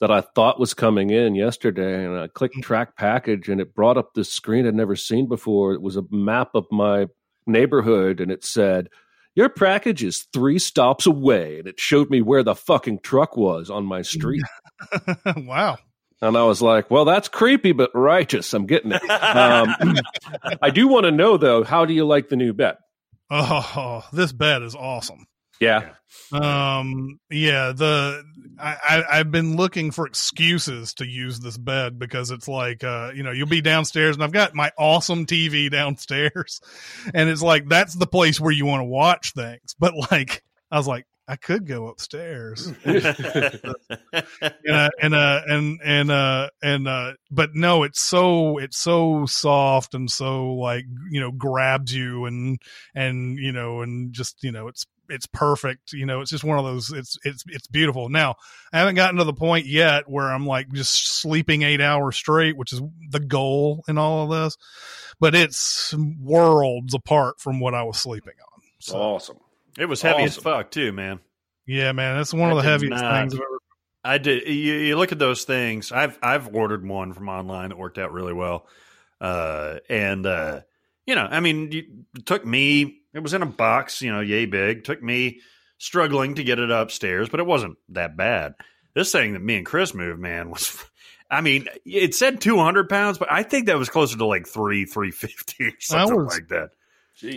that 0.01 0.11
I 0.11 0.21
thought 0.21 0.59
was 0.59 0.73
coming 0.73 1.09
in 1.09 1.35
yesterday, 1.35 2.05
and 2.05 2.19
I 2.19 2.27
clicked 2.27 2.61
track 2.61 2.97
package, 2.97 3.47
and 3.47 3.61
it 3.61 3.73
brought 3.73 3.97
up 3.97 4.13
this 4.13 4.31
screen 4.31 4.67
I'd 4.67 4.75
never 4.75 4.95
seen 4.95 5.27
before. 5.27 5.73
It 5.73 5.81
was 5.81 5.95
a 5.95 6.03
map 6.11 6.49
of 6.53 6.65
my 6.69 7.07
neighborhood, 7.47 8.19
and 8.19 8.31
it 8.31 8.43
said, 8.43 8.89
"Your 9.35 9.49
package 9.49 10.03
is 10.03 10.27
three 10.33 10.59
stops 10.59 11.05
away," 11.05 11.59
and 11.59 11.67
it 11.67 11.79
showed 11.79 12.09
me 12.09 12.21
where 12.21 12.43
the 12.43 12.55
fucking 12.55 12.99
truck 12.99 13.37
was 13.37 13.69
on 13.69 13.85
my 13.85 14.01
street. 14.01 14.43
wow. 15.37 15.77
And 16.21 16.37
I 16.37 16.43
was 16.43 16.61
like, 16.61 16.89
well, 16.89 17.05
that's 17.05 17.27
creepy, 17.27 17.71
but 17.73 17.91
righteous. 17.93 18.53
I'm 18.53 18.65
getting 18.65 18.93
it. 18.93 19.03
Um, 19.09 19.75
I 20.61 20.69
do 20.69 20.87
want 20.87 21.05
to 21.05 21.11
know, 21.11 21.37
though, 21.37 21.63
how 21.63 21.85
do 21.85 21.93
you 21.93 22.05
like 22.05 22.29
the 22.29 22.35
new 22.35 22.53
bet? 22.53 22.77
Oh, 23.29 24.03
this 24.13 24.31
bed 24.31 24.61
is 24.63 24.75
awesome. 24.75 25.25
Yeah. 25.59 25.89
Um, 26.31 27.19
yeah, 27.29 27.73
the 27.75 28.23
I, 28.59 28.77
I 28.87 29.03
I've 29.19 29.31
been 29.31 29.55
looking 29.55 29.91
for 29.91 30.07
excuses 30.07 30.93
to 30.95 31.05
use 31.05 31.39
this 31.39 31.57
bed 31.57 31.99
because 31.99 32.31
it's 32.31 32.47
like 32.47 32.83
uh, 32.83 33.11
you 33.13 33.23
know, 33.23 33.31
you'll 33.31 33.47
be 33.47 33.61
downstairs 33.61 34.15
and 34.15 34.23
I've 34.23 34.31
got 34.31 34.55
my 34.55 34.71
awesome 34.77 35.25
TV 35.25 35.69
downstairs, 35.71 36.61
and 37.13 37.29
it's 37.29 37.41
like 37.41 37.67
that's 37.67 37.95
the 37.95 38.07
place 38.07 38.39
where 38.39 38.51
you 38.51 38.65
want 38.65 38.81
to 38.81 38.85
watch 38.85 39.33
things. 39.33 39.75
But 39.77 39.93
like 40.11 40.43
I 40.71 40.77
was 40.77 40.87
like, 40.87 41.05
I 41.27 41.35
could 41.37 41.65
go 41.65 41.87
upstairs. 41.87 42.71
and 42.85 43.65
uh, 44.69 44.89
and 45.01 45.15
uh, 45.15 45.41
and 45.47 45.79
and 45.83 46.11
uh, 46.11 46.49
and 46.61 46.87
uh, 46.87 47.13
but 47.31 47.55
no, 47.55 47.83
it's 47.83 48.01
so 48.01 48.57
it's 48.57 48.77
so 48.77 49.25
soft 49.25 49.95
and 49.95 50.09
so 50.09 50.53
like 50.53 50.85
you 51.09 51.19
know 51.19 51.31
grabs 51.31 51.93
you 51.93 52.25
and 52.25 52.59
and 52.93 53.39
you 53.39 53.51
know 53.51 53.81
and 53.81 54.13
just 54.13 54.43
you 54.43 54.51
know 54.51 54.67
it's 54.67 54.85
it's 55.09 55.25
perfect. 55.27 55.93
You 55.93 56.05
know, 56.05 56.21
it's 56.21 56.31
just 56.31 56.43
one 56.43 56.57
of 56.59 56.65
those. 56.65 56.91
It's 56.91 57.17
it's 57.23 57.43
it's 57.47 57.67
beautiful. 57.67 58.09
Now 58.09 58.35
I 58.73 58.79
haven't 58.79 58.95
gotten 58.95 59.17
to 59.17 59.23
the 59.23 59.33
point 59.33 59.65
yet 59.65 60.09
where 60.09 60.31
I'm 60.31 60.45
like 60.45 60.71
just 60.73 61.19
sleeping 61.21 61.61
eight 61.63 61.81
hours 61.81 62.15
straight, 62.15 62.57
which 62.57 62.73
is 62.73 62.81
the 63.09 63.19
goal 63.19 63.83
in 63.87 63.97
all 63.97 64.23
of 64.23 64.43
this. 64.43 64.57
But 65.19 65.35
it's 65.35 65.93
worlds 66.21 66.93
apart 66.93 67.39
from 67.39 67.59
what 67.59 67.73
I 67.73 67.83
was 67.83 67.97
sleeping 67.97 68.33
on. 68.53 68.61
So, 68.79 68.97
Awesome. 68.97 69.37
It 69.77 69.85
was 69.85 70.01
heavy 70.01 70.23
as 70.23 70.37
fuck 70.37 70.71
too, 70.71 70.91
man. 70.93 71.19
yeah, 71.65 71.91
man, 71.91 72.17
that's 72.17 72.33
one 72.33 72.51
of 72.51 72.57
the 72.57 72.63
heaviest 72.63 73.01
not- 73.01 73.21
things 73.21 73.33
I've 73.33 73.39
ever. 73.39 73.59
I 74.03 74.19
did. 74.19 74.47
You, 74.47 74.73
you 74.75 74.97
look 74.97 75.11
at 75.11 75.17
those 75.17 75.45
things. 75.45 75.91
I've 75.91 76.19
I've 76.21 76.53
ordered 76.53 76.87
one 76.87 77.13
from 77.13 77.27
online 77.27 77.69
that 77.69 77.77
worked 77.79 77.97
out 77.97 78.11
really 78.13 78.33
well, 78.33 78.67
uh, 79.19 79.79
and 79.89 80.27
uh, 80.27 80.61
you 81.05 81.15
know, 81.15 81.27
I 81.29 81.39
mean, 81.39 81.69
it 82.15 82.25
took 82.25 82.45
me. 82.45 83.01
It 83.13 83.19
was 83.19 83.33
in 83.33 83.41
a 83.41 83.47
box, 83.47 84.01
you 84.01 84.11
know, 84.11 84.19
yay 84.21 84.45
big. 84.45 84.83
Took 84.83 85.01
me 85.01 85.39
struggling 85.77 86.35
to 86.35 86.43
get 86.43 86.59
it 86.59 86.71
upstairs, 86.71 87.29
but 87.29 87.39
it 87.39 87.45
wasn't 87.45 87.77
that 87.89 88.17
bad. 88.17 88.55
This 88.93 89.11
thing 89.11 89.33
that 89.33 89.41
me 89.41 89.57
and 89.57 89.65
Chris 89.65 89.93
moved, 89.93 90.19
man, 90.19 90.49
was. 90.49 90.83
I 91.29 91.41
mean, 91.41 91.67
it 91.85 92.13
said 92.13 92.39
two 92.39 92.57
hundred 92.57 92.87
pounds, 92.87 93.17
but 93.17 93.31
I 93.31 93.41
think 93.41 93.65
that 93.65 93.79
was 93.79 93.89
closer 93.89 94.15
to 94.17 94.25
like 94.25 94.47
three, 94.47 94.85
three 94.85 95.09
fifty, 95.11 95.65
or 95.67 95.71
something 95.79 96.15
was- 96.25 96.33
like 96.33 96.49
that. 96.49 96.69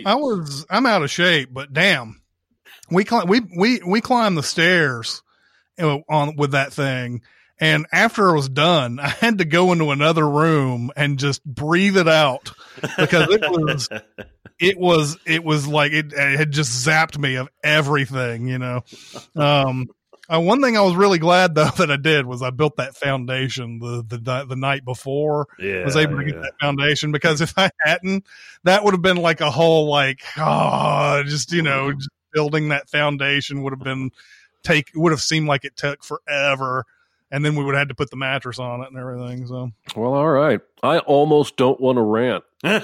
I 0.05 0.15
was 0.15 0.65
I'm 0.69 0.85
out 0.85 1.03
of 1.03 1.09
shape, 1.09 1.49
but 1.53 1.71
damn, 1.73 2.21
we 2.91 3.03
cli- 3.03 3.25
we 3.25 3.39
we 3.57 3.79
we 3.79 4.01
climbed 4.01 4.37
the 4.37 4.43
stairs 4.43 5.23
on 5.79 6.35
with 6.35 6.51
that 6.51 6.73
thing, 6.73 7.21
and 7.59 7.85
after 7.91 8.29
it 8.29 8.35
was 8.35 8.49
done, 8.49 8.99
I 8.99 9.09
had 9.09 9.39
to 9.39 9.45
go 9.45 9.71
into 9.71 9.91
another 9.91 10.27
room 10.27 10.91
and 10.95 11.19
just 11.19 11.43
breathe 11.43 11.97
it 11.97 12.07
out 12.07 12.51
because 12.97 13.27
it 13.29 13.41
was 13.41 13.89
it 14.59 14.77
was 14.77 15.17
it 15.25 15.43
was 15.43 15.67
like 15.67 15.91
it, 15.91 16.13
it 16.13 16.37
had 16.37 16.51
just 16.51 16.85
zapped 16.85 17.17
me 17.17 17.35
of 17.35 17.49
everything, 17.63 18.47
you 18.47 18.59
know. 18.59 18.83
Um, 19.35 19.89
uh, 20.31 20.39
one 20.39 20.61
thing 20.61 20.77
I 20.77 20.81
was 20.81 20.95
really 20.95 21.17
glad 21.17 21.55
though 21.55 21.69
that 21.77 21.89
I 21.89 21.97
did 21.97 22.25
was 22.25 22.41
I 22.41 22.51
built 22.51 22.77
that 22.77 22.95
foundation 22.95 23.79
the 23.79 24.05
the 24.07 24.45
the 24.45 24.55
night 24.55 24.85
before 24.85 25.47
yeah, 25.57 25.83
was 25.83 25.95
able 25.95 26.17
to 26.17 26.25
yeah. 26.25 26.31
get 26.31 26.41
that 26.41 26.53
foundation 26.61 27.11
because 27.11 27.41
if 27.41 27.53
I 27.57 27.71
hadn't, 27.83 28.25
that 28.63 28.83
would 28.83 28.93
have 28.93 29.01
been 29.01 29.17
like 29.17 29.41
a 29.41 29.51
whole 29.51 29.89
like 29.89 30.23
oh, 30.37 31.23
just 31.25 31.51
you 31.51 31.61
know, 31.61 31.91
just 31.93 32.09
building 32.31 32.69
that 32.69 32.89
foundation 32.89 33.63
would 33.63 33.73
have 33.73 33.83
been 33.83 34.11
take 34.63 34.91
would 34.93 35.11
have 35.11 35.21
seemed 35.21 35.47
like 35.47 35.65
it 35.65 35.75
took 35.75 36.03
forever, 36.03 36.85
and 37.31 37.45
then 37.45 37.55
we 37.55 37.63
would 37.63 37.75
have 37.75 37.81
had 37.81 37.89
to 37.89 37.95
put 37.95 38.09
the 38.09 38.17
mattress 38.17 38.59
on 38.59 38.81
it 38.81 38.87
and 38.89 38.97
everything. 38.97 39.45
So 39.47 39.71
Well, 39.95 40.13
all 40.13 40.29
right. 40.29 40.59
I 40.83 40.99
almost 40.99 41.55
don't 41.57 41.79
want 41.79 41.97
to 41.97 42.01
rant. 42.01 42.43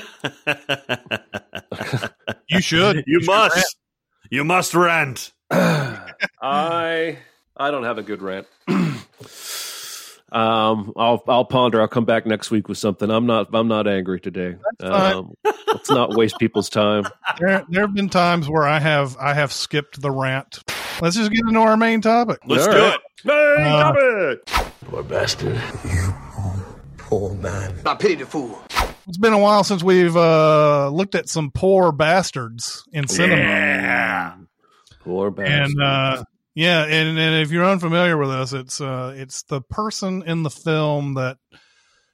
you 2.48 2.62
should, 2.62 3.04
you 3.08 3.22
should 3.22 3.28
must. 3.28 3.56
rant. 3.56 3.76
You 4.30 4.44
must 4.44 4.74
rant. 4.74 5.32
I 5.52 7.18
I 7.58 7.72
don't 7.72 7.84
have 7.84 7.98
a 7.98 8.04
good 8.04 8.22
rant. 8.22 8.48
um, 8.68 9.00
I'll 10.96 11.24
I'll 11.28 11.46
ponder. 11.46 11.82
I'll 11.82 11.88
come 11.88 12.06
back 12.06 12.26
next 12.26 12.52
week 12.52 12.68
with 12.68 12.78
something. 12.78 13.10
I'm 13.10 13.26
not 13.26 13.50
I'm 13.54 13.68
not 13.68 13.88
angry 13.88 14.20
today. 14.20 14.56
Um, 14.80 15.34
let's 15.68 15.90
not 15.90 16.16
waste 16.16 16.38
people's 16.40 16.70
time. 16.70 17.06
There, 17.40 17.64
there 17.70 17.82
have 17.82 17.94
been 17.94 18.10
times 18.10 18.50
where 18.50 18.64
I 18.64 18.80
have 18.80 19.18
I 19.18 19.34
have 19.34 19.54
skipped 19.54 20.02
the 20.02 20.12
rant. 20.12 20.64
Let's 21.02 21.16
just 21.16 21.32
get 21.32 21.42
into 21.48 21.60
our 21.60 21.78
main 21.78 22.02
topic. 22.02 22.40
Let's 22.46 22.66
All 22.68 22.74
do 22.74 22.80
right. 22.80 22.94
it. 22.96 23.02
Hey, 23.24 23.64
Uh, 23.64 23.80
stop 23.80 23.96
it! 24.00 24.46
Poor 24.86 25.04
bastard. 25.04 25.62
You 25.84 26.14
Poor 26.98 27.34
man. 27.36 27.76
I 27.86 27.96
pity 27.96 28.16
the 28.16 28.26
fool. 28.26 28.60
It's 29.08 29.18
been 29.18 29.34
a 29.34 29.38
while 29.40 29.64
since 29.64 29.84
we've 29.84 30.16
uh, 30.18 30.90
looked 30.90 31.14
at 31.16 31.30
some 31.30 31.52
poor 31.52 31.92
bastards 31.92 32.84
in 32.92 33.08
cinema. 33.08 33.42
Yeah. 33.42 34.36
Poor 35.04 35.30
bastard. 35.30 35.72
and 35.78 35.82
uh 35.84 36.24
yeah 36.56 36.84
and, 36.86 37.20
and 37.20 37.36
if 37.44 37.52
you're 37.52 37.66
unfamiliar 37.66 38.18
with 38.18 38.30
this 38.32 38.54
it's 38.54 38.82
uh 38.82 39.14
it's 39.16 39.44
the 39.44 39.62
person 39.62 40.24
in 40.26 40.42
the 40.42 40.50
film 40.50 41.14
that 41.14 41.38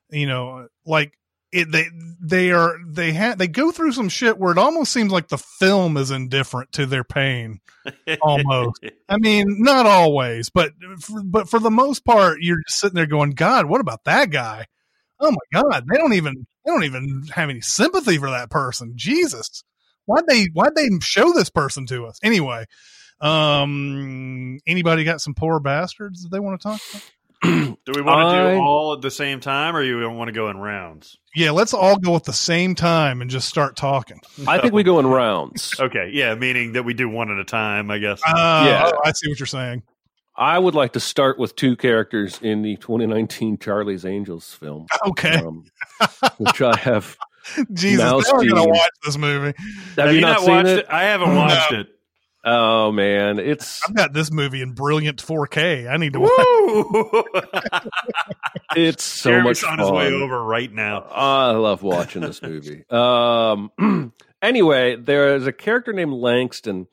you 0.09 0.27
know 0.27 0.67
like 0.85 1.13
it 1.51 1.71
they 1.71 1.87
they 2.21 2.51
are 2.51 2.77
they 2.85 3.11
have 3.13 3.37
they 3.37 3.47
go 3.47 3.71
through 3.71 3.91
some 3.91 4.09
shit 4.09 4.37
where 4.37 4.51
it 4.51 4.57
almost 4.57 4.93
seems 4.93 5.11
like 5.11 5.27
the 5.27 5.37
film 5.37 5.97
is 5.97 6.11
indifferent 6.11 6.71
to 6.73 6.85
their 6.85 7.03
pain 7.03 7.59
almost. 8.21 8.83
I 9.09 9.17
mean 9.17 9.45
not 9.59 9.85
always 9.85 10.49
but 10.49 10.71
for, 10.99 11.23
but 11.23 11.49
for 11.49 11.59
the 11.59 11.71
most 11.71 12.05
part 12.05 12.37
you're 12.41 12.61
just 12.67 12.79
sitting 12.79 12.95
there 12.95 13.05
going 13.05 13.31
god 13.31 13.65
what 13.65 13.81
about 13.81 14.05
that 14.05 14.29
guy? 14.29 14.65
Oh 15.19 15.31
my 15.31 15.61
god 15.61 15.85
they 15.91 15.97
don't 15.97 16.13
even 16.13 16.45
they 16.65 16.71
don't 16.71 16.83
even 16.83 17.23
have 17.33 17.49
any 17.49 17.61
sympathy 17.61 18.17
for 18.17 18.29
that 18.29 18.49
person. 18.49 18.93
Jesus. 18.95 19.63
Why'd 20.05 20.27
they 20.27 20.47
why'd 20.53 20.75
they 20.75 20.89
show 21.01 21.33
this 21.33 21.49
person 21.49 21.85
to 21.87 22.05
us? 22.05 22.19
Anyway 22.23 22.65
um 23.19 24.57
anybody 24.65 25.03
got 25.03 25.21
some 25.21 25.35
poor 25.35 25.59
bastards 25.59 26.23
that 26.23 26.29
they 26.31 26.39
want 26.39 26.59
to 26.59 26.67
talk 26.67 26.81
about 26.89 27.03
Do 27.43 27.75
we 27.95 28.01
want 28.01 28.19
to 28.21 28.37
I- 28.41 28.53
do 28.55 28.59
all 28.61 28.93
at 28.93 29.01
the 29.01 29.09
same 29.11 29.39
time, 29.39 29.75
or 29.75 29.81
you 29.83 29.99
don't 29.99 30.17
want 30.17 30.27
to 30.29 30.31
go 30.33 30.49
in 30.49 30.57
rounds? 30.57 31.17
yeah 31.33 31.51
let's 31.51 31.73
all 31.73 31.97
go 31.97 32.15
at 32.17 32.25
the 32.25 32.33
same 32.33 32.75
time 32.75 33.21
and 33.21 33.29
just 33.31 33.47
start 33.47 33.77
talking 33.77 34.19
I 34.47 34.57
think 34.59 34.73
we 34.73 34.83
go 34.83 34.99
in 34.99 35.07
rounds. 35.07 35.73
Okay, 35.79 36.09
yeah, 36.13 36.35
meaning 36.35 36.73
that 36.73 36.83
we 36.83 36.93
do 36.93 37.07
one 37.07 37.31
at 37.31 37.37
a 37.39 37.45
time, 37.45 37.89
I 37.89 37.99
guess. 37.99 38.21
uh, 38.27 38.63
Yeah. 38.67 38.91
i 39.05 39.11
see 39.13 39.29
what 39.29 39.39
you're 39.39 39.45
saying 39.47 39.83
I 40.35 40.57
would 40.59 40.75
like 40.75 40.93
to 40.93 40.99
start 40.99 41.37
with 41.39 41.55
two 41.55 41.75
characters 41.75 42.39
in 42.41 42.61
the 42.63 42.75
2019 42.77 43.57
Charlie's 43.59 44.05
Angels 44.05 44.53
film, 44.53 44.87
okay 45.07 45.35
um, 45.35 45.63
which 46.37 46.61
I 46.61 46.75
have. 46.77 47.17
jesus 47.73 48.03
now 48.03 48.19
now 48.19 48.33
we're 48.33 48.47
gonna 48.49 48.67
watch 48.67 48.89
this 49.03 49.17
movie 49.17 49.53
Have, 49.97 50.13
you, 50.13 50.21
not, 50.21 50.41
seen 50.41 50.49
watched 50.51 50.67
it? 50.69 50.85
I 50.89 51.03
haven't 51.03 51.35
watched 51.35 51.71
it. 51.71 51.87
Oh 52.43 52.91
man, 52.91 53.37
it's 53.39 53.81
i've 53.87 53.95
got 53.95 54.13
this 54.13 54.31
movie 54.31 54.61
in 54.61 54.73
brilliant 54.73 55.21
4k 55.23 55.87
i 55.87 55.97
need 55.97 56.13
to 56.13 56.19
watch 56.21 57.83
it's 58.75 59.03
so 59.03 59.29
Jeremy's 59.31 59.61
much 59.61 59.71
on 59.71 59.77
fun. 59.77 59.85
his 59.85 59.91
way 59.91 60.07
over 60.11 60.43
right 60.43 60.71
now. 60.71 61.01
I 61.01 61.51
love 61.51 61.83
watching 61.83 62.21
this 62.21 62.41
movie. 62.41 62.83
Um, 62.89 63.71
anyway, 64.41 64.95
there 64.95 65.35
is 65.35 65.45
a 65.47 65.51
character 65.51 65.93
named 65.93 66.13
Langston 66.13 66.87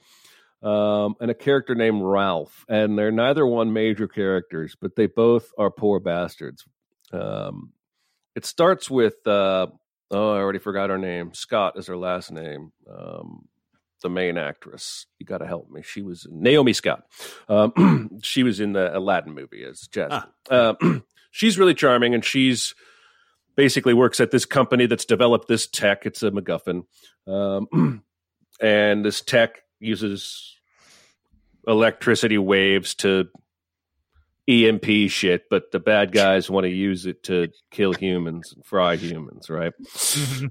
um, 0.63 1.15
and 1.21 1.31
a 1.31 1.35
character 1.35 1.75
named 1.75 2.03
Ralph, 2.03 2.65
and 2.69 2.99
they're 2.99 3.13
neither 3.13 3.47
one 3.47 3.73
major 3.73 4.09
characters, 4.09 4.77
but 4.81 4.97
they 4.97 5.07
both 5.07 5.51
are 5.57 5.71
poor 5.71 6.01
bastards. 6.01 6.65
Um, 7.13 7.73
it 8.35 8.45
starts 8.45 8.91
with 8.91 9.27
uh, 9.27 9.69
oh, 10.11 10.33
I 10.33 10.39
already 10.39 10.59
forgot 10.59 10.91
her 10.91 10.99
name. 10.99 11.33
Scott 11.35 11.79
is 11.79 11.87
her 11.87 11.97
last 11.97 12.33
name. 12.33 12.73
Um, 12.91 13.49
the 14.03 14.11
main 14.11 14.39
actress. 14.39 15.07
You 15.19 15.27
got 15.27 15.39
to 15.39 15.47
help 15.47 15.71
me. 15.71 15.83
She 15.83 16.03
was 16.03 16.27
Naomi 16.31 16.73
Scott. 16.73 17.05
Um, 17.49 18.19
she 18.23 18.43
was 18.43 18.61
in 18.61 18.73
the 18.73 18.97
Aladdin 18.97 19.35
movie 19.35 19.65
as 19.65 19.89
Jasmine. 19.89 20.23
Uh, 20.51 20.75
she's 21.31 21.59
really 21.59 21.75
charming, 21.75 22.15
and 22.15 22.25
she's 22.25 22.75
basically 23.57 23.95
works 23.95 24.21
at 24.21 24.31
this 24.31 24.45
company 24.45 24.87
that's 24.87 25.05
developed 25.05 25.49
this 25.49 25.67
tech. 25.67 26.07
It's 26.07 26.23
a 26.23 26.31
MacGuffin, 26.31 26.85
um, 27.27 28.03
and 28.61 29.05
this 29.05 29.21
tech 29.21 29.63
uses 29.81 30.57
electricity 31.67 32.39
waves 32.39 32.95
to 32.97 33.29
EMP 34.49 35.11
shit, 35.11 35.51
but 35.51 35.71
the 35.73 35.79
bad 35.79 36.11
guys 36.11 36.49
want 36.49 36.65
to 36.65 36.71
use 36.71 37.05
it 37.05 37.23
to 37.25 37.49
kill 37.71 37.93
humans 37.93 38.55
and 38.55 38.65
fry 38.65 38.97
humans, 38.97 39.51
right? 39.51 39.73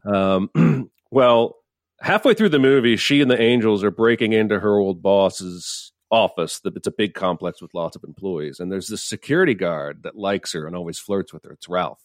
Um, 0.05 0.89
well, 1.11 1.55
halfway 2.01 2.33
through 2.33 2.49
the 2.49 2.59
movie, 2.59 2.95
she 2.97 3.21
and 3.21 3.29
the 3.29 3.41
angels 3.41 3.83
are 3.83 3.91
breaking 3.91 4.33
into 4.33 4.59
her 4.59 4.77
old 4.77 5.01
boss's 5.01 5.91
office. 6.09 6.61
It's 6.63 6.87
a 6.87 6.91
big 6.91 7.13
complex 7.13 7.61
with 7.61 7.73
lots 7.73 7.95
of 7.95 8.03
employees, 8.03 8.59
and 8.59 8.71
there's 8.71 8.87
this 8.87 9.03
security 9.03 9.53
guard 9.53 10.03
that 10.03 10.15
likes 10.15 10.53
her 10.53 10.65
and 10.65 10.75
always 10.75 10.99
flirts 10.99 11.33
with 11.33 11.43
her. 11.43 11.51
It's 11.51 11.67
Ralph, 11.67 12.01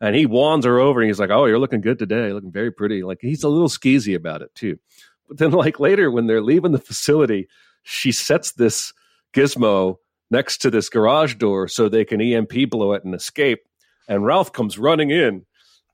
and 0.00 0.14
he 0.14 0.26
wands 0.26 0.66
her 0.66 0.78
over, 0.78 1.00
and 1.00 1.08
he's 1.08 1.20
like, 1.20 1.30
"Oh, 1.30 1.46
you're 1.46 1.58
looking 1.58 1.80
good 1.80 1.98
today, 1.98 2.32
looking 2.32 2.52
very 2.52 2.70
pretty." 2.70 3.02
Like 3.02 3.18
he's 3.20 3.42
a 3.42 3.48
little 3.48 3.68
skeezy 3.68 4.14
about 4.14 4.42
it 4.42 4.54
too. 4.54 4.78
But 5.28 5.38
then, 5.38 5.52
like 5.52 5.80
later, 5.80 6.10
when 6.10 6.26
they're 6.26 6.42
leaving 6.42 6.72
the 6.72 6.78
facility, 6.78 7.48
she 7.82 8.12
sets 8.12 8.52
this 8.52 8.92
gizmo 9.32 9.96
next 10.30 10.58
to 10.58 10.70
this 10.70 10.88
garage 10.88 11.34
door 11.36 11.68
so 11.68 11.88
they 11.88 12.04
can 12.04 12.20
EMP 12.20 12.70
blow 12.70 12.92
it 12.92 13.04
and 13.04 13.14
escape. 13.14 13.60
And 14.08 14.26
Ralph 14.26 14.52
comes 14.52 14.78
running 14.78 15.10
in, 15.10 15.46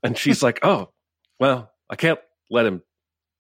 and 0.03 0.19
she's 0.19 0.43
like, 0.43 0.59
"Oh, 0.63 0.91
well, 1.39 1.71
I 1.89 1.97
can't 1.97 2.19
let 2.51 2.67
him 2.67 2.83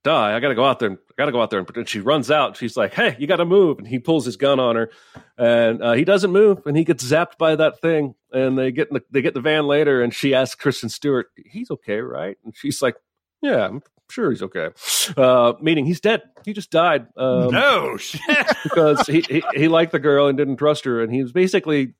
die. 0.05 0.34
I 0.34 0.40
got 0.40 0.49
to 0.49 0.55
go 0.55 0.64
out 0.64 0.78
there. 0.78 0.90
And, 0.90 0.99
I 0.99 1.12
got 1.16 1.26
to 1.26 1.32
go 1.32 1.42
out 1.42 1.51
there." 1.51 1.64
And 1.74 1.88
she 1.88 2.01
runs 2.01 2.30
out. 2.30 2.57
She's 2.57 2.76
like, 2.76 2.94
"Hey, 2.94 3.16
you 3.18 3.26
got 3.26 3.36
to 3.36 3.44
move!" 3.44 3.78
And 3.78 3.86
he 3.86 3.99
pulls 3.99 4.24
his 4.24 4.36
gun 4.36 4.61
on 4.61 4.76
her, 4.76 4.90
and 5.36 5.82
uh, 5.82 5.92
he 5.92 6.05
doesn't 6.05 6.30
move, 6.30 6.66
and 6.66 6.76
he 6.76 6.84
gets 6.84 7.05
zapped 7.05 7.38
by 7.38 7.57
that 7.57 7.80
thing. 7.80 8.14
And 8.32 8.59
they 8.59 8.70
get 8.72 8.88
in 8.88 8.94
the, 8.94 9.03
they 9.11 9.22
get 9.22 9.34
the 9.34 9.40
van 9.40 9.66
later, 9.66 10.03
and 10.03 10.12
she 10.12 10.34
asks 10.34 10.55
Kristen 10.55 10.88
Stewart, 10.88 11.28
"He's 11.36 11.70
okay, 11.70 12.01
right?" 12.01 12.36
And 12.44 12.57
she's 12.57 12.82
like, 12.82 12.96
"Yeah, 13.42 13.66
I'm 13.66 13.82
sure 14.11 14.30
he's 14.30 14.42
okay." 14.42 14.70
Uh, 15.16 15.55
meaning 15.61 15.86
he's 15.86 16.01
dead. 16.01 16.22
He 16.44 16.53
just 16.53 16.70
died. 16.70 17.07
Um, 17.16 17.53
no 17.53 17.96
shit. 17.96 18.46
because 18.62 19.07
he, 19.07 19.24
he 19.28 19.42
he 19.55 19.68
liked 19.68 19.92
the 19.92 19.99
girl 19.99 20.28
and 20.28 20.36
didn't 20.36 20.57
trust 20.57 20.84
her, 20.84 21.03
and 21.03 21.12
he 21.12 21.22
was 21.22 21.32
basically 21.32 21.94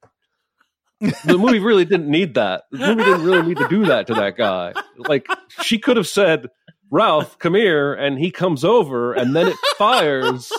the 1.01 1.39
movie 1.39 1.61
really 1.61 1.85
didn't 1.85 2.11
need 2.11 2.35
that. 2.35 2.65
The 2.73 2.79
movie 2.79 3.05
didn't 3.05 3.25
really 3.25 3.47
need 3.47 3.59
to 3.59 3.69
do 3.69 3.87
that 3.87 4.09
to 4.09 4.15
that 4.15 4.37
guy. 4.37 4.75
Like 4.97 5.27
she 5.63 5.79
could 5.79 5.97
have 5.97 6.09
said, 6.09 6.49
"Ralph, 6.91 7.39
come 7.39 7.55
here," 7.55 7.93
and 7.93 8.19
he 8.19 8.31
comes 8.31 8.65
over, 8.65 9.13
and 9.13 9.35
then 9.35 9.49
it 9.49 9.57
fires, 9.77 10.53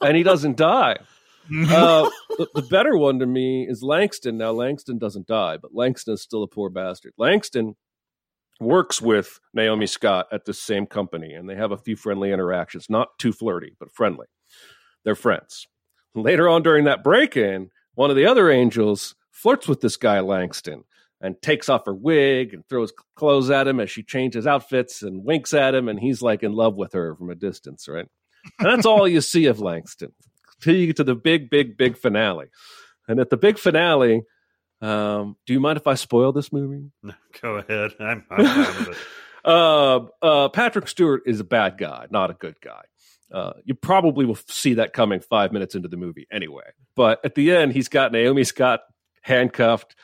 and 0.00 0.16
he 0.16 0.22
doesn't 0.22 0.56
die. 0.56 0.98
Uh, 1.46 2.08
the, 2.38 2.48
the 2.54 2.62
better 2.62 2.96
one 2.96 3.18
to 3.18 3.26
me 3.26 3.66
is 3.68 3.82
Langston. 3.82 4.38
Now 4.38 4.52
Langston 4.52 4.98
doesn't 4.98 5.26
die, 5.26 5.58
but 5.58 5.74
Langston 5.74 6.14
is 6.14 6.22
still 6.22 6.42
a 6.42 6.48
poor 6.48 6.70
bastard. 6.70 7.12
Langston 7.18 7.76
works 8.60 9.02
with 9.02 9.40
Naomi 9.52 9.86
Scott 9.86 10.26
at 10.32 10.46
the 10.46 10.54
same 10.54 10.86
company, 10.86 11.34
and 11.34 11.48
they 11.48 11.56
have 11.56 11.72
a 11.72 11.76
few 11.76 11.96
friendly 11.96 12.32
interactions. 12.32 12.88
Not 12.88 13.18
too 13.18 13.32
flirty, 13.32 13.76
but 13.78 13.92
friendly. 13.92 14.26
They're 15.04 15.14
friends. 15.14 15.66
Later 16.14 16.48
on 16.48 16.62
during 16.62 16.84
that 16.84 17.04
break 17.04 17.36
in, 17.36 17.70
one 17.94 18.10
of 18.10 18.16
the 18.16 18.26
other 18.26 18.50
angels 18.50 19.14
flirts 19.30 19.68
with 19.68 19.80
this 19.80 19.96
guy, 19.96 20.20
Langston, 20.20 20.84
and 21.24 21.40
takes 21.40 21.70
off 21.70 21.86
her 21.86 21.94
wig 21.94 22.52
and 22.52 22.68
throws 22.68 22.92
clothes 23.16 23.48
at 23.48 23.66
him 23.66 23.80
as 23.80 23.90
she 23.90 24.02
changes 24.02 24.46
outfits 24.46 25.02
and 25.02 25.24
winks 25.24 25.54
at 25.54 25.74
him, 25.74 25.88
and 25.88 25.98
he's 25.98 26.20
like 26.20 26.42
in 26.42 26.52
love 26.52 26.76
with 26.76 26.92
her 26.92 27.16
from 27.16 27.30
a 27.30 27.34
distance, 27.34 27.88
right? 27.88 28.06
And 28.58 28.68
that's 28.68 28.84
all 28.84 29.08
you 29.08 29.22
see 29.22 29.46
of 29.46 29.58
Langston 29.58 30.12
till 30.60 30.74
you 30.76 30.86
get 30.88 30.96
to 30.96 31.04
the 31.04 31.14
big, 31.14 31.48
big, 31.48 31.78
big 31.78 31.96
finale. 31.96 32.48
And 33.08 33.18
at 33.18 33.30
the 33.30 33.38
big 33.38 33.58
finale, 33.58 34.22
um, 34.82 35.36
do 35.46 35.54
you 35.54 35.60
mind 35.60 35.78
if 35.78 35.86
I 35.86 35.94
spoil 35.94 36.30
this 36.32 36.52
movie? 36.52 36.90
Go 37.40 37.56
ahead. 37.56 37.92
I'm, 37.98 38.24
I'm 38.30 38.44
fine 38.44 38.86
with 38.86 38.88
it. 38.88 38.96
uh, 39.46 40.00
uh, 40.22 40.48
Patrick 40.50 40.88
Stewart 40.88 41.22
is 41.24 41.40
a 41.40 41.44
bad 41.44 41.78
guy, 41.78 42.06
not 42.10 42.30
a 42.30 42.34
good 42.34 42.60
guy. 42.62 42.82
Uh, 43.32 43.54
you 43.64 43.74
probably 43.74 44.26
will 44.26 44.38
see 44.48 44.74
that 44.74 44.92
coming 44.92 45.20
five 45.20 45.52
minutes 45.52 45.74
into 45.74 45.88
the 45.88 45.96
movie 45.96 46.26
anyway. 46.30 46.64
But 46.94 47.24
at 47.24 47.34
the 47.34 47.56
end, 47.56 47.72
he's 47.72 47.88
got 47.88 48.12
Naomi 48.12 48.44
Scott 48.44 48.80
handcuffed, 49.22 49.96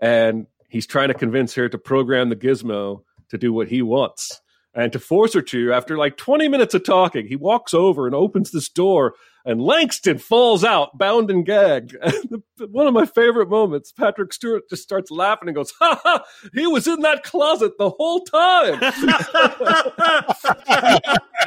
and 0.00 0.46
he's 0.74 0.86
trying 0.88 1.06
to 1.06 1.14
convince 1.14 1.54
her 1.54 1.68
to 1.68 1.78
program 1.78 2.30
the 2.30 2.36
gizmo 2.36 3.04
to 3.28 3.38
do 3.38 3.52
what 3.52 3.68
he 3.68 3.80
wants. 3.80 4.40
And 4.74 4.92
to 4.92 4.98
force 4.98 5.32
her 5.34 5.40
to, 5.40 5.72
after 5.72 5.96
like 5.96 6.16
20 6.16 6.48
minutes 6.48 6.74
of 6.74 6.82
talking, 6.82 7.28
he 7.28 7.36
walks 7.36 7.72
over 7.72 8.06
and 8.06 8.14
opens 8.14 8.50
this 8.50 8.68
door, 8.68 9.14
and 9.44 9.62
Langston 9.62 10.18
falls 10.18 10.64
out, 10.64 10.98
bound 10.98 11.30
and 11.30 11.46
gagged. 11.46 11.96
One 12.58 12.88
of 12.88 12.92
my 12.92 13.06
favorite 13.06 13.48
moments, 13.48 13.92
Patrick 13.92 14.32
Stewart 14.32 14.68
just 14.68 14.82
starts 14.82 15.12
laughing 15.12 15.46
and 15.46 15.54
goes, 15.54 15.72
Ha 15.78 16.00
ha, 16.02 16.24
he 16.52 16.66
was 16.66 16.88
in 16.88 17.02
that 17.02 17.22
closet 17.22 17.78
the 17.78 17.90
whole 17.90 18.24
time. 18.24 18.80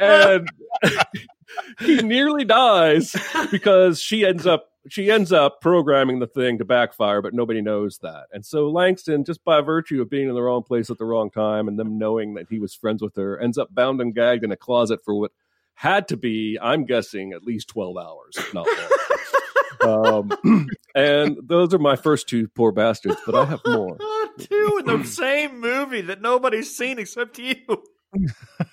and 0.00 0.48
he 1.80 1.96
nearly 1.96 2.46
dies 2.46 3.14
because 3.50 4.00
she 4.00 4.24
ends 4.24 4.46
up 4.46 4.70
she 4.88 5.10
ends 5.10 5.32
up 5.32 5.60
programming 5.60 6.18
the 6.18 6.26
thing 6.26 6.58
to 6.58 6.64
backfire, 6.64 7.22
but 7.22 7.34
nobody 7.34 7.60
knows 7.60 7.98
that. 7.98 8.26
And 8.32 8.44
so 8.44 8.68
Langston, 8.68 9.24
just 9.24 9.44
by 9.44 9.60
virtue 9.60 10.00
of 10.02 10.10
being 10.10 10.28
in 10.28 10.34
the 10.34 10.42
wrong 10.42 10.62
place 10.62 10.90
at 10.90 10.98
the 10.98 11.04
wrong 11.04 11.30
time 11.30 11.68
and 11.68 11.78
them 11.78 11.98
knowing 11.98 12.34
that 12.34 12.46
he 12.48 12.58
was 12.58 12.74
friends 12.74 13.02
with 13.02 13.16
her, 13.16 13.38
ends 13.38 13.58
up 13.58 13.74
bound 13.74 14.00
and 14.00 14.14
gagged 14.14 14.44
in 14.44 14.52
a 14.52 14.56
closet 14.56 15.00
for 15.04 15.14
what 15.14 15.32
had 15.74 16.08
to 16.08 16.16
be, 16.16 16.58
I'm 16.60 16.84
guessing, 16.84 17.32
at 17.32 17.44
least 17.44 17.68
12 17.68 17.96
hours, 17.96 18.36
if 18.36 18.52
not 18.52 18.66
more. 18.66 20.28
um, 20.44 20.66
and 20.94 21.38
those 21.42 21.72
are 21.72 21.78
my 21.78 21.96
first 21.96 22.28
two 22.28 22.48
poor 22.48 22.72
bastards, 22.72 23.20
but 23.24 23.34
I 23.34 23.44
have 23.44 23.60
more. 23.66 23.96
Two 24.38 24.76
in 24.78 25.00
the 25.00 25.04
same 25.04 25.60
movie 25.60 26.02
that 26.02 26.20
nobody's 26.20 26.76
seen 26.76 27.00
except 27.00 27.40
you. 27.40 27.56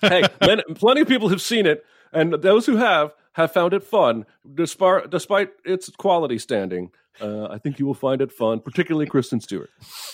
hey, 0.00 0.22
man, 0.40 0.62
plenty 0.76 1.00
of 1.00 1.08
people 1.08 1.28
have 1.28 1.42
seen 1.42 1.66
it, 1.66 1.84
and 2.12 2.34
those 2.34 2.66
who 2.66 2.76
have 2.76 3.12
have 3.36 3.52
found 3.52 3.74
it 3.74 3.84
fun, 3.84 4.24
despite 4.54 5.10
despite 5.10 5.50
its 5.64 5.90
quality 5.90 6.38
standing. 6.38 6.90
Uh, 7.20 7.46
I 7.46 7.58
think 7.58 7.78
you 7.78 7.86
will 7.86 7.94
find 7.94 8.20
it 8.20 8.30
fun, 8.32 8.60
particularly 8.60 9.06
Kristen 9.06 9.40
Stewart. 9.40 9.70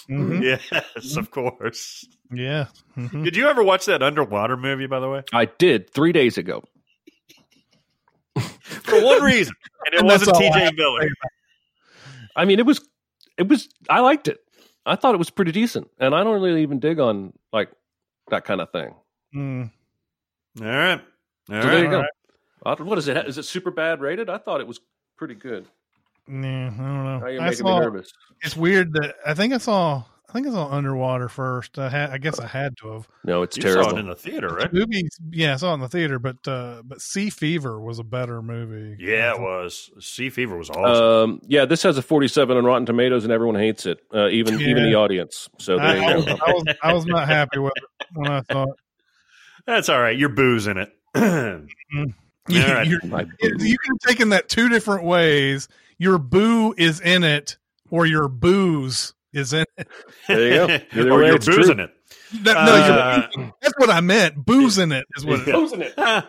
Mhm. 0.08 0.42
Yes, 0.62 1.16
of 1.16 1.30
course. 1.30 2.06
Yeah. 2.32 2.66
Mhm. 2.96 3.24
Did 3.24 3.36
you 3.36 3.48
ever 3.48 3.62
watch 3.62 3.86
that 3.86 4.02
underwater 4.02 4.56
movie, 4.56 4.86
by 4.86 5.00
the 5.00 5.08
way? 5.08 5.22
I 5.32 5.46
did 5.46 5.90
three 5.90 6.12
days 6.12 6.36
ago. 6.38 6.62
For 8.64 9.02
one 9.04 9.22
reason. 9.22 9.54
And 9.86 9.94
it 9.94 10.00
And 10.00 10.08
wasn't 10.08 10.36
TJ 10.36 10.52
have 10.52 10.74
Miller. 10.76 11.08
I 12.36 12.44
mean, 12.44 12.58
it 12.58 12.66
was, 12.66 12.80
it 13.36 13.48
was. 13.48 13.68
I 13.90 14.00
liked 14.00 14.28
it. 14.28 14.38
I 14.86 14.96
thought 14.96 15.14
it 15.14 15.18
was 15.18 15.30
pretty 15.30 15.52
decent, 15.52 15.90
and 15.98 16.14
I 16.14 16.24
don't 16.24 16.40
really 16.42 16.62
even 16.62 16.80
dig 16.80 16.98
on 16.98 17.32
like 17.52 17.70
that 18.30 18.44
kind 18.44 18.60
of 18.60 18.70
thing. 18.72 18.94
Mm. 19.34 19.70
All 20.60 20.66
right. 20.66 21.00
All 21.00 21.00
So 21.48 21.54
right. 21.54 21.62
there 21.62 21.84
you 21.84 21.90
go. 21.90 21.98
I 21.98 22.02
don't- 22.02 22.06
What 22.62 22.98
is 22.98 23.08
it? 23.08 23.16
Is 23.26 23.38
it 23.38 23.44
super 23.44 23.70
bad 23.70 24.00
rated? 24.00 24.30
I 24.30 24.38
thought 24.38 24.60
it 24.60 24.66
was 24.66 24.80
pretty 25.16 25.34
good. 25.34 25.66
Nah, 26.28 26.66
I 26.66 26.70
don't 26.70 26.76
know. 26.76 27.18
Now 27.18 27.26
you're 27.26 27.40
I 27.42 27.44
making 27.46 27.66
saw, 27.66 27.78
me 27.78 27.84
nervous. 27.84 28.12
It's 28.42 28.56
weird 28.56 28.92
that 28.94 29.16
I 29.26 29.34
think 29.34 29.52
I 29.52 29.58
saw. 29.58 30.04
I 30.28 30.32
think 30.32 30.46
I 30.46 30.50
saw 30.50 30.70
Underwater 30.70 31.28
first. 31.28 31.78
I 31.78 31.90
had. 31.90 32.10
I 32.10 32.18
guess 32.18 32.38
I 32.38 32.46
had 32.46 32.76
to 32.78 32.92
have. 32.92 33.08
No, 33.24 33.42
it's 33.42 33.56
You 33.56 33.64
saw 33.64 33.68
terrible. 33.74 33.96
it 33.96 34.00
in 34.00 34.08
the 34.08 34.14
theater, 34.14 34.48
right? 34.48 34.72
Movies, 34.72 35.18
yeah, 35.30 35.54
I 35.54 35.56
saw 35.56 35.72
it 35.72 35.74
in 35.74 35.80
the 35.80 35.88
theater, 35.88 36.18
but 36.18 36.36
uh, 36.48 36.82
but 36.84 37.02
Sea 37.02 37.28
Fever 37.28 37.80
was 37.80 37.98
a 37.98 38.04
better 38.04 38.40
movie. 38.40 38.96
Yeah, 38.98 39.34
it 39.34 39.40
was. 39.40 39.90
Sea 40.00 40.30
Fever 40.30 40.56
was 40.56 40.70
awesome. 40.70 40.84
Um, 41.04 41.40
yeah, 41.46 41.66
this 41.66 41.82
has 41.82 41.98
a 41.98 42.02
47 42.02 42.56
on 42.56 42.64
Rotten 42.64 42.86
Tomatoes, 42.86 43.24
and 43.24 43.32
everyone 43.32 43.56
hates 43.56 43.84
it, 43.84 44.00
uh, 44.14 44.28
even 44.28 44.58
even 44.60 44.84
the 44.84 44.94
audience. 44.94 45.50
So 45.58 45.78
I, 45.78 45.94
there 45.96 46.02
I 46.02 46.10
you 46.10 46.16
was, 46.16 46.24
go. 46.24 46.32
I 46.32 46.52
was 46.52 46.64
I 46.82 46.92
was 46.94 47.06
not 47.06 47.28
happy 47.28 47.58
with 47.58 47.74
it 47.76 48.06
when 48.14 48.30
I 48.30 48.42
saw 48.50 48.62
it. 48.62 48.76
That's 49.66 49.88
all 49.88 50.00
right. 50.00 50.16
You're 50.16 50.28
boozing 50.30 50.76
it. 50.78 50.92
You, 52.48 52.62
All 52.62 52.74
right. 52.74 52.86
you're- 52.86 53.08
My 53.08 53.22
you 53.40 53.56
you 53.60 53.76
could 53.78 53.92
have 53.92 54.08
taken 54.10 54.30
that 54.30 54.48
two 54.48 54.68
different 54.68 55.04
ways. 55.04 55.68
Your 55.98 56.18
boo 56.18 56.74
is 56.76 57.00
in 57.00 57.22
it, 57.24 57.56
or 57.90 58.04
your 58.06 58.28
booze 58.28 59.14
is 59.32 59.52
in 59.52 59.64
it. 59.78 59.88
There 60.26 60.68
you 60.70 60.82
go. 60.94 61.10
Or 61.14 61.18
way, 61.20 61.26
you're 61.26 61.36
it's 61.36 61.46
true. 61.46 61.56
boozing 61.56 61.78
it. 61.78 61.90
No, 62.42 62.52
no, 62.54 62.60
Uh, 62.60 63.28
you're, 63.36 63.52
that's 63.60 63.74
what 63.78 63.90
I 63.90 64.00
meant. 64.00 64.44
Booze 64.44 64.78
in 64.78 64.90
it 64.92 65.04
is 65.16 65.24
what. 65.24 65.46
It, 65.46 65.98
uh, 65.98 66.22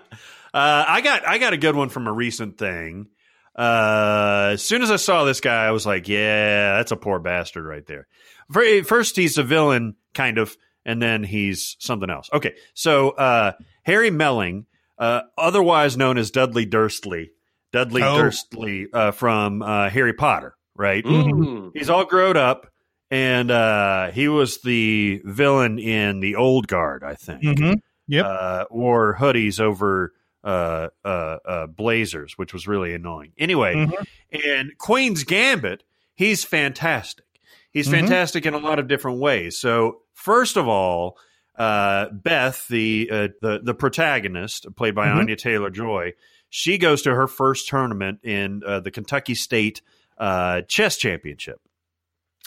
I 0.53 1.01
got 1.01 1.27
I 1.27 1.37
got 1.39 1.53
a 1.53 1.57
good 1.57 1.75
one 1.75 1.89
from 1.89 2.07
a 2.07 2.11
recent 2.13 2.57
thing. 2.57 3.07
Uh, 3.55 4.49
as 4.53 4.63
soon 4.63 4.81
as 4.81 4.91
I 4.91 4.95
saw 4.97 5.23
this 5.23 5.39
guy, 5.41 5.65
I 5.65 5.71
was 5.71 5.85
like, 5.85 6.07
"Yeah, 6.07 6.77
that's 6.77 6.91
a 6.91 6.95
poor 6.97 7.19
bastard 7.19 7.65
right 7.65 7.85
there." 7.85 8.07
Very- 8.49 8.81
First, 8.83 9.15
he's 9.15 9.37
a 9.37 9.43
villain, 9.43 9.95
kind 10.13 10.37
of, 10.37 10.55
and 10.85 11.01
then 11.01 11.23
he's 11.23 11.75
something 11.79 12.09
else. 12.09 12.29
Okay, 12.33 12.55
so 12.73 13.11
uh, 13.11 13.53
Harry 13.83 14.09
Melling, 14.11 14.65
uh, 15.03 15.21
otherwise 15.37 15.97
known 15.97 16.17
as 16.17 16.31
Dudley 16.31 16.65
Dursley, 16.65 17.31
Dudley 17.71 18.01
Oh. 18.03 18.17
Dursley 18.17 18.87
uh, 18.93 19.11
from 19.11 19.61
uh, 19.61 19.89
Harry 19.89 20.13
Potter, 20.13 20.55
right? 20.75 21.03
Mm. 21.03 21.71
He's 21.73 21.89
all 21.89 22.05
grown 22.05 22.37
up, 22.37 22.67
and 23.11 23.51
uh, 23.51 24.11
he 24.11 24.27
was 24.27 24.61
the 24.61 25.21
villain 25.25 25.79
in 25.79 26.19
the 26.19 26.35
Old 26.35 26.67
Guard, 26.67 27.03
I 27.03 27.15
think 27.15 27.43
Mhm. 27.43 27.75
Yep. 28.07 28.25
uh, 28.25 28.65
wore 28.71 29.17
hoodies 29.19 29.59
over 29.59 30.13
uh, 30.45 30.89
uh, 31.05 31.37
uh, 31.47 31.67
blazers, 31.67 32.37
which 32.37 32.51
was 32.53 32.67
really 32.67 32.93
annoying. 32.93 33.31
Anyway, 33.37 33.75
Mhm. 33.75 34.05
and 34.45 34.77
Queen's 34.77 35.23
Gambit, 35.23 35.83
he's 36.15 36.43
fantastic. 36.43 37.23
He's 37.71 37.87
Mhm. 37.87 37.91
fantastic 37.91 38.45
in 38.45 38.53
a 38.53 38.57
lot 38.57 38.77
of 38.77 38.89
different 38.89 39.19
ways. 39.19 39.57
So, 39.57 40.01
first 40.13 40.57
of 40.57 40.67
all, 40.67 41.17
uh, 41.57 42.09
Beth, 42.09 42.67
the 42.69 43.09
uh, 43.11 43.27
the 43.41 43.59
the 43.63 43.73
protagonist, 43.73 44.67
played 44.75 44.95
by 44.95 45.07
Mhm. 45.07 45.15
Anya 45.17 45.35
Taylor 45.35 45.69
Joy, 45.69 46.13
she 46.49 46.77
goes 46.77 47.01
to 47.03 47.13
her 47.13 47.27
first 47.27 47.67
tournament 47.67 48.19
in 48.23 48.61
uh, 48.65 48.79
the 48.79 48.91
Kentucky 48.91 49.35
State 49.35 49.81
uh, 50.17 50.61
Chess 50.67 50.97
Championship, 50.97 51.59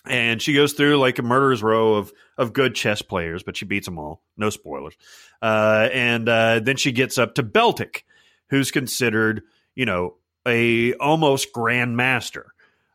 and 0.09 0.40
she 0.40 0.52
goes 0.54 0.72
through 0.72 0.96
like 0.98 1.18
a 1.18 1.22
murderer's 1.22 1.62
row 1.62 1.94
of 1.94 2.12
of 2.38 2.52
good 2.52 2.74
chess 2.74 3.02
players, 3.02 3.42
but 3.42 3.57
she 3.57 3.64
beats 3.64 3.86
them 3.86 3.98
all. 3.98 4.22
No 4.36 4.50
spoilers. 4.50 4.94
Uh, 5.42 5.88
and 5.92 6.28
uh, 6.28 6.61
then 6.61 6.76
she 6.76 6.92
gets 6.92 7.18
up 7.18 7.34
to 7.36 7.42
Beltik, 7.42 8.02
who's 8.50 8.70
considered, 8.70 9.42
you 9.74 9.86
know, 9.86 10.16
a 10.46 10.92
almost 10.94 11.52
grandmaster. 11.52 12.46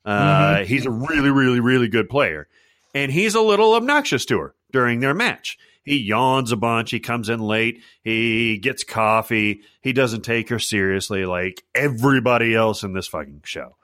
Uh, 0.06 0.58
Mhm. 0.58 0.66
He's 0.66 0.86
a 0.86 0.92
really, 0.92 1.30
really, 1.30 1.60
really 1.60 1.88
good 1.88 2.10
player, 2.10 2.48
and 2.96 3.12
he's 3.12 3.36
a 3.36 3.42
little 3.42 3.74
obnoxious 3.76 4.26
to 4.26 4.40
her 4.40 4.56
during 4.72 5.00
their 5.00 5.14
match. 5.14 5.58
He 5.84 5.98
yawns 5.98 6.52
a 6.52 6.58
bunch. 6.58 6.92
He 6.92 7.00
comes 7.00 7.28
in 7.30 7.40
late. 7.40 7.82
He 8.04 8.58
gets 8.60 8.84
coffee. 8.84 9.62
He 9.82 9.94
doesn't 9.94 10.22
take 10.22 10.50
her 10.50 10.60
seriously 10.60 11.26
like 11.26 11.64
everybody 11.74 12.54
else 12.56 12.84
in 12.84 12.94
this 12.94 13.08
fucking 13.08 13.42
show. 13.46 13.76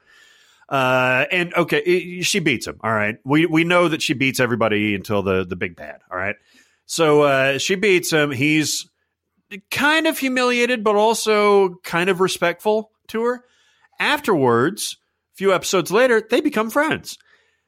Uh, 0.70 1.26
and 1.32 1.54
okay, 1.56 1.82
i- 2.20 2.22
she 2.22 2.40
beats 2.40 2.68
him. 2.68 2.80
All 2.84 2.92
right, 2.94 3.16
we 3.24 3.46
we 3.46 3.64
know 3.64 3.88
that 3.88 4.02
she 4.02 4.14
beats 4.14 4.40
everybody 4.40 4.96
until 4.96 5.24
the 5.24 5.46
the 5.46 5.56
big 5.56 5.76
bad. 5.76 6.02
All 6.12 6.18
right, 6.18 6.36
so 6.86 7.22
uh, 7.24 7.58
she 7.58 7.76
beats 7.76 8.12
him. 8.12 8.32
He's 8.32 8.90
kind 9.72 10.08
of 10.08 10.20
humiliated, 10.20 10.84
but 10.84 10.96
also 10.96 11.76
kind 11.86 12.10
of 12.10 12.20
respectful 12.20 12.92
to 13.08 13.24
her. 13.24 13.46
Afterwards, 13.98 14.98
a 15.34 15.38
few 15.38 15.54
episodes 15.54 15.90
later, 15.90 16.22
they 16.30 16.42
become 16.42 16.70
friends. 16.70 17.18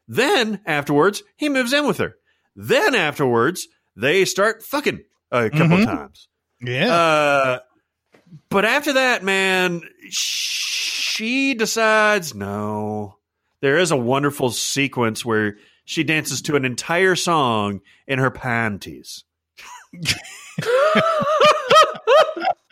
Then 0.08 0.60
afterwards, 0.66 1.24
he 1.38 1.48
moves 1.50 1.72
in 1.74 1.88
with 1.88 1.98
her. 2.00 2.16
Then 2.56 2.96
afterwards, 2.96 3.68
they 3.96 4.26
start 4.26 4.64
fucking 4.64 5.02
a 5.32 5.50
couple 5.50 5.78
Mhm. 5.78 5.86
times. 5.86 6.28
Yeah. 6.62 6.94
Uh, 6.94 7.60
but 8.50 8.66
after 8.66 8.94
that, 8.94 9.24
man, 9.24 9.82
she 10.10 11.54
decides 11.54 12.34
no. 12.36 13.18
There 13.62 13.78
is 13.78 13.92
a 13.92 13.98
wonderful 13.98 14.52
sequence 14.52 15.26
where 15.26 15.58
she 15.86 16.04
dances 16.04 16.42
to 16.44 16.56
an 16.56 16.66
entire 16.66 17.16
song 17.16 17.82
in 18.08 18.20
her 18.20 18.32
panties. 18.32 19.24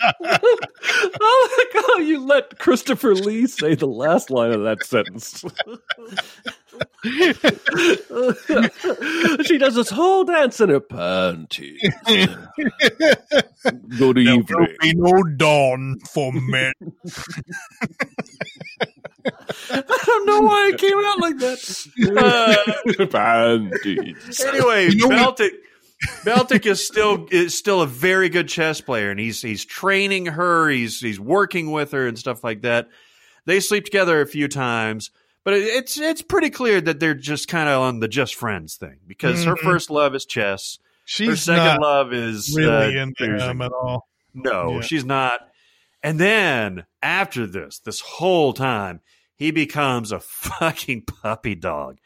oh 0.01 1.67
my 1.73 1.81
god, 1.81 1.99
you 2.05 2.19
let 2.25 2.59
Christopher 2.59 3.15
Lee 3.15 3.47
say 3.47 3.75
the 3.75 3.87
last 3.87 4.29
line 4.29 4.51
of 4.51 4.63
that 4.63 4.83
sentence. 4.83 5.43
she 9.47 9.57
does 9.57 9.75
this 9.75 9.89
whole 9.89 10.23
dance 10.23 10.59
in 10.59 10.69
her 10.69 10.79
panties. 10.79 11.81
Good 13.97 14.17
evening. 14.19 14.45
be 14.81 14.93
no 14.95 15.23
dawn 15.35 15.97
for 16.13 16.31
men. 16.33 16.73
I 19.69 20.03
don't 20.05 20.25
know 20.25 20.39
why 20.41 20.71
it 20.73 20.79
came 20.79 20.97
out 20.97 21.19
like 21.19 21.37
that. 21.39 21.57
Uh, 22.99 23.05
panties. 23.07 24.39
anyway, 24.45 24.89
You 24.89 25.07
know 25.07 25.31
what- 25.31 25.41
Beltik 26.23 26.65
is 26.65 26.85
still 26.85 27.27
is 27.31 27.57
still 27.57 27.81
a 27.81 27.87
very 27.87 28.29
good 28.29 28.47
chess 28.47 28.81
player, 28.81 29.09
and 29.11 29.19
he's 29.19 29.41
he's 29.41 29.65
training 29.65 30.27
her. 30.27 30.69
He's 30.69 30.99
he's 30.99 31.19
working 31.19 31.71
with 31.71 31.91
her 31.91 32.07
and 32.07 32.17
stuff 32.17 32.43
like 32.43 32.61
that. 32.61 32.87
They 33.45 33.59
sleep 33.59 33.85
together 33.85 34.21
a 34.21 34.27
few 34.27 34.47
times, 34.47 35.09
but 35.43 35.53
it, 35.55 35.63
it's 35.63 35.97
it's 35.97 36.21
pretty 36.21 36.49
clear 36.51 36.79
that 36.81 36.99
they're 36.99 37.15
just 37.15 37.47
kind 37.47 37.67
of 37.67 37.81
on 37.81 37.99
the 37.99 38.07
just 38.07 38.35
friends 38.35 38.75
thing 38.75 38.97
because 39.07 39.43
her 39.45 39.55
Mhm. 39.55 39.63
first 39.63 39.89
love 39.89 40.13
is 40.13 40.25
chess. 40.25 40.77
her 40.79 40.83
She's 41.05 41.43
second 41.43 41.63
not 41.63 41.81
love 41.81 42.13
is 42.13 42.53
really 42.55 42.97
uh, 42.99 43.01
into 43.03 43.25
him 43.39 43.61
at 43.61 43.71
all. 43.71 44.07
No, 44.35 44.75
Yeah. 44.75 44.81
she's 44.81 45.05
not. 45.05 45.39
And 46.03 46.19
then 46.19 46.85
after 47.01 47.47
this, 47.47 47.79
this 47.79 48.01
whole 48.01 48.53
time, 48.53 48.99
he 49.35 49.49
becomes 49.51 50.11
a 50.11 50.19
fucking 50.19 51.03
puppy 51.03 51.55
dog. 51.55 51.97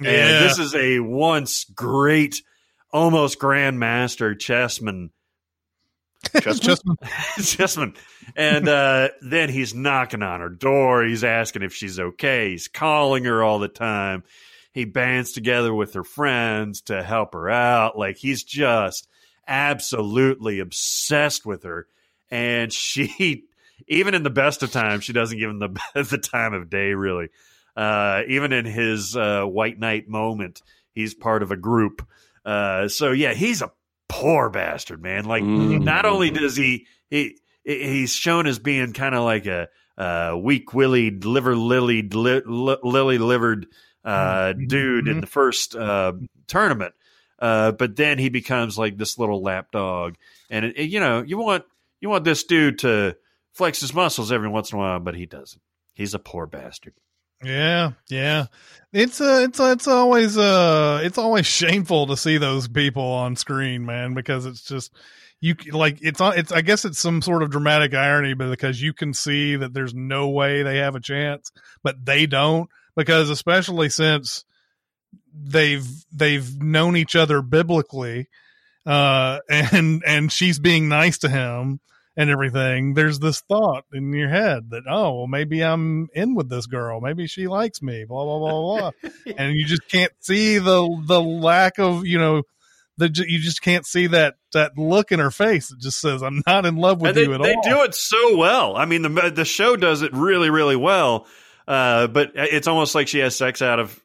Yeah. 0.00 0.10
And 0.10 0.44
this 0.44 0.58
is 0.60 0.74
a 0.74 1.00
once 1.00 1.64
great, 1.64 2.42
almost 2.92 3.38
grandmaster 3.38 4.38
chessman. 4.38 5.10
Chessman. 6.34 6.96
chessman. 7.42 7.94
And 8.36 8.68
uh, 8.68 9.08
then 9.22 9.48
he's 9.48 9.74
knocking 9.74 10.22
on 10.22 10.40
her 10.40 10.50
door. 10.50 11.02
He's 11.02 11.24
asking 11.24 11.62
if 11.62 11.72
she's 11.72 11.98
okay. 11.98 12.50
He's 12.50 12.68
calling 12.68 13.24
her 13.24 13.42
all 13.42 13.58
the 13.58 13.68
time. 13.68 14.24
He 14.72 14.84
bands 14.84 15.32
together 15.32 15.72
with 15.72 15.94
her 15.94 16.04
friends 16.04 16.82
to 16.82 17.02
help 17.02 17.32
her 17.32 17.48
out. 17.48 17.98
Like 17.98 18.18
he's 18.18 18.44
just 18.44 19.08
absolutely 19.48 20.60
obsessed 20.60 21.44
with 21.44 21.64
her. 21.64 21.86
And 22.30 22.72
she, 22.72 23.44
even 23.88 24.14
in 24.14 24.22
the 24.22 24.30
best 24.30 24.62
of 24.62 24.72
times, 24.72 25.04
she 25.04 25.12
doesn't 25.12 25.38
give 25.38 25.50
him 25.50 25.58
the 25.58 25.80
the 25.94 26.18
time 26.18 26.54
of 26.54 26.70
day. 26.70 26.94
Really, 26.94 27.28
uh, 27.76 28.22
even 28.28 28.52
in 28.52 28.64
his 28.64 29.16
uh, 29.16 29.44
white 29.44 29.78
knight 29.78 30.08
moment, 30.08 30.62
he's 30.92 31.14
part 31.14 31.42
of 31.42 31.50
a 31.50 31.56
group. 31.56 32.06
Uh, 32.44 32.88
so 32.88 33.12
yeah, 33.12 33.32
he's 33.34 33.62
a 33.62 33.70
poor 34.08 34.50
bastard, 34.50 35.02
man. 35.02 35.24
Like 35.24 35.42
Mm. 35.42 35.82
not 35.82 36.04
only 36.06 36.30
does 36.30 36.56
he 36.56 36.86
he 37.08 37.38
he's 37.64 38.12
shown 38.14 38.46
as 38.46 38.58
being 38.58 38.92
kind 38.92 39.14
of 39.14 39.24
like 39.24 39.46
a 39.46 39.68
uh, 39.98 40.36
weak 40.40 40.72
willied, 40.72 41.24
liver 41.24 41.54
lilied, 41.54 42.14
li- 42.14 42.42
li- 42.46 42.76
lily 42.82 43.18
livered 43.18 43.66
uh, 44.04 44.52
dude 44.54 45.08
in 45.08 45.20
the 45.20 45.26
first 45.26 45.76
uh, 45.76 46.12
tournament, 46.46 46.94
uh, 47.38 47.72
but 47.72 47.96
then 47.96 48.18
he 48.18 48.30
becomes 48.30 48.78
like 48.78 48.96
this 48.96 49.18
little 49.18 49.42
lap 49.42 49.70
dog, 49.72 50.14
and 50.48 50.64
it, 50.64 50.78
it- 50.78 50.90
you 50.90 51.00
know 51.00 51.22
you 51.22 51.36
want 51.36 51.64
you 52.00 52.08
want 52.08 52.24
this 52.24 52.44
dude 52.44 52.78
to 52.78 53.14
flex 53.52 53.80
his 53.80 53.92
muscles 53.92 54.32
every 54.32 54.48
once 54.48 54.72
in 54.72 54.78
a 54.78 54.80
while, 54.80 55.00
but 55.00 55.14
he 55.14 55.26
doesn't. 55.26 55.60
He's 55.94 56.14
a 56.14 56.18
poor 56.18 56.46
bastard. 56.46 56.94
Yeah, 57.42 57.92
yeah. 58.08 58.46
It's 58.92 59.20
uh 59.20 59.40
it's 59.44 59.60
uh, 59.60 59.72
it's 59.72 59.86
always 59.88 60.36
uh 60.36 61.00
it's 61.02 61.16
always 61.18 61.46
shameful 61.46 62.06
to 62.08 62.16
see 62.16 62.38
those 62.38 62.68
people 62.68 63.02
on 63.04 63.36
screen, 63.36 63.86
man, 63.86 64.14
because 64.14 64.46
it's 64.46 64.62
just 64.62 64.92
you 65.40 65.54
like 65.72 65.98
it's 66.02 66.20
it's 66.20 66.52
I 66.52 66.60
guess 66.60 66.84
it's 66.84 66.98
some 66.98 67.22
sort 67.22 67.42
of 67.42 67.50
dramatic 67.50 67.94
irony, 67.94 68.34
because 68.34 68.82
you 68.82 68.92
can 68.92 69.14
see 69.14 69.56
that 69.56 69.72
there's 69.72 69.94
no 69.94 70.28
way 70.28 70.62
they 70.62 70.78
have 70.78 70.96
a 70.96 71.00
chance, 71.00 71.50
but 71.82 72.04
they 72.04 72.26
don't 72.26 72.68
because 72.96 73.30
especially 73.30 73.88
since 73.88 74.44
they've 75.32 75.86
they've 76.12 76.60
known 76.60 76.96
each 76.96 77.16
other 77.16 77.42
biblically 77.42 78.28
uh 78.86 79.38
and 79.50 80.02
and 80.06 80.32
she's 80.32 80.58
being 80.58 80.88
nice 80.88 81.18
to 81.18 81.28
him 81.28 81.80
and 82.20 82.28
everything, 82.28 82.92
there's 82.92 83.18
this 83.18 83.40
thought 83.40 83.86
in 83.94 84.12
your 84.12 84.28
head 84.28 84.68
that, 84.72 84.82
oh, 84.86 85.20
well, 85.20 85.26
maybe 85.26 85.64
I'm 85.64 86.08
in 86.12 86.34
with 86.34 86.50
this 86.50 86.66
girl. 86.66 87.00
Maybe 87.00 87.26
she 87.26 87.46
likes 87.46 87.80
me, 87.80 88.04
blah, 88.04 88.24
blah, 88.24 88.38
blah, 88.38 88.90
blah. 89.00 89.10
and 89.38 89.54
you 89.56 89.64
just 89.64 89.88
can't 89.88 90.12
see 90.20 90.58
the, 90.58 91.02
the 91.06 91.18
lack 91.18 91.78
of, 91.78 92.04
you 92.04 92.18
know, 92.18 92.42
the, 92.98 93.10
you 93.26 93.38
just 93.38 93.62
can't 93.62 93.86
see 93.86 94.08
that, 94.08 94.34
that 94.52 94.76
look 94.76 95.12
in 95.12 95.18
her 95.18 95.30
face 95.30 95.70
It 95.70 95.78
just 95.80 95.98
says, 95.98 96.22
I'm 96.22 96.42
not 96.46 96.66
in 96.66 96.76
love 96.76 97.00
with 97.00 97.16
and 97.16 97.16
they, 97.16 97.22
you 97.22 97.32
at 97.32 97.40
they 97.40 97.54
all. 97.54 97.62
They 97.62 97.70
do 97.70 97.82
it 97.84 97.94
so 97.94 98.36
well. 98.36 98.76
I 98.76 98.84
mean, 98.84 99.00
the 99.00 99.32
the 99.34 99.46
show 99.46 99.74
does 99.74 100.02
it 100.02 100.12
really, 100.12 100.50
really 100.50 100.76
well. 100.76 101.26
Uh, 101.66 102.06
but 102.06 102.32
it's 102.34 102.68
almost 102.68 102.94
like 102.94 103.08
she 103.08 103.20
has 103.20 103.34
sex 103.34 103.62
out 103.62 103.78
of 103.80 103.98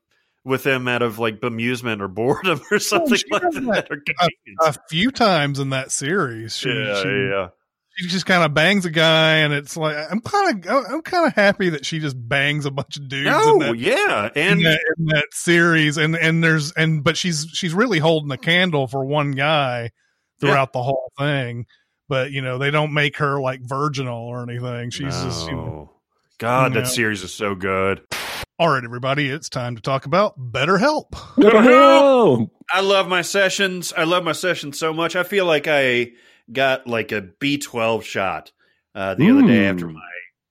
with 0.45 0.65
him 0.65 0.87
out 0.87 1.01
of 1.01 1.19
like 1.19 1.41
bemusement 1.41 1.99
or 1.99 2.07
boredom 2.07 2.61
or 2.71 2.79
something 2.79 3.17
she 3.17 3.25
like 3.29 3.41
that. 3.41 3.51
that 3.51 3.91
or 3.91 3.97
convenience. 3.97 4.61
a 4.61 4.75
few 4.89 5.11
times 5.11 5.59
in 5.59 5.71
that 5.71 5.91
series. 5.91 6.55
She, 6.55 6.69
yeah, 6.69 7.01
she, 7.01 7.09
yeah. 7.09 7.47
She 7.97 8.07
just 8.07 8.25
kind 8.25 8.43
of 8.43 8.53
bangs 8.53 8.85
a 8.85 8.91
guy 8.91 9.37
and 9.37 9.53
it's 9.53 9.75
like, 9.77 9.95
I'm 10.11 10.19
kind 10.21 10.65
of, 10.65 10.85
I'm 10.91 11.01
kind 11.01 11.27
of 11.27 11.33
happy 11.33 11.69
that 11.69 11.85
she 11.85 11.99
just 11.99 12.15
bangs 12.17 12.65
a 12.65 12.71
bunch 12.71 12.97
of 12.97 13.07
dudes. 13.07 13.27
in 13.27 13.31
No, 13.31 13.59
that 13.59 13.77
yeah, 13.77 14.29
in 14.35 14.51
and 14.53 14.65
that, 14.65 14.79
in 14.97 15.05
that 15.05 15.27
series 15.31 15.97
and 15.97 16.15
and 16.15 16.43
there's 16.43 16.71
and 16.73 17.03
but 17.03 17.15
she's 17.17 17.47
she's 17.53 17.73
really 17.73 17.99
holding 17.99 18.29
the 18.29 18.37
candle 18.37 18.87
for 18.87 19.03
one 19.05 19.31
guy 19.31 19.91
throughout 20.41 20.73
the 20.73 20.83
whole 20.83 21.11
thing 21.17 21.65
but 22.09 22.29
you 22.31 22.41
know 22.41 22.57
they 22.57 22.69
don't 22.69 22.93
make 22.93 23.17
her 23.17 23.39
like 23.39 23.61
virginal 23.61 24.27
or 24.27 24.43
anything 24.43 24.89
she's 24.89 25.15
just 25.23 25.47
you 25.47 25.53
know 25.55 25.89
God, 26.37 26.73
you 26.73 26.79
that 26.81 26.81
know. 26.87 26.89
series 26.93 27.23
is 27.23 27.33
so 27.33 27.55
good. 27.55 28.01
all 28.59 28.67
right 28.69 28.83
everybody 28.83 29.29
it's 29.29 29.47
time 29.49 29.75
to 29.77 29.81
talk 29.81 30.05
about 30.05 30.33
better 30.37 30.77
help 30.77 31.15
Oh, 31.37 32.51
I 32.71 32.81
love 32.81 33.07
my 33.07 33.21
sessions. 33.21 33.93
I 33.95 34.03
love 34.03 34.23
my 34.23 34.31
sessions 34.33 34.77
so 34.77 34.91
much. 34.93 35.15
I 35.15 35.23
feel 35.23 35.45
like 35.45 35.67
I 35.67 36.11
got 36.51 36.87
like 36.87 37.11
a 37.11 37.21
B 37.21 37.57
twelve 37.57 38.05
shot 38.05 38.51
uh, 38.93 39.15
the 39.15 39.29
other 39.31 39.41
day 39.41 39.59
Mm. 39.65 39.73
after 39.73 39.87
my 39.87 40.01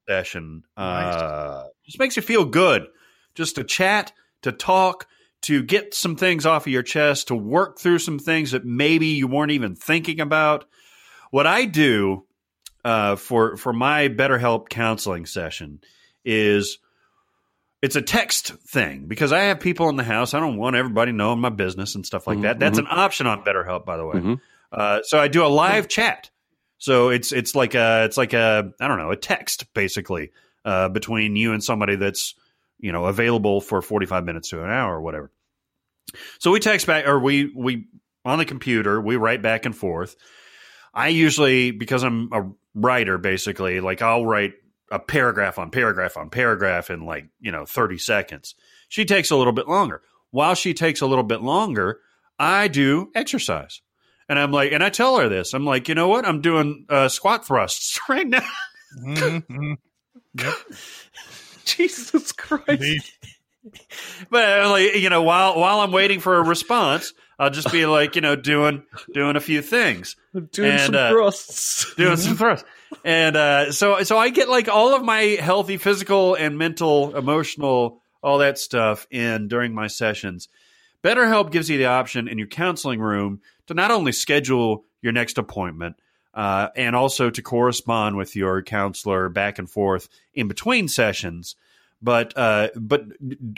session. 0.08 0.62
Nice. 0.76 1.14
Uh, 1.14 1.68
just 1.86 1.98
makes 1.98 2.16
you 2.16 2.22
feel 2.22 2.44
good, 2.44 2.86
just 3.34 3.56
to 3.56 3.64
chat, 3.64 4.12
to 4.42 4.52
talk, 4.52 5.06
to 5.42 5.62
get 5.62 5.94
some 5.94 6.16
things 6.16 6.44
off 6.46 6.66
of 6.66 6.72
your 6.72 6.82
chest, 6.82 7.28
to 7.28 7.34
work 7.34 7.78
through 7.78 7.98
some 7.98 8.18
things 8.18 8.50
that 8.52 8.64
maybe 8.64 9.06
you 9.08 9.26
weren't 9.26 9.52
even 9.52 9.74
thinking 9.76 10.20
about. 10.20 10.64
What 11.30 11.46
I 11.46 11.64
do 11.64 12.26
uh, 12.84 13.16
for 13.16 13.56
for 13.56 13.72
my 13.72 14.08
BetterHelp 14.08 14.68
counseling 14.68 15.26
session 15.26 15.80
is 16.24 16.78
it's 17.82 17.96
a 17.96 18.02
text 18.02 18.48
thing 18.68 19.06
because 19.06 19.32
I 19.32 19.40
have 19.44 19.60
people 19.60 19.88
in 19.90 19.96
the 19.96 20.04
house. 20.04 20.32
I 20.32 20.40
don't 20.40 20.56
want 20.56 20.74
everybody 20.76 21.12
knowing 21.12 21.40
my 21.40 21.50
business 21.50 21.94
and 21.94 22.04
stuff 22.06 22.26
like 22.26 22.40
that. 22.42 22.58
That's 22.58 22.78
an 22.78 22.86
option 22.90 23.26
on 23.26 23.44
BetterHelp, 23.44 23.84
by 23.84 23.96
the 23.98 24.06
way. 24.06 24.14
Mhm. 24.16 24.40
Uh, 24.74 25.02
so 25.02 25.18
I 25.18 25.28
do 25.28 25.44
a 25.44 25.48
live 25.48 25.88
chat. 25.88 26.30
So 26.78 27.08
it's 27.08 27.32
it's 27.32 27.54
like 27.54 27.74
a 27.74 28.04
it's 28.04 28.16
like 28.16 28.32
a 28.32 28.72
I 28.80 28.88
don't 28.88 28.98
know 28.98 29.10
a 29.10 29.16
text 29.16 29.72
basically 29.72 30.32
uh, 30.64 30.88
between 30.88 31.36
you 31.36 31.52
and 31.52 31.62
somebody 31.62 31.96
that's 31.96 32.34
you 32.78 32.92
know 32.92 33.06
available 33.06 33.60
for 33.60 33.80
forty 33.80 34.06
five 34.06 34.24
minutes 34.24 34.50
to 34.50 34.62
an 34.62 34.70
hour 34.70 34.96
or 34.96 35.00
whatever. 35.00 35.30
So 36.40 36.50
we 36.50 36.60
text 36.60 36.86
back 36.86 37.06
or 37.06 37.18
we 37.20 37.52
we 37.54 37.86
on 38.24 38.38
the 38.38 38.44
computer 38.44 39.00
we 39.00 39.16
write 39.16 39.42
back 39.42 39.64
and 39.64 39.76
forth. 39.76 40.16
I 40.92 41.08
usually 41.08 41.70
because 41.70 42.02
I'm 42.02 42.30
a 42.32 42.50
writer 42.74 43.16
basically 43.16 43.80
like 43.80 44.02
I'll 44.02 44.26
write 44.26 44.54
a 44.90 44.98
paragraph 44.98 45.58
on 45.58 45.70
paragraph 45.70 46.16
on 46.16 46.30
paragraph 46.30 46.90
in 46.90 47.06
like 47.06 47.28
you 47.40 47.52
know 47.52 47.64
thirty 47.64 47.98
seconds. 47.98 48.56
She 48.88 49.04
takes 49.04 49.30
a 49.30 49.36
little 49.36 49.52
bit 49.52 49.68
longer. 49.68 50.02
While 50.30 50.56
she 50.56 50.74
takes 50.74 51.00
a 51.00 51.06
little 51.06 51.24
bit 51.24 51.40
longer, 51.40 52.00
I 52.38 52.68
do 52.68 53.10
exercise. 53.14 53.80
And 54.28 54.38
I'm 54.38 54.52
like, 54.52 54.72
and 54.72 54.82
I 54.82 54.88
tell 54.90 55.18
her 55.18 55.28
this. 55.28 55.52
I'm 55.54 55.64
like, 55.66 55.88
you 55.88 55.94
know 55.94 56.08
what? 56.08 56.26
I'm 56.26 56.40
doing 56.40 56.86
uh, 56.88 57.08
squat 57.08 57.46
thrusts 57.46 57.98
right 58.08 58.26
now. 58.26 58.46
Mhm. 59.02 59.76
Yep. 60.40 60.54
Jesus 61.64 62.32
Christ. 62.32 62.68
Indeed. 62.68 63.02
but 64.30 64.60
uh, 64.60 64.70
like, 64.70 64.94
you 64.96 65.08
know, 65.10 65.22
while 65.22 65.58
while 65.58 65.80
I'm 65.80 65.92
waiting 65.92 66.20
for 66.20 66.36
a 66.36 66.42
response, 66.42 67.12
I'll 67.38 67.50
just 67.50 67.72
be 67.72 67.86
like, 67.86 68.14
you 68.16 68.20
know, 68.20 68.36
doing 68.36 68.82
doing 69.12 69.36
a 69.36 69.40
few 69.40 69.62
things, 69.62 70.16
I'm 70.34 70.46
doing 70.52 70.72
And, 70.72 70.80
some 70.80 70.94
uh, 70.94 71.10
thrusts. 71.10 71.94
doing 71.96 72.16
some 72.16 72.36
thrusts, 72.38 72.66
and 73.04 73.36
uh, 73.36 73.72
so 73.72 74.02
so 74.02 74.18
I 74.18 74.28
get 74.30 74.48
like 74.48 74.68
all 74.68 74.94
of 74.94 75.02
my 75.02 75.20
healthy 75.40 75.76
physical 75.78 76.34
and 76.34 76.58
mental, 76.58 77.16
emotional, 77.16 78.02
all 78.22 78.38
that 78.38 78.58
stuff 78.58 79.06
in 79.10 79.48
during 79.48 79.74
my 79.74 79.86
sessions. 79.86 80.48
BetterHelp 81.02 81.50
gives 81.50 81.68
you 81.68 81.76
the 81.78 81.86
option 81.86 82.28
in 82.28 82.38
your 82.38 82.46
counseling 82.46 83.00
room 83.00 83.40
to 83.66 83.74
not 83.74 83.90
only 83.90 84.12
schedule 84.12 84.84
your 85.02 85.12
next 85.12 85.38
appointment 85.38 85.96
uh, 86.34 86.68
and 86.76 86.96
also 86.96 87.30
to 87.30 87.42
correspond 87.42 88.16
with 88.16 88.34
your 88.34 88.62
counselor 88.62 89.28
back 89.28 89.58
and 89.58 89.70
forth 89.70 90.08
in 90.34 90.48
between 90.48 90.88
sessions. 90.88 91.56
But 92.02 92.36
uh, 92.36 92.68
but 92.76 93.04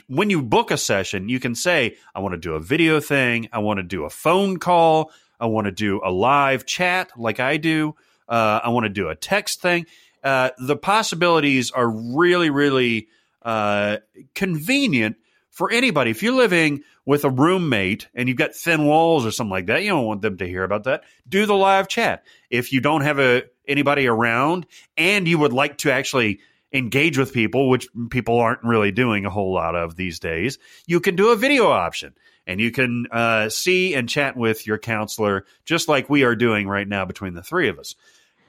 when 0.06 0.30
you 0.30 0.42
book 0.42 0.70
a 0.70 0.76
session, 0.76 1.28
you 1.28 1.40
can 1.40 1.56
say, 1.56 1.96
"I 2.14 2.20
want 2.20 2.34
to 2.34 2.38
do 2.38 2.54
a 2.54 2.60
video 2.60 3.00
thing. 3.00 3.48
I 3.52 3.58
want 3.58 3.78
to 3.78 3.82
do 3.82 4.04
a 4.04 4.10
phone 4.10 4.58
call. 4.58 5.10
I 5.40 5.46
want 5.46 5.64
to 5.64 5.72
do 5.72 6.00
a 6.04 6.12
live 6.12 6.64
chat 6.64 7.10
like 7.18 7.40
I 7.40 7.56
do. 7.56 7.96
Uh, 8.28 8.60
I 8.62 8.68
want 8.68 8.84
to 8.84 8.90
do 8.90 9.08
a 9.08 9.16
text 9.16 9.60
thing." 9.60 9.86
Uh, 10.22 10.50
the 10.58 10.76
possibilities 10.76 11.72
are 11.72 11.88
really, 11.88 12.50
really 12.50 13.08
uh, 13.42 13.96
convenient 14.34 15.16
for 15.56 15.70
anybody. 15.70 16.10
If 16.10 16.22
you're 16.22 16.34
living 16.34 16.82
with 17.06 17.24
a 17.24 17.30
roommate 17.30 18.08
and 18.14 18.28
you've 18.28 18.36
got 18.36 18.54
thin 18.54 18.84
walls 18.84 19.24
or 19.24 19.30
something 19.30 19.50
like 19.50 19.66
that, 19.66 19.82
you 19.82 19.88
don't 19.88 20.04
want 20.04 20.20
them 20.20 20.36
to 20.36 20.46
hear 20.46 20.62
about 20.62 20.84
that. 20.84 21.04
Do 21.26 21.46
the 21.46 21.54
live 21.54 21.88
chat. 21.88 22.24
If 22.50 22.74
you 22.74 22.82
don't 22.82 23.00
have 23.00 23.18
a 23.18 23.44
anybody 23.66 24.06
around 24.06 24.66
and 24.98 25.26
you 25.26 25.38
would 25.38 25.54
like 25.54 25.78
to 25.78 25.90
actually 25.90 26.40
engage 26.74 27.16
with 27.16 27.32
people, 27.32 27.70
which 27.70 27.88
people 28.10 28.38
aren't 28.38 28.64
really 28.64 28.92
doing 28.92 29.24
a 29.24 29.30
whole 29.30 29.50
lot 29.50 29.74
of 29.74 29.96
these 29.96 30.18
days, 30.18 30.58
you 30.86 31.00
can 31.00 31.16
do 31.16 31.30
a 31.30 31.36
video 31.36 31.68
option 31.68 32.12
and 32.46 32.60
you 32.60 32.70
can 32.70 33.06
uh, 33.10 33.48
see 33.48 33.94
and 33.94 34.10
chat 34.10 34.36
with 34.36 34.66
your 34.66 34.76
counselor 34.76 35.46
just 35.64 35.88
like 35.88 36.10
we 36.10 36.22
are 36.22 36.36
doing 36.36 36.68
right 36.68 36.86
now 36.86 37.06
between 37.06 37.32
the 37.32 37.42
three 37.42 37.70
of 37.70 37.78
us. 37.78 37.94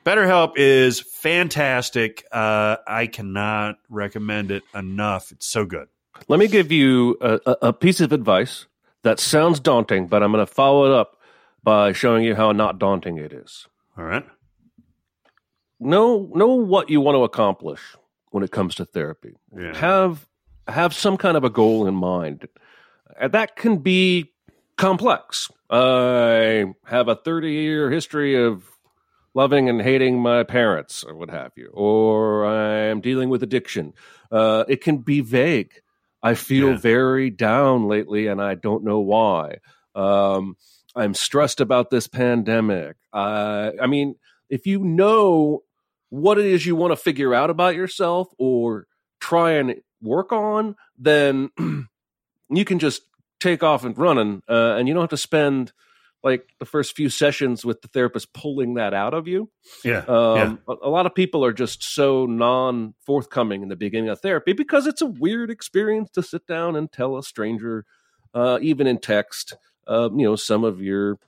BetterHelp 0.06 0.58
is 0.58 1.00
fantastic. 1.00 2.26
Uh, 2.34 2.76
I 2.86 3.08
cannot 3.08 3.78
recommend 3.90 4.52
it 4.52 4.64
enough. 4.76 5.32
It's 5.32 5.48
so 5.48 5.64
good. 5.64 5.88
Let 6.28 6.40
me 6.40 6.48
give 6.48 6.72
you 6.72 7.18
a, 7.22 7.40
a, 7.62 7.74
piece 7.74 8.02
of 8.02 8.12
advice 8.12 8.66
that 9.04 9.20
sounds 9.20 9.60
daunting, 9.60 10.08
but 10.08 10.24
I'm 10.24 10.32
going 10.32 10.46
to 10.46 10.52
follow 10.52 10.86
it 10.86 10.92
up 10.92 11.18
by 11.64 11.94
showing 11.94 12.24
you 12.24 12.36
how 12.36 12.52
not 12.52 12.80
daunting 12.80 13.18
it 13.18 13.34
is. 13.34 13.68
All 13.98 14.04
right. 14.04 14.26
Know 15.80 16.30
know 16.34 16.56
what 16.56 16.90
you 16.90 17.02
want 17.02 17.16
to 17.16 17.24
accomplish 17.24 17.82
when 18.32 18.44
it 18.44 18.52
comes 18.52 18.76
to 18.76 18.86
therapy. 18.86 19.36
Yeah. 19.56 19.76
Have 19.78 20.28
have 20.68 20.94
some 20.94 21.18
kind 21.18 21.38
of 21.38 21.44
a 21.44 21.50
goal 21.50 21.88
in 21.88 21.94
mind. 21.96 22.48
And 23.20 23.32
that 23.32 23.56
can 23.56 23.78
be 23.78 24.34
complex. 24.78 25.52
I 25.70 26.66
have 26.86 27.08
a 27.08 27.16
30 27.16 27.52
year 27.52 27.92
history 27.92 28.36
of 28.42 28.64
loving 29.34 29.70
and 29.70 29.82
hating 29.82 30.20
my 30.20 30.44
parents, 30.44 31.04
or 31.04 31.16
what 31.16 31.30
have 31.30 31.52
you, 31.56 31.70
or 31.74 32.46
I'm 32.46 33.02
dealing 33.02 33.30
with 33.30 33.44
addiction. 33.44 33.94
Uh, 34.32 34.64
it 34.68 34.82
can 34.82 34.98
be 34.98 35.22
vague. 35.22 35.74
I 36.24 36.34
feel 36.34 36.72
Yeah. 36.72 36.78
very 36.78 37.30
down 37.30 37.88
lately, 37.88 38.28
and 38.28 38.42
I 38.42 38.56
don't 38.56 38.84
know 38.84 39.00
why. 39.00 39.58
Um, 39.96 40.56
I'm 40.96 41.14
stressed 41.14 41.62
about 41.62 41.90
this 41.92 42.08
pandemic. 42.08 42.96
Uh, 43.14 43.72
I 43.82 43.88
mean, 43.88 44.16
if 44.50 44.66
you 44.66 44.84
know 44.84 45.64
what 46.10 46.40
it 46.40 46.46
is 46.46 46.66
you 46.66 46.76
want 46.76 46.92
to 46.92 46.96
figure 46.96 47.34
out 47.34 47.50
about 47.50 47.76
yourself 47.76 48.28
or 48.38 48.88
try 49.20 49.52
and 49.52 49.76
work 50.02 50.32
on, 50.32 50.76
then 50.98 51.50
you 52.50 52.66
can 52.66 52.80
just 52.80 53.04
take 53.40 53.62
off 53.62 53.84
and 53.84 53.98
running, 53.98 54.42
uh, 54.50 54.76
and 54.78 54.88
you 54.88 54.94
don't 54.94 55.04
have 55.04 55.10
to 55.12 55.18
spend 55.18 55.72
like 56.24 56.50
the 56.60 56.66
first 56.66 56.96
few 56.96 57.10
sessions 57.10 57.64
with 57.64 57.82
the 57.82 57.88
therapist 57.88 58.34
pulling 58.34 58.76
that 58.76 58.94
out 58.94 59.14
of 59.14 59.28
you. 59.28 59.50
Yeah. 59.84 60.00
Um, 60.00 60.60
a, 60.68 60.76
a 60.84 60.90
lot 60.90 61.06
of 61.06 61.16
people 61.16 61.46
are 61.46 61.54
just 61.54 61.84
so 61.84 62.26
non 62.26 62.94
forthcoming 63.06 63.62
in 63.62 63.70
the 63.70 63.76
beginning 63.76 64.10
of 64.10 64.20
therapy 64.20 64.54
because 64.54 64.88
it's 64.88 65.02
a 65.02 65.06
weird 65.06 65.50
experience 65.50 66.10
to 66.12 66.24
sit 66.24 66.48
down 66.48 66.76
and 66.76 66.92
tell 66.92 67.18
a 67.18 67.24
stranger, 67.24 67.86
uh, 68.34 68.60
even 68.62 68.88
in 68.88 68.98
text, 68.98 69.56
uh, 69.88 70.10
you 70.16 70.26
know, 70.26 70.36
some 70.36 70.64
of 70.64 70.82
your 70.82 71.20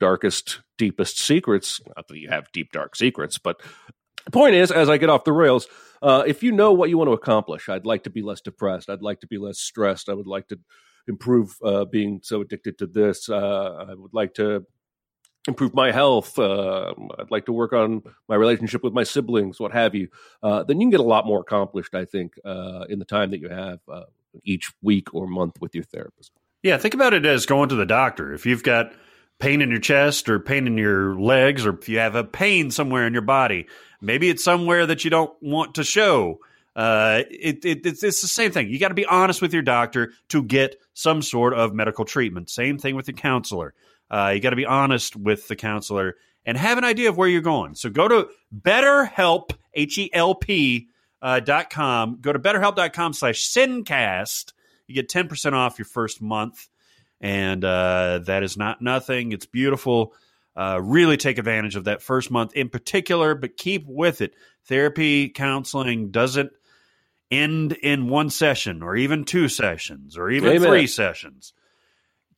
darkest, 0.00 0.60
deepest 0.76 1.18
secrets. 1.18 1.80
Not 1.96 2.08
that 2.08 2.18
you 2.18 2.28
have 2.28 2.50
deep, 2.52 2.72
dark 2.72 2.96
secrets, 2.96 3.38
but 3.38 3.60
the 4.24 4.30
point 4.30 4.54
is, 4.54 4.70
as 4.70 4.88
I 4.88 4.98
get 4.98 5.10
off 5.10 5.24
the 5.24 5.32
rails, 5.32 5.66
uh, 6.02 6.24
if 6.26 6.42
you 6.42 6.52
know 6.52 6.72
what 6.72 6.90
you 6.90 6.98
want 6.98 7.08
to 7.08 7.14
accomplish, 7.14 7.68
I'd 7.68 7.86
like 7.86 8.04
to 8.04 8.10
be 8.10 8.22
less 8.22 8.40
depressed. 8.40 8.90
I'd 8.90 9.02
like 9.02 9.20
to 9.20 9.26
be 9.26 9.38
less 9.38 9.58
stressed. 9.58 10.08
I 10.08 10.14
would 10.14 10.26
like 10.26 10.48
to 10.48 10.58
improve 11.08 11.56
uh, 11.64 11.84
being 11.84 12.20
so 12.22 12.40
addicted 12.40 12.78
to 12.78 12.86
this. 12.86 13.28
Uh, 13.28 13.86
I 13.88 13.94
would 13.94 14.14
like 14.14 14.34
to 14.34 14.66
improve 15.48 15.74
my 15.74 15.90
health. 15.90 16.38
Uh, 16.38 16.94
I'd 17.18 17.30
like 17.30 17.46
to 17.46 17.52
work 17.52 17.72
on 17.72 18.02
my 18.28 18.36
relationship 18.36 18.84
with 18.84 18.92
my 18.92 19.02
siblings, 19.02 19.58
what 19.58 19.72
have 19.72 19.94
you. 19.94 20.08
Uh, 20.42 20.62
then 20.62 20.80
you 20.80 20.86
can 20.86 20.90
get 20.90 21.00
a 21.00 21.04
lot 21.04 21.26
more 21.26 21.40
accomplished, 21.40 21.94
I 21.94 22.04
think, 22.04 22.34
uh, 22.44 22.84
in 22.88 22.98
the 22.98 23.04
time 23.04 23.30
that 23.32 23.40
you 23.40 23.48
have 23.48 23.80
uh, 23.88 24.04
each 24.44 24.72
week 24.82 25.14
or 25.14 25.26
month 25.26 25.60
with 25.60 25.74
your 25.74 25.84
therapist. 25.84 26.32
Yeah, 26.62 26.76
think 26.76 26.94
about 26.94 27.12
it 27.12 27.26
as 27.26 27.46
going 27.46 27.70
to 27.70 27.74
the 27.74 27.86
doctor. 27.86 28.32
If 28.32 28.46
you've 28.46 28.62
got 28.62 28.92
pain 29.40 29.60
in 29.60 29.70
your 29.70 29.80
chest 29.80 30.28
or 30.28 30.38
pain 30.38 30.68
in 30.68 30.78
your 30.78 31.20
legs, 31.20 31.66
or 31.66 31.74
if 31.76 31.88
you 31.88 31.98
have 31.98 32.14
a 32.14 32.22
pain 32.22 32.70
somewhere 32.70 33.04
in 33.06 33.12
your 33.12 33.22
body, 33.22 33.66
maybe 34.00 34.30
it's 34.30 34.44
somewhere 34.44 34.86
that 34.86 35.04
you 35.04 35.10
don't 35.10 35.34
want 35.42 35.74
to 35.74 35.84
show. 35.84 36.38
Uh, 36.74 37.22
it, 37.30 37.64
it, 37.64 37.84
it's, 37.84 38.02
it's 38.02 38.22
the 38.22 38.28
same 38.28 38.50
thing. 38.50 38.68
You 38.68 38.78
got 38.78 38.88
to 38.88 38.94
be 38.94 39.06
honest 39.06 39.42
with 39.42 39.52
your 39.52 39.62
doctor 39.62 40.12
to 40.28 40.42
get 40.42 40.76
some 40.94 41.22
sort 41.22 41.54
of 41.54 41.74
medical 41.74 42.04
treatment. 42.04 42.50
Same 42.50 42.78
thing 42.78 42.96
with 42.96 43.06
the 43.06 43.12
counselor. 43.12 43.74
Uh, 44.10 44.32
you 44.34 44.40
got 44.40 44.50
to 44.50 44.56
be 44.56 44.66
honest 44.66 45.16
with 45.16 45.48
the 45.48 45.56
counselor 45.56 46.16
and 46.44 46.56
have 46.56 46.78
an 46.78 46.84
idea 46.84 47.08
of 47.08 47.16
where 47.16 47.28
you're 47.28 47.40
going. 47.40 47.74
So 47.74 47.90
go 47.90 48.08
to 48.08 48.28
BetterHelp, 48.58 49.50
H 49.74 49.98
E 49.98 50.10
L 50.12 50.34
P 50.34 50.88
uh, 51.20 51.40
dot 51.40 51.70
com. 51.70 52.18
Go 52.20 52.32
to 52.32 52.38
BetterHelp.com 52.38 53.12
slash 53.12 53.48
Sincast. 53.48 54.52
You 54.86 54.94
get 54.94 55.08
10% 55.08 55.52
off 55.52 55.78
your 55.78 55.86
first 55.86 56.20
month. 56.20 56.68
And 57.20 57.64
uh, 57.64 58.20
that 58.26 58.42
is 58.42 58.56
not 58.56 58.82
nothing. 58.82 59.32
It's 59.32 59.46
beautiful. 59.46 60.12
Uh, 60.56 60.80
really 60.82 61.16
take 61.16 61.38
advantage 61.38 61.76
of 61.76 61.84
that 61.84 62.02
first 62.02 62.30
month 62.30 62.54
in 62.54 62.68
particular, 62.68 63.34
but 63.34 63.56
keep 63.56 63.86
with 63.86 64.20
it. 64.20 64.34
Therapy, 64.66 65.28
counseling 65.28 66.10
doesn't 66.10 66.52
end 67.32 67.72
in 67.72 68.08
one 68.08 68.30
session 68.30 68.82
or 68.82 68.94
even 68.94 69.24
two 69.24 69.48
sessions 69.48 70.16
or 70.16 70.30
even 70.30 70.50
Amen. 70.50 70.68
three 70.68 70.86
sessions. 70.86 71.52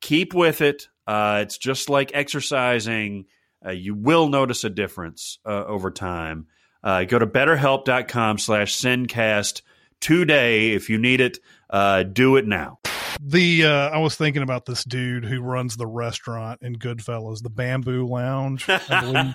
Keep 0.01 0.33
with 0.33 0.61
it. 0.61 0.89
Uh, 1.07 1.41
it's 1.43 1.59
just 1.59 1.91
like 1.91 2.13
exercising. 2.15 3.27
Uh, 3.65 3.71
you 3.71 3.95
will 3.95 4.29
notice 4.29 4.65
a 4.65 4.71
difference 4.71 5.39
uh, 5.45 5.65
over 5.65 5.91
time. 5.91 6.47
Uh, 6.83 7.05
go 7.05 7.19
to 7.19 7.27
betterhelp.com 7.27 8.39
slash 8.39 8.77
Sincast 8.77 9.63
today 10.01 10.73
if 10.73 10.89
you 10.89 10.99
need 10.99 11.21
it. 11.21 11.39
Uh, 11.69 12.03
do 12.03 12.37
it 12.37 12.47
now. 12.47 12.79
The 13.21 13.65
uh, 13.65 13.91
I 13.91 13.99
was 13.99 14.17
thinking 14.17 14.43
about 14.43 14.67
this 14.67 14.85
dude 14.85 15.25
who 15.25 15.41
runs 15.41 15.77
the 15.77 15.87
restaurant 15.87 16.63
in 16.63 16.77
Goodfellas, 16.77 17.43
the 17.43 17.51
Bamboo 17.51 18.07
Lounge. 18.07 18.67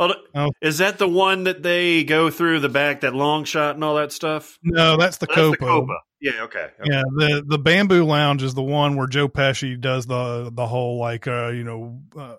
Oh. 0.00 0.50
Is 0.60 0.78
that 0.78 0.98
the 0.98 1.08
one 1.08 1.44
that 1.44 1.62
they 1.62 2.02
go 2.02 2.28
through 2.28 2.60
the 2.60 2.68
back, 2.68 3.02
that 3.02 3.14
long 3.14 3.44
shot 3.44 3.76
and 3.76 3.84
all 3.84 3.94
that 3.94 4.10
stuff? 4.10 4.58
no, 4.62 4.96
that's 4.96 5.18
the 5.18 5.26
That's 5.26 5.36
Copa. 5.36 5.56
the 5.58 5.66
Copa. 5.66 5.98
Yeah, 6.20 6.42
okay. 6.42 6.70
okay. 6.80 6.90
Yeah, 6.90 7.02
the 7.14 7.44
the 7.46 7.58
Bamboo 7.58 8.04
Lounge 8.04 8.42
is 8.42 8.54
the 8.54 8.62
one 8.62 8.96
where 8.96 9.06
Joe 9.06 9.28
Pesci 9.28 9.80
does 9.80 10.06
the 10.06 10.50
the 10.52 10.66
whole 10.66 10.98
like 10.98 11.28
uh 11.28 11.48
you 11.48 11.62
know 11.62 12.00
uh, 12.18 12.36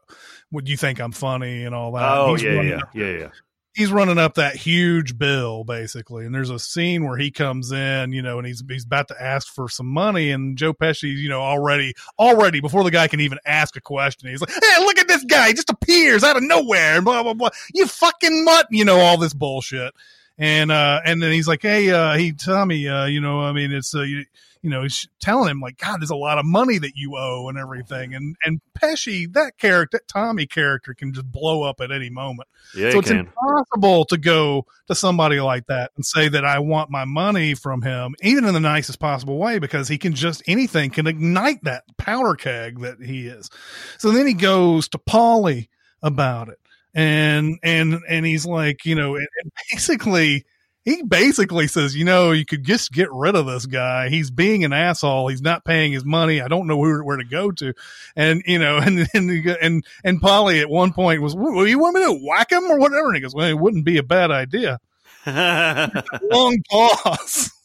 would 0.51 0.67
you 0.67 0.75
think 0.75 0.99
I'm 0.99 1.11
funny 1.13 1.63
and 1.63 1.73
all 1.73 1.93
that. 1.93 2.17
Oh, 2.17 2.33
He's 2.33 2.43
yeah, 2.43 2.61
yeah, 2.61 2.79
yeah, 2.93 3.17
yeah. 3.17 3.29
He's 3.75 3.91
running 3.91 4.17
up 4.17 4.35
that 4.35 4.55
huge 4.55 5.17
bill 5.17 5.63
basically, 5.63 6.25
and 6.25 6.33
there's 6.33 6.49
a 6.49 6.57
scene 6.57 7.05
where 7.05 7.17
he 7.17 7.29
comes 7.29 7.71
in, 7.71 8.13
you 8.13 8.21
know, 8.21 8.37
and 8.37 8.47
he's 8.47 8.63
he's 8.67 8.85
about 8.85 9.09
to 9.09 9.21
ask 9.21 9.53
for 9.53 9.69
some 9.69 9.87
money, 9.87 10.31
and 10.31 10.57
Joe 10.57 10.73
Pesci, 10.73 11.15
you 11.15 11.29
know, 11.29 11.41
already 11.41 11.93
already 12.17 12.61
before 12.61 12.83
the 12.83 12.91
guy 12.91 13.07
can 13.07 13.19
even 13.19 13.37
ask 13.45 13.75
a 13.75 13.81
question, 13.81 14.29
he's 14.29 14.41
like, 14.41 14.51
"Hey, 14.51 14.79
look 14.79 14.97
at 14.97 15.07
this 15.07 15.23
guy! 15.25 15.49
He 15.49 15.53
just 15.53 15.69
appears 15.69 16.23
out 16.23 16.37
of 16.37 16.43
nowhere!" 16.43 16.95
And 16.95 17.05
blah 17.05 17.21
blah 17.21 17.33
blah. 17.33 17.49
You 17.73 17.85
fucking 17.85 18.45
mutt, 18.45 18.67
you 18.71 18.85
know, 18.85 18.99
all 18.99 19.17
this 19.17 19.33
bullshit. 19.33 19.93
And 20.37 20.71
uh, 20.71 21.01
and 21.05 21.21
then 21.21 21.31
he's 21.31 21.47
like, 21.47 21.61
"Hey, 21.61 21.91
uh, 21.91 22.15
he 22.15 22.33
Tommy, 22.33 22.87
uh, 22.87 23.05
you 23.05 23.21
know, 23.21 23.41
I 23.41 23.51
mean, 23.51 23.71
it's 23.71 23.93
uh, 23.93 24.01
you, 24.01 24.25
you 24.65 24.71
know, 24.71 24.81
he's 24.81 25.07
telling 25.19 25.47
him 25.47 25.59
like, 25.59 25.77
God, 25.77 26.01
there's 26.01 26.09
a 26.09 26.15
lot 26.15 26.39
of 26.39 26.45
money 26.45 26.79
that 26.79 26.93
you 26.95 27.17
owe 27.17 27.49
and 27.49 27.55
everything. 27.55 28.15
And 28.15 28.35
and 28.43 28.59
Pesci, 28.75 29.31
that 29.33 29.59
character, 29.59 29.99
that 29.99 30.07
Tommy 30.07 30.47
character, 30.47 30.95
can 30.95 31.13
just 31.13 31.31
blow 31.31 31.61
up 31.61 31.81
at 31.81 31.91
any 31.91 32.09
moment. 32.09 32.49
Yeah, 32.75 32.89
so 32.89 32.97
it's 32.97 33.09
can. 33.09 33.19
impossible 33.19 34.05
to 34.05 34.17
go 34.17 34.65
to 34.87 34.95
somebody 34.95 35.39
like 35.39 35.67
that 35.67 35.91
and 35.95 36.03
say 36.03 36.29
that 36.29 36.43
I 36.43 36.57
want 36.57 36.89
my 36.89 37.05
money 37.05 37.53
from 37.53 37.83
him, 37.83 38.15
even 38.23 38.43
in 38.43 38.55
the 38.55 38.59
nicest 38.59 38.99
possible 38.99 39.37
way, 39.37 39.59
because 39.59 39.87
he 39.87 39.99
can 39.99 40.15
just 40.15 40.41
anything 40.47 40.89
can 40.89 41.05
ignite 41.05 41.63
that 41.65 41.83
powder 41.97 42.33
keg 42.33 42.79
that 42.79 42.99
he 42.99 43.27
is. 43.27 43.51
So 43.99 44.09
then 44.09 44.25
he 44.25 44.33
goes 44.33 44.87
to 44.89 44.97
Paulie 44.97 45.67
about 46.01 46.49
it. 46.49 46.57
And 46.95 47.59
and 47.61 47.99
and 48.09 48.25
he's 48.25 48.47
like, 48.47 48.83
you 48.83 48.95
know, 48.95 49.15
and, 49.15 49.27
and 49.43 49.51
basically 49.71 50.43
he 50.85 51.01
basically 51.01 51.67
says, 51.67 51.95
you 51.95 52.05
know, 52.05 52.31
you 52.31 52.45
could 52.45 52.63
just 52.63 52.91
get 52.91 53.11
rid 53.11 53.35
of 53.35 53.47
this 53.47 53.65
guy. 53.65 54.09
He's 54.09 54.29
being 54.29 54.63
an 54.63 54.71
asshole. 54.71 55.27
He's 55.27 55.41
not 55.41 55.65
paying 55.65 55.91
his 55.91 56.05
money. 56.05 56.41
I 56.41 56.47
don't 56.47 56.67
know 56.67 56.77
where, 56.77 57.03
where 57.03 57.17
to 57.17 57.23
go 57.23 57.51
to. 57.53 57.73
And, 58.15 58.43
you 58.45 58.59
know, 58.59 58.77
and, 58.83 59.07
and, 59.15 59.29
and, 59.61 59.85
and 60.03 60.21
Paulie 60.21 60.61
at 60.61 60.69
one 60.69 60.93
point 60.93 61.23
was, 61.23 61.35
well, 61.35 61.65
you 61.65 61.79
want 61.79 61.95
me 61.95 62.03
to 62.03 62.19
whack 62.23 62.51
him 62.51 62.65
or 62.65 62.77
whatever? 62.77 63.07
And 63.07 63.15
he 63.15 63.21
goes, 63.21 63.33
well, 63.33 63.47
it 63.47 63.57
wouldn't 63.57 63.83
be 63.83 63.97
a 63.97 64.03
bad 64.03 64.29
idea. 64.29 64.79
Long 65.25 66.61
pause. 66.69 67.51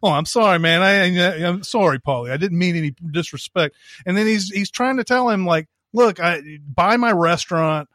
Oh, 0.00 0.12
I'm 0.12 0.26
sorry, 0.26 0.60
man. 0.60 0.80
I, 0.80 1.44
I 1.44 1.48
I'm 1.48 1.64
sorry, 1.64 1.98
Paulie. 1.98 2.30
I 2.30 2.36
didn't 2.36 2.56
mean 2.56 2.76
any 2.76 2.94
disrespect. 3.10 3.74
And 4.06 4.16
then 4.16 4.28
he's 4.28 4.48
he's 4.48 4.70
trying 4.70 4.98
to 4.98 5.02
tell 5.02 5.28
him 5.28 5.44
like, 5.44 5.66
look, 5.92 6.20
I 6.20 6.40
buy 6.72 6.96
my 6.96 7.10
restaurant, 7.10 7.88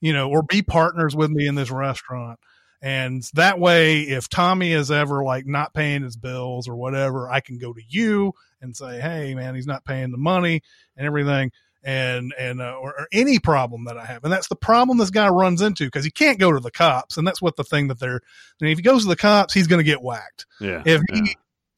you 0.00 0.12
know, 0.12 0.30
or 0.30 0.44
be 0.44 0.62
partners 0.62 1.16
with 1.16 1.32
me 1.32 1.48
in 1.48 1.56
this 1.56 1.72
restaurant. 1.72 2.38
And 2.80 3.22
that 3.34 3.58
way, 3.58 4.02
if 4.02 4.28
Tommy 4.28 4.72
is 4.72 4.90
ever 4.90 5.24
like 5.24 5.46
not 5.46 5.74
paying 5.74 6.02
his 6.02 6.16
bills 6.16 6.68
or 6.68 6.76
whatever, 6.76 7.28
I 7.28 7.40
can 7.40 7.58
go 7.58 7.72
to 7.72 7.80
you 7.88 8.34
and 8.60 8.76
say, 8.76 9.00
"Hey, 9.00 9.34
man, 9.34 9.54
he's 9.54 9.66
not 9.66 9.84
paying 9.84 10.10
the 10.12 10.18
money 10.18 10.62
and 10.96 11.06
everything." 11.06 11.50
and 11.84 12.34
and 12.36 12.60
uh, 12.60 12.74
or, 12.80 12.90
or 12.90 13.08
any 13.12 13.38
problem 13.38 13.84
that 13.84 13.96
I 13.96 14.04
have, 14.04 14.24
and 14.24 14.32
that's 14.32 14.48
the 14.48 14.56
problem 14.56 14.98
this 14.98 15.10
guy 15.10 15.28
runs 15.28 15.62
into 15.62 15.84
because 15.84 16.04
he 16.04 16.10
can't 16.10 16.38
go 16.40 16.50
to 16.50 16.58
the 16.58 16.72
cops, 16.72 17.16
and 17.16 17.26
that's 17.26 17.40
what 17.40 17.54
the 17.54 17.62
thing 17.62 17.86
that 17.88 18.00
they're. 18.00 18.20
I 18.60 18.64
mean, 18.64 18.72
if 18.72 18.78
he 18.78 18.82
goes 18.82 19.02
to 19.04 19.08
the 19.08 19.14
cops, 19.16 19.54
he's 19.54 19.68
going 19.68 19.78
to 19.78 19.84
get 19.84 20.02
whacked. 20.02 20.44
yeah. 20.60 20.82
If 20.84 21.02
he, 21.12 21.36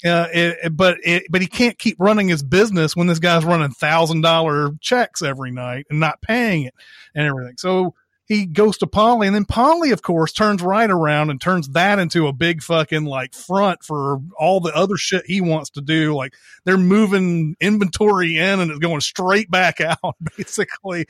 uh, 0.08 0.26
it, 0.32 0.56
it- 0.64 0.76
but 0.76 0.96
it, 1.04 1.24
but 1.30 1.42
he 1.42 1.46
can't 1.46 1.78
keep 1.78 1.96
running 2.00 2.28
his 2.28 2.42
business 2.42 2.96
when 2.96 3.08
this 3.08 3.18
guy's 3.18 3.44
running 3.44 3.70
thousand 3.72 4.22
dollar 4.22 4.70
checks 4.80 5.20
every 5.20 5.50
night 5.50 5.84
and 5.90 6.00
not 6.00 6.22
paying 6.22 6.62
it 6.64 6.74
and 7.14 7.26
everything. 7.26 7.56
So 7.58 7.94
he 8.30 8.46
goes 8.46 8.78
to 8.78 8.86
Paulie, 8.86 9.26
and 9.26 9.34
then 9.34 9.44
Paulie, 9.44 9.92
of 9.92 10.02
course, 10.02 10.32
turns 10.32 10.62
right 10.62 10.88
around 10.88 11.30
and 11.30 11.40
turns 11.40 11.70
that 11.70 11.98
into 11.98 12.28
a 12.28 12.32
big 12.32 12.62
fucking 12.62 13.04
like 13.04 13.34
front 13.34 13.82
for 13.82 14.20
all 14.38 14.60
the 14.60 14.72
other 14.72 14.96
shit 14.96 15.26
he 15.26 15.40
wants 15.40 15.70
to 15.70 15.80
do. 15.80 16.14
Like 16.14 16.34
they're 16.64 16.78
moving 16.78 17.56
inventory 17.60 18.38
in 18.38 18.60
and 18.60 18.70
it's 18.70 18.78
going 18.78 19.00
straight 19.00 19.50
back 19.50 19.80
out, 20.04 20.14
basically. 20.36 21.06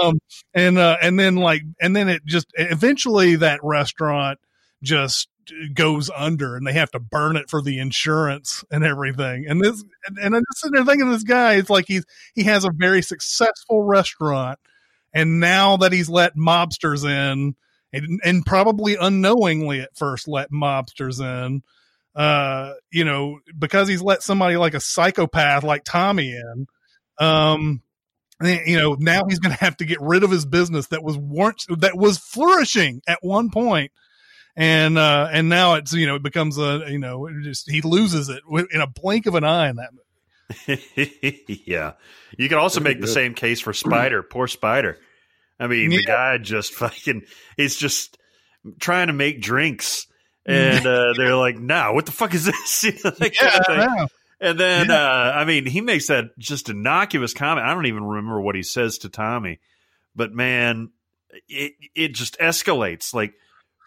um, 0.00 0.18
and 0.54 0.78
uh, 0.78 0.96
and 1.02 1.20
then 1.20 1.36
like 1.36 1.60
and 1.82 1.94
then 1.94 2.08
it 2.08 2.24
just 2.24 2.46
eventually 2.54 3.36
that 3.36 3.60
restaurant 3.62 4.38
just 4.82 5.28
goes 5.74 6.08
under 6.16 6.56
and 6.56 6.66
they 6.66 6.72
have 6.72 6.90
to 6.92 6.98
burn 6.98 7.36
it 7.36 7.50
for 7.50 7.60
the 7.60 7.78
insurance 7.78 8.64
and 8.70 8.84
everything. 8.84 9.44
And 9.46 9.60
this 9.60 9.84
and, 10.06 10.34
I'm 10.34 10.42
just 10.50 10.62
sitting 10.62 10.76
there 10.76 10.86
thinking 10.86 11.10
this 11.10 11.24
guy, 11.24 11.56
it's 11.56 11.68
like 11.68 11.84
he's 11.86 12.06
he 12.34 12.44
has 12.44 12.64
a 12.64 12.70
very 12.74 13.02
successful 13.02 13.82
restaurant 13.82 14.58
and 15.14 15.40
now 15.40 15.76
that 15.78 15.92
he's 15.92 16.10
let 16.10 16.36
mobsters 16.36 17.08
in 17.08 17.54
and, 17.92 18.20
and 18.24 18.44
probably 18.44 18.96
unknowingly 18.96 19.80
at 19.80 19.96
first 19.96 20.28
let 20.28 20.50
mobsters 20.50 21.20
in 21.20 21.62
uh 22.14 22.74
you 22.90 23.04
know 23.04 23.38
because 23.58 23.88
he's 23.88 24.02
let 24.02 24.22
somebody 24.22 24.56
like 24.56 24.74
a 24.74 24.80
psychopath 24.80 25.62
like 25.62 25.84
tommy 25.84 26.32
in 26.32 26.66
um 27.18 27.80
you 28.42 28.76
know 28.76 28.96
now 28.98 29.22
he's 29.28 29.38
going 29.38 29.54
to 29.54 29.64
have 29.64 29.76
to 29.76 29.84
get 29.84 30.00
rid 30.00 30.22
of 30.24 30.30
his 30.30 30.44
business 30.44 30.88
that 30.88 31.02
was 31.02 31.16
once 31.16 31.66
that 31.78 31.96
was 31.96 32.18
flourishing 32.18 33.00
at 33.08 33.18
one 33.22 33.50
point 33.50 33.90
and 34.56 34.98
uh 34.98 35.28
and 35.32 35.48
now 35.48 35.74
it's 35.74 35.92
you 35.92 36.06
know 36.06 36.16
it 36.16 36.22
becomes 36.22 36.58
a 36.58 36.84
you 36.88 36.98
know 36.98 37.26
it 37.26 37.34
just 37.42 37.70
he 37.70 37.80
loses 37.80 38.28
it 38.28 38.42
in 38.72 38.80
a 38.80 38.86
blink 38.86 39.26
of 39.26 39.34
an 39.34 39.44
eye 39.44 39.68
in 39.68 39.76
that 39.76 39.90
movie 39.92 40.02
yeah. 41.48 41.92
You 42.36 42.48
can 42.48 42.58
also 42.58 42.80
make 42.80 43.00
the 43.00 43.06
same 43.06 43.34
case 43.34 43.60
for 43.60 43.72
Spider. 43.72 44.22
Poor 44.22 44.46
Spider. 44.46 44.98
I 45.58 45.66
mean, 45.66 45.90
the 45.90 46.04
guy 46.04 46.38
just 46.38 46.72
fucking, 46.74 47.22
he's 47.56 47.76
just 47.76 48.18
trying 48.80 49.06
to 49.08 49.12
make 49.12 49.40
drinks. 49.40 50.06
And 50.46 50.86
uh, 50.86 51.14
they're 51.16 51.36
like, 51.36 51.56
no, 51.58 51.94
what 51.94 52.04
the 52.04 52.12
fuck 52.12 52.34
is 52.34 52.44
this? 52.44 52.84
You 52.84 52.92
know, 53.02 53.10
that 53.12 53.34
kind 53.34 53.64
yeah 53.66 54.02
of. 54.02 54.12
And 54.42 54.60
then, 54.60 54.90
uh, 54.90 55.32
I 55.34 55.46
mean, 55.46 55.64
he 55.64 55.80
makes 55.80 56.08
that 56.08 56.38
just 56.38 56.68
innocuous 56.68 57.32
comment. 57.32 57.66
I 57.66 57.72
don't 57.72 57.86
even 57.86 58.04
remember 58.04 58.38
what 58.42 58.54
he 58.54 58.62
says 58.62 58.98
to 58.98 59.08
Tommy, 59.08 59.60
but 60.14 60.34
man, 60.34 60.90
it 61.48 61.72
it 61.94 62.08
just 62.12 62.38
escalates. 62.40 63.14
Like 63.14 63.32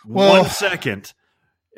Well- 0.03 0.41
one 0.41 0.49
second 0.49 1.13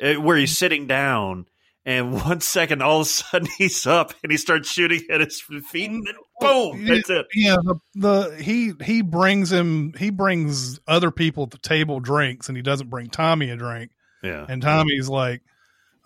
uh, 0.02 0.14
where 0.14 0.38
he's 0.38 0.56
sitting 0.56 0.86
down, 0.86 1.44
and 1.84 2.12
one 2.24 2.40
second 2.40 2.82
all 2.82 3.00
of 3.00 3.06
a 3.06 3.08
sudden 3.08 3.48
he's 3.58 3.86
up 3.86 4.14
and 4.22 4.30
he 4.30 4.38
starts 4.38 4.70
shooting 4.70 5.02
at 5.10 5.20
his 5.20 5.40
feet, 5.40 5.90
and 5.90 6.06
then 6.06 6.14
boom, 6.40 6.84
that's 6.84 7.10
it. 7.10 7.26
yeah 7.34 7.56
the, 7.62 7.76
the 7.94 8.42
he 8.42 8.72
he 8.84 9.02
brings 9.02 9.50
him 9.52 9.92
he 9.98 10.10
brings 10.10 10.80
other 10.86 11.10
people 11.10 11.44
at 11.44 11.50
the 11.50 11.58
table 11.58 12.00
drinks 12.00 12.48
and 12.48 12.56
he 12.56 12.62
doesn't 12.62 12.90
bring 12.90 13.08
tommy 13.08 13.50
a 13.50 13.56
drink. 13.56 13.90
Yeah, 14.22 14.44
and 14.48 14.60
tommy's 14.60 15.08
like 15.08 15.42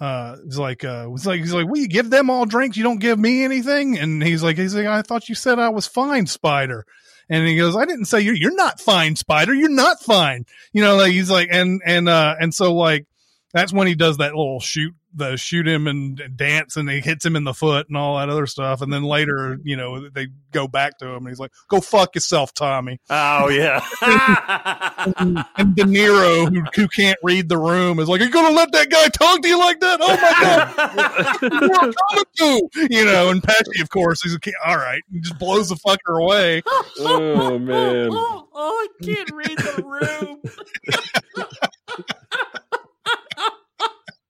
uh 0.01 0.37
he's 0.45 0.59
like 0.59 0.85
uh 0.85 1.09
he's 1.09 1.27
like 1.27 1.41
he's 1.41 1.55
like 1.55 1.67
well 1.67 1.81
you 1.81 1.89
give 1.89 2.11
them 2.11 2.31
all 2.31 2.47
drinks? 2.47 2.77
You 2.77 2.85
don't 2.85 3.01
give 3.01 3.19
me 3.19 3.45
anything? 3.45 3.99
And 3.99 4.23
he's 4.23 4.43
like 4.43 4.57
he's 4.57 4.75
like 4.75 4.87
i 4.87 5.03
thought 5.03 5.29
you 5.29 5.35
said 5.35 5.59
i 5.59 5.69
was 5.69 5.87
fine 5.87 6.27
spider. 6.27 6.85
And 7.29 7.47
he 7.47 7.57
goes 7.57 7.77
i 7.77 7.85
didn't 7.85 8.05
say 8.07 8.21
you're 8.21 8.35
you're 8.35 8.55
not 8.55 8.81
fine 8.81 9.17
spider. 9.17 9.55
You're 9.55 9.71
not 9.71 10.01
fine. 10.01 10.47
You 10.73 10.83
know 10.83 10.97
like 10.97 11.13
he's 11.13 11.31
like 11.31 11.49
and 11.51 11.81
and 11.85 12.09
uh 12.09 12.35
and 12.39 12.53
so 12.55 12.75
like 12.75 13.07
that's 13.53 13.73
when 13.73 13.87
he 13.87 13.95
does 13.95 14.19
that 14.19 14.35
little 14.35 14.61
shoot 14.61 14.95
the 15.15 15.37
shoot 15.37 15.67
him 15.67 15.87
and 15.87 16.21
dance 16.37 16.77
and 16.77 16.91
he 16.91 17.01
hits 17.01 17.25
him 17.25 17.37
in 17.37 17.45
the 17.45 17.55
foot 17.55 17.89
and 17.89 17.97
all 17.97 18.19
that 18.19 18.29
other 18.29 18.47
stuff 18.47 18.83
and 18.83 18.93
then 18.93 19.03
later 19.03 19.59
you 19.65 19.77
know 19.77 20.09
they 20.09 20.29
go 20.53 20.67
back 20.69 20.99
to 20.99 21.07
him 21.07 21.19
and 21.19 21.29
he's 21.29 21.41
like 21.41 21.53
go 21.69 21.81
fuck 21.81 22.15
yourself 22.15 22.53
tommy 22.53 22.99
oh 23.11 23.49
yeah, 23.49 23.85
and 25.57 25.77
De 25.77 25.85
Niro, 25.85 26.49
who, 26.49 26.63
who 26.75 26.89
can't 26.89 27.19
read 27.23 27.49
the 27.49 27.59
room, 27.59 27.99
is 27.99 28.09
like, 28.09 28.21
"Are 28.21 28.25
you 28.25 28.31
gonna 28.31 28.55
let 28.55 28.73
that 28.73 28.91
guy 28.91 29.09
talk 29.09 29.43
to 29.43 29.49
you 29.49 29.59
like 29.59 29.81
that? 29.81 30.01
Oh 30.03 30.09
my 30.09 30.33
god, 30.41 31.39
who 31.41 31.73
are 31.73 31.93
coming 32.11 32.25
to?" 32.37 32.69
You 32.91 33.05
know, 33.05 33.31
and 33.31 33.43
Pesci, 33.43 33.81
of 33.83 33.91
course, 33.91 34.23
he's 34.23 34.33
like, 34.33 34.49
"All 34.65 34.77
right," 34.77 35.03
he 35.11 35.21
just 35.21 35.39
blows 35.39 35.69
the 35.69 35.77
fucker 35.77 36.21
away. 36.21 36.63
Oh 37.01 37.59
man. 37.59 38.09
oh, 38.13 38.49
I 38.55 38.89
can't 39.05 39.31
read 39.33 39.59
the 39.59 39.83
room. 39.85 40.43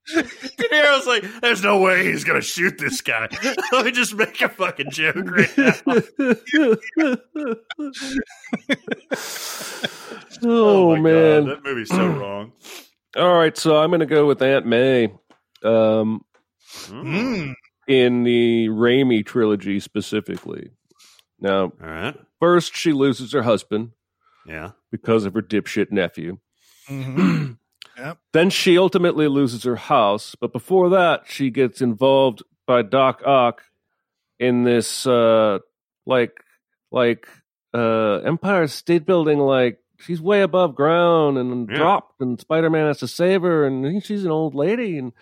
De 0.07 0.67
Niro's 0.69 1.04
like, 1.21 1.41
there's 1.41 1.63
no 1.63 1.79
way 1.79 2.05
he's 2.05 2.23
gonna 2.23 2.41
shoot 2.41 2.77
this 2.77 3.01
guy. 3.01 3.27
Let 3.71 3.85
me 3.85 3.91
just 3.91 4.13
make 4.15 4.39
a 4.41 4.49
fucking 4.49 4.91
joke 4.91 5.15
right 5.29 5.57
now. 5.57 5.73
oh, 10.43 10.95
my 10.95 11.01
man. 11.01 11.45
God, 11.45 11.51
that 11.57 11.63
movie's 11.63 11.89
so 11.89 12.07
wrong. 12.07 12.51
All 13.17 13.33
right, 13.37 13.55
so 13.57 13.77
I'm 13.77 13.89
going 13.89 14.01
to 14.01 14.05
go 14.05 14.25
with 14.27 14.41
Aunt 14.41 14.65
May. 14.65 15.13
Um, 15.63 16.21
Mm. 16.89 17.53
in 17.87 18.23
the 18.23 18.67
Raimi 18.67 19.25
trilogy 19.25 19.79
specifically. 19.79 20.71
Now, 21.39 21.63
All 21.63 21.71
right. 21.79 22.15
first 22.39 22.75
she 22.75 22.91
loses 22.91 23.31
her 23.31 23.43
husband 23.43 23.91
Yeah. 24.45 24.71
because 24.91 25.23
of 25.23 25.35
her 25.35 25.41
dipshit 25.41 25.89
nephew. 25.91 26.39
Mhm. 27.97 28.17
Then 28.33 28.49
she 28.49 28.77
ultimately 28.77 29.27
loses 29.27 29.63
her 29.63 29.75
house, 29.75 30.35
but 30.39 30.51
before 30.51 30.89
that, 30.89 31.23
she 31.27 31.49
gets 31.49 31.81
involved 31.81 32.43
by 32.67 32.81
Doc 32.81 33.21
Ock 33.25 33.61
in 34.39 34.63
this 34.63 35.07
uh 35.07 35.59
like 36.05 36.43
like 36.91 37.27
uh 37.73 38.17
Empire 38.25 38.67
State 38.67 39.05
Building 39.05 39.39
like 39.39 39.79
she's 39.99 40.19
way 40.21 40.41
above 40.41 40.75
ground 40.75 41.37
and 41.37 41.69
Yeah. 41.69 41.77
dropped 41.77 42.19
and 42.21 42.39
Spider-Man 42.39 42.87
has 42.87 42.97
to 42.99 43.07
save 43.07 43.43
her 43.43 43.65
and 43.65 44.03
she's 44.03 44.25
an 44.25 44.31
old 44.31 44.53
lady 44.55 44.97
and 44.97 45.13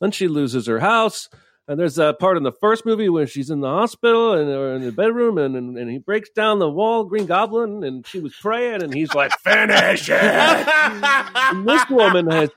then 0.00 0.12
she 0.12 0.28
loses 0.28 0.66
her 0.66 0.78
house 0.78 1.28
And 1.70 1.78
there's 1.78 1.98
a 1.98 2.14
part 2.14 2.36
in 2.36 2.42
the 2.42 2.50
first 2.50 2.84
movie 2.84 3.08
when 3.08 3.28
she's 3.28 3.48
in 3.48 3.60
the 3.60 3.68
hospital 3.68 4.32
and 4.32 4.50
or 4.50 4.74
in 4.74 4.82
the 4.82 4.90
bedroom, 4.90 5.38
and, 5.38 5.54
and 5.54 5.78
and 5.78 5.88
he 5.88 5.98
breaks 5.98 6.28
down 6.30 6.58
the 6.58 6.68
wall, 6.68 7.04
Green 7.04 7.26
Goblin, 7.26 7.84
and 7.84 8.04
she 8.04 8.18
was 8.18 8.34
praying, 8.34 8.82
and 8.82 8.92
he's 8.92 9.14
like, 9.14 9.30
"Finish 9.38 10.08
it!" 10.08 10.20
And 10.20 11.68
this 11.68 11.88
woman 11.88 12.28
has 12.28 12.50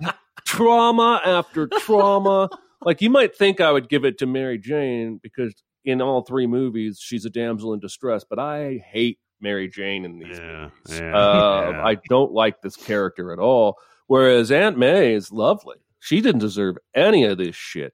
trauma 0.46 1.22
after 1.24 1.68
trauma. 1.68 2.50
Like 2.82 3.02
you 3.02 3.12
might 3.12 3.36
think 3.36 3.62
I 3.62 3.72
would 3.72 3.88
give 3.88 4.04
it 4.04 4.18
to 4.18 4.26
Mary 4.26 4.58
Jane 4.58 5.20
because 5.22 5.54
in 5.86 6.02
all 6.02 6.24
three 6.24 6.48
movies 6.48 7.00
she's 7.00 7.24
a 7.26 7.30
damsel 7.30 7.74
in 7.74 7.80
distress, 7.80 8.24
but 8.28 8.40
I 8.40 8.84
hate 8.86 9.20
Mary 9.40 9.68
Jane 9.70 10.06
in 10.06 10.18
these 10.18 10.40
Yeah, 10.40 10.70
movies. 10.88 11.00
yeah, 11.00 11.16
Uh, 11.16 11.70
yeah. 11.72 11.86
I 11.86 11.96
don't 12.10 12.32
like 12.32 12.62
this 12.64 12.76
character 12.76 13.32
at 13.32 13.38
all. 13.40 13.78
Whereas 14.08 14.52
Aunt 14.52 14.78
May 14.78 15.14
is 15.14 15.32
lovely. 15.32 15.78
She 16.00 16.20
didn't 16.20 16.42
deserve 16.42 16.78
any 16.94 17.24
of 17.26 17.38
this 17.38 17.56
shit, 17.56 17.94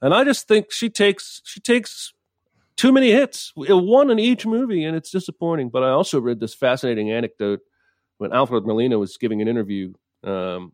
and 0.00 0.14
I 0.14 0.24
just 0.24 0.48
think 0.48 0.72
she 0.72 0.90
takes 0.90 1.40
she 1.44 1.60
takes 1.60 2.12
too 2.76 2.92
many 2.92 3.10
hits, 3.10 3.52
one 3.56 4.10
in 4.10 4.18
each 4.18 4.44
movie, 4.44 4.84
and 4.84 4.96
it's 4.96 5.10
disappointing. 5.10 5.70
But 5.70 5.82
I 5.82 5.90
also 5.90 6.20
read 6.20 6.40
this 6.40 6.54
fascinating 6.54 7.10
anecdote 7.10 7.60
when 8.18 8.32
Alfred 8.32 8.66
Molina 8.66 8.98
was 8.98 9.16
giving 9.16 9.40
an 9.40 9.48
interview, 9.48 9.94
um, 10.24 10.72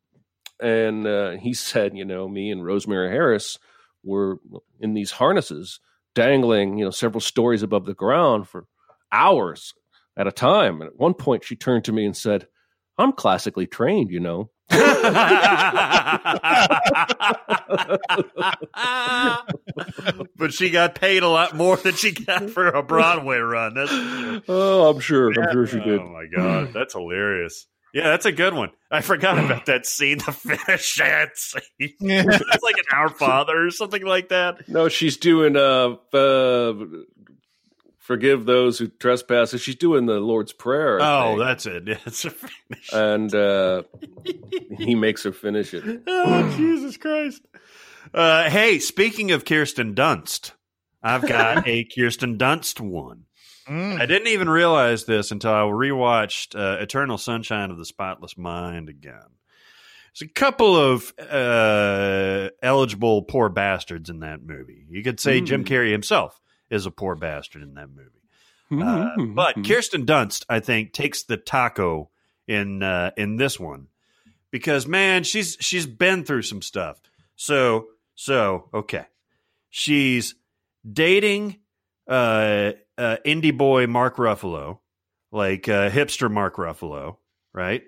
and 0.60 1.06
uh, 1.06 1.30
he 1.32 1.54
said, 1.54 1.96
you 1.96 2.04
know, 2.04 2.28
me 2.28 2.50
and 2.50 2.64
Rosemary 2.64 3.10
Harris 3.10 3.58
were 4.04 4.38
in 4.80 4.94
these 4.94 5.12
harnesses, 5.12 5.80
dangling, 6.14 6.78
you 6.78 6.84
know, 6.84 6.90
several 6.90 7.20
stories 7.20 7.62
above 7.62 7.86
the 7.86 7.94
ground 7.94 8.48
for 8.48 8.66
hours 9.12 9.74
at 10.16 10.26
a 10.26 10.32
time. 10.32 10.80
And 10.80 10.90
at 10.90 10.98
one 10.98 11.14
point, 11.14 11.44
she 11.44 11.56
turned 11.56 11.84
to 11.84 11.92
me 11.92 12.04
and 12.04 12.16
said, 12.16 12.48
"I'm 12.98 13.12
classically 13.12 13.66
trained, 13.66 14.10
you 14.10 14.20
know." 14.20 14.50
but 20.36 20.52
she 20.52 20.70
got 20.70 20.94
paid 20.94 21.22
a 21.22 21.28
lot 21.28 21.54
more 21.54 21.76
than 21.76 21.94
she 21.94 22.12
got 22.12 22.50
for 22.50 22.68
a 22.68 22.82
Broadway 22.82 23.38
run. 23.38 23.74
That's 23.74 23.92
oh, 24.48 24.90
I'm 24.90 25.00
sure. 25.00 25.28
I'm 25.28 25.52
sure 25.52 25.66
she 25.66 25.80
did. 25.80 26.00
Oh 26.00 26.08
my 26.08 26.26
god, 26.34 26.72
that's 26.72 26.94
hilarious. 26.94 27.66
Yeah, 27.92 28.04
that's 28.04 28.24
a 28.24 28.32
good 28.32 28.54
one. 28.54 28.70
I 28.90 29.02
forgot 29.02 29.38
about 29.38 29.66
that 29.66 29.84
scene, 29.84 30.18
the 30.18 30.32
finish 30.32 30.98
it 30.98 31.36
scene. 31.36 31.92
Yeah. 32.00 32.24
It's 32.26 32.62
like 32.62 32.78
an 32.78 32.84
Our 32.90 33.10
Father 33.10 33.66
or 33.66 33.70
something 33.70 34.04
like 34.04 34.30
that. 34.30 34.66
No, 34.68 34.88
she's 34.88 35.18
doing 35.18 35.56
uh, 35.56 35.96
uh 36.14 36.72
forgive 38.02 38.44
those 38.44 38.78
who 38.78 38.88
trespass. 38.88 39.58
She's 39.58 39.76
doing 39.76 40.06
the 40.06 40.20
Lord's 40.20 40.52
Prayer. 40.52 41.00
I 41.00 41.22
Oh, 41.24 41.28
think. 41.30 41.38
that's 41.40 41.66
it. 41.66 41.82
Yeah, 41.86 41.98
it's 42.06 42.24
a 42.24 42.30
finish. 42.30 42.90
and 42.92 43.34
uh, 43.34 43.82
he 44.78 44.94
makes 44.94 45.22
her 45.24 45.32
finish 45.32 45.72
it. 45.72 46.02
oh, 46.06 46.54
Jesus 46.56 46.96
Christ. 46.96 47.42
Uh, 48.12 48.50
hey, 48.50 48.78
speaking 48.78 49.30
of 49.30 49.44
Kirsten 49.44 49.94
Dunst, 49.94 50.52
I've 51.02 51.26
got 51.26 51.66
a 51.66 51.84
Kirsten 51.84 52.36
Dunst 52.38 52.80
one. 52.80 53.24
Mm. 53.68 54.00
I 54.00 54.06
didn't 54.06 54.26
even 54.28 54.48
realize 54.48 55.04
this 55.04 55.30
until 55.30 55.52
I 55.52 55.60
rewatched 55.62 56.58
uh, 56.58 56.82
Eternal 56.82 57.16
Sunshine 57.16 57.70
of 57.70 57.78
the 57.78 57.84
Spotless 57.84 58.36
Mind 58.36 58.88
again. 58.88 59.20
There's 60.18 60.28
a 60.28 60.32
couple 60.34 60.76
of 60.76 61.14
uh, 61.18 62.50
eligible 62.60 63.22
poor 63.22 63.48
bastards 63.48 64.10
in 64.10 64.18
that 64.20 64.42
movie. 64.42 64.84
You 64.90 65.02
could 65.04 65.20
say 65.20 65.40
Jim 65.40 65.64
Carrey 65.64 65.92
himself 65.92 66.38
is 66.72 66.86
a 66.86 66.90
poor 66.90 67.14
bastard 67.14 67.62
in 67.62 67.74
that 67.74 67.88
movie. 67.88 68.82
Uh, 68.82 69.26
but 69.34 69.64
Kirsten 69.66 70.06
Dunst, 70.06 70.46
I 70.48 70.60
think, 70.60 70.92
takes 70.92 71.24
the 71.24 71.36
taco 71.36 72.08
in 72.48 72.82
uh, 72.82 73.10
in 73.16 73.36
this 73.36 73.60
one 73.60 73.88
because 74.50 74.86
man, 74.86 75.24
she's 75.24 75.58
she's 75.60 75.86
been 75.86 76.24
through 76.24 76.42
some 76.42 76.62
stuff. 76.62 76.98
So 77.36 77.88
so 78.14 78.70
okay, 78.72 79.04
she's 79.68 80.34
dating 80.90 81.58
uh, 82.08 82.72
uh, 82.96 83.16
indie 83.26 83.56
boy 83.56 83.86
Mark 83.86 84.16
Ruffalo, 84.16 84.78
like 85.30 85.68
uh, 85.68 85.90
hipster 85.90 86.30
Mark 86.30 86.56
Ruffalo, 86.56 87.16
right? 87.52 87.82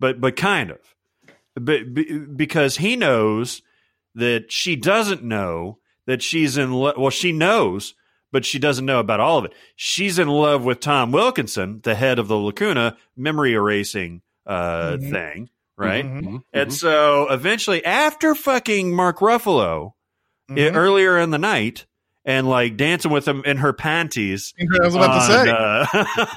But 0.00 0.20
but 0.20 0.34
kind 0.34 0.72
of, 0.72 0.78
but 1.54 1.94
be- 1.94 2.18
because 2.18 2.78
he 2.78 2.96
knows 2.96 3.62
that 4.16 4.50
she 4.50 4.74
doesn't 4.74 5.22
know 5.22 5.78
that 6.06 6.22
she's 6.22 6.56
in 6.56 6.72
love. 6.72 6.96
Well, 6.98 7.10
she 7.10 7.32
knows, 7.32 7.94
but 8.34 8.44
she 8.44 8.58
doesn't 8.58 8.84
know 8.84 8.98
about 8.98 9.20
all 9.20 9.38
of 9.38 9.44
it. 9.44 9.54
She's 9.76 10.18
in 10.18 10.26
love 10.26 10.64
with 10.64 10.80
Tom 10.80 11.12
Wilkinson, 11.12 11.78
the 11.84 11.94
head 11.94 12.18
of 12.18 12.26
the 12.26 12.36
Lacuna 12.36 12.96
memory 13.16 13.54
erasing 13.54 14.22
uh, 14.46 14.98
Mhm. 14.98 15.10
thing, 15.10 15.48
right? 15.78 16.04
Mhm. 16.04 16.42
And 16.52 16.70
so 16.72 17.28
eventually, 17.30 17.82
after 17.84 18.34
fucking 18.34 18.92
Mark 18.94 19.20
Ruffalo 19.20 19.92
i- 20.50 20.52
Mhm. 20.52 20.74
earlier 20.76 21.16
in 21.18 21.30
the 21.30 21.38
night 21.38 21.86
and 22.26 22.48
like 22.48 22.76
dancing 22.76 23.10
with 23.12 23.26
him 23.26 23.42
in 23.46 23.58
her 23.58 23.72
panties 23.72 24.52
I 24.60 24.84
was 24.84 24.94
about 24.94 25.14
to 25.14 25.26
say. 25.26 25.50
uh, 25.50 25.86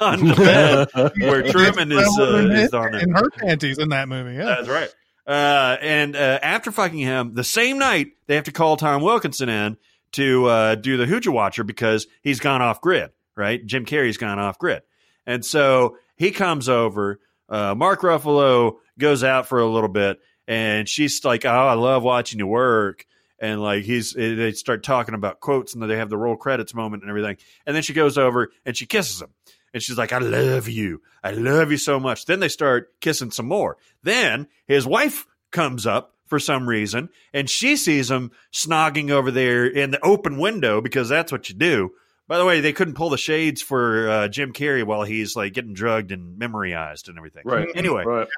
on 0.00 0.26
the 0.28 0.34
bed 1.16 1.28
where 1.28 1.42
Truman 1.50 1.90
is, 1.92 2.18
uh, 2.18 2.36
in, 2.36 2.50
is 2.52 2.72
on 2.72 2.94
in 2.94 3.10
her 3.10 3.28
panties 3.30 3.76
in 3.78 3.88
that 3.90 4.08
movie. 4.08 4.34
Yeah. 4.36 4.44
That's 4.44 4.68
right. 4.68 4.88
Uh, 5.26 5.76
and 5.82 6.16
uh, 6.16 6.38
after 6.42 6.70
fucking 6.72 6.98
him, 7.00 7.34
the 7.34 7.44
same 7.44 7.78
night 7.78 8.12
they 8.28 8.36
have 8.36 8.44
to 8.44 8.52
call 8.52 8.76
Tom 8.78 9.02
Wilkinson 9.02 9.48
in 9.50 9.76
to 10.12 10.46
uh, 10.46 10.74
do 10.74 10.96
the 10.96 11.06
Hooja 11.06 11.30
Watcher 11.30 11.64
because 11.64 12.06
he's 12.22 12.40
gone 12.40 12.62
off 12.62 12.80
grid. 12.80 13.10
Right, 13.36 13.64
Jim 13.64 13.84
Carrey's 13.84 14.16
gone 14.16 14.40
off 14.40 14.58
grid, 14.58 14.82
and 15.24 15.44
so 15.44 15.96
he 16.16 16.32
comes 16.32 16.68
over. 16.68 17.20
Uh, 17.48 17.74
Mark 17.76 18.00
Ruffalo 18.00 18.78
goes 18.98 19.22
out 19.22 19.46
for 19.46 19.60
a 19.60 19.66
little 19.66 19.88
bit, 19.88 20.18
and 20.48 20.88
she's 20.88 21.24
like, 21.24 21.44
"Oh, 21.44 21.48
I 21.48 21.74
love 21.74 22.02
watching 22.02 22.40
you 22.40 22.48
work." 22.48 23.06
And 23.38 23.62
like 23.62 23.84
he's, 23.84 24.12
they 24.14 24.50
start 24.50 24.82
talking 24.82 25.14
about 25.14 25.38
quotes, 25.38 25.72
and 25.72 25.82
they 25.88 25.96
have 25.96 26.10
the 26.10 26.16
roll 26.16 26.36
credits 26.36 26.74
moment 26.74 27.04
and 27.04 27.10
everything. 27.10 27.36
And 27.64 27.76
then 27.76 27.84
she 27.84 27.92
goes 27.92 28.18
over 28.18 28.50
and 28.66 28.76
she 28.76 28.86
kisses 28.86 29.22
him, 29.22 29.30
and 29.72 29.80
she's 29.80 29.96
like, 29.96 30.12
"I 30.12 30.18
love 30.18 30.68
you, 30.68 31.02
I 31.22 31.30
love 31.30 31.70
you 31.70 31.78
so 31.78 32.00
much." 32.00 32.26
Then 32.26 32.40
they 32.40 32.48
start 32.48 33.00
kissing 33.00 33.30
some 33.30 33.46
more. 33.46 33.76
Then 34.02 34.48
his 34.66 34.84
wife 34.84 35.26
comes 35.52 35.86
up 35.86 36.14
for 36.28 36.38
some 36.38 36.68
reason, 36.68 37.08
and 37.32 37.48
she 37.50 37.76
sees 37.76 38.10
him 38.10 38.30
snogging 38.52 39.10
over 39.10 39.30
there 39.30 39.66
in 39.66 39.90
the 39.90 40.00
open 40.04 40.38
window 40.38 40.80
because 40.80 41.08
that's 41.08 41.32
what 41.32 41.48
you 41.48 41.54
do. 41.54 41.90
By 42.26 42.36
the 42.38 42.44
way, 42.44 42.60
they 42.60 42.72
couldn't 42.74 42.94
pull 42.94 43.08
the 43.10 43.16
shades 43.18 43.62
for 43.62 44.08
uh, 44.10 44.28
Jim 44.28 44.52
Carrey 44.52 44.84
while 44.84 45.02
he's 45.02 45.34
like 45.34 45.54
getting 45.54 45.72
drugged 45.72 46.12
and 46.12 46.36
memorized 46.38 47.08
and 47.08 47.16
everything. 47.16 47.42
Right. 47.46 47.68
Anyway, 47.74 48.04
Right. 48.04 48.28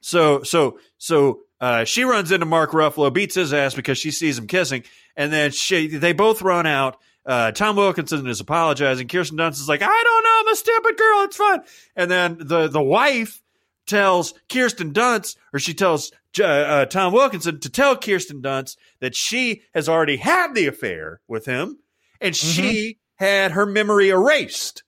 so 0.00 0.42
so 0.42 0.78
so 0.98 1.40
uh, 1.60 1.84
she 1.84 2.02
runs 2.04 2.32
into 2.32 2.44
Mark 2.46 2.72
Ruffalo, 2.72 3.12
beats 3.12 3.36
his 3.36 3.54
ass 3.54 3.74
because 3.74 3.98
she 3.98 4.10
sees 4.10 4.36
him 4.38 4.46
kissing, 4.48 4.82
and 5.16 5.32
then 5.32 5.52
she 5.52 5.86
they 5.86 6.12
both 6.12 6.42
run 6.42 6.66
out. 6.66 6.98
Uh, 7.24 7.50
Tom 7.52 7.76
Wilkinson 7.76 8.26
is 8.26 8.40
apologizing. 8.40 9.08
Kirsten 9.08 9.38
Dunst 9.38 9.54
is 9.60 9.68
like, 9.68 9.82
"I 9.82 9.86
don't 10.04 10.22
know, 10.24 10.36
I'm 10.40 10.52
a 10.52 10.56
stupid 10.56 10.96
girl. 10.96 11.22
It's 11.24 11.36
fun." 11.36 11.60
And 11.96 12.10
then 12.10 12.36
the 12.40 12.68
the 12.68 12.82
wife 12.82 13.42
tells 13.86 14.34
Kirsten 14.48 14.92
Dunst, 14.92 15.36
or 15.52 15.58
she 15.60 15.72
tells 15.74 16.10
uh, 16.40 16.86
Tom 16.86 17.12
Wilkinson 17.12 17.60
to 17.60 17.70
tell 17.70 17.96
Kirsten 17.96 18.42
Dunst 18.42 18.76
that 19.00 19.14
she 19.14 19.62
has 19.74 19.88
already 19.88 20.16
had 20.16 20.54
the 20.54 20.66
affair 20.66 21.20
with 21.28 21.46
him, 21.46 21.78
and 22.20 22.34
she 22.34 22.98
had 23.16 23.52
her 23.52 23.66
memory 23.66 24.10
erased. 24.10 24.82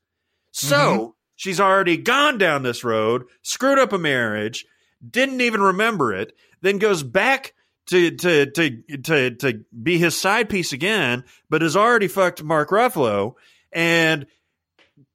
So 0.53 1.15
she's 1.37 1.61
already 1.61 1.97
gone 1.97 2.39
down 2.39 2.63
this 2.63 2.85
road, 2.85 3.25
screwed 3.43 3.79
up 3.79 3.93
a 3.93 3.99
marriage, 3.99 4.67
didn't 5.09 5.41
even 5.41 5.61
remember 5.61 6.13
it, 6.13 6.35
then 6.61 6.79
goes 6.79 7.03
back 7.03 7.55
to 7.87 8.11
to 8.11 8.47
to 8.47 8.83
to 9.03 9.31
to 9.31 9.65
be 9.83 9.99
his 9.99 10.17
side 10.17 10.49
piece 10.49 10.73
again, 10.73 11.25
but 11.49 11.63
has 11.63 11.77
already 11.77 12.09
fucked 12.09 12.43
Mark 12.43 12.71
Ruffalo, 12.71 13.35
and 13.73 14.27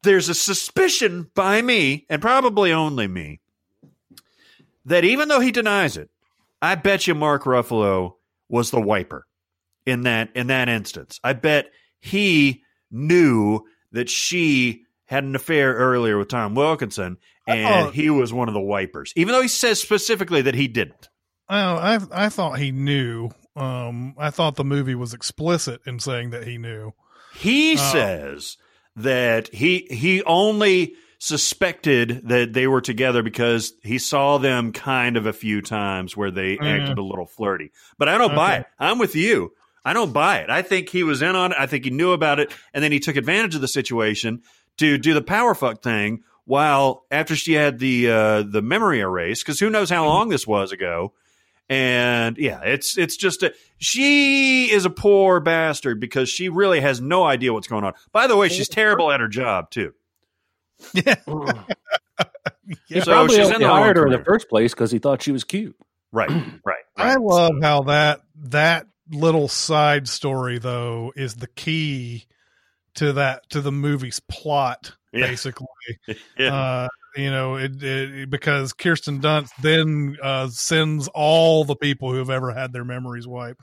there's 0.01 0.29
a 0.29 0.34
suspicion 0.34 1.29
by 1.36 1.61
me, 1.61 2.05
and 2.09 2.21
probably 2.21 2.71
only 2.71 3.07
me, 3.07 3.41
that 4.86 5.03
even 5.03 5.27
though 5.27 5.39
he 5.39 5.51
denies 5.51 5.97
it, 5.97 6.09
I 6.64 6.76
bet 6.76 7.05
you 7.07 7.14
Mark 7.16 7.43
Ruffalo 7.43 8.14
was 8.49 8.72
the 8.72 8.82
wiper 8.82 9.26
in 9.86 10.03
that 10.03 10.30
in 10.36 10.47
that 10.47 10.70
instance. 10.70 11.20
I 11.24 11.34
bet 11.34 11.70
he 11.99 12.64
knew 12.89 13.61
that 13.91 14.09
she 14.09 14.84
had 15.05 15.24
an 15.24 15.36
affair 15.36 15.74
earlier 15.74 16.18
with 16.18 16.30
Tom 16.30 16.55
Wilkinson, 16.55 17.18
and 17.47 17.88
Oh. 17.88 17.91
he 17.91 18.09
was 18.09 18.32
one 18.34 18.47
of 18.47 18.53
the 18.53 18.61
wipers, 18.61 19.11
even 19.16 19.34
though 19.34 19.41
he 19.41 19.47
says 19.47 19.82
specifically 19.82 20.41
that 20.43 20.55
he 20.55 20.68
didn't. 20.68 21.09
Oh, 21.49 21.76
I 21.76 21.99
I 22.11 22.30
thought 22.30 22.59
he 22.59 22.72
knew. 22.72 23.30
Um, 23.55 24.16
I 24.18 24.30
thought 24.32 24.55
the 24.55 24.64
movie 24.64 24.95
was 24.95 25.14
explicit 25.14 25.82
in 25.86 25.99
saying 25.99 26.30
that 26.32 26.47
he 26.47 26.57
knew. 26.57 26.93
He 27.36 27.74
Oh. 27.74 27.91
says 27.91 28.57
that 28.95 29.49
he 29.53 29.88
he 29.91 30.24
only 30.24 30.95
suspected 31.24 32.21
that 32.28 32.51
they 32.51 32.67
were 32.67 32.82
together 32.82 33.24
because 33.24 33.74
he 33.82 33.97
saw 33.97 34.38
them 34.38 34.74
kind 34.74 35.15
of 35.15 35.26
a 35.26 35.32
few 35.34 35.61
times 35.61 36.17
where 36.17 36.32
they 36.32 36.57
Yeah. 36.61 36.67
acted 36.67 36.97
a 36.97 37.01
little 37.03 37.26
flirty. 37.26 37.71
But 37.97 38.09
I 38.09 38.17
don't 38.17 38.36
buy 38.36 38.57
it. 38.57 38.65
I'm 38.78 38.99
with 38.99 39.15
you. 39.15 39.53
I 39.86 39.93
don't 39.93 40.11
buy 40.13 40.39
it. 40.39 40.49
I 40.49 40.61
think 40.61 40.89
he 40.89 41.03
was 41.03 41.21
in 41.21 41.36
on 41.36 41.51
it. 41.53 41.57
I 41.57 41.65
think 41.65 41.86
he 41.86 41.91
knew 41.91 42.11
about 42.11 42.39
it, 42.39 42.51
and 42.74 42.84
then 42.84 42.91
he 42.91 42.99
took 42.99 43.15
advantage 43.15 43.55
of 43.55 43.61
the 43.61 43.67
situation 43.69 44.41
to 44.78 44.97
do 44.97 45.13
the 45.13 45.21
power 45.21 45.55
fuck 45.55 45.82
thing. 45.82 46.24
While 46.45 47.05
after 47.09 47.38
she 47.38 47.53
had 47.53 47.80
the 47.80 48.09
uh, 48.09 48.41
the 48.43 48.61
memory 48.61 48.99
erase, 48.99 49.41
because 49.43 49.59
who 49.61 49.69
knows 49.69 49.89
how 49.89 50.05
long 50.05 50.28
this 50.28 50.45
was 50.45 50.74
ago, 50.74 51.13
And 51.69 52.38
yeah, 52.38 52.59
it's 52.63 52.97
it's 52.97 53.15
just 53.15 53.43
a 53.43 53.53
she 53.78 54.69
is 54.71 54.84
a 54.86 54.89
poor 54.89 55.39
bastard 55.39 56.01
because 56.01 56.28
she 56.30 56.49
really 56.49 56.82
has 56.82 56.99
no 56.99 57.24
idea 57.24 57.53
what's 57.53 57.67
going 57.67 57.86
on. 57.86 57.93
By 58.11 58.28
the 58.28 58.36
way, 58.36 58.49
she's 58.49 58.67
terrible 58.67 59.09
at 59.09 59.21
her 59.21 59.30
job 59.30 59.69
too. 59.71 59.93
Yeah. 60.93 61.15
He 62.88 63.01
So 63.01 63.11
probably 63.11 63.36
she's 63.36 63.49
in 63.49 63.61
the 63.61 63.67
hired 63.67 63.97
her 63.97 64.05
in 64.05 64.13
the 64.13 64.23
first 64.23 64.47
place 64.47 64.73
because 64.73 64.91
he 64.91 64.99
thought 64.99 65.21
she 65.21 65.31
was 65.31 65.43
cute. 65.43 65.75
Right, 66.11 66.29
right. 66.65 66.84
I 66.95 67.15
right. 67.15 67.21
love 67.21 67.53
how 67.61 67.81
that 67.84 68.21
that 68.45 68.88
little 69.11 69.47
side 69.47 70.07
story 70.07 70.59
though 70.59 71.11
is 71.15 71.36
the 71.36 71.47
key 71.47 72.25
to 72.95 73.13
that 73.13 73.49
to 73.49 73.61
the 73.61 73.71
movie's 73.71 74.19
plot 74.21 74.95
Yeah. 75.11 75.27
basically. 75.27 75.67
Yeah. 76.38 76.53
Uh, 76.55 76.88
you 77.15 77.29
know, 77.29 77.55
it, 77.57 77.84
it 77.84 78.29
because 78.29 78.73
Kirsten 78.73 79.19
Dunst 79.21 79.51
then 79.61 80.17
uh, 80.21 80.47
sends 80.47 81.07
all 81.09 81.63
the 81.63 81.75
people 81.75 82.11
who 82.11 82.17
have 82.17 82.31
ever 82.31 82.51
had 82.51 82.73
their 82.73 82.86
memories 82.86 83.27
wiped, 83.27 83.61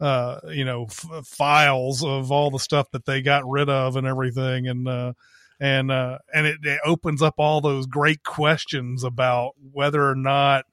uh, 0.00 0.38
you 0.50 0.64
know, 0.64 0.84
f- 0.84 1.26
files 1.26 2.04
of 2.04 2.30
all 2.30 2.50
the 2.50 2.60
stuff 2.60 2.90
that 2.92 3.04
they 3.04 3.20
got 3.20 3.48
rid 3.48 3.68
of 3.68 3.96
and 3.96 4.06
everything, 4.06 4.68
and 4.68 4.86
uh, 4.86 5.12
and 5.60 5.90
uh, 5.90 6.18
and 6.34 6.46
it, 6.46 6.58
it 6.62 6.80
opens 6.84 7.22
up 7.22 7.34
all 7.38 7.60
those 7.60 7.86
great 7.86 8.22
questions 8.24 9.04
about 9.04 9.52
whether 9.72 10.08
or 10.08 10.14
not 10.14 10.64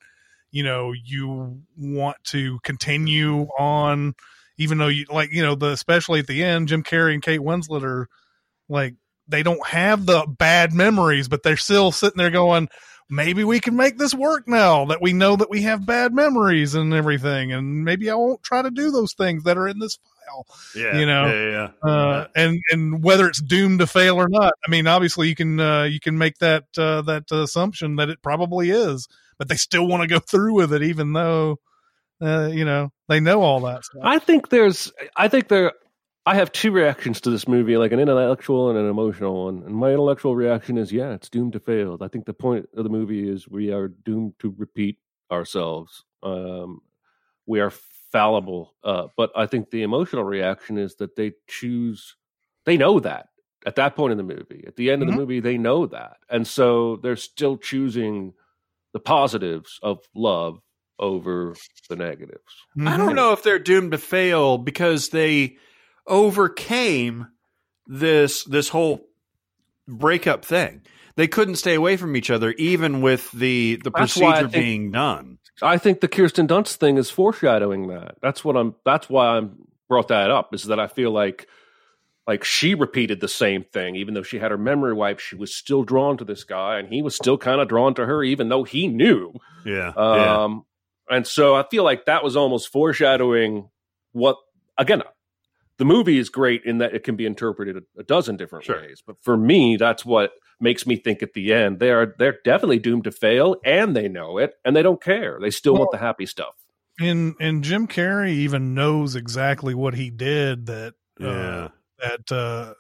you 0.52 0.64
know 0.64 0.94
you 0.94 1.62
want 1.78 2.18
to 2.26 2.60
continue 2.64 3.48
on, 3.58 4.16
even 4.58 4.78
though 4.78 4.88
you 4.88 5.06
like 5.10 5.32
you 5.32 5.44
know 5.44 5.56
the 5.56 5.72
especially 5.72 6.20
at 6.20 6.28
the 6.28 6.44
end, 6.44 6.68
Jim 6.68 6.84
Carrey 6.84 7.14
and 7.14 7.24
Kate 7.24 7.42
Winslet 7.42 7.84
are 7.84 8.08
like 8.68 8.96
they 9.28 9.44
don't 9.44 9.66
have 9.68 10.06
the 10.06 10.26
bad 10.28 10.74
memories, 10.74 11.28
but 11.28 11.44
they're 11.44 11.58
still 11.58 11.92
sitting 11.92 12.18
there 12.18 12.32
going, 12.32 12.68
maybe 13.10 13.44
we 13.44 13.60
can 13.60 13.76
make 13.76 13.98
this 13.98 14.14
work 14.14 14.48
now 14.48 14.86
that 14.86 15.02
we 15.02 15.14
know 15.14 15.36
that 15.36 15.50
we 15.50 15.64
have 15.64 15.86
bad 15.86 16.14
memories 16.14 16.76
and 16.76 16.94
everything. 16.94 17.52
And 17.52 17.84
maybe 17.84 18.10
I 18.10 18.16
won't 18.16 18.44
try 18.44 18.62
to 18.62 18.70
do 18.70 18.92
those 18.92 19.14
things 19.14 19.44
that 19.44 19.58
are 19.58 19.68
in 19.68 19.80
this 19.80 19.98
file. 19.98 20.46
yeah, 20.76 20.98
you 21.00 21.06
know, 21.06 21.26
yeah, 21.26 21.34
yeah, 21.34 21.72
yeah. 21.84 21.92
Uh, 21.92 22.28
and, 22.36 22.60
and 22.72 23.04
whether 23.04 23.28
it's 23.28 23.42
doomed 23.42 23.80
to 23.80 23.88
fail 23.88 24.16
or 24.18 24.30
not. 24.30 24.54
I 24.66 24.70
mean, 24.70 24.86
obviously 24.88 25.28
you 25.28 25.36
can, 25.36 25.60
uh, 25.60 25.84
you 25.84 26.00
can 26.00 26.18
make 26.18 26.38
that, 26.38 26.66
uh, 26.78 27.02
that 27.04 27.32
assumption 27.32 27.96
that 27.96 28.10
it 28.10 28.22
probably 28.22 28.70
is, 28.70 29.08
but 29.38 29.50
they 29.50 29.56
still 29.56 29.88
want 29.88 30.04
to 30.04 30.08
go 30.08 30.20
through 30.20 30.54
with 30.54 30.74
it, 30.74 30.84
even 30.84 31.14
though, 31.14 31.58
uh, 32.22 32.48
you 32.48 32.66
know, 32.66 32.92
they 33.08 33.20
know 33.20 33.42
all 33.42 33.62
that 33.62 33.86
stuff. 33.86 34.02
I 34.04 34.20
think 34.20 34.50
there's, 34.50 34.92
I 35.16 35.30
think 35.30 35.48
there, 35.48 35.74
I 36.30 36.36
have 36.36 36.52
two 36.52 36.72
reactions 36.72 37.22
to 37.22 37.32
this 37.32 37.48
movie, 37.48 37.76
like 37.76 37.92
an 37.92 38.00
intellectual 38.00 38.70
and 38.70 38.78
an 38.78 38.88
emotional 38.88 39.46
one. 39.46 39.64
And 39.66 39.74
my 39.74 39.90
intellectual 39.90 40.36
reaction 40.36 40.78
is, 40.78 40.92
yeah, 40.92 41.14
it's 41.14 41.28
doomed 41.28 41.54
to 41.54 41.60
fail. 41.60 41.98
I 42.02 42.08
think 42.08 42.26
the 42.26 42.36
point 42.36 42.70
of 42.78 42.84
the 42.84 42.90
movie 42.92 43.28
is 43.28 43.48
we 43.48 43.72
are 43.72 43.88
doomed 43.88 44.34
to 44.38 44.54
repeat 44.56 45.00
ourselves. 45.32 46.04
Um, 46.22 46.82
we 47.48 47.62
are 47.62 47.72
fallible. 48.12 48.76
Uh, 48.84 49.08
but 49.18 49.32
I 49.36 49.48
think 49.48 49.72
the 49.72 49.82
emotional 49.82 50.24
reaction 50.24 50.78
is 50.78 50.98
that 50.98 51.16
they 51.16 51.34
choose, 51.48 52.16
they 52.64 52.78
know 52.78 53.00
that 53.00 53.30
at 53.66 53.78
that 53.78 53.96
point 53.96 54.12
in 54.12 54.18
the 54.20 54.24
movie. 54.24 54.66
At 54.68 54.76
the 54.76 54.92
end 54.92 55.02
of 55.02 55.08
Mhm. 55.08 55.12
the 55.14 55.18
movie, 55.18 55.40
they 55.40 55.58
know 55.58 55.88
that. 55.88 56.18
And 56.30 56.46
so 56.46 56.98
they're 56.98 57.16
still 57.16 57.58
choosing 57.58 58.36
the 58.94 59.00
positives 59.00 59.80
of 59.82 60.08
love 60.14 60.62
over 61.00 61.56
the 61.90 61.96
negatives. 61.96 62.54
I 62.86 62.98
don't 62.98 63.16
know 63.16 63.34
if 63.34 63.42
they're 63.42 63.58
doomed 63.58 63.94
to 63.94 63.98
fail 63.98 64.60
because 64.60 65.10
they 65.10 65.58
overcame 66.10 67.28
this 67.88 68.44
this 68.44 68.70
whole 68.70 69.08
breakup 69.88 70.44
thing. 70.44 70.82
They 71.16 71.28
couldn't 71.28 71.56
stay 71.56 71.76
away 71.76 71.98
from 71.98 72.16
each 72.16 72.30
other, 72.30 72.52
even 72.54 73.02
with 73.02 73.32
the 73.32 73.80
the 73.84 73.92
That's 73.92 74.14
procedure 74.18 74.50
think- 74.50 74.52
being 74.54 74.92
done. 74.92 75.38
I 75.62 75.78
think 75.78 76.00
the 76.00 76.08
Kirsten 76.08 76.48
Dunst 76.48 76.78
thing 76.78 76.98
is 76.98 77.10
foreshadowing 77.10 77.88
that. 77.88 78.16
That's 78.22 78.46
what 78.46 78.56
I'm. 78.56 78.76
That's 78.86 79.10
why 79.10 79.38
I'm 79.38 79.58
brought 79.90 80.08
that 80.08 80.32
up. 80.32 80.54
Is 80.56 80.64
that 80.66 80.80
I 80.80 80.88
feel 80.88 81.12
like, 81.12 81.50
like 82.26 82.46
she 82.46 82.76
repeated 82.76 83.20
the 83.20 83.28
same 83.28 83.66
thing, 83.66 83.98
even 83.98 84.14
though 84.14 84.24
she 84.24 84.40
had 84.40 84.52
her 84.52 84.58
memory 84.58 84.94
wiped. 84.94 85.20
She 85.20 85.36
was 85.36 85.54
still 85.54 85.84
drawn 85.84 86.16
to 86.20 86.24
this 86.24 86.46
guy, 86.46 86.80
and 86.80 86.88
he 86.88 87.02
was 87.02 87.14
still 87.14 87.38
kind 87.38 87.60
of 87.60 87.68
drawn 87.68 87.94
to 87.96 88.06
her, 88.06 88.24
even 88.24 88.48
though 88.48 88.64
he 88.64 88.88
knew. 88.88 89.34
Yeah, 89.66 89.92
yeah. 89.98 90.44
Um, 90.44 90.64
and 91.10 91.28
so 91.28 91.56
I 91.56 91.66
feel 91.70 91.84
like 91.84 92.06
that 92.06 92.24
was 92.24 92.38
almost 92.38 92.72
foreshadowing 92.72 93.70
what. 94.14 94.38
Again, 94.78 95.04
the 95.80 95.86
movie 95.86 96.20
is 96.20 96.30
great 96.30 96.64
in 96.66 96.78
that 96.78 96.94
it 96.94 97.04
can 97.04 97.16
be 97.16 97.26
interpreted 97.26 97.78
a, 97.78 97.82
a 98.02 98.04
dozen 98.04 98.38
different 98.38 98.66
Sure. 98.66 98.80
ways. 98.80 99.02
But 99.06 99.16
for 99.24 99.36
me, 99.36 99.76
that's 99.78 100.06
what 100.06 100.34
makes 100.60 100.86
me 100.86 100.96
think 100.98 101.24
at 101.24 101.34
the 101.34 101.54
end 101.54 101.80
they 101.80 101.90
are 101.90 102.14
they're 102.20 102.38
definitely 102.46 102.80
doomed 102.80 103.06
to 103.06 103.12
fail, 103.12 103.56
and 103.66 103.96
they 103.96 104.08
know 104.08 104.38
it, 104.38 104.54
and 104.64 104.76
they 104.76 104.84
don't 104.84 105.02
care. 105.02 105.40
They 105.42 105.50
still 105.50 105.74
want 105.74 105.92
the 105.92 105.98
happy 105.98 106.26
stuff. 106.28 106.54
and 107.00 107.34
and 107.40 107.64
Jim 107.64 107.88
Carrey 107.88 108.32
even 108.34 108.74
knows 108.76 109.16
exactly 109.16 109.74
what 109.74 109.96
he 109.96 110.10
did 110.10 110.66
that 110.68 110.94
uh, 111.22 111.70
that 112.00 112.32
uh, 112.32 112.74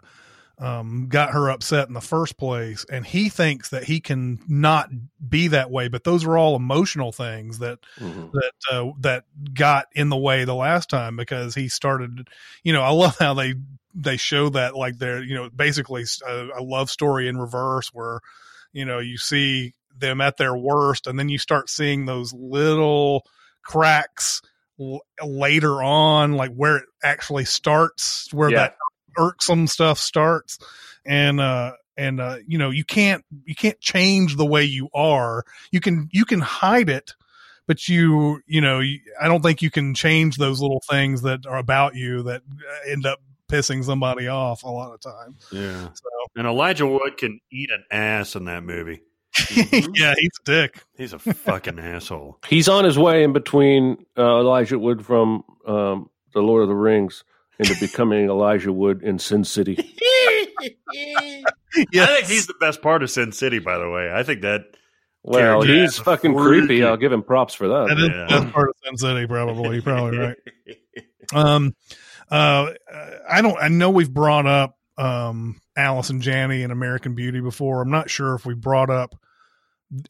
um, 0.59 1.07
got 1.07 1.31
her 1.31 1.49
upset 1.49 1.87
in 1.87 1.93
the 1.93 2.01
first 2.01 2.37
place, 2.37 2.85
and 2.91 3.05
he 3.05 3.29
thinks 3.29 3.69
that 3.69 3.85
he 3.85 3.99
can 3.99 4.39
not 4.47 4.89
be 5.27 5.47
that 5.49 5.71
way. 5.71 5.87
But 5.87 6.03
those 6.03 6.25
are 6.25 6.37
all 6.37 6.55
emotional 6.55 7.11
things 7.11 7.59
that 7.59 7.79
Mhm. 7.99 8.31
that 8.33 8.51
uh, 8.71 8.91
that 8.99 9.23
got 9.53 9.87
in 9.93 10.09
the 10.09 10.17
way 10.17 10.43
the 10.43 10.55
last 10.55 10.89
time 10.89 11.15
because 11.15 11.55
he 11.55 11.69
started. 11.69 12.27
You 12.63 12.73
know, 12.73 12.81
I 12.81 12.89
love 12.91 13.17
how 13.19 13.33
they 13.33 13.55
they 13.95 14.17
show 14.17 14.49
that 14.49 14.75
like 14.75 14.97
they're 14.99 15.23
you 15.23 15.35
know 15.35 15.49
basically 15.49 16.03
a, 16.27 16.47
a 16.57 16.61
love 16.63 16.89
story 16.89 17.27
in 17.27 17.37
reverse 17.37 17.89
where 17.93 18.19
you 18.73 18.85
know 18.85 18.99
you 18.99 19.17
see 19.17 19.73
them 19.97 20.21
at 20.21 20.37
their 20.37 20.55
worst 20.55 21.07
and 21.07 21.17
then 21.17 21.27
you 21.27 21.37
start 21.37 21.69
seeing 21.69 22.05
those 22.05 22.31
little 22.33 23.23
cracks 23.63 24.41
later 25.21 25.83
on 25.83 26.33
like 26.33 26.53
where 26.53 26.77
it 26.77 26.85
actually 27.03 27.43
starts 27.45 28.29
where 28.31 28.49
Yeah. 28.49 28.57
that 28.59 28.75
irksome 29.19 29.67
stuff 29.67 29.99
starts. 29.99 30.57
And 31.05 31.39
uh 31.39 31.73
and 31.97 32.19
uh 32.19 32.37
you 32.47 32.57
know 32.57 32.69
you 32.71 32.83
can't 32.85 33.23
you 33.45 33.53
can't 33.55 33.79
change 33.79 34.35
the 34.37 34.45
way 34.45 34.63
you 34.63 34.89
are. 34.93 35.43
You 35.71 35.79
can 35.81 36.09
you 36.11 36.25
can 36.25 36.39
hide 36.39 36.89
it 36.89 37.13
but 37.67 37.87
you 37.87 38.41
you 38.47 38.59
know 38.61 38.79
you, 38.79 38.97
i 39.21 39.27
don't 39.27 39.43
think 39.43 39.61
you 39.61 39.69
can 39.69 39.93
change 39.93 40.37
those 40.37 40.59
little 40.59 40.81
things 40.89 41.21
that 41.21 41.45
are 41.45 41.59
about 41.59 41.93
you 41.93 42.23
that 42.23 42.41
uh, 42.41 42.91
end 42.91 43.05
up 43.05 43.19
pissing 43.47 43.83
somebody 43.83 44.27
off 44.27 44.63
a 44.63 44.67
lot 44.67 44.91
of 44.91 44.99
times 44.99 45.45
Yeah. 45.51 45.89
so. 45.93 46.09
And 46.35 46.47
Elijah 46.47 46.87
Wood 46.87 47.17
can 47.17 47.39
eat 47.51 47.69
an 47.69 47.83
ass 47.91 48.35
in 48.35 48.45
that 48.45 48.63
movie. 48.63 49.01
yeah 49.93 50.15
he's 50.17 50.31
a 50.41 50.43
dick. 50.45 50.83
He's 50.97 51.13
a 51.13 51.19
fucking 51.19 51.77
asshole. 51.79 52.39
He's 52.47 52.67
on 52.67 52.85
his 52.85 52.97
way 52.97 53.23
in 53.23 53.33
between 53.33 54.03
uh, 54.17 54.39
Elijah 54.39 54.79
Wood 54.79 55.05
from 55.05 55.43
um, 55.67 56.09
the 56.33 56.41
Lord 56.41 56.63
of 56.63 56.69
the 56.69 56.75
Rings 56.75 57.23
into 57.59 57.75
becoming 57.79 58.29
Elijah 58.29 58.73
Wood 58.73 59.03
in 59.03 59.19
Sin 59.19 59.43
City. 59.43 59.77
I 60.61 61.43
think 61.75 62.25
he's 62.25 62.47
the 62.47 62.55
best 62.59 62.81
part 62.81 63.03
of 63.03 63.09
Sin 63.11 63.31
City, 63.31 63.59
by 63.59 63.77
the 63.77 63.89
way. 63.89 64.11
I 64.13 64.23
think 64.23 64.41
that 64.41 64.61
Well, 65.23 65.61
he's 65.61 65.97
fucking 65.97 66.33
freaky. 66.33 66.65
creepy. 66.67 66.83
I'll 66.83 66.97
give 66.97 67.11
him 67.11 67.23
props 67.23 67.53
for 67.53 67.67
that. 67.67 67.87
that 67.89 67.99
is 67.99 68.09
Yeah. 68.09 68.25
that's 68.29 68.51
part 68.51 68.69
of 68.69 68.75
sin 68.83 68.97
city 68.97 69.27
probably 69.27 69.73
you're 69.75 69.81
probably 69.83 70.17
right 70.17 70.37
Um, 71.33 71.75
uh, 72.31 72.71
I 73.29 73.41
don't. 73.43 73.57
I 73.61 73.67
know 73.67 73.91
we've 73.91 74.11
brought 74.11 74.47
up 74.47 74.75
um 74.97 75.61
Allison 75.77 76.21
Janney 76.21 76.63
and 76.63 76.71
American 76.71 77.13
Beauty 77.13 77.39
before. 77.39 77.81
I'm 77.83 77.91
not 77.91 78.09
sure 78.09 78.33
if 78.33 78.47
we 78.47 78.55
brought 78.55 78.89
up 78.89 79.13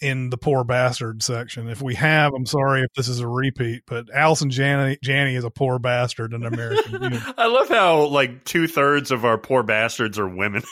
in 0.02 0.30
the 0.30 0.38
poor 0.38 0.64
bastard 0.64 1.24
section. 1.24 1.70
If 1.70 1.82
we 1.82 1.96
have, 1.96 2.34
I'm 2.34 2.46
sorry 2.46 2.82
if 2.82 2.94
this 2.96 3.08
is 3.08 3.20
a 3.20 3.28
repeat. 3.28 3.84
But 3.88 4.14
Allison 4.14 4.50
Janney, 4.50 4.98
Janney 5.02 5.36
is 5.36 5.46
a 5.46 5.50
poor 5.50 5.80
bastard 5.80 6.34
in 6.34 6.46
American 6.46 7.00
Beauty. 7.00 7.20
I 7.38 7.48
love 7.48 7.70
how 7.70 8.06
like 8.06 8.44
two 8.44 8.68
thirds 8.68 9.12
of 9.12 9.26
our 9.26 9.38
poor 9.38 9.64
bastards 9.64 10.20
are 10.20 10.28
women. 10.28 10.64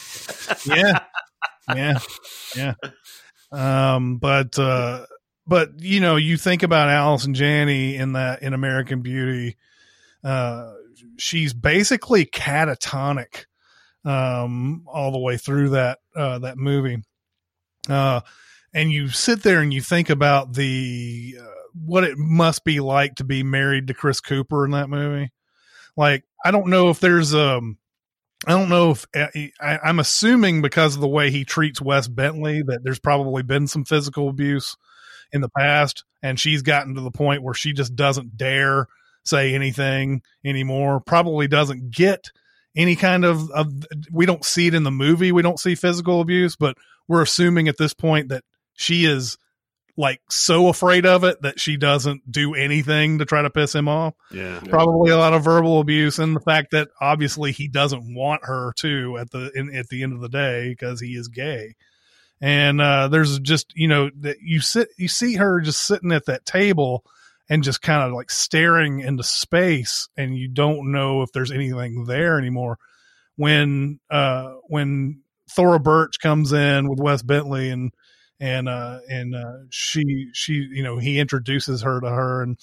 yeah, 0.66 1.00
yeah, 1.74 1.98
yeah. 2.56 2.74
Um, 3.52 4.16
but 4.16 4.58
uh, 4.58 5.06
but 5.46 5.80
you 5.80 6.00
know, 6.00 6.16
you 6.16 6.36
think 6.36 6.62
about 6.62 6.88
Allison 6.88 7.34
Janney 7.34 7.96
in 7.96 8.12
that 8.12 8.42
in 8.42 8.54
American 8.54 9.02
Beauty. 9.02 9.56
Uh, 10.24 10.72
she's 11.18 11.52
basically 11.52 12.24
catatonic 12.24 13.44
um, 14.04 14.84
all 14.86 15.12
the 15.12 15.18
way 15.18 15.36
through 15.36 15.70
that 15.70 15.98
uh, 16.16 16.38
that 16.40 16.56
movie. 16.56 17.02
Uh, 17.88 18.20
and 18.74 18.92
you 18.92 19.08
sit 19.08 19.42
there 19.42 19.60
and 19.60 19.72
you 19.72 19.80
think 19.80 20.10
about 20.10 20.52
the 20.52 21.36
uh, 21.40 21.44
what 21.74 22.04
it 22.04 22.18
must 22.18 22.64
be 22.64 22.80
like 22.80 23.16
to 23.16 23.24
be 23.24 23.42
married 23.42 23.86
to 23.86 23.94
Chris 23.94 24.20
Cooper 24.20 24.64
in 24.64 24.72
that 24.72 24.90
movie. 24.90 25.32
Like, 25.96 26.24
I 26.44 26.50
don't 26.50 26.68
know 26.68 26.90
if 26.90 27.00
there's 27.00 27.34
um, 27.34 27.78
I 28.46 28.52
don't 28.52 28.68
know 28.68 28.92
if 28.92 29.06
I, 29.14 29.50
I'm 29.60 29.98
assuming 29.98 30.62
because 30.62 30.94
of 30.94 31.00
the 31.00 31.08
way 31.08 31.30
he 31.30 31.44
treats 31.44 31.80
Wes 31.80 32.06
Bentley 32.08 32.62
that 32.62 32.80
there's 32.84 33.00
probably 33.00 33.42
been 33.42 33.66
some 33.66 33.84
physical 33.84 34.28
abuse 34.28 34.76
in 35.32 35.40
the 35.40 35.48
past, 35.48 36.04
and 36.22 36.38
she's 36.38 36.62
gotten 36.62 36.94
to 36.94 37.00
the 37.00 37.10
point 37.10 37.42
where 37.42 37.54
she 37.54 37.72
just 37.72 37.96
doesn't 37.96 38.36
dare 38.36 38.86
say 39.24 39.54
anything 39.54 40.22
anymore. 40.44 41.00
Probably 41.00 41.48
doesn't 41.48 41.90
get 41.90 42.30
any 42.76 42.96
kind 42.96 43.24
of, 43.24 43.50
of 43.50 43.72
we 44.12 44.24
don't 44.24 44.44
see 44.44 44.68
it 44.68 44.74
in 44.74 44.84
the 44.84 44.90
movie. 44.90 45.32
We 45.32 45.42
don't 45.42 45.60
see 45.60 45.74
physical 45.74 46.20
abuse, 46.20 46.54
but 46.54 46.76
we're 47.08 47.22
assuming 47.22 47.68
at 47.68 47.78
this 47.78 47.94
point 47.94 48.28
that 48.28 48.44
she 48.74 49.04
is 49.04 49.38
like 49.96 50.20
so 50.30 50.68
afraid 50.68 51.04
of 51.04 51.24
it 51.24 51.42
that 51.42 51.58
she 51.58 51.76
doesn't 51.76 52.30
do 52.30 52.54
anything 52.54 53.18
to 53.18 53.24
try 53.24 53.42
to 53.42 53.50
piss 53.50 53.74
him 53.74 53.88
off. 53.88 54.14
Yeah. 54.30 54.60
Probably 54.60 55.10
a 55.10 55.16
lot 55.16 55.34
of 55.34 55.42
verbal 55.42 55.80
abuse 55.80 56.20
and 56.20 56.36
the 56.36 56.40
fact 56.40 56.70
that 56.70 56.88
obviously 57.00 57.50
he 57.50 57.66
doesn't 57.66 58.14
want 58.14 58.44
her 58.44 58.72
to 58.76 59.18
at 59.18 59.32
the 59.32 59.50
in, 59.56 59.74
at 59.74 59.88
the 59.88 60.04
end 60.04 60.12
of 60.12 60.20
the 60.20 60.28
day 60.28 60.68
because 60.68 61.00
he 61.00 61.16
is 61.16 61.26
gay. 61.26 61.74
And 62.40 62.80
uh, 62.80 63.08
there's 63.08 63.40
just 63.40 63.72
you 63.74 63.88
know 63.88 64.10
that 64.20 64.36
you 64.40 64.60
sit 64.60 64.88
you 64.96 65.08
see 65.08 65.34
her 65.34 65.60
just 65.60 65.84
sitting 65.84 66.12
at 66.12 66.26
that 66.26 66.46
table 66.46 67.04
and 67.48 67.64
just 67.64 67.82
kind 67.82 68.02
of 68.04 68.12
like 68.12 68.30
staring 68.30 69.00
into 69.00 69.24
space 69.24 70.08
and 70.16 70.36
you 70.36 70.46
don't 70.46 70.92
know 70.92 71.22
if 71.22 71.32
there's 71.32 71.50
anything 71.50 72.04
there 72.04 72.38
anymore 72.38 72.78
when 73.36 73.98
uh 74.10 74.52
when 74.68 75.22
Thora 75.50 75.78
Birch 75.80 76.18
comes 76.20 76.52
in 76.52 76.88
with 76.88 77.00
Wes 77.00 77.22
Bentley 77.22 77.70
and 77.70 77.92
and 78.40 78.68
uh 78.68 78.98
and 79.08 79.34
uh 79.34 79.52
she 79.70 80.28
she 80.32 80.52
you 80.54 80.82
know 80.82 80.98
he 80.98 81.18
introduces 81.18 81.82
her 81.82 82.00
to 82.00 82.08
her 82.08 82.42
and 82.42 82.56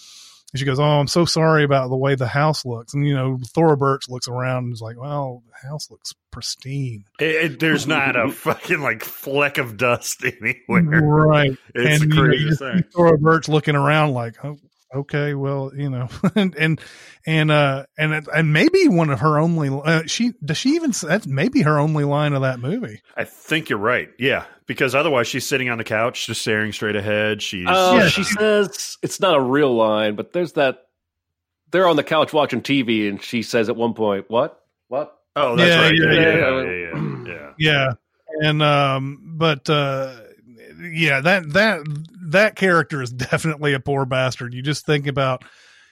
she 0.56 0.64
goes, 0.64 0.80
"Oh, 0.80 0.84
I'm 0.84 1.08
so 1.08 1.26
sorry 1.26 1.66
about 1.66 1.90
the 1.90 1.98
way 1.98 2.16
the 2.16 2.28
house 2.28 2.64
looks." 2.64 2.94
And 2.94 3.06
you 3.06 3.14
know, 3.14 3.38
Thora 3.54 3.76
Birch 3.76 4.08
looks 4.08 4.30
around 4.30 4.64
and 4.66 4.74
is 4.74 4.80
like, 4.80 4.98
"Well, 4.98 5.44
the 5.50 5.68
house 5.68 5.92
looks 5.92 6.14
pristine." 6.32 7.04
It, 7.20 7.26
it- 7.52 7.60
there's 7.60 7.86
not 7.88 8.16
a 8.16 8.32
fucking 8.32 8.80
like 8.80 9.04
fleck 9.04 9.58
of 9.58 9.76
dust 9.76 10.24
anywhere. 10.42 11.02
Right. 11.02 11.58
It's 11.74 12.02
and 12.02 12.10
the 12.10 12.16
you 12.16 12.22
know, 12.22 12.28
craziest 12.28 12.42
you 12.44 12.50
just 12.52 12.60
thing. 12.62 12.84
Thora 12.94 13.18
Birch 13.18 13.50
looking 13.50 13.76
around 13.76 14.14
like, 14.14 14.36
oh, 14.46 14.58
okay, 14.96 15.34
well, 15.34 15.72
you 15.76 15.90
know, 15.90 16.08
and 16.36 16.56
and 16.56 16.82
and 17.26 17.52
uh 17.52 17.86
and 17.98 18.28
and 18.34 18.54
maybe 18.54 18.88
one 18.88 19.10
of 19.10 19.20
her 19.20 19.38
only 19.40 19.70
uh, 19.70 20.04
she 20.08 20.34
does 20.44 20.58
she 20.58 20.70
even 20.76 20.92
that's 21.02 21.28
maybe 21.28 21.62
her 21.62 21.78
only 21.80 22.04
line 22.04 22.34
of 22.34 22.42
that 22.42 22.60
movie. 22.60 23.02
I 23.16 23.24
think 23.26 23.70
you're 23.70 23.80
right. 23.80 24.10
Yeah, 24.18 24.46
because 24.66 24.96
otherwise 24.96 25.28
she's 25.28 25.46
sitting 25.48 25.70
on 25.70 25.78
the 25.78 25.84
couch 25.84 26.26
just 26.28 26.42
staring 26.42 26.72
straight 26.72 26.96
ahead. 26.96 27.42
She's 27.42 27.66
Oh, 27.70 27.98
Yeah, 27.98 28.08
she 28.08 28.24
she- 28.24 28.34
says 28.34 28.98
it's 29.02 29.20
not 29.20 29.36
a 29.36 29.42
real 29.42 29.74
line, 29.76 30.16
but 30.16 30.34
there's 30.34 30.54
that. 30.54 30.80
They're 31.72 31.88
on 31.88 31.96
the 31.98 32.04
couch 32.04 32.32
watching 32.32 32.62
TV, 32.62 33.10
and 33.10 33.22
she 33.22 33.42
says 33.44 33.70
at 33.70 33.76
one 33.76 33.94
point, 33.96 34.26
"What? 34.30 34.60
What?" 34.88 35.18
oh, 35.36 35.56
that's 35.56 35.70
Yeah, 35.70 35.82
right. 35.82 35.94
yeah, 35.94 36.12
Yeah, 36.14 36.22
yeah, 36.22 36.38
yeah. 36.38 36.64
yeah, 36.64 37.26
yeah, 37.26 37.28
yeah. 37.28 37.52
Yeah. 37.58 37.88
And 38.42 38.62
um 38.62 39.34
but 39.38 39.70
uh 39.70 40.14
yeah, 40.80 41.22
that 41.22 41.54
that 41.54 41.82
that 42.30 42.56
character 42.56 43.02
is 43.02 43.12
definitely 43.12 43.74
a 43.74 43.80
poor 43.80 44.06
bastard. 44.06 44.54
You 44.54 44.62
just 44.62 44.86
think 44.86 45.08
about 45.08 45.44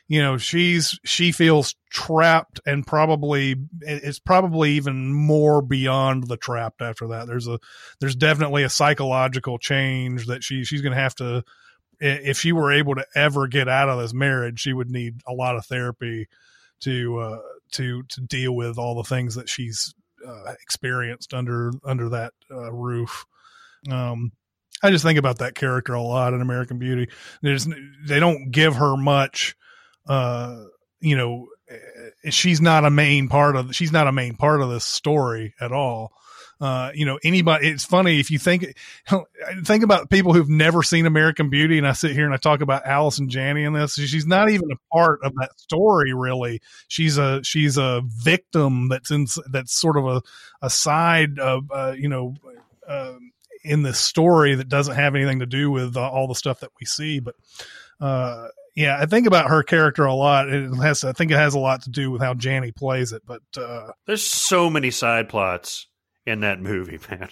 you 0.08 0.22
know, 0.22 0.38
she's 0.38 1.00
she 1.06 1.32
feels 1.32 1.76
trapped 1.90 2.60
and 2.66 2.86
probably 2.86 3.56
it's 3.82 4.20
probably 4.20 4.72
even 4.72 5.14
more 5.14 5.62
beyond 5.62 6.28
the 6.28 6.38
trapped 6.38 6.82
after 6.82 7.08
that. 7.08 7.28
There's 7.28 7.48
a 7.48 7.60
there's 8.00 8.16
definitely 8.16 8.64
a 8.64 8.70
psychological 8.70 9.58
change 9.58 10.28
that 10.28 10.44
she 10.44 10.66
she's 10.66 10.82
going 10.82 10.94
to 10.94 11.02
have 11.02 11.16
to 11.16 11.44
if 12.00 12.38
she 12.38 12.52
were 12.52 12.72
able 12.72 12.96
to 12.96 13.06
ever 13.16 13.48
get 13.48 13.70
out 13.70 13.88
of 13.88 14.00
this 14.00 14.14
marriage, 14.14 14.60
she 14.60 14.74
would 14.74 14.92
need 14.92 15.22
a 15.26 15.34
lot 15.34 15.56
of 15.56 15.66
therapy 15.66 16.28
to 16.82 17.18
uh 17.20 17.40
to 17.72 18.04
to 18.04 18.22
deal 18.22 18.54
with 18.54 18.78
all 18.78 18.96
the 18.96 19.08
things 19.08 19.36
that 19.36 19.48
she's 19.48 19.96
uh, 20.28 20.54
experienced 20.62 21.34
under 21.34 21.72
under 21.86 22.10
that 22.10 22.34
uh, 22.52 22.72
roof. 22.72 23.26
Um, 23.90 24.34
I 24.84 24.92
just 24.92 25.04
think 25.04 25.18
about 25.18 25.40
that 25.40 25.56
character 25.56 25.94
a 25.94 26.02
lot 26.02 26.34
in 26.34 26.42
American 26.42 26.78
Beauty. 26.78 27.10
There's 27.42 27.66
they 28.06 28.20
don't 28.20 28.52
give 28.52 28.76
her 28.76 28.98
much. 28.98 29.56
Uh, 30.06 30.66
you 31.00 31.16
know, 31.16 31.48
eh, 31.70 32.30
she's 32.30 32.60
not 32.60 32.84
a 32.84 32.90
main 32.90 33.30
part 33.30 33.56
of 33.56 33.74
she's 33.74 33.94
not 33.94 34.08
a 34.08 34.12
main 34.12 34.36
part 34.36 34.62
of 34.62 34.70
this 34.70 34.84
story 34.84 35.56
at 35.62 35.72
all. 35.72 36.12
Uh, 36.60 36.92
you 36.94 37.06
know, 37.06 37.18
anybody. 37.24 37.70
It's 37.70 37.86
funny 37.86 38.20
if 38.20 38.30
you 38.30 38.40
think 38.40 38.76
think 39.64 39.84
about 39.84 40.10
people 40.10 40.34
who've 40.34 40.50
never 40.50 40.84
seen 40.84 41.06
American 41.06 41.50
Beauty, 41.50 41.78
and 41.78 41.88
I 41.88 41.94
sit 41.94 42.12
here 42.12 42.26
and 42.26 42.34
I 42.34 42.38
talk 42.38 42.62
about 42.62 42.86
Allison 42.86 43.30
Janney 43.30 43.64
in 43.64 43.74
this. 43.74 43.96
She's 43.96 44.28
not 44.28 44.50
even 44.50 44.70
a 44.72 44.96
part 44.96 45.22
of 45.24 45.34
that 45.36 45.58
story, 45.60 46.14
really. 46.14 46.62
She's 46.90 47.18
a 47.18 47.42
she's 47.44 47.78
a 47.78 48.02
victim 48.06 48.90
that's 48.90 49.12
in 49.12 49.28
that's 49.50 49.74
sort 49.74 49.98
of 49.98 50.06
a 50.06 50.22
a 50.62 50.70
side 50.70 51.40
of 51.40 51.72
uh, 51.72 51.96
you 51.98 52.10
know. 52.10 52.36
Uh, 52.88 53.14
in 53.64 53.84
this 53.84 54.00
story 54.00 54.56
that 54.56 54.70
doesn't 54.70 54.96
have 54.96 55.16
anything 55.16 55.40
to 55.40 55.46
do 55.46 55.72
with 55.72 55.96
uh, 55.98 56.10
all 56.10 56.28
the 56.28 56.36
stuff 56.36 56.60
that 56.62 56.72
we 56.80 56.86
see, 56.86 57.20
but 57.20 57.36
uh, 58.02 58.48
yeah, 58.76 58.98
I 59.00 59.06
think 59.06 59.28
about 59.28 59.50
her 59.50 59.64
character 59.64 60.04
a 60.06 60.14
lot. 60.14 60.50
It 60.50 60.74
has, 60.76 61.04
I 61.04 61.12
think, 61.14 61.32
it 61.32 61.36
has 61.38 61.54
a 61.54 61.60
lot 61.60 61.84
to 61.84 61.90
do 61.92 62.10
with 62.12 62.22
how 62.22 62.34
Janney 62.34 62.72
plays 62.72 63.12
it. 63.14 63.22
But 63.26 63.42
uh, 63.56 63.92
There's 64.08 64.26
so 64.26 64.70
many 64.70 64.90
side 64.92 65.30
plots 65.30 65.88
in 66.26 66.40
that 66.42 66.60
movie, 66.60 67.00
man. 67.10 67.30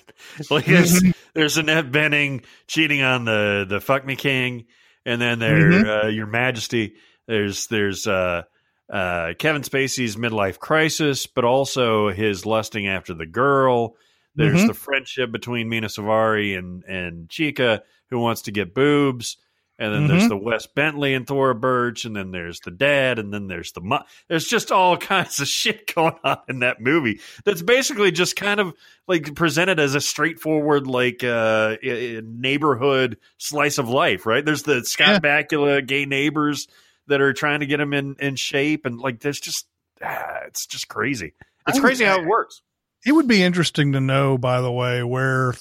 Like 0.49 0.65
there's, 0.65 1.01
there's 1.34 1.57
Annette 1.57 1.91
Bening 1.91 2.43
cheating 2.67 3.01
on 3.01 3.25
the 3.25 3.65
the 3.67 3.79
fuck 3.82 4.05
me 4.05 4.15
king, 4.15 4.65
and 5.05 5.19
then 5.21 5.39
there 5.39 5.57
Mhm. 5.71 6.03
uh, 6.03 6.07
Your 6.09 6.27
Majesty. 6.27 6.93
There's 7.27 7.67
there's 7.67 8.05
uh, 8.07 8.43
uh, 8.91 9.34
Kevin 9.39 9.63
Spacey's 9.63 10.17
midlife 10.17 10.59
crisis, 10.59 11.25
but 11.25 11.43
also 11.45 12.09
his 12.09 12.45
lusting 12.45 12.88
after 12.88 13.13
the 13.13 13.25
girl. 13.25 13.95
There's 14.36 14.61
Mhm. 14.63 14.67
the 14.67 14.73
friendship 14.73 15.32
between 15.32 15.69
Mena 15.69 15.88
Suvari 15.88 16.57
and 16.57 16.84
and 16.86 17.29
Chica, 17.29 17.84
who 18.09 18.19
wants 18.19 18.43
to 18.43 18.51
get 18.51 18.73
boobs. 18.73 19.38
And 19.79 19.91
then 19.95 20.07
there's 20.07 20.25
Mhm. 20.25 20.29
the 20.29 20.38
Wes 20.38 20.67
Bentley 20.67 21.15
and 21.15 21.25
Thora 21.25 21.55
Birch, 21.55 22.05
and 22.05 22.15
then 22.15 22.29
there's 22.29 22.59
the 22.59 22.69
dad, 22.69 23.17
and 23.17 23.34
then 23.34 23.47
there's 23.47 23.71
the 23.71 23.82
mom. 23.82 24.03
There's 24.27 24.45
just 24.45 24.71
all 24.71 24.95
kinds 24.97 25.39
of 25.39 25.47
shit 25.47 25.91
going 25.95 26.13
on 26.23 26.38
in 26.47 26.59
that 26.59 26.79
movie. 26.79 27.19
That's 27.45 27.63
basically 27.63 28.11
just 28.11 28.36
kind 28.36 28.59
of 28.59 28.73
like 29.07 29.34
presented 29.34 29.79
as 29.79 29.95
a 29.95 30.01
straightforward, 30.01 30.86
like 30.86 31.23
uh, 31.23 31.77
neighborhood 32.23 33.17
slice 33.38 33.77
of 33.77 33.89
life, 33.89 34.25
right? 34.25 34.45
There's 34.45 34.63
the 34.63 34.84
Scott 34.86 35.21
Bakula 35.23 35.86
gay 35.86 36.05
neighbors 36.05 36.67
that 37.07 37.21
are 37.21 37.34
trying 37.34 37.61
to 37.61 37.65
get 37.65 37.79
him 37.79 37.93
in 37.93 38.15
in 38.19 38.36
shape, 38.36 38.86
and 38.86 38.99
like 38.99 39.19
there's 39.21 39.39
just 39.39 39.67
ah, 40.03 40.41
it's 40.45 40.65
just 40.65 40.88
crazy. 40.88 41.34
It's 41.67 41.79
crazy 41.79 42.05
how 42.05 42.19
it 42.19 42.25
works. 42.25 42.61
It 43.06 43.14
would 43.14 43.28
be 43.28 43.41
interesting 43.41 43.93
to 43.93 44.02
know, 44.02 44.38
by 44.38 44.62
the 44.62 44.72
way, 44.72 45.04
where 45.04 45.54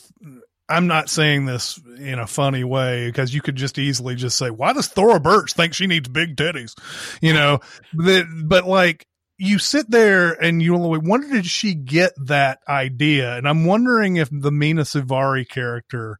I'm 0.70 0.86
not 0.86 1.08
saying 1.08 1.46
this 1.46 1.80
in 1.98 2.18
a 2.18 2.26
funny 2.26 2.62
way 2.64 3.06
because 3.08 3.34
you 3.34 3.42
could 3.42 3.56
just 3.56 3.76
easily 3.76 4.14
just 4.14 4.38
say, 4.38 4.50
"Why 4.50 4.72
does 4.72 4.86
Thora 4.86 5.18
Birch 5.18 5.52
think 5.54 5.74
she 5.74 5.86
needs 5.86 6.08
big 6.08 6.36
titties?" 6.36 6.74
You 7.20 7.32
know, 7.32 7.60
that, 7.94 8.26
but 8.44 8.66
like 8.66 9.06
you 9.36 9.58
sit 9.58 9.90
there 9.90 10.32
and 10.32 10.62
you 10.62 10.76
only 10.76 10.98
wonder 10.98 11.28
did 11.28 11.46
she 11.46 11.74
get 11.74 12.12
that 12.26 12.60
idea? 12.68 13.36
And 13.36 13.48
I'm 13.48 13.64
wondering 13.64 14.16
if 14.16 14.28
the 14.30 14.52
Mena 14.52 14.82
Suvari 14.82 15.48
character 15.48 16.18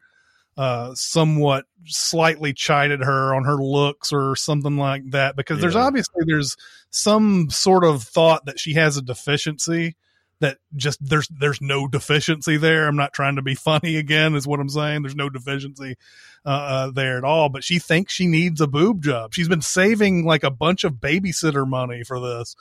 uh 0.57 0.95
somewhat 0.95 1.65
slightly 1.87 2.53
chided 2.53 3.01
her 3.01 3.35
on 3.35 3.45
her 3.45 3.57
looks 3.57 4.13
or 4.13 4.35
something 4.35 4.77
like 4.77 5.09
that 5.13 5.37
because 5.37 5.61
there's 5.61 5.77
obviously 5.77 6.25
there's 6.27 6.57
some 6.91 7.49
sort 7.51 7.85
of 7.85 8.03
thought 8.03 8.47
that 8.47 8.59
she 8.59 8.75
has 8.75 8.97
a 8.97 9.03
deficiency 9.03 9.97
that 10.41 10.59
just 10.75 10.99
there's 11.07 11.29
there's 11.29 11.61
no 11.61 11.87
deficiency 11.87 12.57
there. 12.57 12.87
I'm 12.87 12.97
not 12.97 13.13
trying 13.13 13.37
to 13.37 13.43
be 13.43 13.55
funny 13.55 13.97
again, 13.97 14.35
is 14.35 14.47
what 14.47 14.61
I'm 14.61 14.69
saying. 14.69 15.03
There's 15.03 15.15
no 15.17 15.29
deficiency 15.31 15.97
uh, 16.45 16.49
uh, 16.49 16.91
there 16.91 17.19
at 17.19 17.25
all. 17.25 17.49
But 17.49 17.63
she 17.65 17.79
thinks 17.79 18.13
she 18.13 18.27
needs 18.27 18.61
a 18.61 18.67
boob 18.67 19.03
job. 19.03 19.35
She's 19.35 19.49
been 19.49 19.61
saving 19.63 20.25
like 20.25 20.43
a 20.43 20.51
bunch 20.51 20.85
of 20.85 20.95
babysitter 20.95 21.67
money 21.69 22.03
for 22.05 22.19
this, 22.21 22.57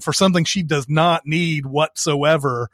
for 0.00 0.12
something 0.12 0.44
she 0.44 0.62
does 0.62 0.88
not 0.88 1.22
need 1.24 1.66
whatsoever. 1.66 2.68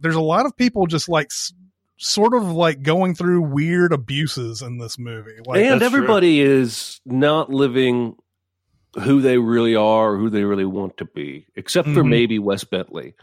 There's 0.00 0.14
a 0.14 0.20
lot 0.20 0.46
of 0.46 0.56
people 0.56 0.86
just 0.86 1.08
like 1.08 1.26
s- 1.26 1.52
sort 1.98 2.32
of 2.32 2.44
like 2.44 2.82
going 2.82 3.14
through 3.14 3.42
weird 3.42 3.92
abuses 3.92 4.62
in 4.62 4.78
this 4.78 4.98
movie. 4.98 5.36
Like, 5.44 5.60
and 5.62 5.80
that's 5.80 5.90
true. 5.90 5.98
everybody 5.98 6.40
is 6.40 7.00
not 7.04 7.50
living 7.50 8.16
who 9.02 9.20
they 9.20 9.36
really 9.36 9.74
are, 9.76 10.12
or 10.14 10.16
who 10.16 10.30
they 10.30 10.44
really 10.44 10.64
want 10.64 10.96
to 10.96 11.04
be, 11.04 11.46
except 11.56 11.88
for 11.88 12.02
Mhm. 12.02 12.08
maybe 12.08 12.38
Wes 12.38 12.64
Bentley. 12.64 13.14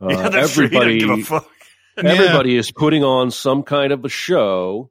Uh, 0.00 0.08
yeah, 0.08 0.28
that's 0.28 0.52
everybody, 0.52 1.00
doesn't 1.00 1.16
give 1.16 1.24
a 1.24 1.40
fuck. 1.40 1.48
everybody 1.96 2.56
is 2.56 2.70
putting 2.70 3.04
on 3.04 3.30
some 3.30 3.62
kind 3.62 3.92
of 3.92 4.04
a 4.04 4.08
show 4.08 4.90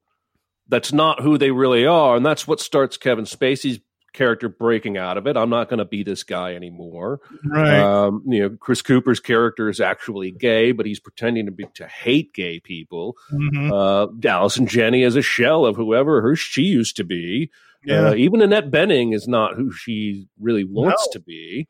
that's 0.67 0.93
not 0.93 1.21
who 1.21 1.37
they 1.37 1.51
really 1.51 1.85
are, 1.85 2.15
and 2.15 2.25
that's 2.25 2.47
what 2.47 2.59
starts 2.59 2.97
Kevin 2.97 3.25
Spacey's 3.25 3.79
character 4.13 4.49
breaking 4.49 4.97
out 4.97 5.17
of 5.17 5.27
it. 5.27 5.37
I'm 5.37 5.49
not 5.51 5.69
going 5.69 5.77
to 5.77 5.85
be 5.85 6.03
this 6.03 6.23
guy 6.23 6.55
anymore. 6.55 7.21
right. 7.45 7.79
Um, 7.79 8.23
you 8.27 8.39
know, 8.41 8.57
Chris 8.59 8.81
Cooper's 8.81 9.19
character 9.19 9.69
is 9.69 9.79
actually 9.79 10.31
gay, 10.31 10.71
but 10.71 10.85
he's 10.87 10.99
pretending 10.99 11.45
to 11.45 11.51
be 11.51 11.65
to 11.75 11.87
hate 11.87 12.33
gay 12.33 12.59
people. 12.59 13.15
Mhm. 13.31 13.71
Uh, 13.71 14.27
Allison 14.27 14.65
Janney 14.67 15.03
is 15.03 15.15
a 15.15 15.21
shell 15.21 15.65
of 15.65 15.75
whoever 15.75 16.21
her 16.21 16.35
she 16.35 16.63
used 16.63 16.95
to 16.97 17.03
be. 17.03 17.51
Yeah. 17.85 18.09
Uh, 18.09 18.13
even 18.15 18.41
Annette 18.41 18.71
Bening 18.71 19.13
is 19.15 19.27
not 19.27 19.55
who 19.55 19.71
she 19.71 20.27
really 20.39 20.63
wants 20.65 21.07
No. 21.07 21.11
to 21.13 21.19
be. 21.19 21.67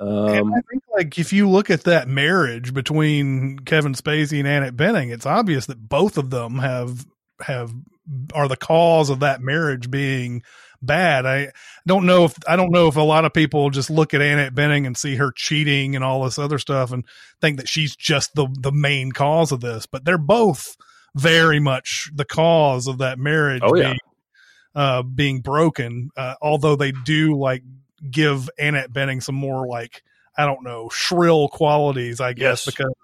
Um, 0.00 0.54
I 0.54 0.60
think, 0.70 0.82
like, 0.96 1.18
if 1.18 1.32
you 1.32 1.48
look 1.48 1.68
at 1.70 1.84
that 1.84 2.08
marriage 2.08 2.72
between 2.72 3.58
Kevin 3.60 3.92
Spacey 3.92 4.38
and 4.38 4.48
Annette 4.48 4.76
Bening, 4.76 5.12
it's 5.12 5.26
obvious 5.26 5.66
that 5.66 5.88
both 5.88 6.16
of 6.16 6.30
them 6.30 6.58
have 6.58 7.06
have 7.42 7.72
are 8.34 8.48
the 8.48 8.56
cause 8.56 9.10
of 9.10 9.20
that 9.20 9.40
marriage 9.42 9.90
being 9.90 10.42
bad. 10.82 11.26
I 11.26 11.52
don't 11.86 12.06
know 12.06 12.24
if 12.24 12.34
I 12.48 12.56
don't 12.56 12.72
know 12.72 12.88
if 12.88 12.96
a 12.96 13.02
lot 13.02 13.26
of 13.26 13.34
people 13.34 13.68
just 13.68 13.90
look 13.90 14.14
at 14.14 14.22
Annette 14.22 14.54
Bening 14.54 14.86
and 14.86 14.96
see 14.96 15.16
her 15.16 15.32
cheating 15.32 15.94
and 15.94 16.02
all 16.04 16.24
this 16.24 16.38
other 16.38 16.58
stuff 16.58 16.92
and 16.92 17.04
think 17.42 17.58
that 17.58 17.68
she's 17.68 17.94
just 17.94 18.34
the 18.34 18.48
the 18.58 18.72
main 18.72 19.12
cause 19.12 19.52
of 19.52 19.60
this, 19.60 19.84
but 19.86 20.04
they're 20.06 20.16
both 20.18 20.76
very 21.14 21.60
much 21.60 22.10
the 22.14 22.24
cause 22.24 22.86
of 22.86 22.98
that 22.98 23.18
marriage 23.18 23.62
Oh, 23.64 23.74
yeah. 23.76 23.88
being 23.88 23.98
uh, 24.74 25.02
being 25.02 25.40
broken. 25.40 26.10
Uh, 26.16 26.34
although 26.40 26.76
they 26.76 26.92
do 27.04 27.36
like 27.36 27.62
give 28.10 28.48
Annette 28.58 28.92
Bening 28.92 29.22
some 29.22 29.34
more 29.34 29.66
like 29.66 30.02
I 30.38 30.46
don't 30.46 30.62
know 30.62 30.88
shrill 30.90 31.48
qualities, 31.48 32.20
I 32.20 32.32
guess, 32.32 32.64
Yes. 32.66 32.74
because 32.76 32.94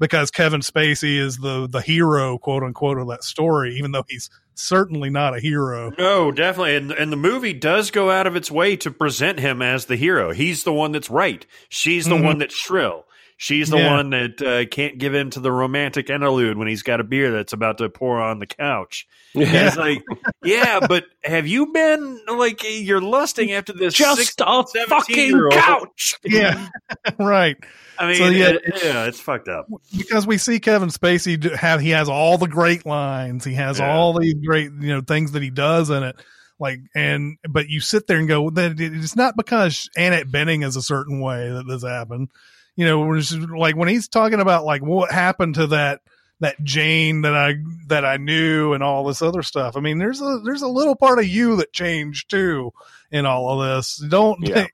because 0.00 0.30
Kevin 0.30 0.60
Spacey 0.60 1.18
is 1.18 1.38
the 1.38 1.66
the 1.68 1.80
hero, 1.80 2.38
quote 2.38 2.62
unquote, 2.62 2.98
of 2.98 3.08
that 3.08 3.24
story, 3.24 3.76
even 3.76 3.92
though 3.92 4.04
he's 4.08 4.30
certainly 4.54 5.08
not 5.10 5.36
a 5.36 5.40
hero. 5.40 5.90
No, 5.98 6.30
definitely. 6.32 6.76
And, 6.76 6.90
and 6.92 7.12
the 7.12 7.16
movie 7.16 7.52
does 7.52 7.90
go 7.92 8.10
out 8.10 8.26
of 8.26 8.34
its 8.36 8.50
way 8.50 8.76
to 8.76 8.90
present 8.90 9.38
him 9.38 9.62
as 9.62 9.86
the 9.86 9.94
hero. 9.96 10.32
He's 10.32 10.64
the 10.64 10.72
one 10.72 10.92
that's 10.92 11.08
right. 11.10 11.46
She's 11.68 12.06
the 12.06 12.16
Mhm. 12.16 12.24
one 12.24 12.38
that's 12.38 12.54
shrill. 12.56 13.04
She's 13.40 13.70
the 13.70 13.76
Yeah. 13.78 13.94
one 13.94 14.10
that 14.10 14.42
uh, 14.42 14.66
can't 14.68 14.98
give 14.98 15.14
in 15.14 15.30
to 15.30 15.38
the 15.40 15.52
romantic 15.52 16.10
interlude 16.10 16.58
when 16.58 16.66
he's 16.66 16.82
got 16.82 16.98
a 16.98 17.04
beer 17.04 17.30
that's 17.30 17.52
about 17.52 17.78
to 17.78 17.88
pour 17.88 18.20
on 18.20 18.40
the 18.40 18.46
couch. 18.48 19.06
And 19.32 19.44
It's 19.44 19.76
like, 19.76 20.02
yeah, 20.42 20.80
but 20.88 21.04
have 21.22 21.46
you 21.46 21.72
been 21.72 22.20
like 22.26 22.64
you're 22.64 23.00
lusting 23.00 23.52
after 23.52 23.72
this 23.72 23.94
Just 23.94 24.16
16, 24.18 24.44
a 24.48 24.86
fucking 24.88 25.50
couch. 25.52 26.16
Yeah, 26.24 26.66
right. 27.20 27.56
I 27.96 28.08
mean, 28.08 28.16
So, 28.16 28.28
yeah. 28.28 28.48
it- 28.48 28.62
yeah, 28.82 29.04
it's 29.04 29.20
fucked 29.20 29.46
up. 29.46 29.68
because 29.96 30.26
we 30.26 30.36
see 30.36 30.58
Kevin 30.58 30.88
Spacey 30.88 31.40
have 31.54 31.80
he 31.80 31.90
has 31.90 32.08
all 32.08 32.38
the 32.38 32.48
great 32.48 32.86
lines, 32.86 33.44
he 33.44 33.54
has 33.54 33.78
Yeah. 33.78 33.94
all 33.94 34.18
these 34.18 34.34
great 34.34 34.72
you 34.80 34.88
know 34.88 35.00
things 35.00 35.30
that 35.32 35.42
he 35.44 35.50
does 35.50 35.90
in 35.90 36.02
it. 36.02 36.16
Like 36.58 36.80
and 36.92 37.36
but 37.48 37.68
you 37.68 37.78
sit 37.80 38.08
there 38.08 38.18
and 38.18 38.26
go 38.26 38.50
that 38.50 38.80
it's 38.80 39.14
not 39.14 39.36
because 39.36 39.88
Annette 39.96 40.26
Bening 40.26 40.66
is 40.66 40.74
a 40.74 40.82
certain 40.82 41.20
way 41.20 41.48
that 41.50 41.68
this 41.68 41.84
happened. 41.84 42.30
You 42.78 42.84
know, 42.84 43.12
it's 43.14 43.32
like 43.32 43.74
when 43.74 43.88
he's 43.88 44.06
talking 44.06 44.38
about 44.38 44.64
like 44.64 44.82
what 44.82 45.10
happened 45.10 45.56
to 45.56 45.66
that 45.66 46.00
that 46.38 46.62
Jane 46.62 47.22
that 47.22 47.34
I 47.34 47.56
that 47.88 48.04
I 48.04 48.18
knew 48.18 48.72
and 48.72 48.84
all 48.84 49.02
this 49.02 49.20
other 49.20 49.42
stuff. 49.42 49.76
I 49.76 49.80
mean, 49.80 49.98
there's 49.98 50.20
a 50.20 50.38
there's 50.44 50.62
a 50.62 50.68
little 50.68 50.94
part 50.94 51.18
of 51.18 51.26
you 51.26 51.56
that 51.56 51.72
changed 51.72 52.30
too 52.30 52.72
in 53.10 53.26
all 53.26 53.60
of 53.60 53.76
this. 53.76 54.00
Don't 54.08 54.38
Yeah. 54.46 54.68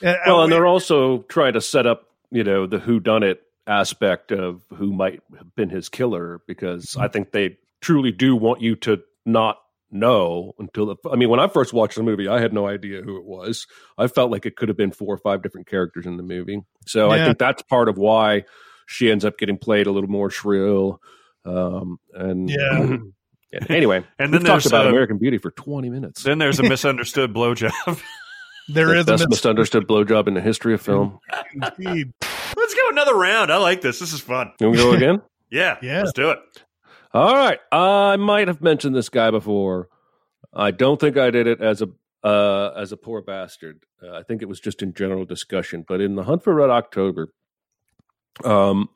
Yeah, 0.00 0.16
Well, 0.24 0.44
and 0.44 0.52
they're 0.52 0.66
also 0.66 1.22
trying 1.22 1.54
to 1.54 1.60
set 1.60 1.84
up, 1.84 2.10
you 2.30 2.44
know, 2.44 2.66
the 2.66 2.78
who 2.78 3.00
done 3.00 3.24
it 3.24 3.42
aspect 3.66 4.30
of 4.30 4.62
who 4.76 4.92
might 4.92 5.20
have 5.36 5.52
been 5.56 5.68
his 5.68 5.88
killer 5.88 6.40
because 6.46 6.84
mm-hmm. 6.90 7.00
I 7.00 7.08
think 7.08 7.32
they 7.32 7.58
truly 7.80 8.12
do 8.12 8.36
want 8.36 8.60
you 8.60 8.76
to 8.76 9.02
not 9.24 9.58
know 9.98 10.52
until 10.58 10.86
the 10.86 10.96
I 11.10 11.16
mean 11.16 11.28
when 11.28 11.40
I 11.40 11.48
first 11.48 11.72
watched 11.72 11.96
the 11.96 12.02
movie 12.02 12.28
I 12.28 12.40
had 12.40 12.52
no 12.52 12.66
idea 12.66 13.02
who 13.02 13.16
it 13.16 13.24
was. 13.24 13.66
I 13.98 14.06
felt 14.08 14.30
like 14.30 14.46
it 14.46 14.56
could 14.56 14.68
have 14.68 14.76
been 14.76 14.92
four 14.92 15.14
or 15.14 15.18
five 15.18 15.42
different 15.42 15.66
characters 15.66 16.06
in 16.06 16.16
the 16.16 16.22
movie. 16.22 16.60
So 16.86 17.10
I 17.10 17.24
think 17.24 17.38
that's 17.38 17.62
part 17.62 17.88
of 17.88 17.98
why 17.98 18.44
she 18.86 19.10
ends 19.10 19.24
up 19.24 19.38
getting 19.38 19.58
played 19.58 19.86
a 19.86 19.90
little 19.92 20.10
more 20.10 20.30
shrill. 20.30 21.00
Um 21.44 21.98
and 22.14 22.48
Yeah. 22.50 22.96
yeah, 23.52 23.60
anyway, 23.68 24.04
And 24.18 24.32
we've 24.32 24.40
then 24.42 24.46
talked 24.48 24.64
there's, 24.64 24.66
about 24.66 24.86
uh, 24.86 24.90
American 24.90 25.18
Beauty 25.18 25.38
for 25.38 25.50
20 25.50 25.88
minutes. 25.90 26.22
Then 26.22 26.38
there's 26.38 26.58
a 26.58 26.62
misunderstood 26.64 27.32
blowjob. 27.32 27.70
there 28.68 28.86
the 28.88 28.94
is 28.98 29.06
a 29.06 29.12
best 29.12 29.28
misunderstood 29.30 29.86
blowjob 29.86 30.26
in 30.28 30.34
the 30.34 30.40
history 30.40 30.74
of 30.74 30.80
film. 30.82 31.18
indeed. 31.54 32.12
Let's 32.56 32.74
go 32.74 32.88
another 32.90 33.14
round. 33.14 33.52
I 33.52 33.56
like 33.58 33.80
this. 33.80 33.98
This 34.00 34.12
is 34.12 34.20
fun. 34.20 34.48
You 34.60 34.66
Can 34.66 34.70
we 34.72 34.76
go 34.78 34.92
again? 34.92 35.22
Yeah, 35.50 35.76
Yeah. 35.82 36.00
let's 36.00 36.12
do 36.12 36.30
it. 36.30 36.38
All 37.16 37.34
right. 37.34 37.58
I 37.72 38.16
might 38.16 38.46
have 38.46 38.60
mentioned 38.60 38.94
this 38.94 39.08
guy 39.08 39.30
before. 39.30 39.88
I 40.52 40.70
don't 40.70 41.00
think 41.00 41.16
I 41.16 41.30
did 41.30 41.46
it 41.46 41.62
as 41.62 41.80
a 41.80 41.88
uh, 42.22 42.74
as 42.76 42.92
a 42.92 42.98
poor 42.98 43.22
bastard. 43.22 43.84
Uh, 44.02 44.12
I 44.12 44.22
think 44.22 44.42
it 44.42 44.48
was 44.50 44.60
just 44.60 44.82
in 44.82 44.92
general 44.92 45.24
discussion. 45.24 45.82
But 45.88 46.02
in 46.02 46.14
the 46.14 46.24
Hunt 46.24 46.44
for 46.44 46.52
Red 46.52 46.68
October, 46.68 47.32
um, 48.44 48.90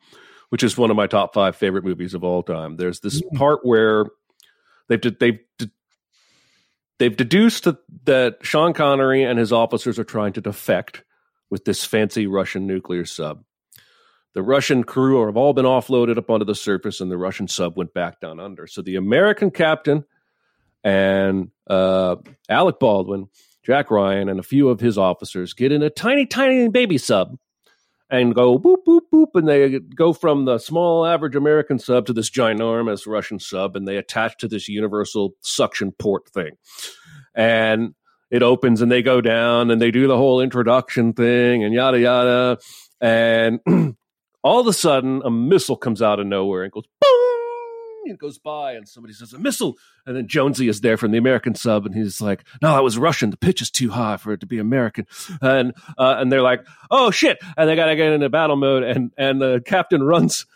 which 0.49 0.61
is 0.61 0.77
one 0.77 0.91
of 0.91 0.95
my 0.95 1.07
top 1.07 1.33
five 1.33 1.55
favorite 1.55 1.83
movies 1.83 2.13
of 2.13 2.23
all 2.23 2.43
time, 2.43 2.75
there's 2.75 2.99
this 2.99 3.23
part 3.33 3.61
where 3.65 4.05
they've 4.87 5.01
de- 5.01 5.17
they've 5.19 5.39
de- 5.57 5.71
they've 6.99 7.17
deduced 7.17 7.63
that, 7.63 7.77
that 8.03 8.37
Sean 8.43 8.73
Connery 8.73 9.23
and 9.23 9.39
his 9.39 9.51
officers 9.51 9.97
are 9.97 10.03
trying 10.03 10.33
to 10.33 10.41
defect 10.41 11.03
with 11.49 11.65
this 11.65 11.83
fancy 11.83 12.27
Russian 12.27 12.67
nuclear 12.67 13.03
sub. 13.03 13.43
The 14.33 14.43
Russian 14.43 14.83
crew 14.83 15.25
have 15.25 15.35
all 15.35 15.53
been 15.53 15.65
offloaded 15.65 16.17
up 16.17 16.29
onto 16.29 16.45
the 16.45 16.55
surface, 16.55 17.01
and 17.01 17.11
the 17.11 17.17
Russian 17.17 17.47
sub 17.47 17.77
went 17.77 17.93
back 17.93 18.19
down 18.21 18.39
under. 18.39 18.65
So 18.67 18.81
the 18.81 18.95
American 18.95 19.51
captain 19.51 20.05
and 20.83 21.51
uh, 21.67 22.15
Alec 22.49 22.79
Baldwin, 22.79 23.27
Jack 23.63 23.91
Ryan, 23.91 24.29
and 24.29 24.39
a 24.39 24.43
few 24.43 24.69
of 24.69 24.79
his 24.79 24.97
officers 24.97 25.53
get 25.53 25.71
in 25.71 25.83
a 25.83 25.89
tiny, 25.89 26.25
tiny 26.25 26.69
baby 26.69 26.97
sub 26.97 27.37
and 28.09 28.35
go 28.35 28.57
boop, 28.57 28.83
boop, 28.87 29.01
boop. 29.13 29.27
And 29.35 29.47
they 29.47 29.79
go 29.79 30.13
from 30.13 30.45
the 30.45 30.59
small, 30.59 31.05
average 31.05 31.35
American 31.35 31.79
sub 31.79 32.05
to 32.07 32.13
this 32.13 32.29
ginormous 32.29 33.07
Russian 33.07 33.39
sub, 33.39 33.75
and 33.75 33.87
they 33.87 33.97
attach 33.97 34.37
to 34.39 34.47
this 34.47 34.67
universal 34.67 35.33
suction 35.41 35.91
port 35.93 36.29
thing. 36.29 36.51
And 37.33 37.95
it 38.29 38.43
opens, 38.43 38.81
and 38.81 38.91
they 38.91 39.01
go 39.01 39.21
down, 39.21 39.71
and 39.71 39.81
they 39.81 39.91
do 39.91 40.07
the 40.07 40.17
whole 40.17 40.41
introduction 40.41 41.13
thing, 41.13 41.63
and 41.63 41.73
yada, 41.73 41.99
yada. 41.99 42.57
And 42.99 43.59
all 44.43 44.59
of 44.59 44.67
a 44.67 44.73
sudden, 44.73 45.21
a 45.23 45.31
missile 45.31 45.77
comes 45.77 46.01
out 46.01 46.19
of 46.19 46.27
nowhere 46.27 46.63
and 46.63 46.71
goes 46.71 46.85
boom. 46.99 47.11
It 48.03 48.17
goes 48.17 48.39
by, 48.39 48.73
and 48.73 48.89
somebody 48.89 49.13
says 49.13 49.31
a 49.31 49.37
missile, 49.37 49.77
and 50.07 50.15
then 50.15 50.27
Jonesy 50.27 50.67
is 50.67 50.81
there 50.81 50.97
from 50.97 51.11
the 51.11 51.19
American 51.19 51.53
sub, 51.53 51.85
and 51.85 51.93
he's 51.93 52.19
like, 52.19 52.43
"No, 52.61 52.73
that 52.73 52.83
was 52.83 52.97
Russian. 52.97 53.29
The 53.29 53.37
pitch 53.37 53.61
is 53.61 53.69
too 53.69 53.91
high 53.91 54.17
for 54.17 54.33
it 54.33 54.39
to 54.39 54.47
be 54.47 54.57
American." 54.57 55.05
And 55.39 55.73
uh, 55.99 56.15
and 56.17 56.31
they're 56.31 56.41
like, 56.41 56.65
"Oh 56.89 57.11
shit!" 57.11 57.37
And 57.55 57.69
they 57.69 57.75
gotta 57.75 57.95
get 57.95 58.11
into 58.11 58.27
battle 58.29 58.55
mode, 58.55 58.83
and 58.83 59.11
and 59.17 59.39
the 59.39 59.61
captain 59.63 60.01
runs 60.01 60.47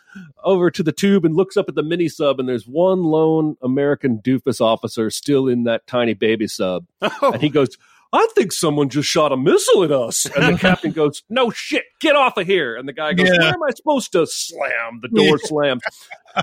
over 0.44 0.72
to 0.72 0.82
the 0.82 0.92
tube 0.92 1.24
and 1.24 1.36
looks 1.36 1.56
up 1.56 1.70
at 1.70 1.76
the 1.76 1.84
mini 1.84 2.10
sub, 2.10 2.40
and 2.40 2.50
there's 2.50 2.66
one 2.68 3.04
lone 3.04 3.58
American 3.62 4.20
doofus 4.20 4.60
officer 4.60 5.12
still 5.12 5.48
in 5.48 5.66
that 5.66 5.86
tiny 5.86 6.16
baby 6.16 6.48
sub, 6.48 6.88
and 7.22 7.42
he 7.42 7.50
goes. 7.50 7.78
I 8.16 8.28
think 8.36 8.52
someone 8.52 8.90
just 8.90 9.10
shot 9.10 9.32
a 9.32 9.38
missile 9.38 9.84
at 9.84 9.92
us. 9.92 10.26
And 10.26 10.56
the 10.56 10.60
captain 10.62 10.92
goes, 10.92 11.24
No 11.30 11.50
shit, 11.52 11.84
get 12.00 12.16
off 12.16 12.38
of 12.38 12.48
here. 12.48 12.76
And 12.76 12.88
the 12.88 12.94
guy 12.94 13.14
goes, 13.14 13.28
Yeah. 13.28 13.40
Where 13.40 13.54
am 13.54 13.64
I 13.64 13.72
supposed 13.72 14.12
to 14.14 14.26
slam? 14.26 15.02
The 15.02 15.10
door 15.10 15.38
slams. 15.40 15.82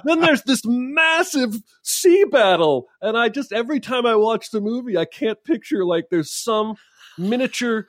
then 0.05 0.21
there's 0.21 0.43
this 0.43 0.63
massive 0.65 1.57
sea 1.83 2.25
battle. 2.25 2.89
And 3.01 3.17
I 3.17 3.29
just, 3.29 3.53
every 3.53 3.81
time 3.81 4.07
I 4.07 4.17
watch 4.17 4.51
the 4.51 4.61
movie, 4.61 4.97
I 4.97 5.05
can't 5.05 5.43
picture 5.45 5.85
like 5.85 6.07
there's 6.11 6.31
some 6.31 6.77
miniature 7.19 7.87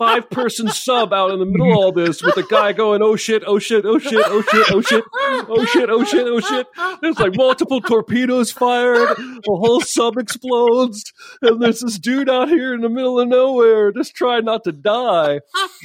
five 0.00 0.30
person 0.30 0.66
sub 0.68 1.12
out 1.12 1.30
in 1.30 1.38
the 1.38 1.44
middle 1.44 1.72
of 1.72 1.76
all 1.76 1.92
this 1.92 2.22
with 2.22 2.34
a 2.38 2.42
guy 2.42 2.72
going, 2.72 3.02
Oh 3.02 3.16
shit, 3.16 3.42
oh 3.46 3.58
shit, 3.58 3.84
oh 3.84 3.98
shit, 3.98 4.24
oh 4.28 4.40
shit, 4.40 4.66
oh 4.70 4.80
shit, 4.80 5.04
oh 5.12 5.66
shit, 5.66 5.90
oh 5.90 6.04
shit, 6.04 6.26
oh 6.26 6.40
shit. 6.40 6.66
There's 7.02 7.18
like 7.18 7.36
multiple 7.36 7.82
torpedoes 7.82 8.50
fired. 8.50 9.14
The 9.18 9.42
whole 9.46 9.82
sub 9.82 10.16
explodes. 10.16 11.04
And 11.42 11.62
there's 11.62 11.80
this 11.80 11.98
dude 11.98 12.30
out 12.30 12.48
here 12.48 12.72
in 12.72 12.80
the 12.80 12.88
middle 12.88 13.20
of 13.20 13.28
nowhere 13.28 13.92
just 13.92 14.14
trying 14.14 14.46
not 14.46 14.64
to 14.64 14.72
die. 14.72 15.40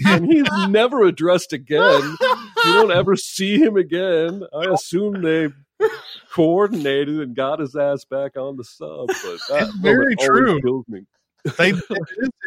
And 0.05 0.25
he's 0.31 0.47
never 0.69 1.03
addressed 1.03 1.51
again. 1.51 2.15
You 2.21 2.73
don't 2.73 2.91
ever 2.91 3.17
see 3.17 3.57
him 3.57 3.75
again. 3.75 4.43
I 4.53 4.71
assume 4.73 5.21
they 5.21 5.49
coordinated 6.31 7.19
and 7.19 7.35
got 7.35 7.59
his 7.59 7.75
ass 7.75 8.05
back 8.05 8.37
on 8.37 8.55
the 8.55 8.63
sub. 8.63 9.07
But 9.07 9.39
that 9.49 9.73
very 9.81 10.15
true. 10.15 10.61
kills 10.61 10.85
me. 10.87 11.01
They 11.57 11.69
it 11.69 11.81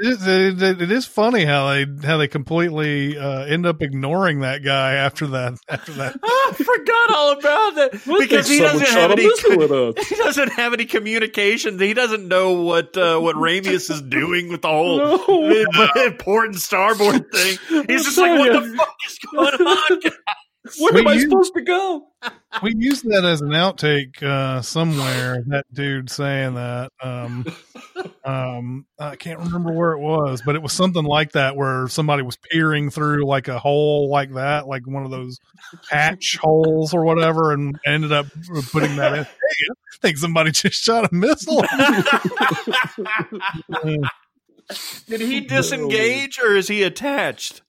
is, 0.00 0.26
it 0.26 0.62
is, 0.62 0.82
it 0.82 0.90
is 0.90 1.06
funny 1.06 1.44
how 1.44 1.68
they 1.70 1.86
how 2.04 2.16
they 2.16 2.28
completely 2.28 3.16
uh, 3.16 3.44
end 3.44 3.64
up 3.66 3.80
ignoring 3.82 4.40
that 4.40 4.62
guy 4.64 4.94
after 4.94 5.26
that 5.28 5.54
after 5.68 5.92
that 5.92 6.16
I 6.24 6.52
forgot 6.56 7.14
all 7.16 7.32
about 7.32 7.74
that 7.76 7.90
I 7.94 8.18
because 8.18 8.48
he 8.48 8.58
doesn't 8.60 8.86
have 8.88 9.10
any. 9.12 9.26
missile 9.26 9.62
at 9.62 9.70
us. 9.70 10.08
He 10.08 10.16
doesn't 10.16 10.52
have 10.52 10.72
any 10.72 10.84
communication. 10.84 11.78
He 11.78 11.94
doesn't 11.94 12.26
know 12.26 12.60
what 12.62 12.96
uh, 12.96 13.18
what 13.18 13.36
Ramius 13.36 13.90
is 13.90 14.02
doing 14.02 14.48
with 14.48 14.62
the 14.62 14.68
whole 14.68 14.98
No. 14.98 15.66
uh, 15.96 16.10
port 16.18 16.54
starboard 16.56 17.30
thing. 17.32 17.58
He's 17.86 18.04
just 18.04 18.18
like, 18.18 18.38
"What 18.38 18.52
the 18.52 18.76
fuck 18.76 18.96
is 19.06 19.18
going 19.32 19.54
on?" 19.66 20.00
Where 20.78 20.92
We 20.92 21.00
am 21.00 21.08
I 21.08 21.14
use- 21.14 21.22
supposed 21.22 21.54
to 21.54 21.62
go? 21.62 22.08
we 22.62 22.74
used 22.76 23.08
that 23.08 23.24
as 23.24 23.40
an 23.40 23.50
outtake 23.50 24.22
uh, 24.22 24.60
somewhere 24.60 25.42
that 25.46 25.64
dude 25.72 26.10
saying 26.10 26.54
that 26.54 26.90
um, 27.00 27.46
um, 28.24 28.86
i 28.98 29.14
can't 29.14 29.38
remember 29.38 29.72
where 29.72 29.92
it 29.92 30.00
was 30.00 30.42
but 30.44 30.56
it 30.56 30.62
was 30.62 30.72
something 30.72 31.04
like 31.04 31.30
that 31.32 31.54
where 31.54 31.86
somebody 31.86 32.24
was 32.24 32.36
peering 32.50 32.90
through 32.90 33.24
like 33.24 33.46
a 33.46 33.60
hole 33.60 34.10
like 34.10 34.34
that 34.34 34.66
like 34.66 34.84
one 34.84 35.04
of 35.04 35.12
those 35.12 35.38
hatch 35.88 36.38
holes 36.40 36.92
or 36.92 37.04
whatever 37.04 37.52
and 37.52 37.78
ended 37.86 38.10
up 38.10 38.26
putting 38.72 38.96
that 38.96 39.12
in 39.12 39.22
hey, 39.22 39.30
i 39.70 39.96
think 40.02 40.18
somebody 40.18 40.50
just 40.50 40.82
shot 40.82 41.04
a 41.04 41.14
missile 41.14 41.64
Did 45.06 45.20
he 45.20 45.40
disengage 45.46 46.38
or 46.38 46.56
is 46.56 46.68
he 46.68 46.82
attached? 46.82 47.62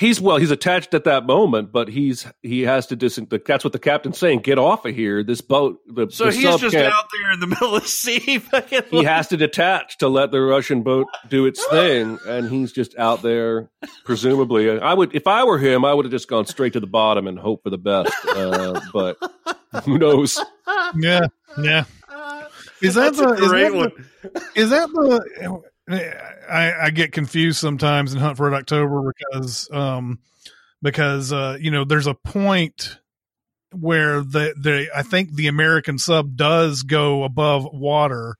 He's 0.00 0.18
well, 0.18 0.38
he's 0.38 0.50
attached 0.50 0.94
at 0.94 1.04
that 1.04 1.26
moment, 1.26 1.72
but 1.72 1.88
he's 1.88 2.26
he 2.42 2.62
has 2.62 2.86
to 2.86 2.96
dis. 2.96 3.20
That's 3.46 3.62
what 3.64 3.74
the 3.74 3.78
captain's 3.78 4.16
saying. 4.16 4.38
Get 4.40 4.58
off 4.58 4.86
of 4.86 4.94
here. 4.94 5.22
This 5.22 5.42
boat. 5.42 5.78
The, 5.86 6.08
So 6.10 6.24
the 6.24 6.32
he's 6.32 6.42
sub 6.44 6.58
just 6.60 6.74
can't- 6.74 6.90
out 6.90 7.04
there 7.12 7.32
in 7.32 7.40
the 7.40 7.46
middle 7.46 7.74
of 7.76 7.82
the 7.82 7.88
sea. 7.88 8.38
fucking 8.38 8.84
he 8.90 9.04
has 9.04 9.28
to 9.28 9.36
detach 9.36 9.98
to 9.98 10.08
let 10.08 10.30
the 10.30 10.40
Russian 10.40 10.82
boat 10.82 11.06
do 11.28 11.44
its 11.44 11.62
thing, 11.70 12.18
and 12.26 12.48
he's 12.48 12.72
just 12.72 12.96
out 12.96 13.20
there. 13.20 13.68
Presumably, 14.06 14.70
I 14.80 14.94
would 14.94 15.14
if 15.14 15.26
I 15.26 15.44
were 15.44 15.58
him, 15.58 15.84
I 15.84 15.92
would 15.92 16.06
have 16.06 16.12
just 16.12 16.28
gone 16.28 16.46
straight 16.46 16.72
to 16.72 16.80
the 16.80 16.86
bottom 16.86 17.26
and 17.26 17.38
hope 17.38 17.62
for 17.62 17.68
the 17.70 17.76
best. 17.76 18.10
Uh, 18.26 18.80
but 18.94 19.18
who 19.84 19.98
knows? 19.98 20.42
yeah 20.96 21.26
yeah 21.62 21.84
Is 22.80 22.94
that 22.94 23.14
That's 23.14 23.18
the 23.18 23.28
a 23.28 23.32
is 23.34 23.48
great 23.48 23.62
that 23.72 23.74
one. 23.74 23.92
the, 24.22 24.42
is 24.54 24.70
that 24.70 24.88
the 24.88 25.62
I, 25.90 26.72
I 26.86 26.90
get 26.90 27.12
confused 27.12 27.58
sometimes 27.58 28.12
in 28.12 28.20
Hunt 28.20 28.36
for 28.36 28.48
Red 28.50 28.58
October 28.58 29.12
because 29.16 29.68
um 29.72 30.18
because 30.82 31.32
uh 31.32 31.56
you 31.60 31.70
know 31.70 31.84
there's 31.84 32.06
a 32.06 32.14
point 32.14 32.98
where 33.72 34.20
the 34.22 34.54
the 34.60 34.88
I 34.94 35.02
think 35.02 35.34
the 35.34 35.46
American 35.48 35.98
sub 35.98 36.36
does 36.36 36.82
go 36.82 37.22
above 37.24 37.66
water 37.72 38.36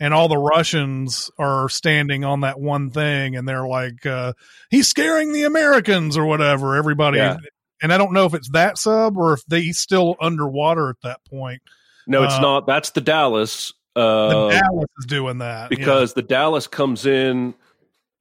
and 0.00 0.12
all 0.12 0.28
the 0.28 0.36
Russians 0.38 1.30
are 1.38 1.68
standing 1.68 2.24
on 2.24 2.40
that 2.40 2.60
one 2.60 2.90
thing 2.90 3.36
and 3.36 3.48
they're 3.48 3.66
like 3.66 4.04
uh 4.06 4.32
he's 4.70 4.88
scaring 4.88 5.32
the 5.32 5.44
Americans 5.44 6.16
or 6.16 6.26
whatever 6.26 6.74
everybody 6.76 7.18
Yeah. 7.18 7.36
and 7.82 7.92
I 7.92 7.98
don't 7.98 8.12
know 8.12 8.26
if 8.26 8.34
it's 8.34 8.50
that 8.50 8.76
sub 8.78 9.16
or 9.16 9.32
if 9.34 9.44
they 9.46 9.70
still 9.70 10.16
underwater 10.20 10.90
at 10.90 11.00
that 11.02 11.24
point 11.24 11.62
No, 12.08 12.24
it's 12.24 12.34
Uh, 12.34 12.40
not. 12.40 12.66
That's 12.66 12.90
the 12.90 13.00
Dallas. 13.00 13.72
The 13.96 14.00
Uh, 14.00 14.50
Dallas 14.50 14.90
is 14.98 15.06
doing 15.06 15.38
that 15.38 15.70
yeah. 15.70 15.76
because 15.76 16.12
the 16.12 16.22
Dallas 16.22 16.66
comes 16.66 17.06
in 17.06 17.54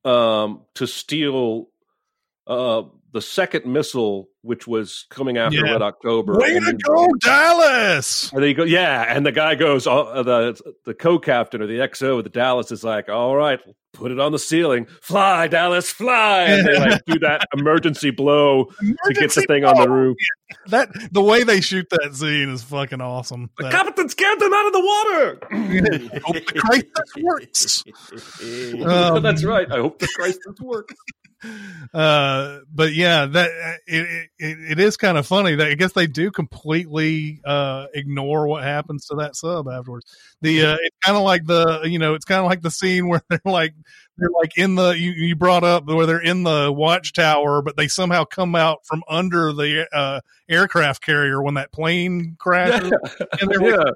um, 0.03 0.61
to 0.75 0.87
steal 0.87 1.67
uh, 2.47 2.83
the 3.15 3.21
second 3.21 3.65
missile, 3.65 4.27
which 4.41 4.67
was 4.67 5.05
coming 5.09 5.37
after 5.37 5.55
Yeah. 5.65 5.71
Red 5.71 5.81
October. 5.81 6.37
Way 6.37 6.59
to 6.59 6.73
go, 6.73 7.07
Dallas! 7.21 8.29
And 8.33 8.41
then 8.43 8.49
you 8.49 8.53
go, 8.55 8.65
yeah, 8.65 9.05
and 9.07 9.25
the 9.25 9.31
guy 9.31 9.55
goes, 9.55 9.87
uh, 9.87 10.21
the 10.21 10.59
the 10.83 10.93
co-captain 10.93 11.61
or 11.61 11.65
the 11.67 11.79
XO 11.79 12.17
of 12.17 12.25
the 12.25 12.29
Dallas 12.29 12.73
is 12.73 12.83
like, 12.83 13.07
all 13.07 13.33
right, 13.35 13.61
put 13.93 14.11
it 14.11 14.19
on 14.19 14.33
the 14.33 14.37
ceiling, 14.39 14.85
fly, 15.01 15.47
Dallas, 15.47 15.89
fly, 15.89 16.41
and 16.43 16.67
they 16.67 16.77
like 16.77 17.05
do 17.05 17.17
that 17.19 17.47
emergency 17.57 18.11
blow 18.11 18.65
to 18.65 18.73
get 18.73 18.83
the 18.83 19.11
Emergency 19.11 19.41
thing 19.47 19.63
on 19.63 19.77
the 19.77 19.85
blow. 19.85 19.95
roof. 19.95 20.17
That 20.67 20.89
the 21.13 21.23
way 21.23 21.43
they 21.43 21.61
shoot 21.61 21.87
that 21.91 22.13
scene 22.15 22.49
is 22.49 22.63
fucking 22.63 22.99
awesome. 22.99 23.49
The 23.57 23.63
That- 23.63 23.71
captain 23.71 24.09
scared 24.09 24.39
them 24.41 24.53
out 24.53 24.67
of 24.67 24.73
the 24.73 24.79
water. 24.81 26.19
hope 26.25 26.35
the 26.35 26.59
crisis 26.59 27.13
works. 27.23 27.83
Um, 28.85 29.23
That's 29.23 29.43
right. 29.45 29.71
I 29.71 29.77
hope 29.77 29.99
the 29.99 30.07
crisis 30.15 30.39
works. 30.59 30.93
Uh, 31.93 32.59
but 32.73 32.93
yeah, 32.93 33.25
that 33.25 33.49
it, 33.87 34.29
it 34.37 34.71
it 34.71 34.79
is 34.79 34.97
kind 34.97 35.17
of 35.17 35.25
funny 35.25 35.55
that 35.55 35.67
I 35.67 35.75
guess 35.75 35.93
they 35.93 36.07
do 36.07 36.29
completely 36.31 37.41
uh 37.45 37.85
ignore 37.93 38.47
what 38.47 38.63
happens 38.63 39.05
to 39.07 39.15
that 39.15 39.35
sub 39.35 39.67
afterwards. 39.69 40.05
The 40.41 40.65
uh, 40.65 40.77
it's 40.81 40.97
kind 41.05 41.17
of 41.17 41.23
like 41.23 41.45
the 41.45 41.83
you 41.83 41.99
know 41.99 42.13
it's 42.13 42.25
kind 42.25 42.39
of 42.39 42.45
like 42.45 42.61
the 42.61 42.71
scene 42.71 43.07
where 43.07 43.21
they're 43.29 43.39
like 43.45 43.73
they're 44.17 44.29
like 44.41 44.57
in 44.57 44.75
the 44.75 44.91
you, 44.91 45.11
you 45.11 45.35
brought 45.35 45.63
up 45.63 45.85
where 45.85 46.05
they're 46.05 46.21
in 46.21 46.43
the 46.43 46.71
watchtower, 46.71 47.61
but 47.61 47.77
they 47.77 47.87
somehow 47.87 48.25
come 48.25 48.55
out 48.55 48.85
from 48.85 49.03
under 49.07 49.53
the 49.53 49.87
uh 49.93 50.19
aircraft 50.49 51.01
carrier 51.01 51.41
when 51.41 51.53
that 51.53 51.71
plane 51.71 52.35
crashes. 52.39 52.91
And 53.39 53.49
they're 53.49 53.71
Yeah. 53.71 53.91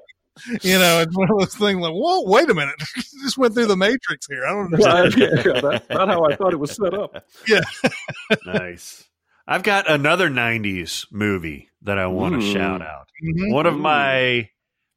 You 0.62 0.78
know, 0.78 1.00
it's 1.00 1.16
one 1.16 1.30
of 1.30 1.38
those 1.38 1.54
things 1.54 1.80
like, 1.80 1.92
whoa, 1.92 2.22
wait 2.24 2.48
a 2.50 2.54
minute, 2.54 2.76
just 3.22 3.38
went 3.38 3.54
through 3.54 3.66
the 3.66 3.76
matrix 3.76 4.26
here. 4.28 4.44
I 4.46 4.50
don't 4.52 4.72
understand. 4.80 5.14
yeah, 5.44 5.60
that's 5.60 5.88
not 5.88 6.08
how 6.08 6.24
I 6.24 6.36
thought 6.36 6.52
it 6.52 6.58
was 6.58 6.72
set 6.72 6.94
up. 6.94 7.24
Yeah. 7.48 7.60
nice. 8.46 9.04
I've 9.46 9.62
got 9.62 9.90
another 9.90 10.28
90s 10.30 11.06
movie 11.10 11.68
that 11.82 11.98
I 11.98 12.06
want 12.06 12.40
to 12.40 12.52
shout 12.52 12.82
out. 12.82 13.08
Mhm. 13.24 13.52
One 13.52 13.66
of 13.66 13.76
my 13.78 14.48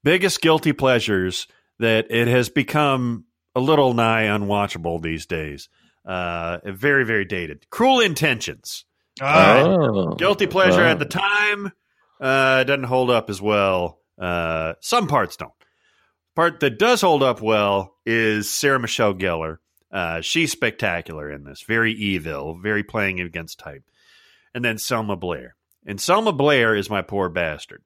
biggest 0.03 0.41
guilty 0.41 0.73
pleasures 0.73 1.47
that 1.79 2.11
it 2.11 2.27
has 2.27 2.49
become 2.49 3.25
a 3.55 3.59
little 3.59 3.93
nigh 3.93 4.25
unwatchable 4.25 5.01
these 5.01 5.25
days. 5.25 5.69
Uh, 6.05 6.59
very, 6.65 7.05
very 7.05 7.25
dated. 7.25 7.67
Cruel 7.69 7.99
Intentions. 8.01 8.85
Oh. 9.21 10.15
Guilty 10.15 10.47
pleasure 10.47 10.81
at 10.83 10.99
the 10.99 11.05
time. 11.05 11.71
Uh, 12.19 12.63
doesn't 12.63 12.83
hold 12.83 13.09
up 13.09 13.29
as 13.29 13.41
well. 13.41 13.99
Uh, 14.19 14.73
some 14.81 15.07
parts 15.07 15.37
don't. 15.37 15.51
Part 16.35 16.59
that 16.61 16.79
does 16.79 17.01
hold 17.01 17.23
up 17.23 17.41
well 17.41 17.95
is 18.05 18.49
Sarah 18.49 18.79
Michelle 18.79 19.13
Gellar. 19.13 19.57
Uh, 19.91 20.21
she's 20.21 20.51
spectacular 20.51 21.31
in 21.31 21.43
this. 21.43 21.63
Very 21.67 21.93
evil, 21.93 22.57
very 22.59 22.83
playing 22.83 23.19
against 23.19 23.59
type. 23.59 23.83
And 24.55 24.65
then 24.65 24.77
Selma 24.79 25.15
Blair. 25.15 25.55
And 25.85 26.01
Selma 26.01 26.31
Blair 26.33 26.75
is 26.75 26.89
my 26.89 27.01
poor 27.03 27.29
bastard 27.29 27.83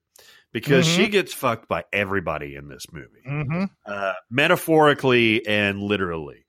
because 0.54 0.88
Mhm. 0.88 0.96
she 0.96 1.08
gets 1.10 1.34
fucked 1.34 1.68
by 1.68 1.84
everybody 1.92 2.56
in 2.56 2.70
this 2.70 2.86
movie 2.92 3.22
mhm. 3.28 3.70
uh, 3.86 4.14
metaphorically 4.30 5.46
and 5.46 5.82
literally. 5.82 6.46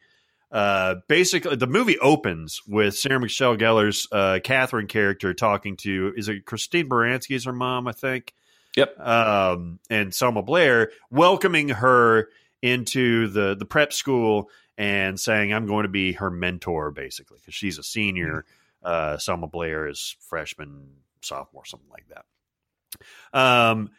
Uh, 0.50 0.96
basically, 1.09 1.56
the 1.56 1.66
movie 1.66 1.98
opens 1.98 2.62
with 2.66 2.96
Sarah 2.96 3.20
Michelle 3.20 3.56
Gellar's 3.56 4.06
uh, 4.12 4.38
Catherine 4.42 4.86
character 4.86 5.34
talking 5.34 5.76
to 5.78 6.12
is 6.16 6.28
it 6.28 6.46
Christine 6.46 6.88
Baranski 6.88 7.36
is 7.36 7.44
her 7.44 7.52
mom, 7.52 7.86
I 7.86 7.92
think. 7.92 8.32
Yep. 8.78 9.00
Um, 9.00 9.80
and 9.90 10.14
Selma 10.14 10.42
Blair 10.42 10.90
welcoming 11.10 11.68
her 11.70 12.28
into 12.62 13.28
the 13.28 13.56
the 13.56 13.64
prep 13.64 13.92
school 13.92 14.50
and 14.76 15.18
saying, 15.18 15.52
"I'm 15.52 15.66
going 15.66 15.82
to 15.82 15.88
be 15.88 16.12
her 16.12 16.30
mentor," 16.30 16.90
basically, 16.90 17.38
because 17.40 17.55
she's 17.55 17.78
a 17.78 17.82
senior. 17.82 18.44
Uh, 18.82 19.18
Selma 19.18 19.48
Blair 19.48 19.88
is 19.88 20.16
freshman, 20.20 20.88
sophomore, 21.20 21.64
something 21.64 21.90
like 21.90 22.06
that. 22.09 23.38
Um, 23.38 23.90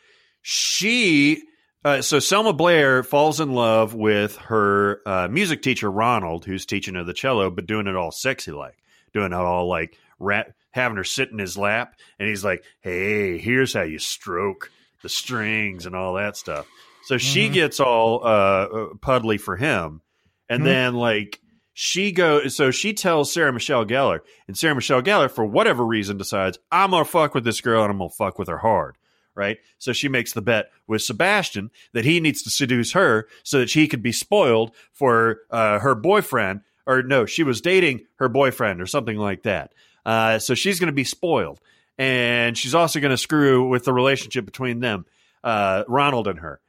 she 0.42 1.44
uh, 1.84 2.02
so 2.02 2.20
Selma 2.20 2.54
Blair 2.54 3.04
falls 3.04 3.40
in 3.40 3.54
love 3.54 3.94
with 3.94 4.36
her 4.38 5.02
uh, 5.06 5.28
music 5.30 5.62
teacher 5.62 5.90
Ronald, 5.90 6.44
who's 6.46 6.66
teaching 6.66 6.96
her 6.96 7.04
the 7.04 7.14
cello, 7.14 7.50
but 7.50 7.68
doing 7.68 7.88
it 7.88 7.96
all 7.96 8.12
sexy 8.12 8.52
like, 8.52 8.78
doing 9.14 9.32
it 9.32 9.34
all 9.34 9.68
like 9.68 9.98
rat, 10.20 10.54
having 10.72 10.98
her 10.98 11.04
sit 11.04 11.32
in 11.32 11.40
his 11.40 11.58
lap, 11.58 11.96
and 12.20 12.28
he's 12.30 12.44
like, 12.44 12.64
"Hey, 12.82 13.38
here's 13.38 13.74
how 13.74 13.82
you 13.82 14.00
stroke 14.00 14.72
the 15.02 15.10
strings 15.10 15.86
and 15.86 15.96
all 15.96 16.14
that 16.16 16.38
stuff." 16.38 16.68
So 17.02 17.18
she 17.18 17.50
Mhm. 17.50 17.54
gets 17.54 17.80
all 17.80 18.22
uh, 18.24 18.28
uh, 18.28 18.88
puddly 19.02 19.40
for 19.40 19.56
him, 19.56 20.02
and 20.50 20.62
Mhm. 20.62 20.66
then 20.66 20.94
like 20.96 21.40
she 21.74 22.12
goes. 22.12 22.56
So 22.56 22.72
she 22.72 22.94
tells 22.94 23.32
Sarah 23.34 23.54
Michelle 23.54 23.86
Gellar, 23.86 24.20
and 24.48 24.58
Sarah 24.58 24.76
Michelle 24.76 25.02
Gellar, 25.02 25.32
for 25.32 25.46
whatever 25.46 25.86
reason, 25.86 26.18
decides 26.18 26.60
I'm 26.72 26.92
gonna 26.92 27.06
fuck 27.06 27.34
with 27.34 27.46
this 27.46 27.62
girl 27.62 27.84
and 27.84 27.92
I'm 27.92 27.98
gonna 28.00 28.10
fuck 28.10 28.38
with 28.40 28.48
her 28.48 28.58
hard 28.60 28.98
right? 29.36 29.60
So 29.78 29.94
she 29.94 30.10
makes 30.10 30.34
the 30.34 30.42
bet 30.42 30.70
with 30.86 31.02
Sebastian 31.02 31.72
that 31.94 32.04
he 32.04 32.20
needs 32.20 32.42
to 32.42 32.50
seduce 32.50 32.92
her 32.92 33.26
so 33.44 33.60
that 33.60 33.70
she 33.70 33.88
could 33.88 34.04
be 34.04 34.12
spoiled 34.12 34.76
for 34.92 35.42
uh, 35.50 35.80
her 35.80 35.96
boyfriend, 35.96 36.60
or 36.86 37.04
no, 37.04 37.26
she 37.26 37.44
was 37.44 37.62
dating 37.62 38.02
her 38.16 38.28
boyfriend 38.28 38.82
or 38.82 38.86
something 38.86 39.16
like 39.16 39.44
that. 39.44 39.72
Uh, 40.10 40.40
so 40.40 40.56
she's 40.56 40.80
going 40.80 40.88
to 40.88 40.94
be 40.94 41.04
spoiled, 41.04 41.60
and 41.98 42.58
she's 42.58 42.74
also 42.74 43.00
going 43.00 43.12
to 43.12 43.18
screw 43.18 43.68
with 43.70 43.84
the 43.86 43.94
relationship 43.94 44.44
between 44.44 44.80
them, 44.80 45.06
uh, 45.44 45.84
Ronald 45.88 46.28
and 46.28 46.40
her. 46.40 46.60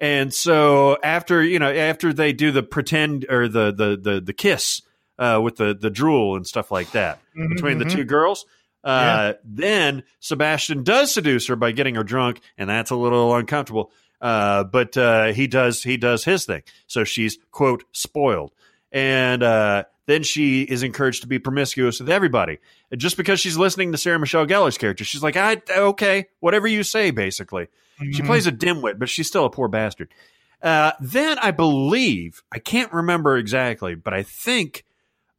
And 0.00 0.34
so 0.34 0.96
after 1.02 1.42
you 1.42 1.58
know 1.58 1.72
after 1.72 2.12
they 2.12 2.32
do 2.32 2.50
the 2.50 2.62
pretend 2.62 3.26
or 3.28 3.46
the 3.48 3.72
the 3.72 3.96
the, 3.96 4.20
the 4.20 4.32
kiss 4.32 4.82
uh, 5.18 5.40
with 5.42 5.56
the 5.56 5.74
the 5.74 5.90
drool 5.90 6.36
and 6.36 6.46
stuff 6.46 6.70
like 6.72 6.90
that 6.92 7.20
Mhm, 7.36 7.48
between 7.50 7.78
the 7.78 7.84
mhm. 7.84 7.92
two 7.92 8.04
girls. 8.04 8.46
Uh, 8.84 9.34
Then 9.44 10.02
Sebastian 10.20 10.82
does 10.82 11.12
seduce 11.12 11.48
her 11.48 11.56
by 11.56 11.72
getting 11.72 11.96
her 11.96 12.04
drunk, 12.04 12.40
and 12.56 12.70
that's 12.70 12.90
a 12.90 12.96
little 12.96 13.34
uncomfortable. 13.34 13.90
Uh, 14.20 14.64
but 14.64 14.96
uh, 14.96 15.26
he 15.32 15.46
does 15.46 15.82
he 15.82 15.96
does 15.96 16.24
his 16.24 16.44
thing, 16.46 16.62
so 16.86 17.04
she's 17.04 17.38
quote 17.52 17.84
spoiled, 17.92 18.52
and 18.92 19.42
uh, 19.42 19.84
then 20.06 20.22
she 20.22 20.62
is 20.62 20.82
encouraged 20.82 21.22
to 21.22 21.28
be 21.28 21.38
promiscuous 21.38 22.00
with 22.00 22.08
everybody. 22.10 22.58
And 22.90 23.00
just 23.00 23.16
because 23.16 23.40
she's 23.40 23.56
listening 23.56 23.92
to 23.92 23.98
Sarah 23.98 24.18
Michelle 24.18 24.46
Gellar's 24.46 24.78
character, 24.78 25.04
she's 25.04 25.22
like, 25.22 25.36
"I 25.36 25.60
okay, 25.70 26.26
whatever 26.40 26.66
you 26.66 26.82
say." 26.82 27.10
Basically, 27.10 27.68
she 28.12 28.22
Mhm. 28.22 28.26
plays 28.26 28.46
a 28.46 28.52
dimwit, 28.52 28.98
but 28.98 29.08
she's 29.08 29.26
still 29.26 29.44
a 29.44 29.50
poor 29.50 29.68
bastard. 29.68 30.08
Uh, 30.62 30.92
then 31.00 31.38
I 31.38 31.50
believe 31.52 32.42
I 32.50 32.58
can't 32.58 32.92
remember 32.92 33.36
exactly, 33.36 33.94
but 33.94 34.12
I 34.14 34.22
think 34.24 34.84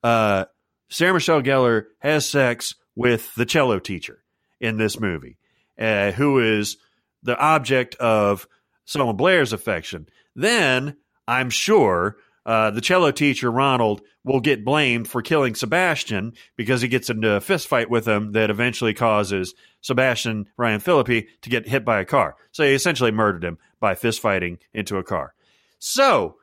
uh, 0.03 0.45
Sarah 0.89 1.13
Michelle 1.13 1.41
Gellar 1.41 1.85
has 1.99 2.27
sex 2.29 2.75
with 2.95 3.33
the 3.35 3.45
cello 3.45 3.79
teacher 3.79 4.23
in 4.61 4.77
this 4.77 4.99
movie, 4.99 5.37
uh, 5.77 6.11
who 6.11 6.39
is 6.39 6.77
the 7.21 7.37
object 7.37 7.95
of 7.95 8.47
Selma 8.85 9.13
Blair's 9.13 9.51
affection. 9.51 10.07
Then 10.35 10.95
I'm 11.27 11.49
sure 11.49 12.15
uh, 12.45 12.71
the 12.71 12.81
cello 12.81 13.11
teacher 13.11 13.51
Ronald 13.51 14.01
will 14.23 14.39
get 14.39 14.65
blamed 14.65 15.07
for 15.07 15.21
killing 15.21 15.55
Sebastian 15.55 16.33
because 16.55 16.81
he 16.81 16.87
gets 16.87 17.09
into 17.09 17.31
a 17.31 17.41
fist 17.41 17.67
fight 17.67 17.89
with 17.89 18.07
him 18.07 18.33
that 18.33 18.49
eventually 18.49 18.93
causes 18.93 19.53
Sebastian 19.81 20.47
Ryan 20.57 20.79
Phillippe 20.79 21.27
to 21.41 21.49
get 21.49 21.67
hit 21.67 21.85
by 21.85 21.99
a 21.99 22.05
car. 22.05 22.35
So 22.51 22.63
he 22.63 22.73
essentially 22.73 23.11
murdered 23.11 23.43
him 23.43 23.57
by 23.79 23.95
fist 23.95 24.19
fighting 24.19 24.59
into 24.73 24.97
a 24.97 25.03
car. 25.03 25.33
So 25.79 26.37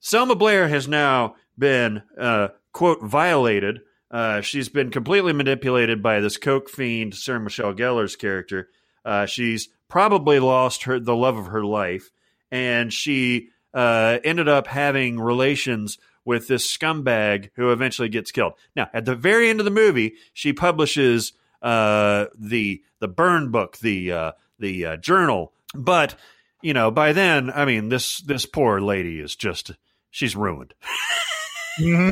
Selma 0.00 0.34
Blair 0.34 0.68
has 0.68 0.88
now 0.88 1.36
been 1.58 2.02
uh, 2.18 2.48
quote 2.72 3.02
violated. 3.02 3.80
Uh, 4.10 4.40
she's 4.40 4.68
been 4.68 4.90
completely 4.90 5.32
manipulated 5.32 6.02
by 6.02 6.20
this 6.20 6.36
coke 6.36 6.68
fiend 6.68 7.14
Sarah 7.14 7.40
Michelle 7.40 7.74
Gellar's 7.74 8.16
character. 8.16 8.68
Uh, 9.04 9.26
she's 9.26 9.68
probably 9.88 10.40
lost 10.40 10.84
her 10.84 10.98
the 10.98 11.14
love 11.14 11.36
of 11.36 11.46
her 11.46 11.64
life, 11.64 12.10
and 12.50 12.92
she 12.92 13.48
uh, 13.74 14.18
ended 14.24 14.48
up 14.48 14.66
having 14.66 15.20
relations 15.20 15.98
with 16.24 16.48
this 16.48 16.70
scumbag 16.76 17.50
who 17.54 17.72
eventually 17.72 18.08
gets 18.08 18.30
killed. 18.30 18.52
Now, 18.76 18.88
at 18.92 19.04
the 19.04 19.14
very 19.16 19.48
end 19.48 19.60
of 19.60 19.64
the 19.64 19.70
movie, 19.70 20.14
she 20.32 20.52
publishes 20.52 21.32
uh, 21.62 22.26
the 22.38 22.82
the 23.00 23.08
burn 23.08 23.50
book, 23.50 23.78
the 23.78 24.12
uh, 24.12 24.32
the 24.58 24.86
uh, 24.86 24.96
journal, 24.96 25.52
but 25.74 26.14
you 26.62 26.74
know, 26.74 26.90
by 26.90 27.12
then, 27.12 27.50
I 27.50 27.64
mean 27.64 27.88
this 27.88 28.18
this 28.20 28.46
poor 28.46 28.80
lady 28.80 29.20
is 29.20 29.34
just 29.36 29.72
she's 30.10 30.36
ruined. 30.36 30.74
hmm 31.78 32.10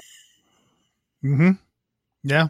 hmm 1.22 1.50
Yeah. 2.22 2.48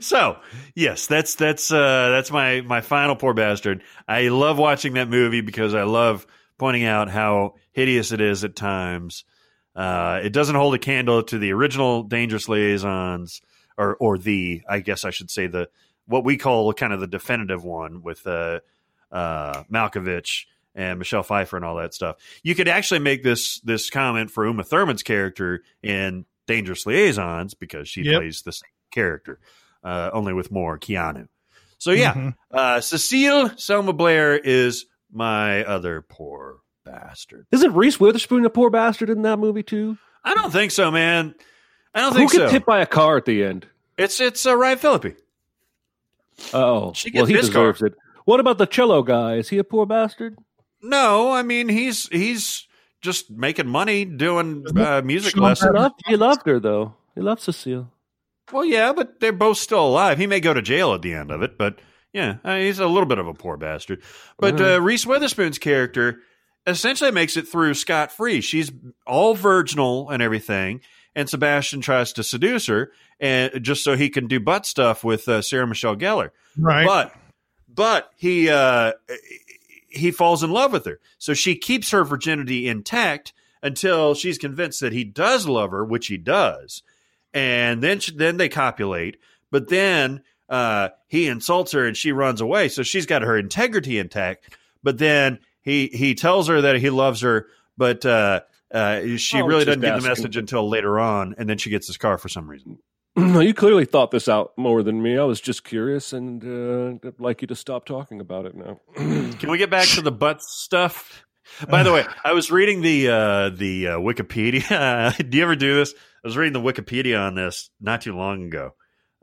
so 0.00 0.38
yes, 0.74 1.06
that's 1.06 1.34
that's 1.34 1.72
uh, 1.72 2.10
that's 2.10 2.30
my 2.30 2.60
my 2.60 2.80
final 2.80 3.16
poor 3.16 3.34
bastard. 3.34 3.82
I 4.06 4.28
love 4.28 4.58
watching 4.58 4.94
that 4.94 5.08
movie 5.08 5.40
because 5.40 5.74
I 5.74 5.82
love 5.82 6.26
pointing 6.58 6.84
out 6.84 7.08
how 7.10 7.54
hideous 7.72 8.12
it 8.12 8.20
is 8.20 8.44
at 8.44 8.56
times. 8.56 9.24
Uh, 9.74 10.20
it 10.22 10.32
doesn't 10.32 10.54
hold 10.56 10.74
a 10.74 10.78
candle 10.78 11.22
to 11.22 11.38
the 11.38 11.52
original 11.52 12.02
Dangerous 12.02 12.48
Liaisons, 12.48 13.42
or 13.76 13.96
or 13.96 14.16
the 14.18 14.62
I 14.68 14.80
guess 14.80 15.04
I 15.04 15.10
should 15.10 15.30
say 15.30 15.46
the 15.48 15.68
what 16.06 16.24
we 16.24 16.36
call 16.38 16.72
kind 16.72 16.92
of 16.92 17.00
the 17.00 17.06
definitive 17.06 17.62
one 17.64 18.02
with 18.02 18.26
uh, 18.26 18.60
uh, 19.12 19.64
Malkovich 19.70 20.46
and 20.74 20.98
Michelle 20.98 21.22
Pfeiffer 21.22 21.56
and 21.56 21.64
all 21.64 21.76
that 21.76 21.92
stuff. 21.94 22.16
You 22.42 22.54
could 22.54 22.68
actually 22.68 23.00
make 23.00 23.22
this 23.22 23.60
this 23.60 23.90
comment 23.90 24.30
for 24.30 24.46
Uma 24.46 24.62
Thurman's 24.64 25.02
character 25.02 25.62
in 25.82 26.24
Dangerous 26.46 26.86
Liaisons 26.86 27.54
because 27.54 27.88
she 27.88 28.02
Yep. 28.02 28.20
plays 28.20 28.42
the 28.42 28.52
same 28.52 28.70
character, 28.92 29.40
uh, 29.84 30.10
only 30.12 30.32
with 30.32 30.50
more 30.50 30.78
Keanu. 30.78 31.28
So 31.78 31.90
yeah, 31.90 32.14
Mhm. 32.14 32.34
uh, 32.50 32.80
Cecile 32.80 33.50
Selma 33.58 33.92
Blair 33.92 34.38
is 34.38 34.86
my 35.12 35.64
other 35.64 36.02
poor 36.02 36.58
bastard. 36.84 37.46
Isn't 37.52 37.74
Reese 37.74 37.98
Witherspoon 38.00 38.44
a 38.44 38.50
poor 38.50 38.70
bastard 38.70 39.10
in 39.10 39.22
that 39.22 39.38
movie 39.38 39.62
too? 39.62 39.98
I 40.24 40.34
don't 40.34 40.50
think 40.52 40.70
so, 40.72 40.90
man. 40.90 41.34
I 41.94 42.00
don't 42.00 42.12
Who 42.12 42.18
think 42.18 42.30
so. 42.30 42.36
Who 42.38 42.42
gets 42.44 42.52
hit 42.52 42.66
by 42.66 42.80
a 42.80 42.86
car 42.86 43.16
at 43.16 43.24
the 43.24 43.44
end? 43.44 43.66
it's 43.96 44.20
it's 44.20 44.44
uh, 44.46 44.56
Ryan 44.56 44.78
Phillippe. 44.78 45.16
Oh, 46.52 46.92
She 46.92 47.10
well, 47.14 47.24
he 47.24 47.34
his 47.34 47.48
car. 47.50 47.72
deserves 47.72 47.82
it. 47.82 47.94
What 48.24 48.40
about 48.40 48.58
the 48.58 48.66
cello 48.66 49.02
guy? 49.02 49.36
Is 49.36 49.48
he 49.48 49.58
a 49.58 49.64
poor 49.64 49.86
bastard? 49.86 50.36
No, 50.82 51.32
I 51.32 51.42
mean 51.42 51.68
he's 51.68 52.08
he's 52.08 52.66
just 53.00 53.30
making 53.30 53.66
money 53.68 54.04
doing 54.04 54.64
uh, 54.76 55.00
music 55.04 55.32
Sean 55.32 55.42
He 55.42 55.48
lessons. 55.48 55.74
loved, 55.74 56.00
he 56.06 56.16
loved 56.16 56.46
her 56.46 56.60
though. 56.60 56.94
He 57.14 57.20
loved 57.22 57.40
Cecile. 57.40 57.90
Well, 58.52 58.64
yeah, 58.64 58.92
but 58.92 59.18
they're 59.20 59.32
both 59.32 59.58
still 59.58 59.86
alive. 59.86 60.18
He 60.18 60.26
may 60.26 60.38
go 60.40 60.52
to 60.54 60.62
jail 60.62 60.92
at 60.94 61.02
the 61.02 61.14
end 61.14 61.30
of 61.30 61.42
it, 61.42 61.56
but 61.58 61.78
yeah, 62.16 62.36
uh, 62.44 62.56
he's 62.56 62.78
a 62.78 62.86
little 62.86 63.06
bit 63.06 63.18
of 63.18 63.28
a 63.28 63.34
poor 63.34 63.58
bastard. 63.58 64.02
But 64.38 64.58
uh, 64.58 64.80
Reese 64.80 65.04
Witherspoon's 65.04 65.58
character 65.58 66.20
essentially 66.66 67.10
makes 67.10 67.36
it 67.36 67.46
through 67.46 67.74
scot 67.74 68.10
free. 68.10 68.40
She's 68.40 68.72
all 69.06 69.34
virginal 69.34 70.08
and 70.08 70.22
everything, 70.22 70.80
and 71.14 71.28
Sebastian 71.28 71.82
tries 71.82 72.14
to 72.14 72.22
seduce 72.22 72.68
her, 72.68 72.90
and 73.20 73.62
just 73.62 73.84
so 73.84 73.98
he 73.98 74.08
can 74.08 74.28
do 74.28 74.40
butt 74.40 74.64
stuff 74.64 75.04
with 75.04 75.28
uh, 75.28 75.42
Sarah 75.42 75.66
Michelle 75.66 75.94
Gellar. 75.94 76.30
Right. 76.58 76.86
But 76.86 77.14
but 77.68 78.10
he 78.16 78.48
uh, 78.48 78.92
he 79.90 80.10
falls 80.10 80.42
in 80.42 80.50
love 80.50 80.72
with 80.72 80.86
her, 80.86 80.98
so 81.18 81.34
she 81.34 81.54
keeps 81.54 81.90
her 81.90 82.02
virginity 82.02 82.66
intact 82.66 83.34
until 83.62 84.14
she's 84.14 84.38
convinced 84.38 84.80
that 84.80 84.94
he 84.94 85.04
does 85.04 85.46
love 85.46 85.70
her, 85.70 85.84
which 85.84 86.06
he 86.06 86.16
does, 86.16 86.82
and 87.34 87.82
then 87.82 88.00
she, 88.00 88.12
then 88.12 88.38
they 88.38 88.48
copulate. 88.48 89.18
But 89.50 89.68
then 89.68 90.22
uh, 90.48 90.90
he 91.08 91.26
insults 91.26 91.72
her 91.72 91.86
and 91.86 91.96
she 91.96 92.12
runs 92.12 92.40
away, 92.40 92.68
so 92.68 92.82
she's 92.82 93.06
got 93.06 93.22
her 93.22 93.36
integrity 93.36 93.98
intact. 93.98 94.56
But 94.82 94.98
then 94.98 95.40
he 95.62 95.88
he 95.88 96.14
tells 96.14 96.48
her 96.48 96.60
that 96.62 96.76
he 96.76 96.90
loves 96.90 97.20
her, 97.22 97.46
but 97.76 98.04
uh, 98.06 98.40
uh, 98.72 99.16
she 99.16 99.40
Oh, 99.40 99.46
really 99.46 99.64
doesn't 99.64 99.80
get 99.80 100.00
the 100.00 100.08
message 100.08 100.36
until 100.36 100.68
later 100.68 100.98
on, 100.98 101.34
and 101.38 101.48
then 101.48 101.58
she 101.58 101.70
gets 101.70 101.86
his 101.86 101.96
car 101.96 102.18
for 102.18 102.28
some 102.28 102.48
reason. 102.48 102.78
No, 103.18 103.40
you 103.40 103.54
clearly 103.54 103.86
thought 103.86 104.10
this 104.10 104.28
out 104.28 104.52
more 104.58 104.82
than 104.82 105.02
me. 105.02 105.16
I 105.16 105.24
was 105.24 105.40
just 105.40 105.64
curious, 105.64 106.12
and 106.12 106.44
uh, 106.44 107.08
I'd 107.08 107.18
like 107.18 107.40
you 107.40 107.48
to 107.48 107.54
stop 107.56 107.86
talking 107.86 108.20
about 108.20 108.44
it 108.44 108.54
now. 108.54 108.78
Can 108.94 109.50
we 109.50 109.56
get 109.56 109.70
back 109.70 109.88
to 109.88 110.02
the 110.02 110.12
butt 110.12 110.42
stuff? 110.42 111.24
By 111.70 111.82
the 111.82 111.92
way, 111.94 112.04
I 112.24 112.34
was 112.34 112.50
reading 112.50 112.82
the 112.82 113.08
uh, 113.08 113.48
the 113.50 113.86
uh, 113.88 113.96
Wikipedia. 113.98 115.16
do 115.30 115.38
you 115.38 115.44
ever 115.44 115.56
do 115.56 115.76
this? 115.76 115.94
I 116.24 116.28
was 116.28 116.36
reading 116.36 116.52
the 116.52 116.72
Wikipedia 116.72 117.18
on 117.18 117.34
this 117.34 117.70
not 117.80 118.02
too 118.02 118.14
long 118.14 118.44
ago, 118.44 118.74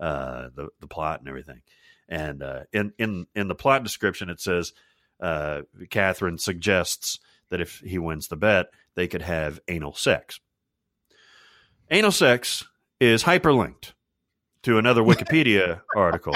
uh, 0.04 0.50
the 0.54 0.68
the 0.82 0.88
plot 0.88 1.22
and 1.22 1.30
everything. 1.30 1.62
And 2.10 2.44
uh, 2.44 2.64
in 2.74 2.92
in 2.98 3.26
in 3.34 3.48
the 3.48 3.56
plot 3.56 3.84
description, 3.84 4.30
it 4.30 4.42
says 4.42 4.74
uh, 5.22 5.62
Catherine 5.90 6.38
suggests 6.38 7.20
that 7.50 7.62
if 7.62 7.80
he 7.80 7.98
wins 7.98 8.28
the 8.28 8.36
bet, 8.36 8.68
they 8.96 9.08
could 9.08 9.22
have 9.22 9.62
anal 9.70 9.94
sex. 9.94 10.42
Anal 11.90 12.12
sex 12.12 12.66
is 13.00 13.24
hyperlinked 13.24 13.94
to 14.64 14.78
another 14.78 15.02
Wikipedia 15.02 15.82
article. 15.96 16.36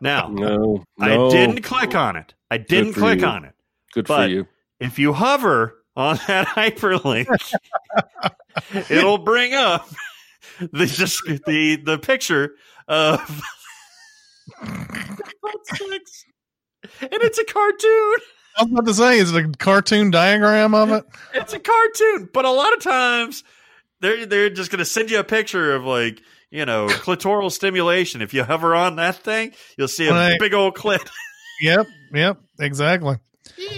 Now, 0.00 0.28
no, 0.28 0.84
I 1.00 1.16
didn't 1.30 1.62
click 1.62 1.94
on 1.94 2.16
it. 2.16 2.34
I 2.50 2.58
didn't 2.58 2.94
click 2.94 3.20
you. 3.20 3.26
on 3.26 3.44
it. 3.46 3.54
Good 3.94 4.06
for 4.06 4.26
you. 4.26 4.46
If 4.78 4.98
you 4.98 5.14
hover 5.14 5.76
on 5.96 6.16
that 6.26 6.48
hyperlink, 6.48 7.28
it'll 8.90 9.18
bring 9.18 9.54
up 9.54 9.88
the 10.72 10.86
just 10.86 11.22
the 11.46 11.76
the 11.76 11.98
picture 11.98 12.52
of 12.88 13.40
and 14.62 14.80
it's 17.12 17.38
a 17.38 17.44
cartoon. 17.44 18.16
I 18.58 18.62
was 18.64 18.72
about 18.72 18.86
to 18.86 18.94
say, 18.94 19.18
is 19.18 19.32
it 19.32 19.44
a 19.44 19.48
cartoon 19.58 20.10
diagram 20.10 20.74
of 20.74 20.90
it? 20.90 21.04
It's 21.34 21.52
a 21.52 21.60
cartoon, 21.60 22.28
but 22.32 22.44
a 22.44 22.50
lot 22.50 22.72
of 22.74 22.80
times 22.82 23.44
they're 24.00 24.26
they're 24.26 24.50
just 24.50 24.70
going 24.70 24.80
to 24.80 24.84
send 24.84 25.10
you 25.10 25.18
a 25.20 25.24
picture 25.24 25.74
of 25.74 25.84
like 25.84 26.20
you 26.50 26.64
know 26.66 26.86
clitoral 26.88 27.50
stimulation. 27.50 28.22
If 28.22 28.34
you 28.34 28.42
hover 28.44 28.74
on 28.74 28.96
that 28.96 29.16
thing, 29.16 29.52
you'll 29.78 29.88
see 29.88 30.08
a 30.08 30.12
Right. 30.12 30.38
big 30.40 30.54
old 30.54 30.74
clit. 30.74 31.06
Yep, 31.62 31.86
yep, 32.14 32.38
exactly. 32.58 33.16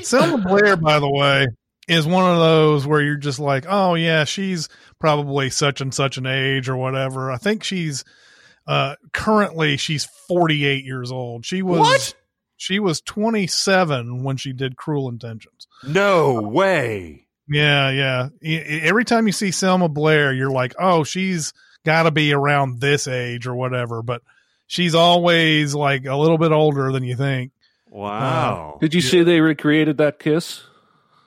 Selma 0.03 0.39
Blair, 0.39 0.77
by 0.77 1.01
the 1.01 1.11
way, 1.11 1.49
is 1.89 2.07
one 2.07 2.31
of 2.31 2.39
those 2.39 2.87
where 2.87 3.03
you're 3.03 3.17
just 3.17 3.41
like, 3.41 3.67
oh 3.69 3.95
yeah, 3.95 4.25
she's 4.25 4.69
probably 5.03 5.51
such 5.51 5.81
and 5.81 5.93
such 5.93 6.17
an 6.17 6.27
age 6.27 6.69
or 6.69 6.77
whatever. 6.77 7.33
I 7.33 7.37
think 7.37 7.65
she's 7.65 8.05
uh 8.69 8.95
currently 9.13 9.77
she's 9.77 10.05
48 10.29 10.85
years 10.85 11.11
old. 11.11 11.45
She 11.45 11.61
was 11.61 11.81
What? 11.81 12.15
she 12.57 12.79
was 12.79 13.01
27 13.01 14.23
when 14.23 14.37
she 14.37 14.53
did 14.53 14.77
Cruel 14.77 15.09
Intentions. 15.09 15.67
No 15.85 16.41
way. 16.41 17.27
Yeah, 17.49 17.91
yeah. 17.91 18.29
Every 18.85 19.05
time 19.05 19.27
you 19.27 19.33
see 19.33 19.51
Selma 19.51 19.89
Blair, 19.89 20.33
you're 20.33 20.53
like, 20.53 20.75
oh, 20.79 21.03
she's 21.03 21.53
got 21.85 22.05
to 22.05 22.13
be 22.13 22.33
around 22.33 22.81
this 22.81 23.09
age 23.09 23.49
or 23.49 23.57
whatever, 23.57 24.03
but 24.03 24.23
she's 24.69 24.95
always 24.95 25.75
like 25.75 26.07
a 26.07 26.15
little 26.15 26.39
bit 26.39 26.53
older 26.53 26.93
than 26.93 27.03
you 27.03 27.17
think. 27.17 27.51
Wow. 27.91 28.79
Did 28.81 28.95
you 28.95 29.01
see 29.01 29.25
they 29.25 29.41
recreated 29.41 29.99
that 29.99 30.21
kiss? 30.21 30.63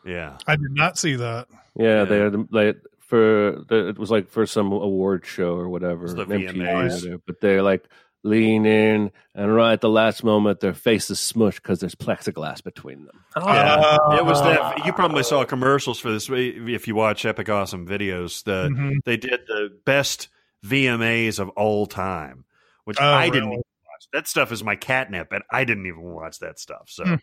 yeah. 0.06 0.38
I 0.48 0.56
did 0.56 0.72
not 0.72 0.98
see 0.98 1.18
that. 1.18 1.48
Yeah, 1.78 1.86
Yeah. 1.86 2.04
they 2.06 2.20
had 2.20 2.48
they 2.54 2.74
for 3.16 3.64
the, 3.70 3.88
it 3.90 3.98
was 3.98 4.12
like 4.12 4.30
for 4.30 4.46
some 4.46 4.72
award 4.72 5.26
show 5.26 5.56
or 5.56 5.70
whatever, 5.70 6.06
It's 6.06 6.14
the 6.14 6.26
MTV 6.26 6.50
or 6.50 6.54
VMAs. 6.54 7.02
whatever, 7.02 7.22
but 7.26 7.42
they're 7.42 7.64
like 7.64 7.86
lean 8.24 8.66
in, 8.66 9.12
and 9.36 9.54
right 9.56 9.74
at 9.74 9.82
the 9.82 9.90
last 9.90 10.24
moment, 10.24 10.60
their 10.60 10.74
face 10.74 11.10
is 11.12 11.20
smushed 11.20 11.56
because 11.58 11.80
there's 11.80 11.94
plexiglass 11.96 12.64
between 12.64 13.06
them. 13.06 13.24
Yeah, 13.38 13.98
Oh. 14.02 14.18
it 14.18 14.26
was 14.26 14.42
that. 14.42 14.86
You 14.86 14.94
probably 14.94 15.22
saw 15.24 15.46
commercials 15.46 16.00
for 16.00 16.12
this 16.12 16.28
if 16.30 16.88
you 16.88 16.96
watch 16.96 17.24
Epic 17.26 17.50
Awesome 17.50 17.88
videos. 17.88 18.44
The 18.44 18.70
Mhm. 18.70 18.96
they 19.06 19.18
did 19.18 19.42
the 19.48 19.70
best 19.86 20.30
VMAs 20.66 21.38
of 21.40 21.50
all 21.50 21.86
time, 21.86 22.46
which 22.86 22.98
Oh, 23.00 23.06
I 23.06 23.30
didn't 23.30 23.50
even 23.50 23.58
watch. 23.58 24.08
That 24.12 24.28
stuff 24.28 24.52
is 24.52 24.64
my 24.64 24.76
catnip, 24.76 25.32
and 25.32 25.44
I 25.52 25.64
didn't 25.64 25.86
even 25.86 26.02
watch 26.02 26.40
that 26.40 26.58
stuff. 26.60 26.86
So, 26.88 27.04
Hmm. 27.06 27.16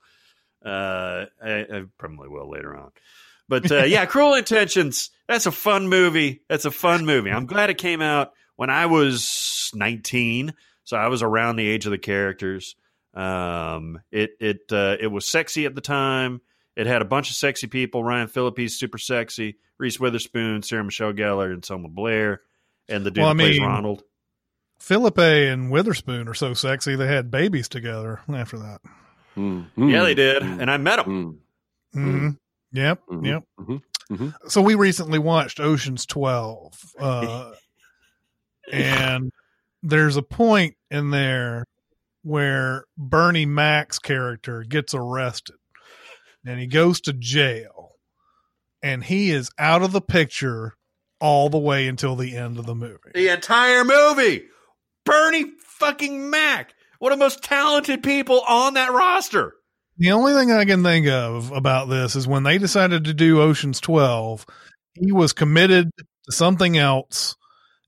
uh, 0.64 1.24
I, 1.44 1.50
I 1.60 1.82
probably 1.98 2.28
will 2.28 2.48
later 2.48 2.76
on. 2.76 2.90
But 3.48 3.70
uh, 3.72 3.82
yeah, 3.84 4.06
Cruel 4.06 4.34
Intentions. 4.34 5.10
That's 5.32 5.46
a 5.46 5.50
fun 5.52 5.88
movie. 5.88 6.42
That's 6.50 6.66
a 6.66 6.70
fun 6.70 7.06
movie. 7.06 7.30
I'm 7.30 7.46
glad 7.46 7.70
it 7.70 7.78
came 7.78 8.02
out 8.02 8.32
when 8.56 8.68
I 8.68 8.84
was 8.84 9.70
19, 9.74 10.52
so 10.84 10.96
I 10.98 11.08
was 11.08 11.22
around 11.22 11.56
the 11.56 11.66
age 11.66 11.86
of 11.86 11.90
the 11.90 11.96
characters. 11.96 12.76
Um, 13.14 14.02
it 14.10 14.32
it 14.40 14.60
uh, 14.70 14.96
it 15.00 15.06
was 15.06 15.26
sexy 15.26 15.64
at 15.64 15.74
the 15.74 15.80
time. 15.80 16.42
It 16.76 16.86
had 16.86 17.00
a 17.00 17.06
bunch 17.06 17.30
of 17.30 17.36
sexy 17.36 17.66
people. 17.66 18.04
Ryan 18.04 18.28
Phillippe's 18.28 18.78
super 18.78 18.98
sexy. 18.98 19.56
Reese 19.78 19.98
Witherspoon, 19.98 20.62
Sarah 20.62 20.84
Michelle 20.84 21.14
Gellar, 21.14 21.50
and 21.50 21.64
Selma 21.64 21.88
Blair, 21.88 22.42
and 22.90 23.04
the 23.06 23.10
dude 23.10 23.22
Well, 23.22 23.30
I 23.30 23.32
that 23.32 23.38
plays 23.38 23.58
mean- 23.58 23.68
Ronald. 23.68 24.02
Phillippe 24.80 25.18
and 25.18 25.70
Witherspoon 25.70 26.28
are 26.28 26.34
so 26.34 26.52
sexy 26.52 26.94
they 26.94 27.06
had 27.06 27.30
babies 27.30 27.68
together 27.70 28.20
after 28.28 28.58
that. 28.58 28.80
Mm, 29.36 29.66
Yeah, 29.76 30.02
they 30.02 30.14
did, 30.14 30.42
mm, 30.42 30.60
and 30.60 30.70
I 30.70 30.76
met 30.76 30.96
them. 30.96 31.40
mm, 31.94 31.98
hmm 31.98 32.28
Yep, 32.74 33.00
mhm, 33.10 33.26
yep. 33.26 33.44
Mhm. 34.16 34.34
So 34.48 34.62
we 34.62 34.74
recently 34.74 35.18
watched 35.18 35.60
Ocean's 35.60 36.06
Twelve, 36.06 36.74
uh, 36.98 37.52
and 38.72 39.30
there's 39.82 40.16
a 40.16 40.22
point 40.22 40.74
in 40.90 41.10
there 41.10 41.64
where 42.22 42.84
Bernie 42.96 43.46
Mac's 43.46 43.98
character 43.98 44.64
gets 44.64 44.94
arrested, 44.94 45.56
and 46.46 46.60
he 46.60 46.66
goes 46.66 47.00
to 47.02 47.12
jail, 47.12 47.92
and 48.82 49.02
he 49.02 49.30
is 49.30 49.50
out 49.58 49.82
of 49.82 49.92
the 49.92 50.00
picture 50.00 50.74
all 51.20 51.48
the 51.48 51.58
way 51.58 51.86
until 51.86 52.16
the 52.16 52.36
end 52.36 52.58
of 52.58 52.66
the 52.66 52.74
movie. 52.74 52.98
The 53.14 53.28
entire 53.28 53.84
movie. 53.84 54.44
Bernie 55.04 55.52
fucking 55.58 56.30
Mac. 56.30 56.74
One 56.98 57.12
of 57.12 57.18
the 57.18 57.24
most 57.24 57.42
talented 57.42 58.02
people 58.02 58.40
on 58.40 58.74
that 58.74 58.92
roster. 58.92 59.54
The 59.98 60.12
only 60.12 60.32
thing 60.32 60.50
I 60.50 60.64
can 60.64 60.82
think 60.82 61.06
of 61.06 61.52
about 61.52 61.88
this 61.88 62.16
is 62.16 62.26
when 62.26 62.42
they 62.42 62.58
decided 62.58 63.04
to 63.04 63.14
do 63.14 63.40
Ocean's 63.40 63.80
12, 63.80 64.46
he 64.94 65.12
was 65.12 65.32
committed 65.32 65.90
to 65.98 66.32
something 66.32 66.76
else 66.78 67.36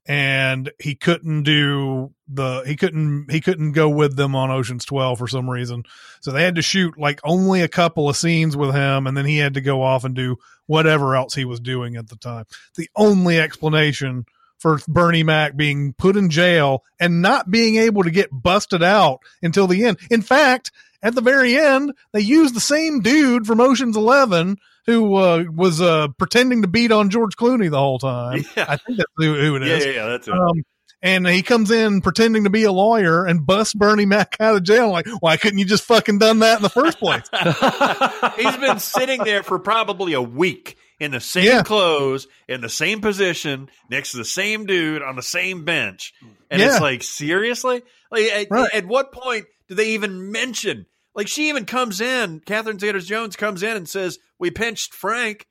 and 0.07 0.71
he 0.79 0.95
couldn't 0.95 1.45
do 1.45 2.13
the 2.29 2.63
he 2.67 2.77
couldn't 2.77 3.31
he 3.31 3.41
couldn't 3.41 3.73
go 3.73 3.89
with 3.89 4.17
them 4.17 4.37
on 4.37 4.51
Ocean's 4.51 4.85
12 4.85 5.19
for 5.19 5.29
some 5.29 5.49
reason. 5.49 5.85
So 6.21 6.31
they 6.31 6.45
had 6.45 6.57
to 6.57 6.63
shoot 6.63 6.99
like 6.99 7.21
only 7.25 7.63
a 7.63 7.69
couple 7.69 8.09
of 8.09 8.17
scenes 8.17 8.57
with 8.57 8.75
him 8.75 9.07
and 9.07 9.17
then 9.17 9.25
he 9.25 9.39
had 9.39 9.55
to 9.55 9.61
go 9.63 9.83
off 9.83 10.05
and 10.05 10.15
do 10.15 10.37
whatever 10.67 11.17
else 11.17 11.35
he 11.35 11.45
was 11.45 11.61
doing 11.61 11.97
at 11.97 12.09
the 12.09 12.17
time. 12.17 12.45
The 12.77 12.89
only 12.95 13.39
explanation 13.39 14.27
for 14.59 14.79
Bernie 14.89 15.23
Mac 15.23 15.57
being 15.57 15.95
put 15.95 16.17
in 16.17 16.31
jail 16.31 16.85
and 17.01 17.23
not 17.23 17.51
being 17.51 17.77
able 17.77 18.03
to 18.03 18.11
get 18.11 18.31
busted 18.31 18.83
out 18.83 19.21
until 19.43 19.67
the 19.67 19.85
end. 19.85 19.99
In 20.11 20.23
fact, 20.23 20.71
at 21.05 21.15
the 21.15 21.21
very 21.21 21.57
end, 21.57 21.93
they 22.13 22.21
used 22.21 22.57
the 22.57 22.61
same 22.61 23.01
dude 23.01 23.47
from 23.47 23.61
Ocean's 23.61 23.97
Eleven 23.97 24.57
who 24.87 25.15
uh, 25.15 25.45
was 25.55 25.81
uh, 25.81 26.09
pretending 26.19 26.63
to 26.63 26.69
beat 26.69 26.91
on 26.93 27.09
George 27.11 27.37
Clooney 27.37 27.71
the 27.71 27.79
whole 27.79 27.99
time. 27.99 28.45
Yeah. 28.57 28.67
I 28.69 28.77
think 28.77 28.99
that's 28.99 29.13
who, 29.17 29.35
who 29.35 29.57
it 29.57 29.63
Yeah, 29.63 29.77
yeah, 29.79 29.85
yeah, 29.93 30.07
that's 30.09 30.27
it. 30.29 30.35
Um, 30.35 30.63
and 31.01 31.27
he 31.27 31.43
comes 31.43 31.71
in 31.71 32.01
pretending 32.01 32.45
to 32.45 32.51
be 32.51 32.65
a 32.65 32.73
lawyer 32.73 33.25
and 33.27 33.47
busts 33.47 33.75
Bernie 33.75 34.05
Mac 34.07 34.37
out 34.41 34.57
of 34.57 34.63
jail. 34.63 34.91
Like, 34.91 35.07
why 35.21 35.37
couldn't 35.37 35.59
you 35.59 35.65
just 35.67 35.85
fucking 35.85 36.19
done 36.19 36.41
that 36.41 36.57
in 36.59 36.63
the 36.63 36.69
first 36.71 36.99
place? 36.99 37.23
He's 38.37 38.57
been 38.57 38.79
sitting 38.79 39.23
there 39.25 39.43
for 39.43 39.59
probably 39.59 40.13
a 40.15 40.23
week 40.23 40.77
in 41.01 41.11
the 41.11 41.21
same 41.21 41.45
Yeah. 41.45 41.63
clothes, 41.63 42.27
in 42.49 42.61
the 42.61 42.69
same 42.69 43.01
position, 43.01 43.69
next 43.91 44.13
to 44.13 44.17
the 44.19 44.25
same 44.25 44.65
dude 44.67 45.03
on 45.03 45.17
the 45.17 45.23
same 45.23 45.65
bench. 45.65 46.13
And 46.51 46.61
Yeah. 46.61 46.69
it's 46.73 46.81
like, 46.81 47.03
seriously? 47.03 47.83
Like, 48.11 48.25
at, 48.25 48.47
Right. 48.51 48.71
at 48.75 48.87
what 48.87 49.13
point 49.13 49.47
do 49.69 49.75
they 49.75 49.91
even 49.91 50.31
mention? 50.33 50.87
Like, 51.15 51.29
she 51.29 51.49
even 51.49 51.65
comes 51.65 52.01
in, 52.01 52.41
Catherine 52.41 52.79
Zeta 52.79 53.01
Jones 53.01 53.37
comes 53.37 53.63
in 53.63 53.77
and 53.77 53.89
says, 53.89 54.19
We 54.39 54.51
pinched 54.51 54.95
Frank. 54.95 55.47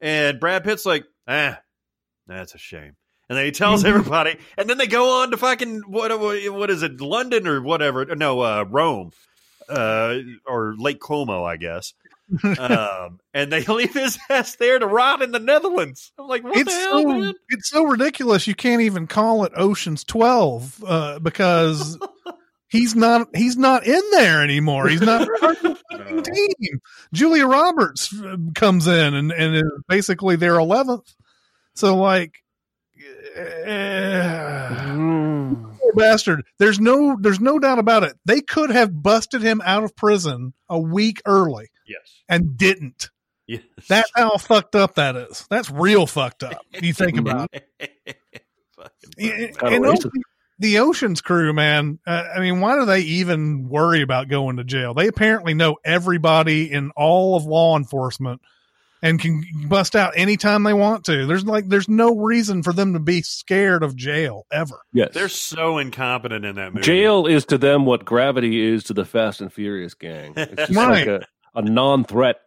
And 0.00 0.38
Brad 0.38 0.62
Pitt's 0.64 0.86
like, 0.86 1.04
Ah, 1.26 1.58
that's 2.26 2.54
a 2.54 2.58
shame. 2.58 2.96
And 3.28 3.36
then 3.36 3.44
he 3.44 3.50
tells 3.50 3.82
Mm-hmm. 3.82 3.96
everybody, 3.98 4.36
and 4.56 4.70
then 4.70 4.78
they 4.78 4.86
go 4.86 5.20
on 5.22 5.32
to 5.32 5.36
fucking 5.36 5.82
what? 5.86 6.18
What, 6.18 6.38
what 6.52 6.70
is 6.70 6.82
it? 6.82 7.00
London 7.00 7.46
or 7.46 7.60
whatever? 7.60 8.04
No, 8.14 8.40
uh, 8.40 8.64
Rome, 8.68 9.10
uh, 9.68 10.14
or 10.46 10.74
Lake 10.78 11.00
Como, 11.00 11.44
I 11.44 11.56
guess. 11.58 11.92
um, 12.58 13.20
and 13.34 13.52
they 13.52 13.64
leave 13.66 13.92
his 13.92 14.18
ass 14.30 14.56
there 14.56 14.78
to 14.78 14.86
rot 14.86 15.20
in 15.20 15.32
the 15.32 15.38
Netherlands. 15.40 16.10
I'm 16.18 16.26
like, 16.26 16.42
what 16.44 16.56
it's 16.56 16.72
the 16.72 16.80
hell, 16.80 17.02
so 17.02 17.08
man? 17.08 17.34
it's 17.50 17.68
so 17.68 17.84
ridiculous. 17.84 18.46
You 18.46 18.54
can't 18.54 18.80
even 18.82 19.06
call 19.06 19.44
it 19.44 19.52
Ocean's 19.56 20.04
Twelve 20.04 20.82
uh, 20.86 21.18
because 21.18 21.98
he's 22.68 22.94
not 22.94 23.28
he's 23.34 23.56
not 23.56 23.86
in 23.86 24.00
there 24.12 24.42
anymore. 24.42 24.88
He's 24.88 25.00
not 25.00 25.28
part 25.40 25.62
of 25.64 25.78
the 25.90 26.22
team. 26.58 26.80
Julia 27.12 27.46
Roberts 27.46 28.14
uh, 28.20 28.36
comes 28.54 28.86
in 28.86 29.14
and 29.14 29.32
and 29.32 29.56
is 29.56 29.62
basically 29.88 30.36
their 30.36 30.58
eleventh. 30.58 31.14
So 31.74 31.96
like. 31.96 32.42
eh, 33.36 34.94
poor 34.96 35.92
bastard. 35.94 36.44
There's 36.58 36.80
no 36.80 37.16
there's 37.20 37.40
no 37.40 37.58
doubt 37.58 37.78
about 37.78 38.02
it. 38.04 38.16
They 38.24 38.40
could 38.40 38.70
have 38.70 39.02
busted 39.02 39.42
him 39.42 39.62
out 39.64 39.84
of 39.84 39.94
prison 39.96 40.54
a 40.68 40.78
week 40.78 41.22
early 41.26 41.70
Yes. 41.86 42.22
and 42.28 42.56
didn't. 42.56 43.10
Yes. 43.46 43.62
That's 43.88 44.10
how 44.14 44.36
fucked 44.36 44.74
up 44.74 44.96
that 44.96 45.16
is. 45.16 45.46
That's 45.48 45.70
real 45.70 46.06
fucked 46.06 46.42
up. 46.42 46.60
You 46.82 46.92
think 46.92 47.16
about 47.18 47.50
it. 47.52 47.68
And- 49.18 49.56
and 49.60 49.84
racist. 49.84 50.10
The- 50.58 50.72
the 50.74 50.78
Ocean's 50.78 51.20
crew, 51.20 51.52
man. 51.52 51.98
Uh, 52.06 52.24
I 52.36 52.40
mean, 52.40 52.60
why 52.60 52.76
do 52.78 52.84
they 52.84 53.00
even 53.00 53.68
worry 53.68 54.02
about 54.02 54.28
going 54.28 54.56
to 54.56 54.64
jail? 54.64 54.94
They 54.94 55.06
apparently 55.08 55.54
know 55.54 55.76
everybody 55.84 56.70
in 56.72 56.90
all 56.96 57.36
of 57.36 57.44
law 57.44 57.76
enforcement 57.76 58.40
and 59.00 59.20
can 59.20 59.44
bust 59.68 59.94
out 59.94 60.14
anytime 60.16 60.64
they 60.64 60.72
want 60.72 61.04
to. 61.04 61.26
There's 61.26 61.44
like, 61.44 61.68
there's 61.68 61.88
no 61.88 62.16
reason 62.16 62.62
for 62.64 62.72
them 62.72 62.94
to 62.94 62.98
be 62.98 63.22
scared 63.22 63.82
of 63.84 63.94
jail 63.94 64.44
ever. 64.52 64.80
Yes. 64.92 65.10
They're 65.14 65.28
so 65.28 65.78
incompetent 65.78 66.44
in 66.44 66.56
that 66.56 66.74
movie. 66.74 66.84
Jail 66.84 67.26
is 67.26 67.44
to 67.46 67.58
them 67.58 67.86
what 67.86 68.04
gravity 68.04 68.60
is 68.60 68.84
to 68.84 68.94
the 68.94 69.04
Fast 69.04 69.40
and 69.40 69.52
Furious 69.52 69.94
gang. 69.94 70.32
It's 70.36 70.66
just 70.68 70.72
like 70.72 71.06
a, 71.06 71.24
a 71.54 71.62
non-threat. 71.62 72.40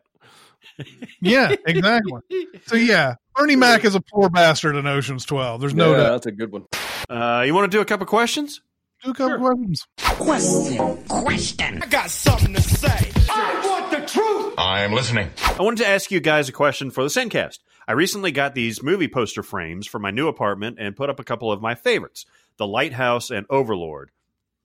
Yeah, 1.21 1.55
exactly. 1.67 2.21
so 2.65 2.75
yeah, 2.75 3.15
Bernie 3.35 3.55
Mac 3.55 3.83
is 3.85 3.93
a 3.93 4.01
poor 4.01 4.29
bastard 4.29 4.75
in 4.75 4.87
Ocean's 4.87 5.25
12. 5.25 5.61
There's 5.61 5.75
no 5.75 5.91
yeah, 5.91 5.97
doubt. 5.97 6.09
that's 6.11 6.25
a 6.25 6.31
good 6.31 6.51
one. 6.51 6.65
Uh, 7.11 7.43
you 7.45 7.53
want 7.53 7.69
to 7.69 7.77
do 7.77 7.81
a 7.81 7.85
couple 7.85 8.05
questions? 8.05 8.61
Do 9.03 9.11
a 9.11 9.13
couple 9.13 9.39
questions. 9.39 9.85
Question. 9.99 10.97
Question. 11.07 11.83
I 11.83 11.87
got 11.87 12.09
something 12.09 12.53
to 12.53 12.61
say. 12.61 13.11
I 13.29 13.61
want 13.65 13.91
the 13.91 14.05
truth. 14.07 14.53
I 14.57 14.83
am 14.83 14.93
listening. 14.93 15.29
I 15.45 15.61
wanted 15.61 15.83
to 15.83 15.89
ask 15.89 16.09
you 16.09 16.21
guys 16.21 16.47
a 16.47 16.53
question 16.53 16.89
for 16.89 17.03
the 17.03 17.09
Sincast. 17.09 17.59
I 17.85 17.93
recently 17.93 18.31
got 18.31 18.55
these 18.55 18.81
movie 18.81 19.09
poster 19.09 19.43
frames 19.43 19.87
for 19.87 19.99
my 19.99 20.11
new 20.11 20.29
apartment 20.29 20.77
and 20.79 20.95
put 20.95 21.09
up 21.09 21.19
a 21.19 21.23
couple 21.25 21.51
of 21.51 21.61
my 21.61 21.75
favorites 21.75 22.25
The 22.55 22.67
Lighthouse 22.67 23.29
and 23.29 23.45
Overlord. 23.49 24.11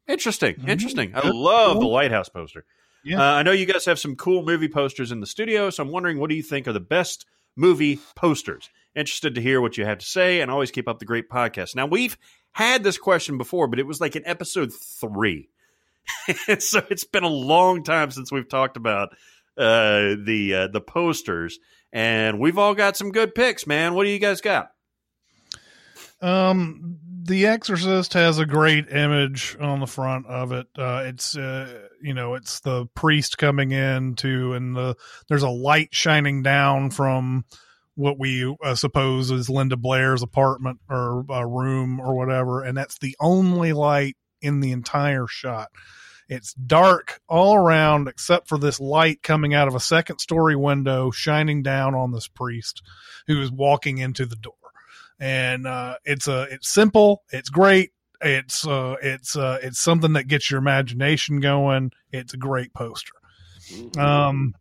Interesting. 0.06 0.62
Interesting. 0.68 1.16
I 1.16 1.22
Good. 1.22 1.34
love 1.34 1.80
the 1.80 1.86
Lighthouse 1.86 2.28
poster. 2.28 2.64
Yeah. 3.04 3.20
Uh, 3.20 3.34
I 3.34 3.42
know 3.42 3.50
you 3.50 3.66
guys 3.66 3.86
have 3.86 3.98
some 3.98 4.14
cool 4.14 4.44
movie 4.44 4.68
posters 4.68 5.10
in 5.10 5.18
the 5.18 5.26
studio, 5.26 5.70
so 5.70 5.82
I'm 5.82 5.90
wondering 5.90 6.20
what 6.20 6.30
do 6.30 6.36
you 6.36 6.44
think 6.44 6.68
are 6.68 6.72
the 6.72 6.78
best 6.78 7.26
movie 7.56 7.98
posters? 8.14 8.70
Interested 8.96 9.34
to 9.34 9.42
hear 9.42 9.60
what 9.60 9.76
you 9.76 9.84
have 9.84 9.98
to 9.98 10.06
say 10.06 10.40
and 10.40 10.50
always 10.50 10.70
keep 10.70 10.88
up 10.88 10.98
the 10.98 11.04
great 11.04 11.28
podcast. 11.28 11.76
Now, 11.76 11.84
we've 11.86 12.16
had 12.52 12.82
this 12.82 12.96
question 12.96 13.36
before, 13.36 13.68
but 13.68 13.78
it 13.78 13.86
was 13.86 14.00
like 14.00 14.16
in 14.16 14.26
episode 14.26 14.72
three. 14.72 15.50
so 16.58 16.80
it's 16.88 17.04
been 17.04 17.22
a 17.22 17.28
long 17.28 17.82
time 17.84 18.10
since 18.10 18.32
we've 18.32 18.48
talked 18.48 18.78
about 18.78 19.10
uh, 19.58 20.16
the 20.24 20.54
uh, 20.54 20.68
the 20.68 20.80
posters, 20.80 21.58
and 21.92 22.38
we've 22.40 22.58
all 22.58 22.74
got 22.74 22.96
some 22.96 23.12
good 23.12 23.34
picks, 23.34 23.66
man. 23.66 23.94
What 23.94 24.04
do 24.04 24.10
you 24.10 24.18
guys 24.18 24.40
got? 24.40 24.70
Um, 26.20 26.98
The 27.22 27.46
Exorcist 27.46 28.14
has 28.14 28.38
a 28.38 28.46
great 28.46 28.90
image 28.90 29.56
on 29.60 29.80
the 29.80 29.86
front 29.86 30.26
of 30.26 30.52
it. 30.52 30.66
Uh, 30.76 31.02
it's 31.06 31.36
uh, 31.36 31.88
you 32.02 32.14
know, 32.14 32.34
it's 32.34 32.60
the 32.60 32.86
priest 32.94 33.38
coming 33.38 33.72
in 33.72 34.14
to, 34.16 34.54
and 34.54 34.74
the 34.74 34.96
there's 35.28 35.42
a 35.42 35.50
light 35.50 35.94
shining 35.94 36.42
down 36.42 36.90
from 36.90 37.44
what 37.96 38.18
we 38.18 38.56
uh, 38.62 38.74
suppose 38.74 39.30
is 39.30 39.50
Linda 39.50 39.76
Blair's 39.76 40.22
apartment 40.22 40.78
or 40.88 41.24
uh, 41.30 41.44
room 41.44 41.98
or 42.00 42.14
whatever, 42.14 42.62
and 42.62 42.76
that's 42.76 42.98
the 42.98 43.16
only 43.20 43.72
light 43.72 44.16
in 44.40 44.60
the 44.60 44.72
entire 44.72 45.26
shot. 45.26 45.70
It's 46.28 46.54
dark 46.54 47.20
all 47.28 47.56
around 47.56 48.08
except 48.08 48.48
for 48.48 48.58
this 48.58 48.80
light 48.80 49.22
coming 49.22 49.54
out 49.54 49.68
of 49.68 49.74
a 49.74 49.80
second 49.80 50.18
story 50.18 50.56
window 50.56 51.10
shining 51.10 51.62
down 51.62 51.94
on 51.94 52.12
this 52.12 52.28
priest 52.28 52.82
who 53.26 53.40
is 53.40 53.50
walking 53.50 53.98
into 53.98 54.26
the 54.26 54.36
door 54.36 54.54
and 55.18 55.66
uh, 55.66 55.96
it's 56.04 56.28
a 56.28 56.42
it's 56.50 56.68
simple, 56.68 57.22
it's 57.32 57.48
great, 57.48 57.92
it's 58.20 58.66
uh, 58.66 58.96
it's 59.02 59.36
uh, 59.36 59.58
it's 59.62 59.78
something 59.78 60.14
that 60.14 60.28
gets 60.28 60.50
your 60.50 60.58
imagination 60.58 61.40
going. 61.40 61.92
It's 62.12 62.34
a 62.34 62.38
great 62.38 62.74
poster. 62.74 63.12
Um. 63.98 64.54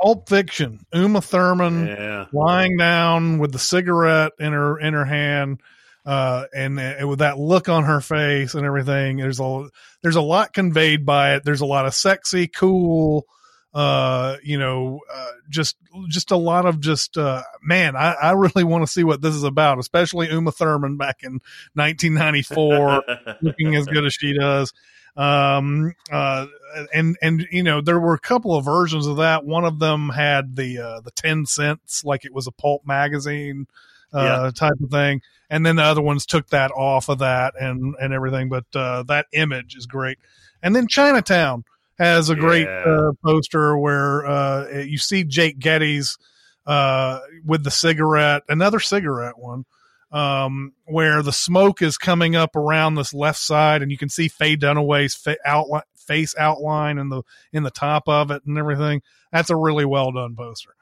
Pulp 0.00 0.28
Fiction, 0.28 0.80
Uma 0.94 1.20
Thurman 1.20 1.86
Yeah, 1.86 2.26
lying 2.32 2.76
down 2.78 3.38
with 3.38 3.52
the 3.52 3.58
cigarette 3.58 4.32
in 4.38 4.52
her 4.52 4.78
in 4.78 4.94
her 4.94 5.04
hand, 5.04 5.60
uh, 6.06 6.46
and, 6.54 6.80
and 6.80 7.08
with 7.08 7.18
that 7.18 7.38
look 7.38 7.68
on 7.68 7.84
her 7.84 8.00
face 8.00 8.54
and 8.54 8.64
everything. 8.64 9.18
There's 9.18 9.40
a 9.40 9.68
there's 10.02 10.16
a 10.16 10.22
lot 10.22 10.52
conveyed 10.52 11.04
by 11.04 11.34
it. 11.34 11.44
There's 11.44 11.60
a 11.60 11.66
lot 11.66 11.86
of 11.86 11.94
sexy, 11.94 12.46
cool, 12.46 13.26
uh, 13.74 14.36
you 14.42 14.58
know, 14.58 15.00
uh, 15.12 15.30
just 15.48 15.76
just 16.08 16.30
a 16.30 16.36
lot 16.36 16.66
of 16.66 16.80
just 16.80 17.18
uh, 17.18 17.42
man. 17.62 17.94
I, 17.94 18.12
I 18.14 18.32
really 18.32 18.64
want 18.64 18.84
to 18.84 18.90
see 18.90 19.04
what 19.04 19.20
this 19.20 19.34
is 19.34 19.44
about, 19.44 19.78
especially 19.78 20.30
Uma 20.30 20.52
Thurman 20.52 20.96
back 20.96 21.18
in 21.22 21.40
1994 21.74 23.04
looking 23.42 23.76
as 23.76 23.86
good 23.86 24.06
as 24.06 24.14
she 24.14 24.32
does. 24.32 24.72
Um, 25.16 25.92
uh, 26.10 26.46
and, 26.94 27.16
and, 27.20 27.46
you 27.50 27.62
know, 27.62 27.80
there 27.80 27.98
were 27.98 28.14
a 28.14 28.18
couple 28.18 28.54
of 28.56 28.64
versions 28.64 29.06
of 29.06 29.16
that. 29.18 29.44
One 29.44 29.64
of 29.64 29.78
them 29.78 30.08
had 30.10 30.56
the, 30.56 30.78
uh, 30.78 31.00
the 31.00 31.10
10 31.10 31.46
cents, 31.46 32.04
like 32.04 32.24
it 32.24 32.32
was 32.32 32.46
a 32.46 32.52
pulp 32.52 32.82
magazine, 32.86 33.66
uh, 34.14 34.20
Yeah. 34.44 34.50
type 34.54 34.80
of 34.82 34.90
thing. 34.90 35.20
And 35.50 35.66
then 35.66 35.76
the 35.76 35.82
other 35.82 36.00
ones 36.00 36.26
took 36.26 36.48
that 36.50 36.70
off 36.70 37.08
of 37.08 37.18
that 37.18 37.54
and, 37.60 37.96
and 38.00 38.14
everything. 38.14 38.48
But, 38.48 38.64
uh, 38.74 39.02
that 39.04 39.26
image 39.32 39.74
is 39.76 39.86
great. 39.86 40.18
And 40.62 40.74
then 40.76 40.86
Chinatown 40.86 41.64
has 41.98 42.30
a 42.30 42.36
great, 42.36 42.66
Yeah. 42.66 42.84
uh, 43.08 43.12
poster 43.24 43.76
where, 43.76 44.24
uh, 44.26 44.68
you 44.78 44.98
see 44.98 45.24
Jake 45.24 45.58
Gittes, 45.58 46.18
uh, 46.66 47.18
with 47.44 47.64
the 47.64 47.70
cigarette, 47.70 48.42
another 48.48 48.78
cigarette 48.78 49.38
one 49.38 49.64
um, 50.12 50.72
where 50.86 51.22
the 51.22 51.32
smoke 51.32 51.82
is 51.82 51.96
coming 51.98 52.34
up 52.36 52.56
around 52.56 52.94
this 52.96 53.14
left 53.14 53.38
side, 53.38 53.82
and 53.82 53.90
you 53.90 53.98
can 53.98 54.08
see 54.08 54.28
Faye 54.28 54.56
Dunaway's 54.56 55.14
fa- 55.14 55.36
outline, 55.44 55.82
face 55.96 56.34
outline 56.38 56.98
in 56.98 57.08
the 57.08 57.22
in 57.52 57.62
the 57.62 57.70
top 57.70 58.08
of 58.08 58.30
it 58.30 58.42
and 58.44 58.58
everything. 58.58 59.02
That's 59.32 59.50
a 59.50 59.56
really 59.56 59.84
well 59.84 60.10
done 60.12 60.34
poster. 60.36 60.74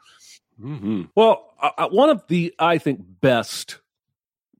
Mhm. 0.60 1.10
Well, 1.14 1.52
I, 1.60 1.70
I- 1.78 1.86
one 1.86 2.10
of 2.10 2.24
the 2.28 2.54
I 2.58 2.78
think 2.78 3.00
best 3.20 3.78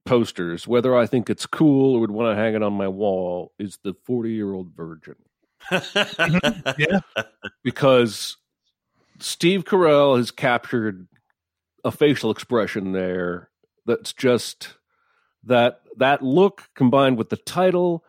posters, 0.05 0.67
whether 0.67 0.95
I 0.95 1.05
think 1.05 1.29
it's 1.29 1.45
cool 1.45 1.95
or 1.95 1.99
would 2.01 2.11
want 2.11 2.35
to 2.35 2.41
hang 2.41 2.55
it 2.55 2.63
on 2.63 2.73
my 2.73 2.87
wall, 2.87 3.51
is 3.59 3.79
the 3.83 3.93
forty-year-old 4.05 4.71
virgin. 4.75 5.15
Yeah. 6.77 6.99
because 7.63 8.37
Steve 9.19 9.65
Carell 9.65 10.17
has 10.17 10.31
captured 10.31 11.07
a 11.83 11.91
facial 11.91 12.31
expression 12.31 12.91
there 12.93 13.49
that's 13.85 14.13
just 14.13 14.75
that 15.45 15.81
that 15.97 16.21
look 16.21 16.69
combined 16.75 17.17
with 17.17 17.29
the 17.29 17.37
title 17.37 18.03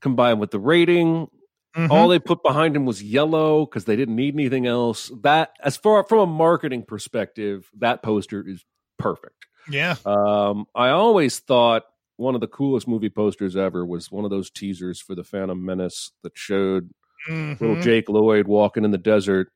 combined 0.00 0.40
with 0.40 0.50
the 0.50 0.58
rating 0.60 1.28
Mhm. 1.76 1.88
all 1.90 2.08
they 2.08 2.18
put 2.18 2.42
behind 2.42 2.74
him 2.74 2.84
was 2.84 3.00
yellow 3.02 3.64
because 3.64 3.84
they 3.84 3.94
didn't 3.94 4.16
need 4.16 4.34
anything 4.34 4.66
else 4.66 5.10
that 5.22 5.52
as 5.62 5.76
far 5.76 6.02
from 6.04 6.18
a 6.18 6.26
marketing 6.26 6.82
perspective 6.82 7.70
that 7.78 8.02
poster 8.02 8.44
is 8.46 8.64
perfect 8.98 9.46
yeah. 9.70 9.94
um, 10.04 10.66
i 10.74 10.88
always 10.88 11.38
thought 11.38 11.84
one 12.16 12.34
of 12.34 12.40
the 12.40 12.48
coolest 12.48 12.88
movie 12.88 13.08
posters 13.08 13.56
ever 13.56 13.86
was 13.86 14.10
one 14.10 14.24
of 14.24 14.30
those 14.30 14.50
teasers 14.50 15.00
for 15.00 15.14
the 15.14 15.22
phantom 15.24 15.64
menace 15.64 16.10
that 16.24 16.32
showed 16.36 16.90
Mhm. 17.28 17.60
little 17.60 17.80
Jake 17.82 18.08
Lloyd 18.08 18.46
walking 18.48 18.82
in 18.82 18.92
the 18.92 18.98
desert, 18.98 19.52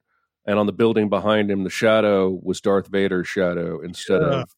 and 0.46 0.58
on 0.58 0.66
the 0.66 0.72
building 0.72 1.08
behind 1.08 1.50
him, 1.50 1.64
the 1.64 1.70
shadow 1.70 2.38
was 2.42 2.60
Darth 2.60 2.88
Vader's 2.88 3.26
shadow 3.26 3.80
instead 3.80 4.20
Yeah. 4.20 4.42
of 4.42 4.50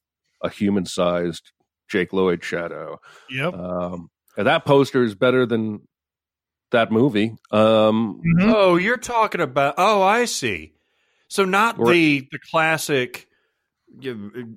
a 0.42 0.48
human-sized 0.48 1.52
Jake 1.88 2.12
Lloyd 2.12 2.42
shadow. 2.44 3.00
Yep. 3.30 3.54
Um, 3.54 4.10
and 4.36 4.46
that 4.46 4.64
poster 4.64 5.02
is 5.02 5.14
better 5.14 5.46
than 5.46 5.80
that 6.72 6.90
movie. 6.92 7.36
Um, 7.50 8.20
Mhm. 8.24 8.52
Oh, 8.54 8.76
you're 8.76 8.96
talking 8.96 9.40
about. 9.40 9.74
Oh, 9.78 10.02
I 10.02 10.24
see. 10.24 10.72
So 11.28 11.44
not 11.44 11.78
Or- 11.78 11.90
the 11.92 12.28
the 12.30 12.38
classic 12.50 13.28
uh, 14.04 14.10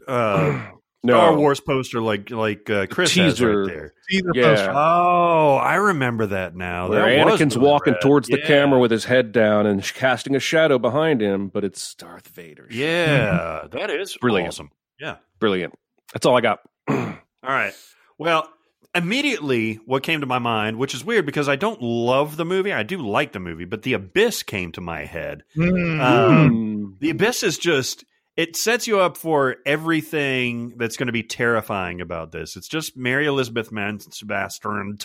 no, 1.04 1.14
Star 1.14 1.38
Wars 1.38 1.60
poster 1.60 2.02
like 2.02 2.30
like 2.30 2.70
uh, 2.70 2.88
Chris 2.88 3.14
has 3.16 3.36
teaser. 3.36 3.62
right 3.64 3.68
there. 3.68 3.94
Either 4.12 4.30
Yeah. 4.34 4.44
poster. 4.56 4.72
Oh, 4.76 5.56
I 5.56 5.76
remember 5.76 6.26
that 6.28 6.56
now. 6.56 6.90
where 6.90 7.02
That 7.18 7.26
was 7.26 7.40
Anakin's 7.40 7.56
really 7.56 7.68
walking 7.70 7.94
rad. 7.94 8.02
towards 8.02 8.28
the 8.28 8.40
camera 8.42 8.80
with 8.80 8.92
his 8.92 9.06
head 9.06 9.32
down 9.32 9.66
and 9.66 9.82
casting 9.84 10.36
a 10.36 10.40
shadow 10.40 10.78
behind 10.80 11.22
him, 11.22 11.48
but 11.48 11.64
it's 11.64 11.94
Darth 11.96 12.28
Vader. 12.30 12.68
Yeah, 12.70 13.68
that 13.72 13.90
is 13.90 14.18
Brilliant. 14.20 14.50
awesome. 14.50 14.72
Yeah. 15.00 15.18
brilliant. 15.40 15.74
That's 16.14 16.26
all 16.26 16.38
I 16.38 16.42
got. 16.42 16.60
All 16.90 17.16
right. 17.44 17.74
Well, 18.18 18.50
immediately 18.96 19.76
what 19.86 20.04
came 20.04 20.22
to 20.22 20.26
my 20.28 20.40
mind, 20.40 20.78
which 20.78 20.94
is 20.94 21.06
weird 21.06 21.26
because 21.26 21.48
I 21.48 21.56
don't 21.56 21.82
love 21.82 22.36
the 22.38 22.46
movie. 22.46 22.74
I 22.74 22.84
do 22.84 22.98
like 22.98 23.32
the 23.32 23.40
movie, 23.40 23.66
but 23.66 23.84
The 23.84 23.94
Abyss 23.94 24.44
came 24.44 24.72
to 24.74 24.82
my 24.82 25.06
head. 25.06 25.44
Mhm. 25.58 26.00
Um, 26.02 26.50
Mm. 26.52 27.00
The 27.00 27.12
Abyss 27.12 27.44
is 27.44 27.58
just 27.58 28.04
it 28.36 28.56
sets 28.56 28.88
you 28.88 29.00
up 29.00 29.18
for 29.18 29.58
everything 29.66 30.74
that's 30.78 30.96
going 30.98 31.08
to 31.08 31.14
be 31.14 31.24
terrifying 31.24 32.00
about 32.02 32.32
this. 32.32 32.56
It's 32.56 32.68
just 32.70 32.96
Mary 32.98 33.26
Elizabeth 33.28 33.70
Manstron 33.70 34.98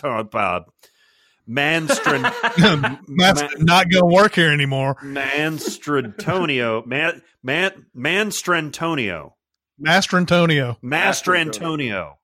Manstron 1.47 2.99
That's 3.17 3.41
not 3.59 3.89
going 3.89 4.01
to 4.01 4.05
work 4.15 4.35
here 4.35 4.51
anymore. 4.51 4.95
Manstrantonio 5.03 6.85
Man 6.85 7.21
Man 7.43 7.85
Manstrantonio 7.95 9.33
Mastrantonio. 9.81 10.77
Master 10.81 11.35
Antonio. 11.35 12.17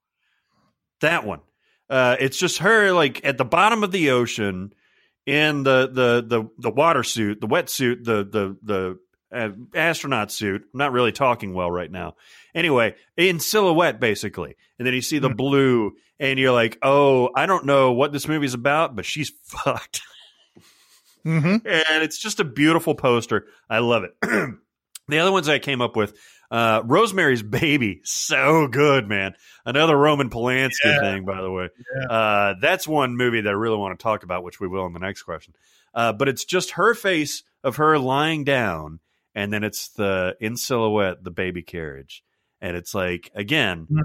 That 1.02 1.26
one. 1.26 1.42
Uh, 1.90 2.16
it's 2.20 2.38
just 2.38 2.60
her 2.60 2.92
like 2.94 3.26
at 3.26 3.38
the 3.38 3.46
bottom 3.46 3.84
of 3.84 3.92
the 3.92 4.12
ocean 4.12 4.74
in 5.26 5.64
the 5.64 5.88
the 5.92 6.24
the 6.26 6.50
the 6.58 6.70
water 6.70 7.04
suit, 7.04 7.42
the 7.42 7.48
wetsuit, 7.48 8.04
the 8.06 8.24
the 8.24 8.58
the 8.64 9.00
uh, 9.36 9.50
astronaut 9.78 10.32
suit. 10.32 10.62
I'm 10.74 10.78
not 10.78 10.92
really 10.94 11.12
talking 11.12 11.54
well 11.54 11.70
right 11.72 11.92
now. 11.92 12.16
Anyway, 12.56 12.96
in 13.18 13.40
silhouette 13.40 14.00
basically, 14.00 14.56
and 14.80 14.86
then 14.86 14.94
you 14.94 15.02
see 15.02 15.20
the 15.20 15.30
Hmm. 15.30 15.36
blue, 15.36 15.92
and 16.20 16.40
you're 16.40 16.52
like, 16.54 16.78
oh, 16.82 17.30
I 17.36 17.46
don't 17.46 17.66
know 17.66 17.92
what 17.92 18.14
this 18.14 18.28
movie's 18.28 18.54
about, 18.54 18.96
but 18.96 19.06
she's 19.06 19.30
fucked 19.44 20.02
hmm 21.24 21.58
and 21.66 22.04
it's 22.04 22.18
just 22.18 22.40
a 22.40 22.44
beautiful 22.44 22.96
poster. 22.96 23.46
I 23.70 23.78
love 23.80 24.04
it. 24.04 24.16
the 25.08 25.20
other 25.20 25.32
ones 25.32 25.48
I 25.48 25.60
came 25.60 25.80
up 25.82 25.96
with, 25.96 26.16
uh, 26.52 26.84
Rosemary's 26.86 27.42
Baby, 27.42 28.02
so 28.04 28.68
good, 28.68 29.08
man. 29.08 29.34
Another 29.66 29.98
Roman 29.98 30.30
Polanski 30.30 30.72
Yeah. 30.86 31.00
thing, 31.00 31.26
by 31.26 31.42
the 31.42 31.50
way. 31.50 31.70
Yeah. 32.00 32.08
Uh, 32.08 32.54
that's 32.62 32.88
one 32.88 33.16
movie 33.18 33.42
that 33.42 33.50
I 33.50 33.54
really 33.54 33.78
want 33.78 33.98
to 33.98 34.04
talk 34.04 34.24
about, 34.24 34.44
which 34.44 34.60
we 34.60 34.68
will 34.68 34.86
in 34.86 34.94
the 34.94 35.00
next 35.00 35.24
question. 35.24 35.54
Uh, 35.94 36.14
but 36.14 36.28
it's 36.28 36.46
just 36.46 36.72
her 36.72 36.94
face 36.94 37.44
of 37.64 37.78
her 37.78 37.98
lying 37.98 38.44
down, 38.44 39.00
and 39.34 39.52
then 39.52 39.64
it's 39.64 39.90
the 39.90 40.36
in 40.40 40.58
silhouette 40.58 41.24
the 41.24 41.32
baby 41.32 41.62
carriage, 41.64 42.24
and 42.62 42.76
it's 42.78 42.94
like 42.94 43.32
again, 43.34 43.88
Mm. 43.90 44.02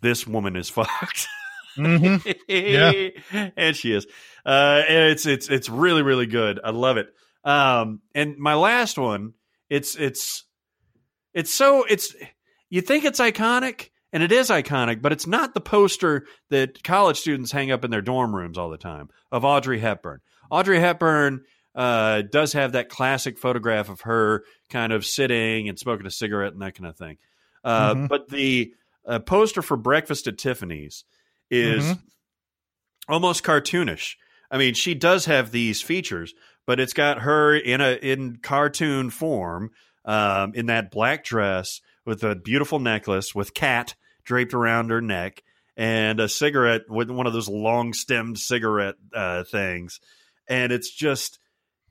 this 0.00 0.26
woman 0.26 0.56
is 0.56 0.68
fucked. 0.70 1.28
hmm 1.74 2.16
Yeah. 2.48 2.92
and 3.56 3.76
she 3.76 3.92
is. 3.92 4.06
Uh, 4.44 4.82
it's 4.88 5.26
it's 5.26 5.48
it's 5.48 5.68
really 5.68 6.02
really 6.02 6.26
good. 6.26 6.58
I 6.62 6.70
love 6.70 6.96
it. 6.96 7.08
Um, 7.44 8.00
and 8.14 8.36
my 8.38 8.54
last 8.54 8.98
one, 8.98 9.34
it's 9.70 9.96
it's 9.96 10.44
it's 11.34 11.52
so 11.52 11.84
it's 11.84 12.14
you 12.70 12.80
think 12.80 13.04
it's 13.04 13.20
iconic, 13.20 13.90
and 14.12 14.22
it 14.22 14.32
is 14.32 14.48
iconic, 14.50 15.02
but 15.02 15.12
it's 15.12 15.26
not 15.26 15.54
the 15.54 15.60
poster 15.60 16.26
that 16.50 16.82
college 16.82 17.18
students 17.18 17.52
hang 17.52 17.70
up 17.70 17.84
in 17.84 17.90
their 17.90 18.02
dorm 18.02 18.34
rooms 18.34 18.58
all 18.58 18.70
the 18.70 18.78
time 18.78 19.08
of 19.30 19.44
Audrey 19.44 19.78
Hepburn. 19.78 20.20
Audrey 20.50 20.78
Hepburn 20.80 21.44
uh, 21.74 22.22
does 22.30 22.52
have 22.52 22.72
that 22.72 22.88
classic 22.90 23.38
photograph 23.38 23.88
of 23.88 24.02
her 24.02 24.44
kind 24.68 24.92
of 24.92 25.06
sitting 25.06 25.68
and 25.68 25.78
smoking 25.78 26.06
a 26.06 26.10
cigarette 26.10 26.52
and 26.52 26.60
that 26.62 26.74
kind 26.74 26.86
of 26.88 26.96
thing. 26.96 27.16
Uh, 27.64 27.94
Mhm. 27.94 28.08
But 28.08 28.28
the 28.28 28.74
uh, 29.06 29.18
poster 29.20 29.62
for 29.62 29.76
Breakfast 29.76 30.26
at 30.26 30.36
Tiffany's 30.38 31.04
is 31.50 31.84
Mhm. 31.84 32.00
almost 33.08 33.42
cartoonish. 33.44 34.16
I 34.50 34.58
mean, 34.58 34.74
she 34.74 34.94
does 34.94 35.24
have 35.24 35.50
these 35.50 35.80
features, 35.80 36.34
but 36.66 36.78
it's 36.78 36.92
got 36.92 37.20
her 37.22 37.56
in 37.56 37.80
a 37.80 37.94
in 37.94 38.36
cartoon 38.36 39.10
form, 39.10 39.70
um, 40.04 40.52
in 40.54 40.66
that 40.66 40.90
black 40.90 41.24
dress 41.24 41.80
with 42.04 42.24
a 42.24 42.34
beautiful 42.34 42.78
necklace 42.78 43.34
with 43.34 43.54
cat 43.54 43.94
draped 44.24 44.54
around 44.54 44.90
her 44.90 45.00
neck 45.00 45.42
and 45.76 46.20
a 46.20 46.28
cigarette 46.28 46.82
with 46.88 47.10
one 47.10 47.26
of 47.26 47.32
those 47.32 47.48
long 47.48 47.92
stemmed 47.92 48.38
cigarette 48.38 48.96
uh, 49.14 49.44
things, 49.44 50.00
and 50.48 50.72
it's 50.72 50.90
just 50.90 51.38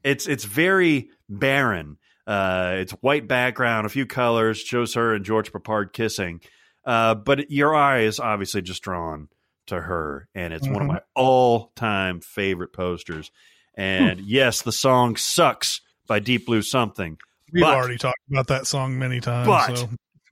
it's 0.04 0.28
it's 0.28 0.44
very 0.44 1.10
barren. 1.30 1.98
Uh, 2.28 2.76
it's 2.78 2.92
white 3.02 3.28
background, 3.28 3.86
a 3.86 3.90
few 3.90 4.06
colors, 4.06 4.60
shows 4.60 4.94
her 4.94 5.16
and 5.16 5.26
George 5.26 5.52
Peppard 5.52 5.92
kissing, 5.92 6.40
uh, 6.86 7.16
but 7.16 7.50
your 7.50 7.74
eye 7.76 8.02
is 8.02 8.20
obviously 8.20 8.62
just 8.62 8.84
drawn 8.84 9.28
to 9.68 9.80
her, 9.82 10.28
and 10.36 10.54
it's 10.54 10.68
one 10.68 10.82
of 10.84 10.88
Mhm. 10.88 10.94
my 10.94 11.02
all 11.16 11.72
time 11.76 12.20
favorite 12.22 12.74
posters. 12.74 13.32
And 13.76 14.20
yes, 14.20 14.62
the 14.62 14.72
song 14.72 15.16
sucks 15.16 15.82
by 16.08 16.20
Deep 16.20 16.46
Blue 16.46 16.62
Something. 16.62 17.18
We've 17.52 17.64
But- 17.64 17.76
already 17.76 17.98
talked 17.98 18.20
about 18.30 18.48
that 18.48 18.68
song 18.68 18.98
many 19.00 19.20
times. 19.20 19.48
But- 19.48 19.78
so. 19.78 19.90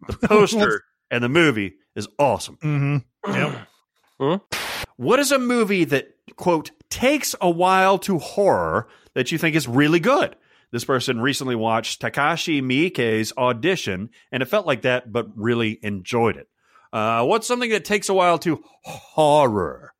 The 0.07 0.27
poster 0.27 0.83
and 1.11 1.21
the 1.23 1.27
movie 1.29 1.73
is 1.95 2.07
awesome. 2.17 2.55
hmm 2.61 2.97
Yep. 3.27 3.67
What 4.97 5.19
is 5.19 5.31
a 5.31 5.39
movie 5.39 5.85
that, 5.85 6.09
quote, 6.35 6.71
takes 6.89 7.33
a 7.39 7.49
while 7.49 7.97
to 7.99 8.17
horror 8.19 8.89
that 9.13 9.31
you 9.31 9.37
think 9.37 9.55
is 9.55 9.65
really 9.65 9.99
good? 10.01 10.35
This 10.71 10.83
person 10.83 11.21
recently 11.21 11.55
watched 11.55 12.01
Takashi 12.01 12.61
Miike's 12.61 13.31
audition, 13.37 14.09
and 14.31 14.43
it 14.43 14.47
felt 14.47 14.67
like 14.67 14.81
that, 14.81 15.11
but 15.13 15.27
really 15.35 15.79
enjoyed 15.83 16.35
it. 16.35 16.47
Uh, 16.91 17.23
what's 17.25 17.47
something 17.47 17.69
that 17.71 17.85
takes 17.85 18.09
a 18.09 18.13
while 18.13 18.37
to 18.39 18.61
horror? 18.83 19.93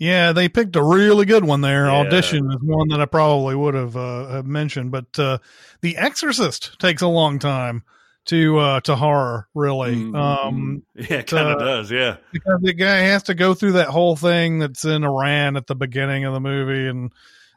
Yeah, 0.00 0.32
they 0.32 0.48
picked 0.48 0.76
a 0.76 0.82
really 0.82 1.26
good 1.26 1.44
one 1.44 1.60
there. 1.60 1.84
Yeah. 1.84 1.92
Audition 1.98 2.50
is 2.50 2.56
one 2.62 2.88
that 2.88 3.02
I 3.02 3.04
probably 3.04 3.54
would 3.54 3.74
have 3.74 3.96
uh, 3.98 4.28
have 4.28 4.46
mentioned, 4.46 4.90
but 4.90 5.16
uh, 5.18 5.38
The 5.82 5.98
Exorcist 5.98 6.80
takes 6.80 7.02
a 7.02 7.06
long 7.06 7.38
time 7.38 7.84
to 8.24 8.58
uh, 8.58 8.80
to 8.80 8.96
horror, 8.96 9.46
really, 9.54 9.96
Mhm. 9.96 10.16
um, 10.16 10.82
Yeah, 10.94 11.18
it 11.18 11.26
kind 11.26 11.48
of 11.48 11.60
Uh, 11.60 11.64
does. 11.64 11.90
Yeah. 11.90 12.16
because 12.32 12.60
the 12.62 12.72
guy 12.72 12.96
has 13.00 13.24
to 13.24 13.34
go 13.34 13.52
through 13.52 13.72
that 13.72 13.88
whole 13.88 14.16
thing 14.16 14.58
that's 14.58 14.86
in 14.86 15.04
Iran 15.04 15.56
at 15.58 15.66
the 15.66 15.74
beginning 15.74 16.24
of 16.24 16.32
the 16.32 16.40
movie, 16.40 16.88
and 16.88 17.12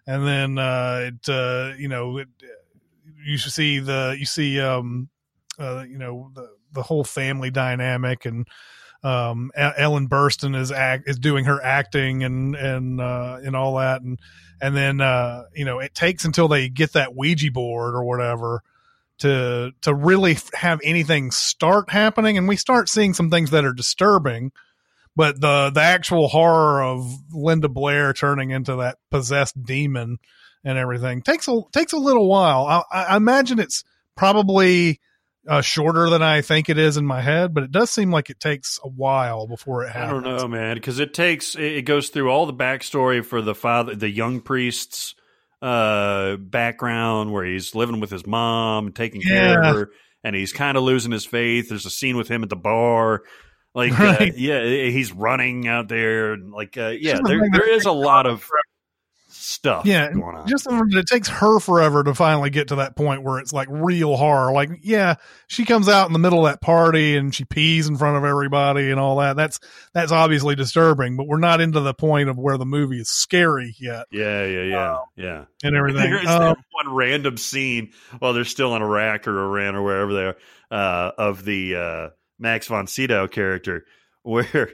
and 0.05 0.27
then 0.27 0.57
uh, 0.57 1.11
it 1.13 1.29
uh, 1.29 1.71
you 1.77 1.87
know 1.87 2.17
it, 2.17 2.27
you 3.25 3.37
see 3.37 3.79
the 3.79 4.17
you 4.19 4.25
see 4.25 4.59
um 4.59 5.07
uh, 5.57 5.85
you 5.87 5.97
know 5.97 6.29
the 6.35 6.49
the 6.73 6.83
whole 6.83 7.05
family 7.05 7.51
dynamic 7.51 8.25
and 8.25 8.47
um 9.03 9.51
Ellen 9.55 10.07
Burstyn 10.07 10.55
is 10.55 10.71
act 10.71 11.09
is 11.09 11.19
doing 11.19 11.45
her 11.45 11.61
acting 11.61 12.23
and 12.23 12.55
and 12.55 13.01
uh 13.01 13.39
and 13.43 13.55
all 13.55 13.75
that 13.75 14.01
and 14.01 14.19
and 14.61 14.75
then 14.75 15.01
uh 15.01 15.43
you 15.53 15.65
know 15.65 15.79
it 15.79 15.93
takes 15.93 16.25
until 16.25 16.47
they 16.47 16.69
get 16.69 16.93
that 16.93 17.15
Ouija 17.15 17.51
board 17.51 17.95
or 17.95 18.03
whatever 18.03 18.61
to 19.19 19.71
to 19.81 19.93
really 19.93 20.37
have 20.53 20.79
anything 20.83 21.31
start 21.31 21.89
happening 21.89 22.37
and 22.37 22.47
we 22.47 22.55
start 22.55 22.89
seeing 22.89 23.13
some 23.13 23.29
things 23.29 23.51
that 23.51 23.65
are 23.65 23.73
disturbing 23.73 24.51
but 25.15 25.39
the 25.39 25.71
the 25.73 25.81
actual 25.81 26.27
horror 26.27 26.83
of 26.83 27.05
Linda 27.31 27.69
Blair 27.69 28.13
turning 28.13 28.51
into 28.51 28.77
that 28.77 28.97
possessed 29.11 29.61
demon 29.63 30.17
and 30.63 30.77
everything 30.77 31.21
takes 31.21 31.47
a 31.47 31.61
takes 31.71 31.93
a 31.93 31.97
little 31.97 32.27
while. 32.27 32.65
I, 32.91 33.03
I 33.03 33.17
imagine 33.17 33.59
it's 33.59 33.83
probably 34.15 34.99
uh, 35.47 35.61
shorter 35.61 36.09
than 36.09 36.21
I 36.21 36.41
think 36.41 36.69
it 36.69 36.77
is 36.77 36.97
in 36.97 37.05
my 37.05 37.21
head, 37.21 37.53
but 37.53 37.63
it 37.63 37.71
does 37.71 37.89
seem 37.89 38.11
like 38.11 38.29
it 38.29 38.39
takes 38.39 38.79
a 38.83 38.87
while 38.87 39.47
before 39.47 39.83
it 39.83 39.91
happens. 39.91 40.25
I 40.25 40.29
don't 40.29 40.37
know, 40.37 40.47
man, 40.47 40.75
because 40.75 40.99
it 40.99 41.13
takes 41.13 41.55
it 41.55 41.85
goes 41.85 42.09
through 42.09 42.29
all 42.29 42.45
the 42.45 42.53
backstory 42.53 43.25
for 43.25 43.41
the 43.41 43.55
father, 43.55 43.95
the 43.95 44.09
young 44.09 44.41
priests 44.41 45.15
uh, 45.61 46.35
background 46.37 47.31
where 47.31 47.45
he's 47.45 47.73
living 47.75 47.99
with 47.99 48.11
his 48.11 48.25
mom, 48.25 48.91
taking 48.91 49.21
care 49.21 49.61
of 49.61 49.75
her, 49.75 49.91
and 50.23 50.35
he's 50.35 50.53
kind 50.53 50.77
of 50.77 50.83
losing 50.83 51.11
his 51.11 51.25
faith. 51.25 51.69
There's 51.69 51.85
a 51.85 51.89
scene 51.89 52.17
with 52.17 52.27
him 52.27 52.43
at 52.43 52.49
the 52.49 52.55
bar. 52.55 53.23
Like, 53.73 53.97
uh, 53.99 54.27
yeah, 54.35 54.63
he's 54.63 55.11
running 55.11 55.67
out 55.67 55.87
there. 55.87 56.33
and 56.33 56.51
Like, 56.51 56.77
uh, 56.77 56.93
yeah, 56.99 57.19
there, 57.23 57.39
there 57.51 57.69
is 57.69 57.85
a 57.85 57.91
lot 57.91 58.27
of 58.27 58.47
stuff 59.43 59.85
yeah, 59.85 60.11
going 60.11 60.35
on. 60.37 60.47
just 60.47 60.63
the- 60.63 60.87
it 60.97 61.05
takes 61.07 61.27
her 61.27 61.59
forever 61.59 62.03
to 62.03 62.13
finally 62.13 62.49
get 62.49 62.69
to 62.69 62.75
that 62.75 62.95
point 62.95 63.23
where 63.23 63.39
it's 63.39 63.51
like 63.53 63.67
real 63.69 64.15
horror. 64.15 64.51
Like, 64.51 64.69
yeah, 64.81 65.15
she 65.47 65.65
comes 65.65 65.89
out 65.89 66.07
in 66.07 66.13
the 66.13 66.19
middle 66.19 66.45
of 66.45 66.51
that 66.51 66.61
party 66.61 67.15
and 67.17 67.33
she 67.35 67.45
pees 67.45 67.87
in 67.87 67.97
front 67.97 68.17
of 68.17 68.23
everybody 68.23 68.89
and 68.91 68.99
all 68.99 69.17
that. 69.17 69.35
That's 69.35 69.59
that's 69.93 70.11
obviously 70.11 70.55
disturbing, 70.55 71.17
but 71.17 71.27
we're 71.27 71.37
not 71.39 71.61
into 71.61 71.79
the 71.81 71.93
point 71.93 72.29
of 72.29 72.37
where 72.37 72.57
the 72.57 72.65
movie 72.65 72.99
is 72.99 73.09
scary 73.09 73.75
yet 73.79 74.05
yeah, 74.11 74.45
yeah, 74.45 74.63
yeah, 74.63 74.97
yeah. 75.15 75.45
and 75.63 75.75
everything. 75.75 76.09
There's 76.11 76.27
Um, 76.27 76.39
that 76.41 76.57
one 76.71 76.93
random 76.95 77.37
scene 77.37 77.91
while 78.19 78.33
they're 78.33 78.45
still 78.45 78.75
in 78.75 78.81
Iraq 78.81 79.27
or 79.27 79.37
Iran 79.39 79.75
or 79.75 79.83
wherever 79.83 80.13
they 80.13 80.25
are 80.25 80.37
uh, 80.71 81.11
of 81.17 81.43
the 81.45 81.75
uh, 81.75 82.09
Max 82.39 82.67
von 82.67 82.87
Sydow 82.87 83.27
character, 83.27 83.85
where 84.23 84.71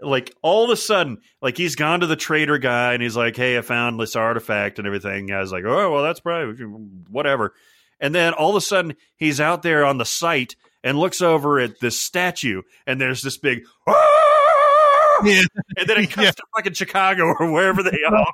like 0.00 0.34
all 0.42 0.64
of 0.64 0.70
a 0.70 0.76
sudden, 0.76 1.18
like 1.40 1.56
he's 1.56 1.76
gone 1.76 2.00
to 2.00 2.06
the 2.06 2.16
trader 2.16 2.58
guy 2.58 2.92
and 2.94 3.02
he's 3.02 3.16
like, 3.16 3.36
"Hey, 3.36 3.58
I 3.58 3.62
found 3.62 3.98
this 4.00 4.16
artifact 4.16 4.78
and 4.78 4.86
everything." 4.86 5.30
I 5.32 5.40
was 5.40 5.52
like, 5.52 5.64
"Oh, 5.64 5.90
well, 5.92 6.02
that's 6.02 6.20
probably 6.20 6.64
whatever." 7.10 7.54
And 8.00 8.14
then 8.14 8.32
all 8.32 8.50
of 8.50 8.56
a 8.56 8.60
sudden, 8.60 8.94
he's 9.16 9.40
out 9.40 9.62
there 9.62 9.84
on 9.84 9.98
the 9.98 10.04
site 10.04 10.56
and 10.82 10.98
looks 10.98 11.20
over 11.22 11.60
at 11.60 11.78
this 11.80 12.00
statue, 12.00 12.62
and 12.86 13.00
there's 13.00 13.22
this 13.22 13.38
big. 13.38 13.64
Ah! 13.86 15.22
Yeah. 15.24 15.42
And 15.76 15.88
then 15.88 15.98
it 15.98 16.10
comes 16.10 16.24
Yeah. 16.26 16.30
to 16.32 16.42
fucking 16.56 16.72
Chicago 16.72 17.32
or 17.38 17.52
wherever 17.52 17.82
they 17.82 17.98
are 18.10 18.32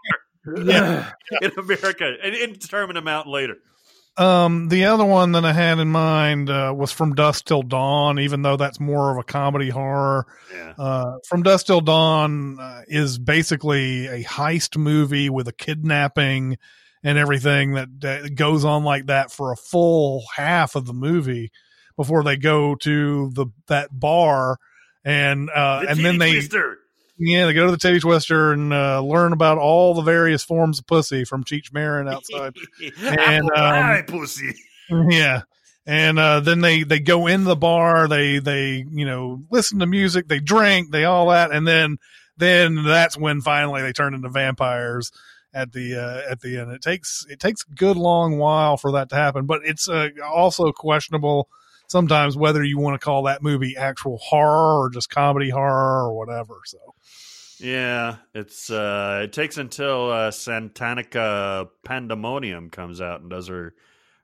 Yeah. 0.65 1.11
in 1.43 1.51
America 1.59 2.15
and 2.23 2.35
indeterminate 2.35 3.03
amount 3.03 3.27
later. 3.29 3.57
Um, 4.19 4.69
the 4.69 4.87
other 4.87 5.05
one 5.05 5.33
that 5.33 5.45
I 5.45 5.53
had 5.53 5.79
in 5.79 5.89
mind 5.89 6.51
uh, 6.51 6.75
was 6.77 6.91
From 6.91 7.15
Dusk 7.15 7.45
Till 7.45 7.63
Dawn, 7.63 8.19
even 8.19 8.43
though 8.43 8.57
that's 8.57 8.81
more 8.81 9.13
of 9.13 9.19
a 9.19 9.23
comedy 9.23 9.71
horror. 9.71 10.27
Yeah. 10.53 10.75
Uh, 10.77 11.19
From 11.27 11.45
Dusk 11.45 11.67
Till 11.67 11.81
Dawn 11.81 12.59
uh, 12.59 12.83
is 12.89 13.19
basically 13.19 14.07
a 14.09 14.25
heist 14.25 14.77
movie 14.77 15.31
with 15.31 15.47
a 15.47 15.53
kidnapping 15.53 16.59
and 17.05 17.17
everything 17.17 17.75
that, 17.75 17.89
that 18.01 18.35
goes 18.35 18.65
on 18.65 18.83
like 18.83 19.07
that 19.07 19.31
for 19.31 19.53
a 19.53 19.57
full 19.57 20.25
half 20.35 20.75
of 20.75 20.85
the 20.87 20.93
movie 20.93 21.53
before 21.97 22.25
they 22.25 22.37
go 22.37 22.75
to 22.77 23.31
the 23.35 23.47
that 23.69 23.89
bar 23.93 24.59
and 25.05 25.49
uh, 25.51 25.81
The 25.83 25.91
and 25.91 26.05
then 26.05 26.19
they 26.19 26.33
twister. 26.33 26.79
Yeah 27.19 27.47
they 27.47 27.53
go 27.53 27.67
to 27.67 27.73
the 27.73 27.79
titty 27.79 28.01
twister 28.01 28.53
and 28.53 28.73
uh, 28.73 29.01
learn 29.01 29.33
about 29.33 29.59
all 29.59 29.95
the 29.95 30.03
various 30.03 30.43
forms 30.43 30.79
of 30.79 30.87
pussy 30.87 31.25
from 31.25 31.45
Cheech 31.45 31.73
Marin 31.73 32.09
outside. 32.09 32.55
and 33.03 33.51
um, 33.53 34.05
pussy. 34.05 34.55
yeah 35.11 35.43
and 35.89 36.19
uh 36.19 36.39
then 36.39 36.61
they 36.61 36.83
they 36.83 37.01
go 37.01 37.27
in 37.27 37.45
the 37.45 37.57
bar 37.57 38.07
they 38.07 38.39
they 38.39 38.85
you 38.93 39.07
know 39.07 39.43
listen 39.51 39.79
to 39.79 39.87
music 39.87 40.29
they 40.29 40.39
drink 40.39 40.93
they 40.93 41.05
all 41.05 41.29
that 41.31 41.51
and 41.51 41.67
then 41.67 41.97
then 42.37 42.85
that's 42.85 43.17
when 43.17 43.41
finally 43.41 43.83
they 43.83 43.93
turn 43.93 44.15
into 44.15 44.29
vampires 44.29 45.11
at 45.55 45.73
the 45.73 45.97
uh 45.97 46.31
at 46.31 46.41
the 46.41 46.59
end 46.59 46.71
it 46.71 46.83
takes 46.83 47.25
it 47.31 47.41
takes 47.41 47.65
a 47.65 47.75
good 47.75 47.97
long 47.97 48.39
while 48.39 48.77
for 48.77 48.93
that 48.93 49.09
to 49.09 49.17
happen 49.17 49.47
but 49.47 49.61
it's 49.65 49.89
uh, 49.89 50.09
also 50.25 50.71
questionable 50.73 51.49
sometimes 51.89 52.37
whether 52.37 52.63
you 52.63 52.79
want 52.79 53.01
to 53.01 53.05
call 53.05 53.25
that 53.25 53.43
movie 53.43 53.77
actual 53.77 54.19
horror 54.19 54.81
or 54.85 54.91
just 54.91 55.11
comedy 55.11 55.51
horror 55.51 56.05
or 56.09 56.15
whatever 56.17 56.55
so 56.65 56.79
Yeah, 57.61 58.17
it's 58.35 58.71
uh 58.71 59.23
it 59.25 59.33
takes 59.33 59.57
until 59.59 60.11
uh 60.11 60.31
Santanico 60.31 61.69
Pandemonium 61.85 62.71
comes 62.71 63.01
out 63.01 63.21
and 63.21 63.31
does 63.31 63.49
her 63.49 63.75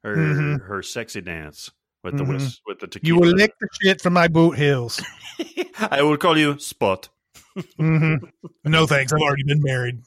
her 0.02 0.16
Mhm. 0.16 0.60
her 0.66 0.82
sexy 0.82 1.20
dance 1.20 1.70
with 2.02 2.16
the 2.18 2.24
Mhm. 2.24 2.28
whis- 2.28 2.60
with 2.66 2.78
the 2.80 2.86
tequila. 2.86 3.08
you 3.14 3.20
will 3.20 3.34
lick 3.36 3.52
the 3.60 3.68
shit 3.82 4.00
from 4.00 4.12
my 4.12 4.28
boot 4.28 4.56
heels 4.58 5.02
I 5.90 6.02
will 6.02 6.16
call 6.18 6.38
you 6.38 6.58
Spot. 6.58 7.08
mm-hmm. 7.56 8.26
no 8.70 8.86
thanks 8.86 9.12
i've 9.12 9.20
already 9.20 9.44
been 9.44 9.62
married 9.62 10.00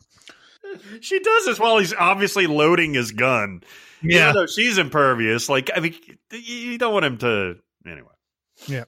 She 1.02 1.20
does 1.20 1.46
this 1.46 1.60
while 1.60 1.78
he's 1.80 1.94
obviously 1.94 2.48
loading 2.48 2.94
his 2.94 3.12
gun. 3.12 3.62
yeah 4.02 4.30
Even 4.30 4.34
though 4.36 4.46
she's 4.48 4.78
impervious. 4.78 5.50
Like 5.50 5.70
I 5.76 5.80
mean 5.80 5.96
you 6.32 6.78
don't 6.78 6.94
want 6.94 7.06
him 7.06 7.18
to 7.20 7.56
anyway. 7.86 8.10
Yeah, 8.68 8.86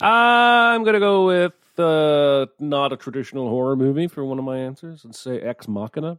I'm 0.00 0.84
gonna 0.84 1.00
go 1.00 1.26
with 1.26 1.52
uh, 1.78 2.46
not 2.58 2.92
a 2.92 2.96
traditional 2.96 3.48
horror 3.48 3.76
movie 3.76 4.08
for 4.08 4.24
one 4.24 4.38
of 4.38 4.44
my 4.44 4.58
answers 4.58 5.04
and 5.04 5.14
say 5.14 5.40
Ex 5.40 5.68
Machina, 5.68 6.18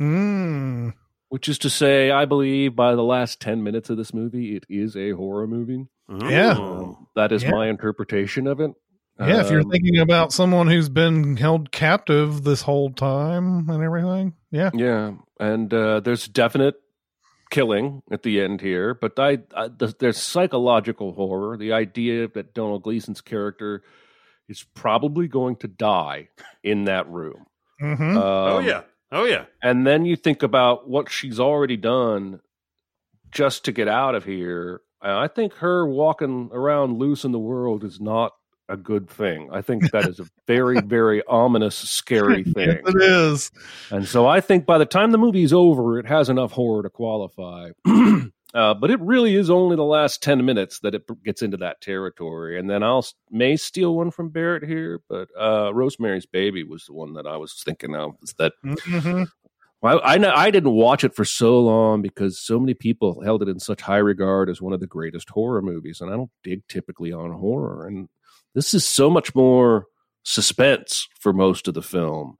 mm. 0.00 0.92
which 1.28 1.48
is 1.48 1.58
to 1.58 1.70
say, 1.70 2.10
I 2.12 2.24
believe 2.24 2.76
by 2.76 2.94
the 2.94 3.02
last 3.02 3.40
ten 3.40 3.62
minutes 3.64 3.90
of 3.90 3.96
this 3.96 4.14
movie, 4.14 4.56
it 4.56 4.64
is 4.68 4.96
a 4.96 5.10
horror 5.10 5.46
movie. 5.48 5.86
Yeah. 6.08 6.50
Um, 6.52 7.06
that 7.16 7.32
is 7.32 7.42
Yeah. 7.42 7.50
my 7.50 7.68
interpretation 7.68 8.46
of 8.46 8.60
it. 8.60 8.70
Yeah, 9.20 9.40
if 9.40 9.50
you're 9.50 9.60
Um, 9.60 9.70
thinking 9.70 9.98
about 9.98 10.32
someone 10.32 10.66
who's 10.68 10.88
been 10.88 11.36
held 11.36 11.70
captive 11.72 12.42
this 12.44 12.62
whole 12.62 12.90
time 12.90 13.68
and 13.68 13.82
everything. 13.82 14.34
Yeah. 14.50 14.70
Yeah, 14.74 15.12
and 15.38 15.72
uh, 15.72 16.00
there's 16.00 16.26
definite 16.26 16.76
killing 17.50 18.02
at 18.10 18.22
the 18.22 18.40
end 18.40 18.60
here, 18.60 18.94
but 18.94 19.18
I, 19.18 19.38
I 19.54 19.68
th- 19.68 19.98
there's 19.98 20.16
psychological 20.18 21.12
horror. 21.12 21.56
The 21.56 21.72
idea 21.72 22.28
that 22.28 22.54
Domhnall 22.54 22.78
Gleeson's 22.78 23.20
character 23.20 23.82
is 24.48 24.64
probably 24.74 25.28
going 25.28 25.56
to 25.56 25.68
die 25.68 26.28
in 26.62 26.84
that 26.84 27.08
room. 27.08 27.46
hmm 27.80 28.16
oh 28.16 28.58
Um, 28.58 28.64
yeah. 28.66 28.82
Oh 29.12 29.24
yeah. 29.24 29.46
and 29.62 29.84
then 29.86 30.04
you 30.04 30.14
think 30.16 30.42
about 30.44 30.88
what 30.88 31.10
she's 31.10 31.40
already 31.40 31.76
done 31.76 32.40
just 33.32 33.64
to 33.64 33.72
get 33.72 33.88
out 33.88 34.14
of 34.14 34.24
here. 34.24 34.80
I 35.02 35.26
think 35.28 35.54
her 35.54 35.86
walking 35.86 36.50
around 36.52 36.98
loose 36.98 37.24
in 37.24 37.32
the 37.32 37.38
world 37.38 37.82
is 37.84 38.00
not 38.00 38.32
a 38.70 38.76
good 38.76 39.08
thing. 39.08 39.50
I 39.52 39.62
think 39.62 39.90
that 39.90 40.06
is 40.06 40.20
a 40.20 40.26
very, 40.46 40.80
very 40.80 41.22
ominous, 41.26 41.76
scary 41.76 42.44
thing. 42.54 42.82
Yes, 42.84 42.94
it 42.94 43.02
is. 43.02 43.50
And 43.90 44.08
so 44.08 44.26
I 44.26 44.40
think 44.40 44.66
by 44.66 44.78
the 44.78 44.86
time 44.86 45.10
the 45.10 45.18
movie's 45.18 45.52
over, 45.52 45.98
it 45.98 46.06
has 46.06 46.28
enough 46.28 46.52
horror 46.52 46.82
to 46.82 46.90
qualify. 46.90 47.70
uh, 48.54 48.74
but 48.74 48.90
it 48.90 49.00
really 49.00 49.34
is 49.34 49.50
only 49.50 49.76
the 49.76 49.84
last 49.84 50.22
10 50.22 50.44
minutes 50.44 50.80
that 50.80 50.94
it 50.94 51.02
gets 51.24 51.42
into 51.42 51.56
that 51.58 51.80
territory. 51.80 52.58
And 52.58 52.70
then 52.70 52.82
I'll 52.82 53.06
may 53.30 53.56
steal 53.56 53.96
one 53.96 54.10
from 54.10 54.30
Barrett 54.30 54.64
here, 54.64 55.00
but 55.08 55.28
uh, 55.38 55.72
Rosemary's 55.74 56.26
Baby 56.26 56.64
was 56.64 56.84
the 56.86 56.94
one 56.94 57.14
that 57.14 57.26
I 57.26 57.36
was 57.36 57.62
thinking 57.64 57.94
of. 57.94 58.12
Is 58.22 58.34
that 58.38 58.52
hmm 58.62 59.24
well, 59.82 60.00
I, 60.04 60.14
I 60.14 60.18
know 60.18 60.32
I 60.34 60.50
didn't 60.50 60.72
watch 60.72 61.04
it 61.04 61.14
for 61.14 61.24
so 61.24 61.58
long 61.60 62.02
because 62.02 62.38
so 62.38 62.60
many 62.60 62.74
people 62.74 63.22
held 63.22 63.42
it 63.42 63.48
in 63.48 63.58
such 63.58 63.80
high 63.80 63.96
regard 63.96 64.50
as 64.50 64.60
one 64.60 64.72
of 64.72 64.80
the 64.80 64.86
greatest 64.86 65.30
horror 65.30 65.62
movies, 65.62 66.00
and 66.00 66.10
I 66.10 66.16
don't 66.16 66.30
dig 66.44 66.66
typically 66.68 67.12
on 67.12 67.32
horror. 67.32 67.86
And 67.86 68.08
this 68.54 68.74
is 68.74 68.86
so 68.86 69.10
much 69.10 69.34
more 69.34 69.86
suspense 70.22 71.08
for 71.18 71.32
most 71.32 71.68
of 71.68 71.74
the 71.74 71.82
film. 71.82 72.36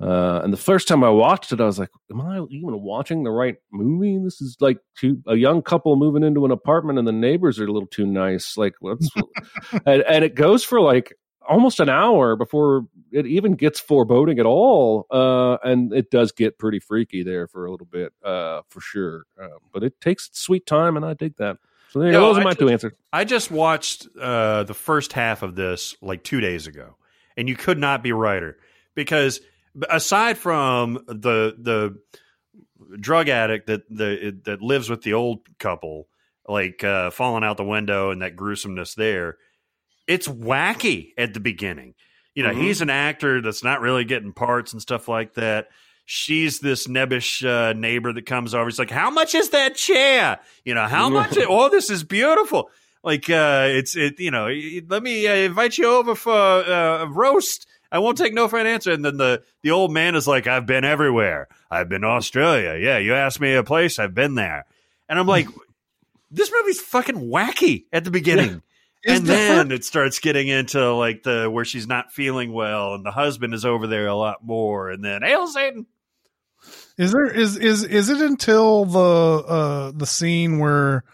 Uh, 0.00 0.40
and 0.42 0.52
the 0.52 0.58
first 0.58 0.88
time 0.88 1.04
I 1.04 1.10
watched 1.10 1.52
it, 1.52 1.60
I 1.60 1.64
was 1.64 1.78
like, 1.78 1.90
"Am 2.10 2.20
I 2.20 2.40
even 2.50 2.82
watching 2.82 3.22
the 3.22 3.30
right 3.30 3.56
movie? 3.72 4.18
This 4.18 4.40
is 4.40 4.56
like 4.58 4.78
two, 4.98 5.22
a 5.28 5.36
young 5.36 5.62
couple 5.62 5.94
moving 5.94 6.24
into 6.24 6.44
an 6.44 6.50
apartment, 6.50 6.98
and 6.98 7.06
the 7.06 7.12
neighbors 7.12 7.60
are 7.60 7.66
a 7.66 7.72
little 7.72 7.86
too 7.86 8.06
nice. 8.06 8.56
Like, 8.56 8.74
what's?" 8.80 9.08
and, 9.86 10.02
and 10.02 10.24
it 10.24 10.34
goes 10.34 10.64
for 10.64 10.80
like 10.80 11.14
almost 11.48 11.78
an 11.78 11.88
hour 11.88 12.34
before 12.36 12.86
it 13.12 13.26
even 13.26 13.54
gets 13.54 13.78
foreboding 13.78 14.38
at 14.38 14.46
all. 14.46 15.06
Uh, 15.10 15.58
and 15.62 15.92
it 15.92 16.10
does 16.10 16.32
get 16.32 16.58
pretty 16.58 16.80
freaky 16.80 17.22
there 17.22 17.46
for 17.46 17.66
a 17.66 17.70
little 17.70 17.86
bit, 17.86 18.12
uh, 18.24 18.62
for 18.70 18.80
sure. 18.80 19.24
Uh, 19.40 19.58
but 19.72 19.84
it 19.84 20.00
takes 20.00 20.30
sweet 20.32 20.66
time, 20.66 20.96
and 20.96 21.04
I 21.04 21.14
dig 21.14 21.36
that. 21.36 21.58
So 21.92 21.98
there. 22.00 22.10
No, 22.12 22.28
those 22.32 22.38
are 22.38 22.44
my 22.44 22.54
two 22.54 22.70
answers. 22.70 22.92
I 23.12 23.24
just 23.24 23.50
watched 23.50 24.08
uh, 24.18 24.64
the 24.64 24.74
first 24.74 25.12
half 25.12 25.42
of 25.42 25.54
this 25.54 25.94
like 26.00 26.24
two 26.24 26.40
days 26.40 26.66
ago, 26.66 26.96
and 27.36 27.48
you 27.48 27.56
could 27.56 27.78
not 27.78 28.02
be 28.02 28.12
righter 28.12 28.56
because 28.94 29.40
aside 29.90 30.38
from 30.38 30.94
the 31.06 31.54
the 31.58 31.98
drug 32.98 33.28
addict 33.28 33.66
that 33.66 33.82
the 33.90 34.38
that 34.44 34.62
lives 34.62 34.88
with 34.88 35.02
the 35.02 35.12
old 35.12 35.40
couple, 35.58 36.08
like 36.48 36.82
uh, 36.82 37.10
falling 37.10 37.44
out 37.44 37.58
the 37.58 37.64
window 37.64 38.10
and 38.10 38.22
that 38.22 38.36
gruesomeness 38.36 38.94
there, 38.94 39.36
it's 40.06 40.26
wacky 40.28 41.10
at 41.18 41.34
the 41.34 41.40
beginning. 41.40 41.94
You 42.34 42.44
know, 42.44 42.54
Mhm. 42.54 42.62
he's 42.62 42.80
an 42.80 42.88
actor 42.88 43.42
that's 43.42 43.62
not 43.62 43.82
really 43.82 44.04
getting 44.04 44.32
parts 44.32 44.72
and 44.72 44.80
stuff 44.80 45.08
like 45.08 45.34
that. 45.34 45.68
She's 46.14 46.60
this 46.60 46.88
nebbish 46.88 47.42
uh, 47.42 47.72
neighbor 47.72 48.12
that 48.12 48.26
comes 48.26 48.54
over. 48.54 48.66
He's 48.66 48.78
like, 48.78 48.90
"How 48.90 49.08
much 49.08 49.34
is 49.34 49.48
that 49.48 49.76
chair? 49.76 50.40
You 50.62 50.74
know, 50.74 50.86
how 50.86 51.08
much? 51.08 51.38
oh, 51.48 51.70
this 51.70 51.88
is 51.88 52.04
beautiful." 52.04 52.68
Like, 53.02 53.30
uh, 53.30 53.68
it's 53.70 53.96
it. 53.96 54.20
You 54.20 54.30
know, 54.30 54.50
let 54.90 55.02
me 55.02 55.26
uh, 55.26 55.32
invite 55.32 55.78
you 55.78 55.86
over 55.86 56.14
for 56.14 56.34
uh, 56.34 57.04
a 57.04 57.06
roast. 57.06 57.66
I 57.90 58.00
won't 58.00 58.18
take 58.18 58.34
no 58.34 58.46
for 58.46 58.58
an 58.58 58.66
answer. 58.66 58.92
And 58.92 59.02
then 59.02 59.16
the 59.16 59.42
the 59.62 59.70
old 59.70 59.90
man 59.90 60.14
is 60.14 60.28
like, 60.28 60.46
"I've 60.46 60.66
been 60.66 60.84
everywhere. 60.84 61.48
I've 61.70 61.88
been 61.88 62.02
to 62.02 62.08
Australia. 62.08 62.78
Yeah, 62.78 62.98
you 62.98 63.14
asked 63.14 63.40
me 63.40 63.54
a 63.54 63.64
place. 63.64 63.98
I've 63.98 64.14
been 64.14 64.34
there." 64.34 64.66
And 65.08 65.18
I'm 65.18 65.26
like, 65.26 65.48
"This 66.30 66.52
movie's 66.54 66.82
fucking 66.82 67.30
wacky 67.30 67.86
at 67.90 68.04
the 68.04 68.10
beginning." 68.10 68.60
Is 69.04 69.18
and 69.18 69.26
the 69.26 69.32
then 69.32 69.72
it 69.72 69.84
starts 69.84 70.20
getting 70.20 70.46
into 70.46 70.92
like 70.94 71.24
the 71.24 71.50
where 71.50 71.64
she's 71.64 71.88
not 71.88 72.12
feeling 72.12 72.52
well 72.52 72.94
and 72.94 73.04
the 73.04 73.10
husband 73.10 73.52
is 73.52 73.64
over 73.64 73.88
there 73.88 74.06
a 74.06 74.14
lot 74.14 74.44
more 74.44 74.90
and 74.90 75.04
then 75.04 75.22
hail 75.22 75.48
satan 75.48 75.86
Is 76.98 77.12
there 77.12 77.26
is 77.26 77.56
is 77.56 77.84
is 77.84 78.08
it 78.10 78.20
until 78.20 78.84
the 78.84 79.44
uh 79.48 79.92
the 79.94 80.06
scene 80.06 80.58
where 80.58 81.04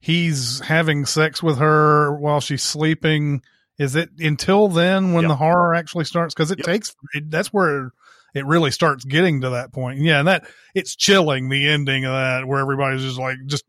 he's 0.00 0.60
having 0.60 1.06
sex 1.06 1.42
with 1.42 1.58
her 1.58 2.12
while 2.18 2.40
she's 2.40 2.62
sleeping? 2.62 3.42
Is 3.78 3.96
it 3.96 4.10
until 4.18 4.68
then 4.68 5.12
when 5.12 5.22
Yep. 5.24 5.28
the 5.28 5.36
horror 5.36 5.74
actually 5.74 6.04
starts? 6.04 6.34
Because 6.34 6.50
it 6.50 6.58
Yep. 6.58 6.66
takes 6.66 6.94
it, 7.14 7.30
that's 7.30 7.52
where 7.52 7.92
it 8.34 8.44
really 8.46 8.70
starts 8.70 9.04
getting 9.04 9.40
to 9.40 9.50
that 9.50 9.72
point. 9.72 10.00
Yeah, 10.00 10.18
and 10.18 10.28
that 10.28 10.44
it's 10.74 10.94
chilling 10.94 11.48
the 11.48 11.66
ending 11.68 12.04
of 12.04 12.12
that 12.12 12.46
where 12.46 12.60
everybody's 12.60 13.02
just 13.02 13.18
like 13.18 13.38
just 13.46 13.64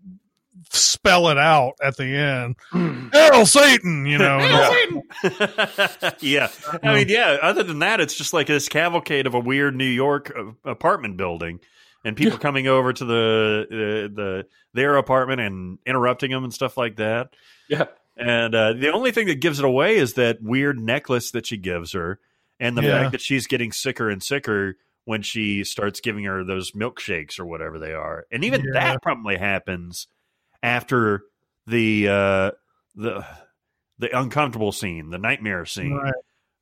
spell 0.72 1.30
it 1.30 1.38
out 1.38 1.74
at 1.82 1.98
the 1.98 2.06
end. 2.06 2.56
Hail 3.14 3.46
Satan, 3.46 4.06
you 4.06 4.18
know. 4.18 4.40
and 4.40 4.96
all- 4.96 5.04
yeah. 6.20 6.50
I 6.84 6.94
mean, 6.96 7.10
yeah. 7.10 7.38
Other 7.42 7.64
than 7.64 7.80
that, 7.80 8.00
it's 8.02 8.16
just 8.16 8.34
like 8.34 8.48
this 8.48 8.70
cavalcade 8.70 9.28
of 9.28 9.34
a 9.34 9.40
weird 9.40 9.76
New 9.76 9.86
York 9.86 10.32
uh, 10.38 10.52
apartment 10.70 11.18
building, 11.18 11.60
and 12.06 12.16
people 12.16 12.38
coming 12.38 12.68
over 12.68 12.94
to 12.94 13.06
the 13.06 13.66
uh, 13.70 14.16
the 14.16 14.46
their 14.74 14.98
apartment 14.98 15.42
and 15.42 15.80
interrupting 15.86 16.32
them 16.32 16.44
and 16.44 16.54
stuff 16.54 16.78
like 16.78 16.98
that. 16.98 17.30
Yeah. 17.70 17.86
And 18.18 18.54
uh, 18.54 18.74
the 18.74 18.92
only 18.92 19.12
thing 19.12 19.28
that 19.28 19.40
gives 19.40 19.60
it 19.60 19.66
away 19.66 19.96
is 19.96 20.14
that 20.16 20.42
weird 20.42 20.78
necklace 20.80 21.32
that 21.32 21.46
she 21.46 21.56
gives 21.58 21.94
her, 21.94 22.20
and 22.60 22.78
the 22.78 22.82
Yeah. 22.84 23.00
fact 23.02 23.12
that 23.14 23.22
she's 23.22 23.48
getting 23.48 23.72
sicker 23.72 24.10
and 24.10 24.22
sicker 24.22 24.76
when 25.06 25.22
she 25.22 25.64
starts 25.64 26.02
giving 26.02 26.26
her 26.26 26.44
those 26.44 26.72
milkshakes 26.72 27.40
or 27.40 27.46
whatever 27.46 27.80
they 27.80 27.94
are. 27.94 28.26
And 28.32 28.44
even 28.44 28.62
Yeah. 28.62 28.74
that 28.74 29.02
probably 29.02 29.38
happens 29.38 30.08
after 30.64 31.24
the 31.68 32.08
uh, 32.08 32.52
the 32.96 33.26
the 34.00 34.18
uncomfortable 34.18 34.72
scene, 34.72 35.10
the 35.10 35.18
nightmare 35.18 35.66
scene. 35.66 35.94
Right. 35.94 36.14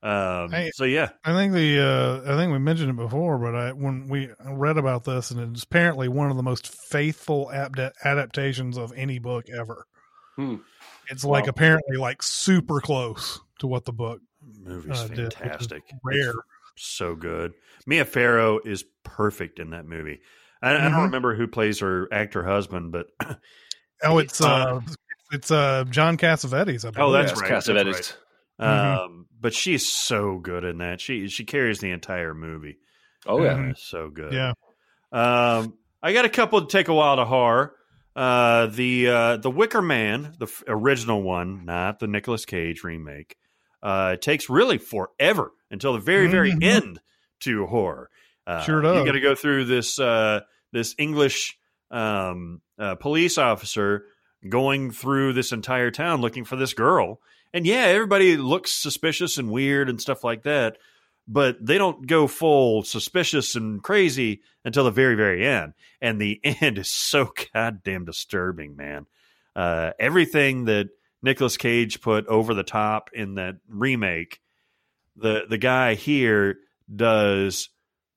Um, 0.04 0.52
Hey. 0.52 0.72
so 0.76 0.84
yeah, 0.84 1.10
I 1.26 1.34
think 1.34 1.54
the 1.54 1.80
uh, 1.80 2.34
I 2.34 2.38
think 2.38 2.52
we 2.52 2.60
mentioned 2.60 2.92
it 2.92 2.96
before, 2.96 3.38
but 3.40 3.56
I 3.56 3.72
when 3.74 4.08
we 4.08 4.30
read 4.46 4.78
about 4.78 5.04
this, 5.06 5.32
and 5.32 5.56
it's 5.56 5.64
apparently 5.64 6.08
one 6.08 6.30
of 6.30 6.38
the 6.38 6.44
most 6.44 6.68
faithful 6.68 7.50
abda- 7.54 7.94
adaptations 8.06 8.78
of 8.78 8.94
any 8.96 9.18
book 9.20 9.46
ever. 9.50 9.86
Hmm. 10.36 10.58
It's 11.10 11.24
like 11.24 11.46
Wow. 11.46 11.50
apparently 11.50 11.98
like 11.98 12.22
super 12.22 12.80
close 12.80 13.40
to 13.60 13.68
what 13.68 13.86
the 13.86 13.94
book 13.94 14.22
movie's 14.64 15.00
uh, 15.00 15.08
did, 15.08 15.20
is 15.20 15.34
fantastic. 15.34 15.84
rare. 16.04 16.34
It's 16.76 16.86
so 16.86 17.16
good. 17.16 17.54
Mia 17.88 18.06
Farrow 18.06 18.60
is 18.64 18.86
perfect 19.04 19.58
in 19.60 19.72
that 19.72 19.86
movie. 19.88 20.20
I, 20.62 20.76
I 20.76 20.82
don't 20.84 20.92
Mhm. 20.92 21.04
remember 21.06 21.34
who 21.36 21.48
plays 21.48 21.80
her 21.80 22.08
actor 22.14 22.44
husband, 22.44 22.92
but 22.92 23.08
Oh, 24.04 24.18
it's 24.20 24.40
Uh, 24.42 24.48
uh, 24.48 24.82
it's 25.32 25.52
uh, 25.52 25.84
John 25.90 26.18
Cassavetes. 26.18 26.86
I 26.86 26.90
Oh, 26.90 26.92
believe. 27.12 27.14
that's 27.28 27.32
Yes, 27.32 27.42
right, 27.42 27.50
that's 27.52 27.70
Cassavetes. 27.70 28.14
Mhm. 28.62 28.98
um, 29.06 29.26
but 29.40 29.54
she's 29.54 29.88
so 29.88 30.40
good 30.40 30.64
in 30.64 30.80
that. 30.80 31.00
She 31.02 31.28
she 31.28 31.46
carries 31.46 31.80
the 31.80 31.92
entire 31.92 32.34
movie. 32.34 32.78
Oh 33.26 33.44
yeah. 33.44 33.54
Mhm. 33.56 33.72
Uh, 33.72 33.76
so 33.76 34.10
good. 34.10 34.34
yeah. 34.34 34.54
Um, 35.12 35.74
I 36.02 36.14
got 36.14 36.26
a 36.26 36.30
couple 36.30 36.62
to 36.62 36.68
take 36.68 36.88
a 36.88 36.94
while 36.94 37.16
to 37.18 37.26
horror. 37.26 37.74
Uh, 38.16 38.66
the 38.68 39.08
uh, 39.10 39.38
the 39.38 39.52
Wicker 39.52 39.82
Man, 39.82 40.34
the 40.40 40.46
f- 40.48 40.64
original 40.68 41.22
one, 41.22 41.66
not 41.66 42.00
the 42.00 42.08
Nicolas 42.08 42.46
Cage 42.46 42.84
remake, 42.84 43.36
uh, 43.84 44.12
it 44.16 44.22
takes 44.24 44.50
really 44.50 44.80
forever 44.80 45.52
until 45.70 45.94
the 45.94 46.00
very 46.00 46.28
very 46.28 46.52
Mhm. 46.52 46.64
end 46.64 47.00
to 47.42 47.68
horror. 47.68 48.10
Uh, 48.48 48.64
Sure 48.64 48.84
You 48.84 49.06
got 49.06 49.12
to 49.12 49.20
go 49.20 49.36
through 49.36 49.66
this 49.66 50.00
uh, 50.00 50.42
this 50.72 50.96
English 50.98 51.58
um, 51.92 52.62
uh, 52.78 52.96
police 52.96 53.38
officer 53.38 54.06
going 54.48 54.92
through 54.92 55.34
this 55.34 55.52
entire 55.52 55.92
town 55.92 56.22
looking 56.22 56.46
for 56.46 56.56
this 56.56 56.74
girl, 56.74 57.20
and 57.54 57.66
yeah, 57.66 57.86
everybody 57.86 58.38
looks 58.38 58.72
suspicious 58.72 59.38
and 59.38 59.52
weird 59.52 59.90
and 59.90 60.02
stuff 60.02 60.24
like 60.24 60.44
that 60.44 60.78
but 61.28 61.64
they 61.64 61.78
don't 61.78 62.08
go 62.08 62.28
full 62.28 62.84
suspicious 62.84 63.56
and 63.56 63.84
crazy 63.84 64.42
until 64.64 64.86
the 64.86 64.92
very, 64.92 65.16
very 65.16 65.46
end. 65.46 65.74
And 66.02 66.22
the 66.22 66.40
end 66.62 66.78
is 66.78 66.90
so 66.90 67.32
goddamn 67.54 68.06
disturbing, 68.06 68.76
man. 68.76 69.06
Uh, 69.56 69.92
everything 70.00 70.66
that 70.66 70.90
Nicolas 71.22 71.58
Cage 71.58 72.00
put 72.00 72.28
over 72.28 72.54
the 72.54 72.64
top 72.64 73.10
in 73.14 73.36
that 73.36 73.56
remake, 73.68 74.40
the 75.16 75.46
the 75.50 75.58
guy 75.58 75.96
here 75.96 76.60
does 76.94 77.70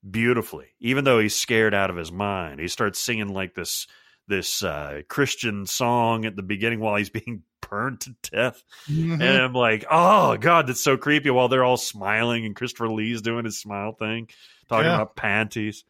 beautifully. 0.08 0.66
Even 0.80 1.04
though 1.04 1.18
he's 1.18 1.34
scared 1.34 1.74
out 1.74 1.90
of 1.90 1.96
his 1.96 2.12
mind, 2.12 2.60
he 2.60 2.68
starts 2.68 2.98
singing 2.98 3.28
like 3.28 3.54
this 3.54 3.86
this 4.30 4.62
uh, 4.62 5.02
Christian 5.08 5.66
song 5.66 6.24
at 6.24 6.34
the 6.36 6.42
beginning 6.42 6.80
while 6.80 6.96
he's 6.96 7.10
being 7.10 7.42
burned 7.68 8.00
to 8.00 8.14
death. 8.30 8.64
Mhm. 8.88 9.14
And 9.20 9.22
I'm 9.22 9.52
like, 9.52 9.84
oh 9.90 10.36
god, 10.38 10.66
that's 10.66 10.80
so 10.80 10.96
creepy. 10.96 11.28
While 11.30 11.48
they're 11.48 11.62
all 11.64 11.76
smiling 11.76 12.46
and 12.46 12.56
Christopher 12.56 12.88
Lee's 12.88 13.20
doing 13.20 13.44
his 13.44 13.60
smile 13.60 13.92
thing, 13.92 14.28
talking 14.68 14.86
Yeah. 14.86 14.94
about 14.94 15.16
panties. 15.16 15.84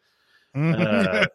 Mhm. 0.57 1.07
Uh, 1.23 1.27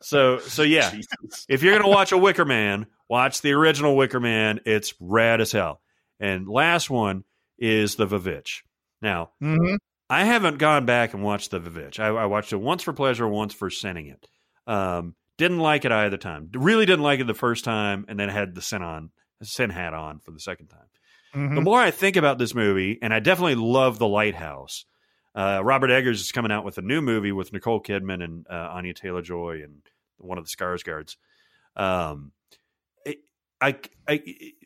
so 0.00 0.38
so 0.38 0.62
yeah, 0.62 0.90
Jesus. 0.90 1.46
if 1.48 1.62
you're 1.62 1.76
gonna 1.78 1.88
watch 1.88 2.12
a 2.12 2.18
Wicker 2.18 2.44
Man, 2.44 2.86
watch 3.08 3.40
the 3.40 3.52
original 3.52 3.96
Wicker 3.96 4.20
Man. 4.20 4.60
It's 4.66 4.92
rad 5.00 5.40
as 5.40 5.52
hell. 5.52 5.80
And 6.20 6.46
last 6.48 6.90
one 6.90 7.24
is 7.58 7.96
the 7.96 8.06
Vivitch. 8.06 8.62
Now 9.00 9.30
Mhm. 9.42 9.78
I 10.10 10.24
haven't 10.24 10.58
gone 10.58 10.84
back 10.84 11.14
and 11.14 11.22
watched 11.24 11.50
the 11.50 11.58
Vivitch. 11.60 11.98
I, 11.98 12.08
I 12.08 12.26
watched 12.26 12.52
it 12.52 12.56
once 12.56 12.82
for 12.82 12.92
pleasure, 12.92 13.26
once 13.26 13.54
for 13.54 13.70
sending 13.70 14.06
it. 14.08 14.28
Um, 14.66 15.14
didn't 15.38 15.58
like 15.58 15.84
it 15.84 15.92
either 15.92 16.16
time. 16.16 16.48
Really 16.54 16.86
didn't 16.86 17.02
like 17.02 17.20
it 17.20 17.26
the 17.26 17.34
first 17.34 17.64
time, 17.64 18.04
and 18.08 18.18
then 18.18 18.28
had 18.28 18.54
the 18.54 18.62
sin 18.62 18.82
on 18.82 19.10
sin 19.42 19.70
hat 19.70 19.92
on 19.94 20.20
for 20.20 20.30
the 20.30 20.40
second 20.40 20.68
time 20.68 20.86
the 21.32 21.38
Mhm. 21.40 21.64
more 21.64 21.80
I 21.80 21.90
think 21.90 22.14
about 22.16 22.38
this 22.38 22.54
movie, 22.54 22.96
and 23.02 23.12
I 23.12 23.18
definitely 23.18 23.56
love 23.56 23.98
The 23.98 24.06
Lighthouse. 24.06 24.84
Uh, 25.34 25.60
Robert 25.64 25.90
Eggers 25.90 26.20
is 26.20 26.30
coming 26.30 26.52
out 26.52 26.64
with 26.64 26.78
a 26.78 26.82
new 26.82 27.02
movie 27.02 27.32
with 27.32 27.52
Nicole 27.52 27.82
Kidman 27.82 28.22
and 28.22 28.46
uh, 28.48 28.68
Anya 28.72 28.94
Taylor 28.94 29.20
Joy 29.20 29.60
and 29.64 29.82
one 30.18 30.38
of 30.38 30.44
the 30.44 30.50
Skarsgårds. 30.56 31.16
Um, 31.76 32.30
it, 33.04 33.18
I, 33.60 33.76
I, 34.06 34.22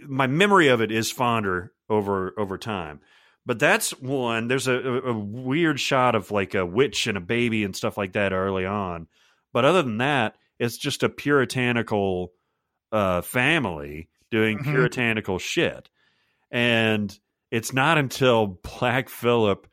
my 0.07 0.27
memory 0.27 0.69
of 0.69 0.83
it 0.83 0.93
is 0.93 1.11
fonder 1.11 1.73
over 1.89 2.35
over 2.39 2.59
time, 2.59 3.01
but 3.47 3.59
that's 3.59 3.93
one. 3.99 4.49
There's 4.49 4.69
a, 4.69 4.75
a 4.79 5.13
weird 5.19 5.81
shot 5.81 6.15
of 6.15 6.31
like 6.31 6.55
a 6.55 6.67
witch 6.67 7.07
and 7.07 7.17
a 7.17 7.21
baby 7.23 7.65
and 7.65 7.75
stuff 7.75 7.97
like 7.97 8.13
that 8.13 8.35
early 8.35 8.67
on, 8.67 9.07
but 9.55 9.65
other 9.65 9.83
than 9.83 9.97
that, 9.99 10.37
it's 10.59 10.77
just 10.79 11.03
a 11.03 11.09
puritanical 11.09 12.33
uh, 12.93 13.21
family 13.21 14.09
doing 14.31 14.59
Mhm. 14.59 14.65
puritanical 14.65 15.39
shit. 15.39 15.89
And 16.51 17.17
it's 17.51 17.73
not 17.73 17.99
until 17.99 18.47
Black 18.79 19.09
Phillip 19.09 19.67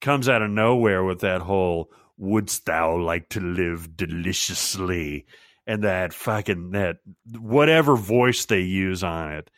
comes 0.00 0.28
out 0.28 0.42
of 0.42 0.50
nowhere 0.50 1.04
with 1.04 1.20
that 1.20 1.42
whole 1.42 1.90
"Wouldst 2.16 2.64
thou 2.66 2.96
like 2.96 3.28
to 3.30 3.40
live 3.40 3.96
deliciously?" 3.96 5.26
and 5.66 5.82
that 5.84 6.12
fucking 6.14 6.70
that 6.70 6.98
whatever 7.38 7.96
voice 7.96 8.44
they 8.46 8.60
use 8.60 9.02
on 9.02 9.32
it 9.32 9.50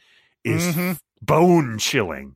is 0.44 0.74
Mhm. 0.74 0.98
bone 1.20 1.78
chilling. 1.78 2.34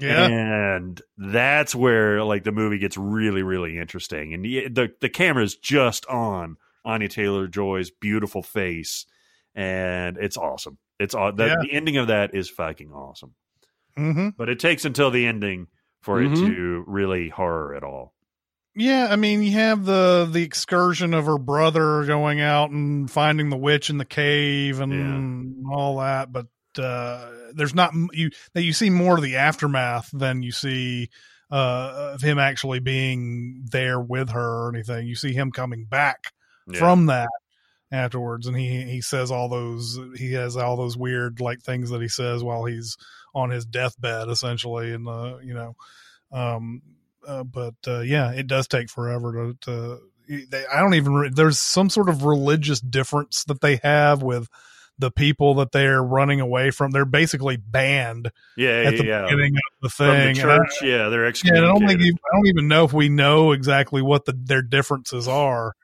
Yeah. 0.00 0.26
And 0.26 1.00
that's 1.16 1.74
where 1.74 2.24
like 2.24 2.42
the 2.44 2.50
movie 2.52 2.78
gets 2.78 2.96
really, 2.98 3.42
really 3.42 3.78
interesting. 3.78 4.34
And 4.34 4.44
the 4.44 4.68
the, 4.68 4.92
the 5.00 5.08
camera 5.08 5.44
is 5.44 5.56
just 5.56 6.04
on 6.06 6.56
Anya 6.84 7.08
Taylor 7.08 7.46
Joy's 7.48 7.90
beautiful 7.90 8.42
face, 8.42 9.06
and 9.54 10.16
it's 10.18 10.36
awesome. 10.36 10.78
It's 10.98 11.14
all 11.14 11.32
that 11.32 11.48
Yeah. 11.48 11.54
the 11.62 11.72
ending 11.72 11.96
of 11.96 12.08
that 12.08 12.34
is 12.34 12.48
fucking 12.50 12.92
awesome. 12.92 13.34
hmm 13.96 14.30
But 14.36 14.48
it 14.48 14.58
takes 14.58 14.84
until 14.84 15.10
the 15.10 15.26
ending 15.26 15.68
for 16.02 16.20
Mhm. 16.20 16.32
it 16.32 16.46
to 16.46 16.84
really 16.86 17.28
horror 17.28 17.74
at 17.76 17.84
all. 17.84 18.12
Yeah, 18.76 19.06
I 19.08 19.14
mean, 19.16 19.42
you 19.44 19.52
have 19.52 19.84
the 19.84 20.28
the 20.30 20.42
excursion 20.42 21.14
of 21.14 21.26
her 21.26 21.38
brother 21.38 22.04
going 22.04 22.40
out 22.40 22.70
and 22.70 23.08
finding 23.08 23.48
the 23.50 23.56
witch 23.56 23.88
in 23.88 23.98
the 23.98 24.04
cave 24.04 24.80
and 24.80 25.64
all 25.70 25.98
that, 25.98 26.32
but 26.32 26.46
uh, 26.76 27.30
there's 27.52 27.74
not 27.74 27.92
you 28.12 28.30
that 28.54 28.62
you 28.64 28.72
see 28.72 28.90
more 28.90 29.14
of 29.14 29.22
the 29.22 29.36
aftermath 29.36 30.10
than 30.12 30.42
you 30.42 30.50
see 30.50 31.08
uh, 31.52 32.12
of 32.14 32.20
him 32.20 32.36
actually 32.40 32.80
being 32.80 33.64
there 33.70 34.00
with 34.00 34.30
her 34.30 34.66
or 34.66 34.72
anything. 34.74 35.06
You 35.06 35.14
see 35.14 35.32
him 35.32 35.52
coming 35.52 35.84
back 35.84 36.32
Yeah. 36.66 36.78
from 36.78 37.06
that 37.06 37.28
afterwards, 37.92 38.46
and 38.46 38.56
he 38.56 38.82
he 38.84 39.00
says 39.00 39.30
all 39.30 39.48
those 39.48 39.98
he 40.16 40.32
has 40.32 40.56
all 40.56 40.76
those 40.76 40.96
weird 40.96 41.40
like 41.40 41.60
things 41.60 41.90
that 41.90 42.00
he 42.02 42.08
says 42.08 42.42
while 42.42 42.64
he's 42.64 42.96
on 43.34 43.50
his 43.50 43.64
deathbed, 43.64 44.28
essentially, 44.28 44.92
and 44.92 45.08
uh, 45.08 45.36
you 45.42 45.54
know, 45.54 45.76
um, 46.32 46.82
uh, 47.26 47.44
but 47.44 47.74
uh, 47.86 48.00
yeah, 48.00 48.30
it 48.32 48.46
does 48.46 48.68
take 48.68 48.88
forever 48.90 49.32
to. 49.32 49.58
to 49.62 50.00
they, 50.50 50.64
I 50.66 50.80
don't 50.80 50.94
even. 50.94 51.14
re- 51.14 51.30
There's 51.34 51.58
some 51.58 51.90
sort 51.90 52.08
of 52.08 52.24
religious 52.24 52.80
difference 52.80 53.44
that 53.44 53.60
they 53.60 53.76
have 53.82 54.22
with 54.22 54.48
the 54.98 55.10
people 55.10 55.54
that 55.56 55.72
they're 55.72 56.02
running 56.02 56.40
away 56.40 56.70
from. 56.70 56.92
They're 56.92 57.04
basically 57.04 57.56
banned 57.58 58.30
yeah, 58.56 58.84
at 58.86 58.96
the 58.96 59.04
yeah. 59.04 59.22
beginning 59.22 59.52
of 59.56 59.82
the 59.82 59.88
From 59.90 60.06
the 60.06 60.12
thing. 60.14 60.38
I- 60.38 60.56
church, 60.56 60.82
yeah, 60.82 61.08
they're 61.10 61.26
yeah, 61.44 61.52
I 61.52 61.60
don't 61.60 61.86
think 61.86 62.00
even, 62.00 62.16
I 62.32 62.36
don't 62.36 62.46
even 62.46 62.68
know 62.68 62.84
if 62.84 62.92
we 62.94 63.08
know 63.10 63.52
exactly 63.52 64.00
what 64.00 64.24
the 64.24 64.32
their 64.32 64.62
differences 64.62 65.28
are. 65.28 65.74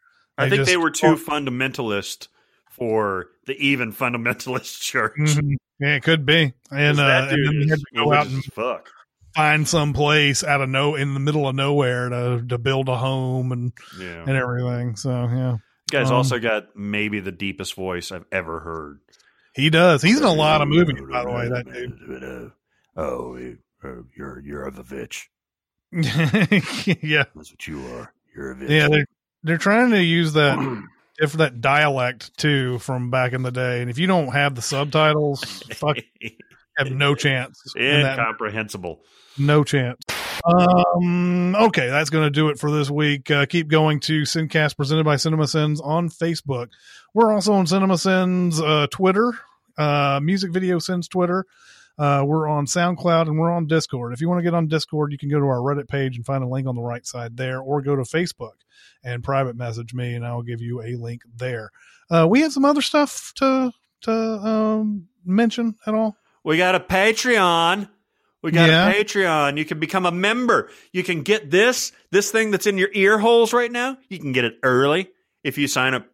I 0.41 0.49
think 0.51 0.67
they 0.67 0.77
were 0.77 0.91
too 0.91 1.17
fundamentalist 1.17 2.29
for 2.71 3.27
the 3.47 3.55
even 3.55 3.93
fundamentalist 3.93 4.81
church. 4.83 5.15
Mhm. 5.19 5.57
Yeah, 5.79 5.95
it 5.97 6.03
could 6.03 6.27
be. 6.27 6.53
And 6.71 6.99
uh, 7.01 7.07
that 7.07 7.29
and 7.33 7.37
dude 7.53 7.63
then 7.63 7.69
had 7.69 7.79
to 7.79 7.85
go 7.97 8.13
out 8.13 8.27
and 8.27 8.45
fuck. 8.45 8.89
find 9.35 9.67
some 9.67 9.93
place 9.93 10.45
out 10.45 10.61
of 10.61 10.69
no 10.69 10.95
in 10.95 11.15
the 11.15 11.21
middle 11.21 11.49
of 11.49 11.55
nowhere 11.55 12.09
to 12.09 12.45
to 12.49 12.59
build 12.59 12.89
a 12.89 12.97
home 12.97 13.53
and 13.53 13.73
Yeah. 13.99 14.25
and 14.27 14.31
everything. 14.37 14.97
So 14.97 15.11
yeah, 15.11 15.53
You 15.53 15.59
guys 15.91 16.11
Um, 16.11 16.17
also 16.17 16.39
got 16.39 16.77
maybe 16.77 17.21
the 17.21 17.33
deepest 17.33 17.75
voice 17.75 18.13
I've 18.13 18.27
ever 18.31 18.61
heard. 18.61 19.01
he 19.55 19.69
does. 19.71 20.03
He's 20.03 20.19
in 20.19 20.25
a 20.25 20.33
lot 20.33 20.61
of 20.63 20.69
movies, 20.69 21.01
by 21.11 21.25
the 21.25 21.31
way. 21.31 21.49
That 21.49 21.67
dude. 21.73 22.53
Oh, 22.97 23.37
you're 24.17 24.41
you're 24.41 24.67
a 24.67 24.73
Vivitch. 24.73 25.27
yeah, 27.03 27.25
That's 27.35 27.51
what 27.51 27.67
you 27.67 27.85
are. 27.95 28.13
You're 28.35 28.53
a 28.53 28.55
Vivitch. 28.57 28.71
yeah. 28.91 29.05
They're 29.43 29.59
trying 29.59 29.91
to 29.91 30.03
use 30.03 30.35
that 30.35 30.59
if 31.19 31.33
that 31.35 31.61
dialect 31.61 32.37
too 32.39 32.79
from 32.79 33.11
back 33.11 33.33
in 33.33 33.43
the 33.43 33.51
day. 33.53 33.81
And 33.81 33.91
if 33.91 33.99
you 33.99 34.07
don't 34.07 34.29
have 34.29 34.55
the 34.55 34.63
subtitles, 34.63 35.43
fuck, 35.75 35.99
have 36.77 36.91
no 36.91 37.15
chance. 37.15 37.61
in 37.77 38.01
Incomprehensible. 38.07 39.01
No 39.39 39.65
chance. 39.65 40.03
Um, 40.45 41.55
okay, 41.55 41.89
that's 41.89 42.11
going 42.11 42.25
to 42.25 42.31
do 42.31 42.49
it 42.49 42.59
for 42.59 42.71
this 42.71 42.91
week. 42.91 43.31
Uh, 43.31 43.47
keep 43.47 43.69
going 43.69 44.01
to 44.01 44.23
Sincast 44.23 44.77
presented 44.77 45.05
by 45.05 45.17
CinemaSins 45.17 45.85
on 45.85 46.09
Facebook. 46.09 46.69
We're 47.15 47.33
also 47.33 47.53
on 47.53 47.67
CinemaSins 47.67 48.61
uh, 48.61 48.87
Twitter, 48.89 49.33
uh, 49.77 50.21
Music 50.23 50.53
Video 50.53 50.79
Sins 50.79 51.09
Twitter. 51.09 51.45
Uh, 51.99 52.25
we're 52.27 52.49
on 52.49 52.67
SoundCloud 52.67 53.27
and 53.29 53.39
we're 53.39 53.51
on 53.51 53.67
Discord. 53.67 54.13
If 54.13 54.21
you 54.21 54.29
want 54.29 54.39
to 54.39 54.43
get 54.43 54.55
on 54.55 54.69
Discord, 54.69 55.13
you 55.13 55.19
can 55.19 55.29
go 55.29 55.39
to 55.39 55.47
our 55.47 55.59
Reddit 55.59 55.89
page 55.89 56.17
and 56.17 56.25
find 56.25 56.43
a 56.43 56.49
link 56.49 56.67
on 56.67 56.75
the 56.75 56.83
right 56.83 57.05
side 57.07 57.37
there, 57.37 57.61
or 57.61 57.83
go 57.83 57.95
to 57.97 58.03
Facebook 58.03 58.53
and 59.05 59.23
private 59.23 59.57
message 59.57 59.93
me, 59.93 60.15
and 60.15 60.27
I'll 60.27 60.43
give 60.43 60.61
you 60.61 60.83
a 60.83 60.97
link 60.97 61.23
there. 61.37 61.71
Uh, 62.11 62.27
we 62.29 62.41
have 62.41 62.53
some 62.53 62.65
other 62.65 62.83
stuff 62.83 63.33
to 63.37 63.71
to 64.03 64.11
um, 64.13 65.09
mention 65.27 65.75
at 65.87 65.95
all. 65.95 66.17
We 66.43 66.57
got 66.57 66.75
a 66.75 66.81
Patreon. 66.81 67.89
We 68.43 68.51
got 68.51 68.69
Yeah. 68.71 68.89
a 68.89 69.05
Patreon. 69.05 69.59
You 69.59 69.67
can 69.67 69.79
become 69.79 70.07
a 70.07 70.11
member. 70.11 70.71
You 70.93 71.03
can 71.03 71.23
get 71.23 71.51
this, 71.51 71.93
this 72.11 72.31
thing 72.31 72.51
that's 72.51 72.67
in 72.67 72.79
your 72.79 72.89
ear 72.95 73.19
holes 73.19 73.53
right 73.53 73.71
now. 73.71 73.99
You 74.09 74.19
can 74.19 74.33
get 74.33 74.47
it 74.47 74.55
early 74.63 75.11
if 75.45 75.59
you 75.59 75.69
sign 75.69 75.93
up. 75.93 76.07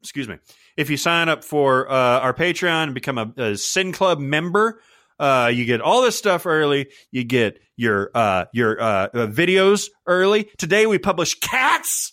Excuse 0.00 0.26
me. 0.28 0.38
If 0.76 0.90
you 0.90 0.96
sign 0.96 1.28
up 1.28 1.44
for 1.44 1.88
uh, 1.88 2.18
our 2.20 2.34
Patreon 2.34 2.84
and 2.84 2.94
become 2.94 3.18
a, 3.18 3.32
a 3.36 3.56
Sin 3.56 3.92
Club 3.92 4.18
member, 4.18 4.80
uh, 5.18 5.50
you 5.52 5.64
get 5.64 5.80
all 5.80 6.02
this 6.02 6.16
stuff 6.16 6.46
early. 6.46 6.88
You 7.10 7.24
get 7.24 7.60
your 7.76 8.10
uh, 8.14 8.46
your 8.52 8.80
uh, 8.80 9.08
uh, 9.12 9.26
videos 9.26 9.88
early. 10.06 10.50
Today 10.58 10.86
we 10.86 10.98
publish 10.98 11.34
Cats, 11.40 12.12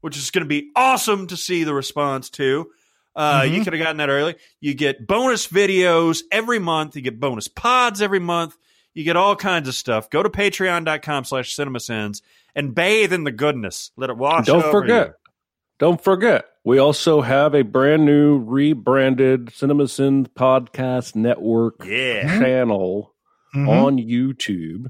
which 0.00 0.16
is 0.16 0.30
going 0.30 0.44
to 0.44 0.48
be 0.48 0.70
awesome 0.76 1.26
to 1.28 1.36
see 1.36 1.64
the 1.64 1.74
response 1.74 2.30
to. 2.30 2.66
Uh, 3.14 3.46
You 3.48 3.64
could 3.64 3.72
have 3.72 3.82
gotten 3.82 3.96
that 3.96 4.10
early. 4.10 4.36
You 4.60 4.74
get 4.74 5.06
bonus 5.06 5.46
videos 5.46 6.22
every 6.30 6.58
month. 6.58 6.96
You 6.96 7.02
get 7.02 7.18
bonus 7.18 7.48
pods 7.48 8.02
every 8.02 8.20
month. 8.20 8.56
You 8.92 9.04
get 9.04 9.16
all 9.16 9.36
kinds 9.36 9.68
of 9.68 9.74
stuff. 9.74 10.08
Go 10.10 10.22
to 10.22 10.30
patreon.com 10.30 11.24
slash 11.24 11.54
cinemasins 11.54 12.22
and 12.54 12.74
bathe 12.74 13.12
in 13.12 13.24
the 13.24 13.32
goodness. 13.32 13.90
Let 13.96 14.10
it 14.10 14.16
wash 14.16 14.46
Don't 14.46 14.62
over 14.62 14.70
forget. 14.70 15.14
Don't 15.78 16.02
forget, 16.02 16.46
we 16.64 16.78
also 16.78 17.20
have 17.20 17.54
a 17.54 17.62
brand 17.62 18.04
new 18.06 18.38
rebranded 18.38 19.46
CinemaSins 19.46 20.28
Podcast 20.28 21.14
Network. 21.14 21.84
Yeah. 21.84 22.38
channel 22.38 23.14
Mhm. 23.54 23.68
on 23.68 23.96
YouTube 23.98 24.86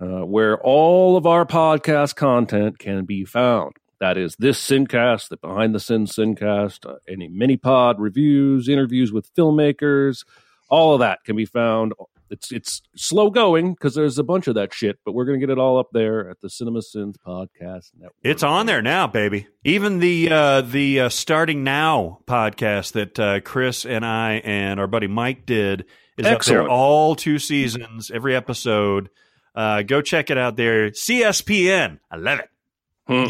uh, 0.00 0.24
where 0.26 0.58
all 0.60 1.16
of 1.16 1.26
our 1.26 1.44
podcast 1.46 2.16
content 2.16 2.78
can 2.78 3.04
be 3.04 3.24
found. 3.24 3.74
That 4.00 4.18
is 4.18 4.34
this 4.36 4.58
Sincast, 4.60 5.28
the 5.28 5.36
Behind 5.36 5.74
the 5.74 5.78
Sin 5.80 6.06
Sincast, 6.06 6.84
uh, 6.90 6.96
any 7.08 7.28
mini 7.28 7.56
pod 7.56 8.00
reviews, 8.00 8.68
interviews 8.68 9.12
with 9.12 9.32
filmmakers, 9.36 10.24
all 10.68 10.94
of 10.94 11.00
that 11.00 11.22
can 11.24 11.36
be 11.36 11.44
found. 11.44 11.92
It's 12.32 12.50
it's 12.50 12.80
slow 12.96 13.28
going 13.28 13.74
because 13.74 13.94
there's 13.94 14.18
a 14.18 14.24
bunch 14.24 14.46
of 14.46 14.54
that 14.54 14.72
shit, 14.72 14.98
but 15.04 15.12
we're 15.12 15.26
gonna 15.26 15.38
get 15.38 15.50
it 15.50 15.58
all 15.58 15.78
up 15.78 15.90
there 15.92 16.30
at 16.30 16.40
the 16.40 16.48
Cinema 16.48 16.80
Sins 16.80 17.16
Podcast 17.24 17.90
Network. 17.94 18.16
It's 18.22 18.42
on 18.42 18.64
there 18.64 18.80
now, 18.80 19.06
baby. 19.06 19.46
Even 19.64 19.98
the 19.98 20.30
uh, 20.30 20.60
the 20.62 21.00
uh, 21.00 21.08
starting 21.10 21.62
now 21.62 22.20
podcast 22.26 22.92
that 22.92 23.20
uh, 23.20 23.40
Chris 23.40 23.84
and 23.84 24.04
I 24.04 24.40
and 24.44 24.80
our 24.80 24.86
buddy 24.86 25.08
Mike 25.08 25.44
did 25.44 25.84
is 26.16 26.26
up 26.26 26.42
there 26.44 26.66
all 26.66 27.14
two 27.14 27.38
seasons, 27.38 28.10
every 28.10 28.34
episode. 28.34 29.10
Uh, 29.54 29.82
go 29.82 30.00
check 30.00 30.30
it 30.30 30.38
out 30.38 30.56
there. 30.56 30.88
CSPN. 30.90 31.98
I 32.10 32.16
love 32.16 32.38
it. 32.40 32.48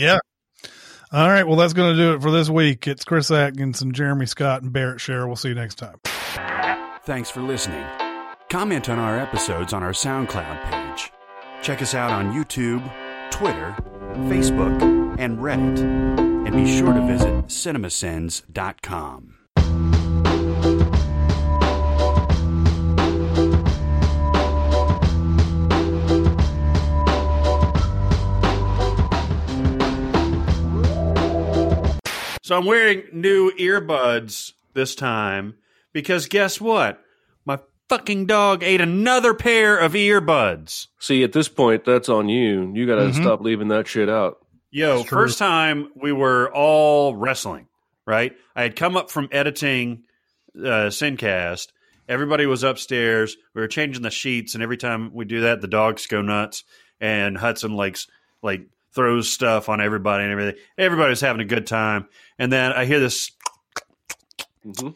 Yeah. 0.00 0.18
All 1.12 1.28
right. 1.28 1.46
Well, 1.46 1.56
that's 1.56 1.72
going 1.72 1.96
to 1.96 2.00
do 2.00 2.14
it 2.14 2.22
for 2.22 2.30
this 2.30 2.48
week. 2.48 2.86
It's 2.86 3.04
Chris 3.04 3.30
Atkinson, 3.30 3.92
Jeremy 3.92 4.26
Scott, 4.26 4.62
and 4.62 4.72
Barrett 4.72 5.00
Sher. 5.00 5.26
We'll 5.26 5.36
see 5.36 5.48
you 5.48 5.54
next 5.54 5.74
time. 5.74 5.96
Thanks 7.04 7.28
for 7.28 7.42
listening. 7.42 7.84
Comment 8.52 8.90
on 8.90 8.98
our 8.98 9.18
episodes 9.18 9.72
on 9.72 9.82
our 9.82 9.92
SoundCloud 9.92 10.70
page. 10.70 11.10
Check 11.62 11.80
us 11.80 11.94
out 11.94 12.10
on 12.10 12.34
YouTube, 12.34 12.82
Twitter, 13.30 13.74
Facebook, 14.28 15.18
and 15.18 15.38
Reddit. 15.38 15.78
And 16.46 16.54
be 16.54 16.78
sure 16.78 16.92
to 16.92 17.00
visit 17.06 17.46
cinemasins.com. 17.46 19.38
So 32.42 32.58
I'm 32.58 32.66
wearing 32.66 33.04
new 33.14 33.50
earbuds 33.52 34.52
this 34.74 34.94
time 34.94 35.54
because 35.94 36.26
guess 36.26 36.60
what? 36.60 37.02
My 37.92 37.98
fucking 37.98 38.24
dog 38.24 38.62
ate 38.62 38.80
another 38.80 39.34
pair 39.34 39.76
of 39.76 39.92
earbuds. 39.92 40.86
See, 40.98 41.22
at 41.24 41.32
this 41.32 41.50
point, 41.50 41.84
that's 41.84 42.08
on 42.08 42.26
you. 42.30 42.72
You 42.74 42.86
got 42.86 42.94
to 42.94 43.10
Mhm. 43.10 43.20
stop 43.20 43.42
leaving 43.42 43.68
that 43.68 43.86
shit 43.86 44.08
out. 44.08 44.38
Yo, 44.70 45.02
first 45.02 45.36
time 45.36 45.90
we 45.94 46.10
were 46.10 46.50
all 46.54 47.14
wrestling, 47.14 47.66
right? 48.06 48.34
I 48.56 48.62
had 48.62 48.76
come 48.76 48.96
up 48.96 49.10
from 49.10 49.28
editing 49.30 50.04
uh, 50.58 50.88
Sincast. 50.88 51.68
Everybody 52.08 52.46
was 52.46 52.62
upstairs. 52.62 53.36
We 53.54 53.60
were 53.60 53.68
changing 53.68 54.02
the 54.02 54.10
sheets, 54.10 54.54
and 54.54 54.62
every 54.62 54.78
time 54.78 55.12
we 55.12 55.26
do 55.26 55.42
that, 55.42 55.60
the 55.60 55.68
dogs 55.68 56.06
go 56.06 56.22
nuts. 56.22 56.64
And 56.98 57.36
Hudson 57.36 57.74
likes 57.74 58.06
like 58.42 58.62
throws 58.94 59.28
stuff 59.28 59.68
on 59.68 59.82
everybody 59.82 60.22
and 60.24 60.32
everything. 60.32 60.58
Everybody 60.78 61.10
was 61.10 61.20
having 61.20 61.42
a 61.42 61.46
good 61.46 61.66
time, 61.66 62.08
and 62.38 62.50
then 62.50 62.72
I 62.72 62.86
hear 62.86 63.00
this. 63.00 63.32
hmm 64.64 64.88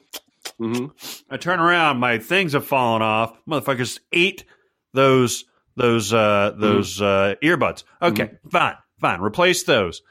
hmm 0.58 0.86
I 1.30 1.36
turn 1.36 1.60
around, 1.60 1.98
my 1.98 2.18
things 2.18 2.52
have 2.52 2.66
fallen 2.66 3.02
off. 3.02 3.36
Motherfuckers 3.48 4.00
ate 4.12 4.44
those 4.92 5.44
those 5.76 6.12
uh, 6.12 6.54
those 6.56 7.00
uh, 7.02 7.34
earbuds. 7.42 7.84
Okay, 8.00 8.30
fine, 8.50 8.76
fine. 8.98 9.20
Replace 9.20 9.64
those. 9.64 10.02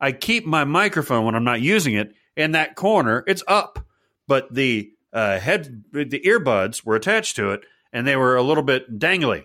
I 0.00 0.12
keep 0.12 0.46
my 0.46 0.64
microphone 0.64 1.24
when 1.24 1.34
I'm 1.34 1.44
not 1.44 1.60
using 1.60 1.94
it 1.94 2.14
in 2.36 2.52
that 2.52 2.74
corner. 2.74 3.22
It's 3.26 3.44
up, 3.46 3.86
but 4.26 4.52
the 4.52 4.90
uh, 5.12 5.38
head 5.38 5.84
the 5.92 6.20
earbuds 6.26 6.84
were 6.84 6.96
attached 6.96 7.36
to 7.36 7.50
it, 7.50 7.60
and 7.92 8.06
they 8.06 8.16
were 8.16 8.36
a 8.36 8.42
little 8.42 8.64
bit 8.64 8.98
dangly. 8.98 9.44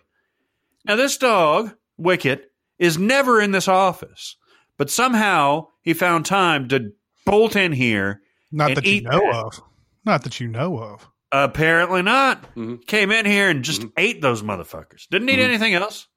Now 0.85 0.95
this 0.95 1.17
dog, 1.17 1.75
Wicket, 1.97 2.51
is 2.79 2.97
never 2.97 3.41
in 3.41 3.51
this 3.51 3.67
office, 3.67 4.37
but 4.77 4.89
somehow 4.89 5.67
he 5.81 5.93
found 5.93 6.25
time 6.25 6.69
to 6.69 6.93
bolt 7.25 7.55
in 7.55 7.73
here. 7.73 8.21
Not 8.51 8.75
that 8.75 8.85
you 8.85 9.01
know 9.01 9.19
that. 9.19 9.35
of. 9.35 9.61
Not 10.07 10.23
that 10.23 10.39
you 10.39 10.47
know 10.47 10.77
of. 10.79 11.07
Apparently 11.33 12.01
not. 12.01 12.55
Mhm. 12.55 12.85
Came 12.87 13.11
in 13.11 13.25
here 13.25 13.49
and 13.49 13.61
just 13.63 13.85
ate 13.97 14.21
those 14.21 14.41
motherfuckers. 14.41 15.07
Didn't 15.11 15.25
need 15.25 15.39
Mhm. 15.39 15.43
anything 15.43 15.73
else. 15.73 16.07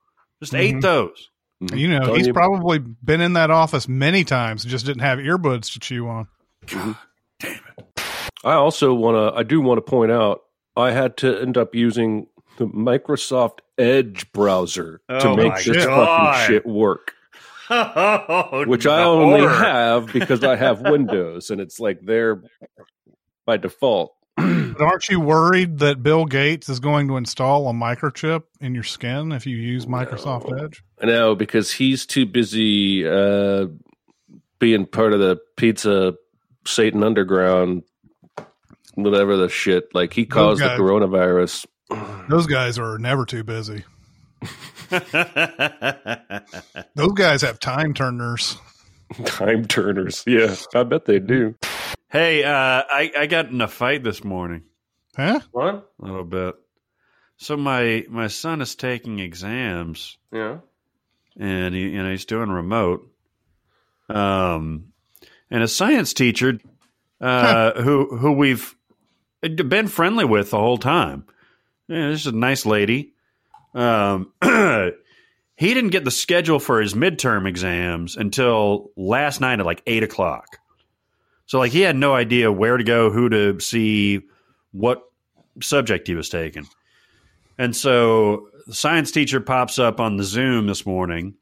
Just 0.40 0.52
Mhm. 0.52 0.58
ate 0.60 0.80
those. 0.80 1.28
You 1.74 1.88
know, 1.88 1.98
Telling 1.98 2.14
he's 2.16 2.28
you- 2.28 2.32
probably 2.32 2.78
been 2.78 3.20
in 3.20 3.32
that 3.34 3.50
office 3.50 3.88
many 3.88 4.22
times, 4.24 4.64
just 4.64 4.86
didn't 4.86 5.02
have 5.02 5.18
earbuds 5.18 5.72
to 5.72 5.80
chew 5.80 6.06
on. 6.08 6.28
God 6.68 6.96
damn 7.40 7.52
it. 7.76 8.02
I 8.44 8.52
also 8.52 8.94
want 8.94 9.16
to. 9.16 9.38
I 9.38 9.42
do 9.42 9.60
want 9.60 9.78
to 9.78 9.82
point 9.82 10.10
out. 10.12 10.42
I 10.76 10.92
had 10.92 11.16
to 11.18 11.38
end 11.42 11.58
up 11.58 11.74
using 11.74 12.28
the 12.56 12.66
Microsoft 12.68 13.58
Edge 13.76 14.30
browser 14.32 15.00
to 15.08 15.28
Oh 15.28 15.36
make 15.36 15.54
this 15.64 15.84
God. 15.84 16.06
fucking 16.36 16.46
shit 16.46 16.64
work, 16.66 17.14
Oh, 17.70 18.64
which 18.66 18.84
the 18.84 18.90
I 18.92 19.02
only 19.04 19.40
horror. 19.40 19.52
have 19.52 20.12
because 20.12 20.42
I 20.44 20.56
have 20.56 20.80
Windows 20.88 21.50
and 21.50 21.60
it's 21.60 21.78
like 21.80 21.98
there 22.02 22.42
by 23.46 23.56
default. 23.56 24.14
But 24.80 24.86
aren't 24.86 25.08
you 25.10 25.20
worried 25.20 25.80
that 25.80 26.02
Bill 26.02 26.24
Gates 26.24 26.70
is 26.70 26.80
going 26.80 27.08
to 27.08 27.18
install 27.18 27.68
a 27.68 27.72
microchip 27.72 28.44
in 28.60 28.72
your 28.74 28.84
skin 28.84 29.30
if 29.32 29.44
you 29.44 29.56
use 29.56 29.84
Microsoft 29.84 30.48
No. 30.48 30.64
Edge? 30.64 30.82
No, 31.02 31.34
because 31.34 31.70
he's 31.70 32.06
too 32.06 32.24
busy 32.24 33.06
uh, 33.06 33.66
being 34.58 34.86
part 34.86 35.12
of 35.12 35.20
the 35.20 35.38
pizza 35.56 36.14
Satan 36.64 37.02
Underground, 37.02 37.82
whatever 38.94 39.36
the 39.36 39.50
shit. 39.50 39.94
Like 39.94 40.14
he 40.14 40.24
caused 40.24 40.62
the 40.62 40.68
coronavirus. 40.68 41.66
Those 42.30 42.46
guys 42.46 42.78
are 42.78 42.96
never 42.96 43.26
too 43.26 43.44
busy. 43.44 43.84
Those 46.94 47.12
guys 47.14 47.42
have 47.42 47.60
time 47.60 47.92
turners. 47.92 48.56
Time 49.24 49.66
turners. 49.66 50.22
Yeah, 50.26 50.54
I 50.74 50.84
bet 50.84 51.04
they 51.04 51.18
do. 51.18 51.56
Hey, 52.10 52.44
uh, 52.44 52.50
I, 52.52 53.12
I 53.18 53.26
got 53.26 53.46
in 53.50 53.60
a 53.60 53.68
fight 53.68 54.02
this 54.04 54.22
morning 54.24 54.62
Huh? 55.16 55.40
What? 55.52 55.90
a 56.00 56.04
little 56.04 56.24
bit. 56.24 56.54
So 57.36 57.56
my 57.56 58.04
my 58.08 58.26
son 58.28 58.60
is 58.60 58.74
taking 58.74 59.18
exams, 59.18 60.18
Yeah. 60.32 60.58
and 61.38 61.74
he, 61.74 61.82
you 61.88 62.02
know 62.02 62.10
he's 62.10 62.26
doing 62.26 62.50
remote. 62.50 63.10
Um, 64.08 64.92
and 65.50 65.62
a 65.62 65.68
science 65.68 66.12
teacher, 66.14 66.58
uh, 67.20 67.80
who 67.80 68.16
who 68.16 68.32
we've 68.32 68.74
been 69.40 69.88
friendly 69.88 70.24
with 70.24 70.50
the 70.50 70.58
whole 70.58 70.78
time. 70.78 71.24
Yeah, 71.88 72.08
this 72.10 72.20
is 72.20 72.26
a 72.28 72.32
nice 72.32 72.66
lady. 72.66 73.14
Um, 73.74 74.32
he 74.42 75.74
didn't 75.74 75.90
get 75.90 76.04
the 76.04 76.10
schedule 76.10 76.58
for 76.60 76.80
his 76.80 76.94
midterm 76.94 77.48
exams 77.48 78.16
until 78.16 78.90
last 78.96 79.40
night 79.40 79.60
at 79.60 79.66
like 79.66 79.82
eight 79.86 80.02
o'clock. 80.02 80.58
So 81.50 81.58
like 81.58 81.72
he 81.72 81.80
had 81.80 81.96
no 81.96 82.14
idea 82.14 82.52
where 82.52 82.76
to 82.76 82.84
go, 82.84 83.10
who 83.10 83.28
to 83.28 83.58
see, 83.58 84.20
what 84.70 85.02
subject 85.60 86.06
he 86.06 86.14
was 86.14 86.28
taking. 86.28 86.68
And 87.58 87.74
so 87.74 88.50
the 88.68 88.74
science 88.74 89.10
teacher 89.10 89.40
pops 89.40 89.76
up 89.76 89.98
on 89.98 90.16
the 90.16 90.22
Zoom 90.22 90.68
this 90.68 90.86
morning, 90.86 91.34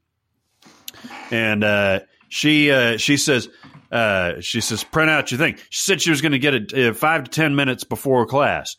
and 1.30 1.62
uh, 1.62 2.00
she 2.30 2.70
uh, 2.70 2.96
she 2.96 3.18
says 3.18 3.50
uh, 3.92 4.40
she 4.40 4.62
says 4.62 4.82
print 4.82 5.10
out 5.10 5.30
your 5.30 5.36
thing. 5.36 5.58
She 5.68 5.82
said 5.82 6.00
she 6.00 6.08
was 6.08 6.22
going 6.22 6.32
to 6.32 6.38
get 6.38 6.54
it 6.54 6.72
uh, 6.72 6.94
five 6.94 7.24
to 7.24 7.30
ten 7.30 7.54
minutes 7.54 7.84
before 7.84 8.24
class. 8.24 8.78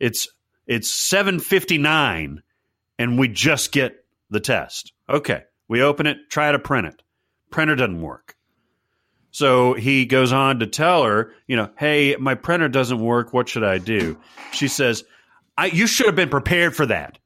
It's 0.00 0.26
it's 0.66 0.90
seven 0.90 1.38
fifty 1.38 1.76
nine, 1.76 2.42
and 2.98 3.18
we 3.18 3.28
just 3.28 3.72
get 3.72 4.06
the 4.30 4.40
test. 4.40 4.94
Okay, 5.06 5.42
we 5.68 5.82
open 5.82 6.06
it, 6.06 6.30
try 6.30 6.50
to 6.50 6.58
print 6.58 6.86
it. 6.86 7.02
Printer 7.50 7.76
doesn't 7.76 8.00
work. 8.00 8.36
So 9.32 9.72
he 9.74 10.04
goes 10.06 10.32
on 10.32 10.60
to 10.60 10.66
tell 10.66 11.04
her, 11.04 11.32
you 11.46 11.56
know, 11.56 11.70
hey, 11.78 12.16
my 12.20 12.34
printer 12.34 12.68
doesn't 12.68 13.00
work. 13.00 13.32
What 13.32 13.48
should 13.48 13.64
I 13.64 13.78
do? 13.78 14.18
She 14.52 14.68
says, 14.68 15.04
I, 15.58 15.66
you 15.66 15.86
should 15.86 16.06
have 16.06 16.14
been 16.16 16.28
prepared 16.28 16.76
for 16.76 16.86
that. 16.86 17.18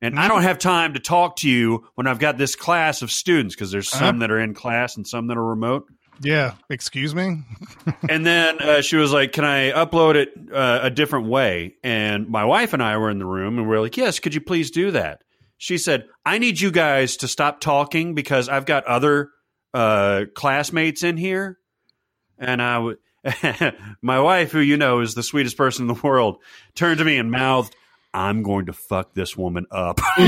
And 0.00 0.18
I 0.18 0.28
don't 0.28 0.42
have 0.42 0.58
time 0.58 0.94
to 0.94 1.00
talk 1.00 1.36
to 1.38 1.50
you 1.50 1.84
when 1.96 2.06
I've 2.06 2.20
got 2.20 2.38
this 2.38 2.54
class 2.54 3.02
of 3.02 3.10
students 3.10 3.54
because 3.56 3.72
there's 3.72 3.88
some 3.88 4.02
Uh-huh. 4.02 4.18
that 4.20 4.30
are 4.30 4.38
in 4.38 4.54
class 4.54 4.96
and 4.96 5.04
some 5.06 5.26
that 5.26 5.36
are 5.36 5.44
remote. 5.44 5.86
Yeah. 6.20 6.54
Excuse 6.70 7.14
me. 7.14 7.42
And 8.08 8.24
then 8.24 8.60
uh, 8.60 8.80
she 8.80 8.96
was 8.96 9.12
like, 9.12 9.32
"Can 9.32 9.44
I 9.44 9.70
upload 9.72 10.14
it 10.14 10.30
uh, 10.52 10.80
a 10.82 10.90
different 10.90 11.26
way?" 11.26 11.74
And 11.82 12.28
my 12.28 12.44
wife 12.44 12.72
and 12.74 12.82
I 12.82 12.96
were 12.96 13.10
in 13.10 13.18
the 13.18 13.26
room, 13.26 13.58
and 13.58 13.68
we 13.68 13.76
are 13.76 13.80
like, 13.80 13.96
"Yes, 13.96 14.18
could 14.20 14.34
you 14.34 14.40
please 14.40 14.70
do 14.70 14.90
that?" 14.92 15.22
She 15.58 15.78
said, 15.78 16.06
"I 16.24 16.38
need 16.38 16.60
you 16.60 16.70
guys 16.70 17.16
to 17.18 17.28
stop 17.28 17.60
talking 17.60 18.14
because 18.14 18.48
I've 18.48 18.66
got 18.66 18.84
other 18.84 19.30
uh, 19.74 20.24
classmates 20.34 21.02
in 21.02 21.16
here." 21.16 21.58
And 22.38 22.62
I 22.62 22.94
my 24.02 24.20
wife, 24.20 24.52
who 24.52 24.60
you 24.60 24.76
know 24.76 25.00
is 25.00 25.14
the 25.14 25.22
sweetest 25.22 25.56
person 25.56 25.88
in 25.88 25.94
the 25.94 26.00
world, 26.02 26.38
turned 26.74 26.98
to 26.98 27.04
me 27.04 27.18
and 27.18 27.30
mouthed, 27.30 27.74
"I'm 28.14 28.42
going 28.42 28.66
to 28.66 28.72
fuck 28.72 29.14
this 29.14 29.36
woman 29.36 29.66
up." 29.70 30.00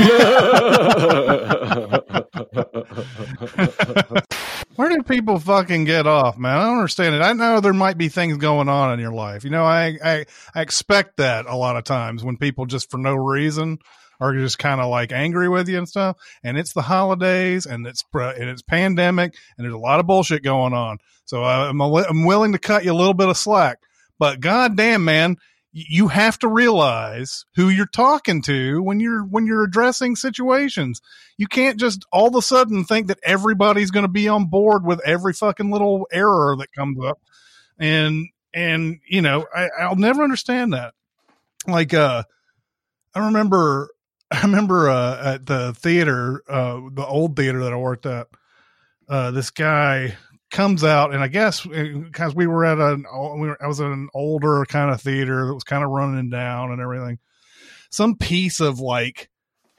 Where 4.75 4.89
do 4.89 5.03
people 5.03 5.37
fucking 5.37 5.83
get 5.85 6.07
off, 6.07 6.37
man? 6.37 6.57
I 6.57 6.63
don't 6.63 6.77
understand 6.77 7.15
it. 7.15 7.21
I 7.21 7.33
know 7.33 7.59
there 7.59 7.73
might 7.73 7.97
be 7.97 8.09
things 8.09 8.37
going 8.37 8.69
on 8.69 8.93
in 8.93 8.99
your 8.99 9.11
life. 9.13 9.43
You 9.43 9.49
know, 9.49 9.63
I 9.63 9.97
I, 10.03 10.25
I 10.55 10.61
expect 10.61 11.17
that 11.17 11.45
a 11.45 11.55
lot 11.55 11.75
of 11.75 11.83
times 11.83 12.23
when 12.23 12.37
people 12.37 12.65
just 12.65 12.89
for 12.89 12.97
no 12.97 13.13
reason 13.13 13.79
are 14.21 14.33
just 14.33 14.59
kind 14.59 14.79
of 14.79 14.89
like 14.89 15.11
angry 15.11 15.49
with 15.49 15.67
you 15.67 15.77
and 15.77 15.89
stuff. 15.89 16.15
And 16.43 16.57
it's 16.57 16.71
the 16.71 16.83
holidays, 16.83 17.65
and 17.65 17.85
it's 17.85 18.05
and 18.13 18.49
it's 18.49 18.61
pandemic, 18.61 19.35
and 19.57 19.65
there's 19.65 19.73
a 19.73 19.79
lot 19.79 19.99
of 19.99 20.07
bullshit 20.07 20.43
going 20.43 20.73
on. 20.73 20.99
So 21.25 21.43
uh, 21.43 21.67
I'm 21.69 21.81
a, 21.81 21.93
I'm 21.93 22.23
willing 22.23 22.53
to 22.53 22.59
cut 22.59 22.85
you 22.85 22.93
a 22.93 22.93
little 22.93 23.13
bit 23.13 23.27
of 23.27 23.35
slack. 23.35 23.79
But 24.19 24.39
goddamn, 24.39 25.03
man, 25.03 25.37
you 25.73 26.09
have 26.09 26.37
to 26.39 26.47
realize 26.47 27.45
who 27.55 27.69
you're 27.69 27.85
talking 27.85 28.41
to 28.43 28.81
when 28.81 28.99
you're 28.99 29.23
when 29.23 29.45
you're 29.45 29.63
addressing 29.63 30.15
situations 30.15 31.01
you 31.37 31.47
can't 31.47 31.79
just 31.79 32.05
all 32.11 32.27
of 32.27 32.35
a 32.35 32.41
sudden 32.41 32.83
think 32.83 33.07
that 33.07 33.19
everybody's 33.23 33.91
going 33.91 34.03
to 34.03 34.11
be 34.11 34.27
on 34.27 34.47
board 34.47 34.85
with 34.85 34.99
every 35.05 35.33
fucking 35.33 35.71
little 35.71 36.07
error 36.11 36.55
that 36.57 36.73
comes 36.73 36.97
up 37.03 37.19
and 37.79 38.27
and 38.53 38.99
you 39.07 39.21
know 39.21 39.45
I, 39.55 39.69
i'll 39.79 39.95
never 39.95 40.23
understand 40.23 40.73
that 40.73 40.93
like 41.67 41.93
uh 41.93 42.23
i 43.15 43.25
remember 43.25 43.89
i 44.41 44.41
remember 44.41 44.89
uh 44.89 45.33
at 45.33 45.45
the 45.45 45.73
theater 45.73 46.41
uh 46.49 46.79
the 46.93 47.05
old 47.05 47.35
theater 47.35 47.63
that 47.63 47.73
i 47.73 47.77
worked 47.77 48.05
at 48.05 48.27
uh 49.09 49.31
this 49.31 49.49
guy 49.49 50.15
comes 50.49 50.83
out 50.83 51.13
and 51.13 51.23
i 51.23 51.27
guess 51.27 51.65
because 51.65 52.35
we 52.35 52.45
were 52.47 52.65
at 52.65 52.77
an 52.77 53.05
we 53.39 53.47
were, 53.47 53.63
i 53.63 53.67
was 53.67 53.79
at 53.79 53.87
an 53.87 54.09
older 54.13 54.65
kind 54.67 54.91
of 54.91 55.01
theater 55.01 55.45
that 55.47 55.53
was 55.53 55.63
kind 55.63 55.83
of 55.83 55.89
running 55.89 56.29
down 56.29 56.71
and 56.71 56.81
everything 56.81 57.19
some 57.89 58.15
piece 58.15 58.59
of 58.59 58.79
like 58.79 59.29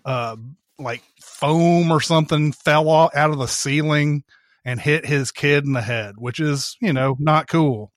uh 0.05 0.37
like 0.79 1.03
foam 1.21 1.91
or 1.91 2.01
something 2.01 2.53
fell 2.53 2.89
off 2.89 3.15
out 3.15 3.31
of 3.31 3.39
the 3.39 3.47
ceiling 3.47 4.25
and 4.65 4.81
hit 4.81 5.07
his 5.07 5.33
kid 5.33 5.65
in 5.65 5.73
the 5.73 5.83
head, 5.83 6.15
which 6.19 6.41
is, 6.41 6.77
you 6.81 6.93
know, 6.93 7.17
not 7.19 7.49
cool. 7.49 7.93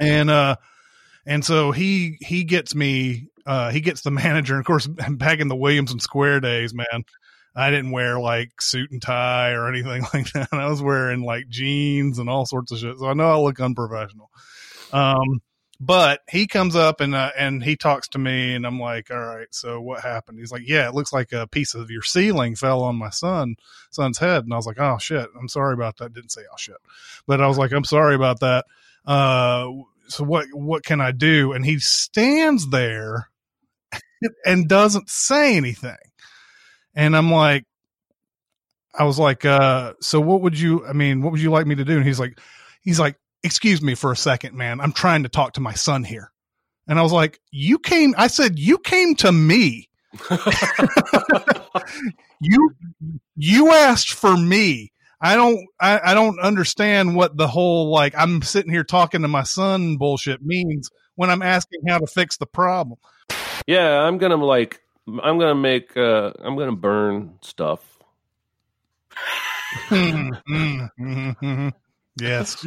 And 0.00 0.30
uh 0.30 0.56
and 1.26 1.44
so 1.44 1.72
he 1.72 2.16
he 2.20 2.44
gets 2.44 2.74
me 2.74 3.28
uh 3.46 3.70
he 3.70 3.80
gets 3.80 4.02
the 4.02 4.10
manager 4.22 4.54
and 4.54 4.60
of 4.60 4.66
course 4.66 4.86
back 4.86 5.40
in 5.40 5.48
the 5.48 5.56
Williamson 5.56 6.00
Square 6.00 6.40
days, 6.40 6.74
man, 6.74 7.04
I 7.54 7.70
didn't 7.70 7.92
wear 7.92 8.18
like 8.18 8.60
suit 8.60 8.90
and 8.90 9.00
tie 9.00 9.52
or 9.52 9.68
anything 9.68 10.02
like 10.14 10.30
that. 10.32 10.48
I 10.52 10.68
was 10.68 10.82
wearing 10.82 11.22
like 11.22 11.48
jeans 11.48 12.18
and 12.18 12.28
all 12.28 12.46
sorts 12.46 12.72
of 12.72 12.78
shit. 12.78 12.98
So 12.98 13.06
I 13.06 13.14
know 13.14 13.30
I 13.30 13.38
look 13.38 13.60
unprofessional. 13.60 14.30
Um 14.92 15.40
but 15.78 16.20
he 16.28 16.46
comes 16.46 16.74
up 16.74 17.00
and 17.00 17.14
uh, 17.14 17.32
and 17.36 17.62
he 17.62 17.76
talks 17.76 18.08
to 18.08 18.18
me 18.18 18.54
and 18.54 18.66
I'm 18.66 18.80
like, 18.80 19.10
all 19.10 19.18
right, 19.18 19.48
so 19.50 19.80
what 19.80 20.00
happened? 20.00 20.38
He's 20.38 20.52
like, 20.52 20.66
yeah, 20.66 20.88
it 20.88 20.94
looks 20.94 21.12
like 21.12 21.32
a 21.32 21.46
piece 21.46 21.74
of 21.74 21.90
your 21.90 22.02
ceiling 22.02 22.56
fell 22.56 22.82
on 22.82 22.96
my 22.96 23.10
son 23.10 23.56
son's 23.90 24.18
head, 24.18 24.44
and 24.44 24.52
I 24.52 24.56
was 24.56 24.66
like, 24.66 24.80
oh 24.80 24.98
shit, 24.98 25.28
I'm 25.38 25.48
sorry 25.48 25.74
about 25.74 25.98
that. 25.98 26.14
Didn't 26.14 26.32
say 26.32 26.42
oh 26.50 26.56
shit, 26.56 26.76
but 27.26 27.40
I 27.40 27.46
was 27.46 27.58
like, 27.58 27.72
I'm 27.72 27.84
sorry 27.84 28.14
about 28.14 28.40
that. 28.40 28.64
Uh, 29.04 29.70
so 30.08 30.24
what 30.24 30.46
what 30.52 30.82
can 30.84 31.00
I 31.00 31.12
do? 31.12 31.52
And 31.52 31.64
he 31.64 31.78
stands 31.78 32.68
there 32.70 33.28
and 34.44 34.68
doesn't 34.68 35.08
say 35.10 35.56
anything, 35.56 35.96
and 36.94 37.16
I'm 37.16 37.30
like, 37.30 37.64
I 38.98 39.04
was 39.04 39.18
like, 39.18 39.44
uh, 39.44 39.94
so 40.00 40.20
what 40.20 40.42
would 40.42 40.58
you? 40.58 40.86
I 40.86 40.92
mean, 40.92 41.22
what 41.22 41.32
would 41.32 41.40
you 41.40 41.50
like 41.50 41.66
me 41.66 41.74
to 41.74 41.84
do? 41.84 41.96
And 41.96 42.06
he's 42.06 42.20
like, 42.20 42.38
he's 42.82 43.00
like 43.00 43.16
excuse 43.46 43.80
me 43.80 43.94
for 43.94 44.12
a 44.12 44.16
second, 44.16 44.56
man. 44.56 44.80
I'm 44.80 44.92
trying 44.92 45.22
to 45.22 45.28
talk 45.28 45.52
to 45.54 45.60
my 45.60 45.72
son 45.72 46.04
here. 46.04 46.32
And 46.88 46.98
I 46.98 47.02
was 47.02 47.12
like, 47.12 47.40
you 47.50 47.78
came, 47.78 48.14
I 48.18 48.26
said, 48.26 48.58
you 48.58 48.78
came 48.78 49.14
to 49.16 49.32
me. 49.32 49.88
you, 52.40 52.70
you 53.36 53.72
asked 53.72 54.12
for 54.12 54.36
me. 54.36 54.92
I 55.20 55.36
don't, 55.36 55.58
I, 55.80 56.00
I 56.10 56.14
don't 56.14 56.38
understand 56.40 57.16
what 57.16 57.36
the 57.36 57.48
whole, 57.48 57.90
like, 57.90 58.14
I'm 58.16 58.42
sitting 58.42 58.72
here 58.72 58.84
talking 58.84 59.22
to 59.22 59.28
my 59.28 59.44
son 59.44 59.96
bullshit 59.96 60.42
means 60.42 60.90
when 61.14 61.30
I'm 61.30 61.42
asking 61.42 61.80
how 61.88 61.98
to 61.98 62.06
fix 62.06 62.36
the 62.36 62.46
problem. 62.46 62.98
Yeah, 63.66 64.02
I'm 64.02 64.18
gonna 64.18 64.36
like 64.36 64.80
I'm 65.08 65.38
gonna 65.38 65.54
make 65.54 65.96
uh 65.96 66.32
I'm 66.40 66.56
gonna 66.56 66.76
burn 66.76 67.38
stuff. 67.42 67.80
Mm, 69.88 70.30
mm, 70.48 70.88
mhm, 70.98 71.36
mhm. 71.42 71.72
Yes. 72.20 72.64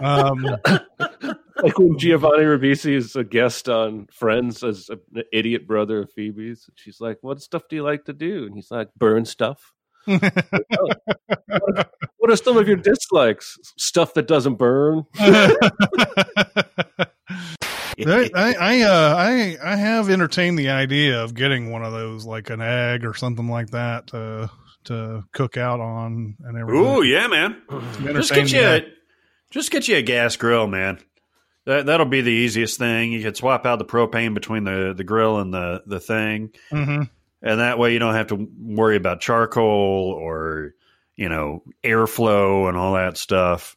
um, 0.00 0.46
Like 1.62 1.78
when 1.78 1.96
Giovanni 1.96 2.42
Ribisi 2.42 2.94
is 2.96 3.14
a 3.14 3.22
guest 3.22 3.68
on 3.68 4.08
Friends 4.10 4.64
as 4.64 4.90
an 4.90 5.22
idiot 5.32 5.64
brother 5.66 6.02
of 6.02 6.10
Phoebe's. 6.10 6.68
She's 6.74 7.00
like, 7.00 7.18
What 7.20 7.40
stuff 7.40 7.62
do 7.68 7.76
you 7.76 7.84
like 7.84 8.04
to 8.06 8.12
do? 8.12 8.46
And 8.46 8.54
he's 8.54 8.70
like, 8.70 8.88
Burn 8.96 9.24
stuff. 9.24 9.72
What 12.18 12.30
are 12.30 12.36
some 12.36 12.56
of 12.56 12.68
your 12.68 12.76
dislikes? 12.76 13.58
Stuff 13.78 14.14
that 14.14 14.28
doesn't 14.28 14.54
burn. 14.54 15.04
I, 18.06 18.30
I, 18.34 18.54
I, 18.54 18.80
uh, 18.82 19.14
I, 19.16 19.56
I 19.62 19.76
have 19.76 20.10
entertained 20.10 20.58
the 20.58 20.70
idea 20.70 21.22
of 21.22 21.34
getting 21.34 21.70
one 21.70 21.84
of 21.84 21.92
those, 21.92 22.24
like 22.24 22.50
an 22.50 22.60
egg 22.60 23.04
or 23.04 23.14
something 23.14 23.48
like 23.48 23.70
that, 23.70 24.08
to 24.08 24.50
to 24.84 25.24
cook 25.32 25.56
out 25.56 25.80
on 25.80 26.36
and 26.44 26.58
everything. 26.58 26.84
Ooh, 26.84 27.02
yeah, 27.02 27.28
man. 27.28 27.62
Just 28.02 28.34
get 28.34 28.50
you, 28.50 28.60
a, 28.60 28.82
just 29.50 29.70
get 29.70 29.86
you 29.86 29.96
a 29.96 30.02
gas 30.02 30.36
grill, 30.36 30.66
man. 30.66 30.98
That 31.64 31.86
that'll 31.86 32.06
be 32.06 32.22
the 32.22 32.32
easiest 32.32 32.78
thing. 32.78 33.12
You 33.12 33.22
could 33.22 33.36
swap 33.36 33.66
out 33.66 33.78
the 33.78 33.84
propane 33.84 34.34
between 34.34 34.64
the, 34.64 34.94
the 34.96 35.04
grill 35.04 35.38
and 35.38 35.54
the 35.54 35.82
the 35.86 36.00
thing, 36.00 36.50
hmm 36.70 37.02
and 37.42 37.58
that 37.60 37.78
way 37.78 37.92
you 37.92 37.98
don't 37.98 38.14
have 38.14 38.28
to 38.28 38.48
worry 38.60 38.96
about 38.96 39.20
charcoal 39.20 40.16
or 40.16 40.74
you 41.16 41.28
know 41.28 41.62
airflow 41.84 42.68
and 42.68 42.76
all 42.76 42.94
that 42.94 43.16
stuff. 43.16 43.76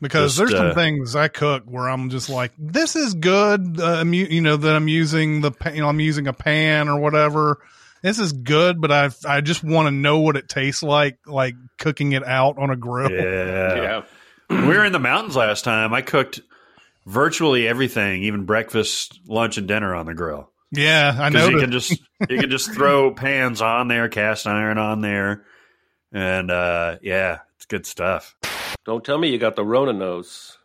Because 0.00 0.36
Just, 0.36 0.38
there's 0.38 0.52
some 0.52 0.70
uh, 0.70 0.74
things 0.74 1.14
I 1.14 1.28
cook 1.28 1.64
where 1.66 1.88
I'm 1.88 2.10
just 2.10 2.28
like, 2.28 2.52
this 2.58 2.96
is 2.96 3.14
good. 3.14 3.80
Uh, 3.80 4.00
I'm, 4.00 4.14
you 4.14 4.40
know 4.40 4.56
that 4.56 4.74
I'm 4.74 4.88
using 4.88 5.40
the, 5.40 5.50
pa- 5.50 5.70
you 5.70 5.82
know, 5.82 5.88
I'm 5.88 6.00
using 6.00 6.26
a 6.26 6.32
pan 6.32 6.88
or 6.88 6.98
whatever. 6.98 7.58
This 8.02 8.18
is 8.18 8.32
good, 8.32 8.80
but 8.80 8.90
I 8.90 9.10
I 9.28 9.42
just 9.42 9.62
want 9.62 9.86
to 9.86 9.90
know 9.90 10.20
what 10.20 10.36
it 10.36 10.48
tastes 10.48 10.82
like, 10.82 11.18
like 11.26 11.54
cooking 11.78 12.12
it 12.12 12.24
out 12.24 12.56
on 12.56 12.70
a 12.70 12.76
grill. 12.76 13.10
Yeah. 13.10 14.04
we 14.50 14.56
were 14.56 14.84
in 14.84 14.92
the 14.92 14.98
mountains 14.98 15.36
last 15.36 15.64
time. 15.64 15.92
I 15.92 16.00
cooked 16.00 16.40
virtually 17.06 17.68
everything, 17.68 18.24
even 18.24 18.46
breakfast, 18.46 19.20
lunch, 19.26 19.58
and 19.58 19.68
dinner 19.68 19.94
on 19.94 20.06
the 20.06 20.14
grill. 20.14 20.50
Yeah, 20.72 21.16
I 21.18 21.28
know. 21.28 21.48
you 21.48 21.58
can 21.58 21.72
just 21.72 22.00
you 22.28 22.38
can 22.38 22.50
just 22.50 22.72
throw 22.72 23.12
pans 23.14 23.60
on 23.60 23.88
there, 23.88 24.08
cast 24.08 24.46
iron 24.46 24.78
on 24.78 25.00
there, 25.00 25.44
and 26.12 26.50
uh, 26.50 26.96
yeah, 27.02 27.40
it's 27.56 27.66
good 27.66 27.84
stuff. 27.84 28.34
Don't 28.90 29.04
tell 29.04 29.18
me 29.18 29.30
you 29.30 29.38
got 29.38 29.54
the 29.54 29.64
Rona 29.64 29.92
nose. 29.92 30.58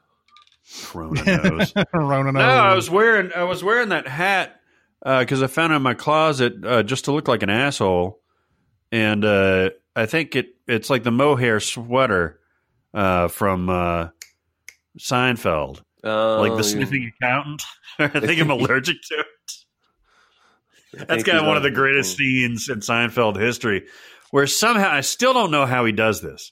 Corona 0.86 1.24
nose. 1.24 1.72
Rona 1.94 2.32
No, 2.32 2.40
I 2.40 2.74
was 2.74 2.90
wearing 2.90 3.30
I 3.36 3.44
was 3.44 3.64
wearing 3.64 3.90
that 3.90 4.08
hat 4.08 4.60
because 5.04 5.44
I 5.44 5.48
found 5.48 5.74
it 5.74 5.76
in 5.76 5.84
my 5.84 5.94
closet 5.94 6.54
uh, 6.66 6.82
just 6.82 7.06
to 7.06 7.12
look 7.12 7.28
like 7.28 7.44
an 7.44 7.52
asshole, 7.52 8.20
and 8.92 9.24
uh, 9.24 9.70
I 9.96 10.08
think 10.08 10.36
it 10.36 10.48
it's 10.68 10.90
like 10.90 11.04
the 11.04 11.12
mohair 11.12 11.60
sweater 11.60 12.40
uh, 12.96 13.28
from 13.28 13.70
uh, 13.70 14.08
Seinfeld, 14.98 15.84
Uh, 16.04 16.40
like 16.40 16.58
the 16.58 16.64
sniffing 16.64 17.12
accountant. 17.22 17.62
I 18.00 18.08
think 18.08 18.42
I'm 18.42 18.50
allergic 18.50 18.98
to 19.10 19.20
it. 19.20 21.06
That's 21.08 21.24
kind 21.24 21.38
of 21.38 21.46
one 21.46 21.58
of 21.58 21.64
the 21.64 21.70
greatest 21.70 22.18
scenes 22.18 22.70
in 22.70 22.80
Seinfeld 22.80 23.40
history, 23.40 23.86
where 24.32 24.48
somehow 24.48 24.90
I 24.90 25.02
still 25.02 25.34
don't 25.34 25.52
know 25.52 25.68
how 25.68 25.86
he 25.86 25.92
does 25.92 26.22
this. 26.24 26.52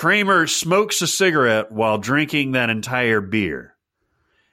Kramer 0.00 0.46
smokes 0.46 1.02
a 1.02 1.06
cigarette 1.06 1.70
while 1.70 1.98
drinking 1.98 2.52
that 2.52 2.70
entire 2.70 3.20
beer, 3.20 3.74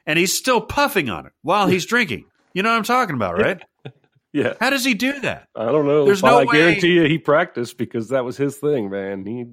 and 0.05 0.19
he's 0.19 0.37
still 0.37 0.59
puffing 0.59 1.09
on 1.09 1.25
it 1.25 1.31
while 1.41 1.67
he's 1.67 1.85
drinking. 1.85 2.25
You 2.53 2.63
know 2.63 2.69
what 2.71 2.77
I'm 2.77 2.83
talking 2.83 3.15
about, 3.15 3.37
right? 3.39 3.63
Yeah, 4.33 4.53
How 4.59 4.69
does 4.69 4.83
he 4.83 4.93
do 4.93 5.21
that? 5.21 5.47
I 5.55 5.65
don't 5.71 5.87
know. 5.87 6.05
There's 6.05 6.21
but 6.21 6.27
no 6.29 6.39
I 6.39 6.43
way- 6.43 6.57
guarantee 6.57 6.89
you 6.95 7.03
he 7.05 7.17
practiced 7.17 7.77
because 7.77 8.09
that 8.09 8.23
was 8.25 8.35
his 8.37 8.57
thing, 8.57 8.89
man. 8.91 9.25
He 9.25 9.45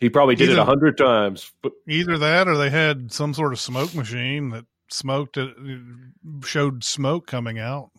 he 0.00 0.08
probably 0.08 0.36
did 0.36 0.48
He's 0.48 0.56
it 0.56 0.60
a- 0.60 0.62
a 0.62 0.64
hundred 0.64 0.96
times. 0.96 1.52
But 1.60 1.72
Either 1.86 2.16
that 2.18 2.46
or 2.48 2.56
they 2.56 2.70
had 2.70 3.12
some 3.12 3.34
sort 3.34 3.52
of 3.52 3.58
smoke 3.60 3.92
machine 3.94 4.50
that 4.50 4.64
smoked 4.88 5.36
it, 5.36 5.54
showed 6.44 6.82
smoke 6.84 7.26
coming 7.26 7.58
out. 7.58 7.90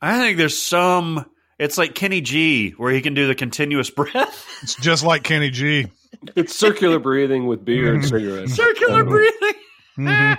I 0.00 0.18
think 0.20 0.38
there's 0.38 0.58
some. 0.58 1.26
It's 1.58 1.76
like 1.76 1.94
Kenny 1.94 2.20
G, 2.22 2.70
where 2.70 2.92
he 2.92 3.02
can 3.02 3.12
do 3.12 3.26
the 3.26 3.34
continuous 3.34 3.90
breath, 4.00 4.46
It's 4.62 4.76
just 4.76 5.04
like 5.04 5.24
Kenny 5.24 5.50
G. 5.50 5.88
it's 6.36 6.54
circular 6.54 6.98
breathing 6.98 7.46
with 7.46 7.64
beer 7.64 7.94
and 7.94 8.04
cigarettes. 8.04 8.54
circular 8.54 9.04
breathing. 9.04 9.54
Mhm. 9.98 10.38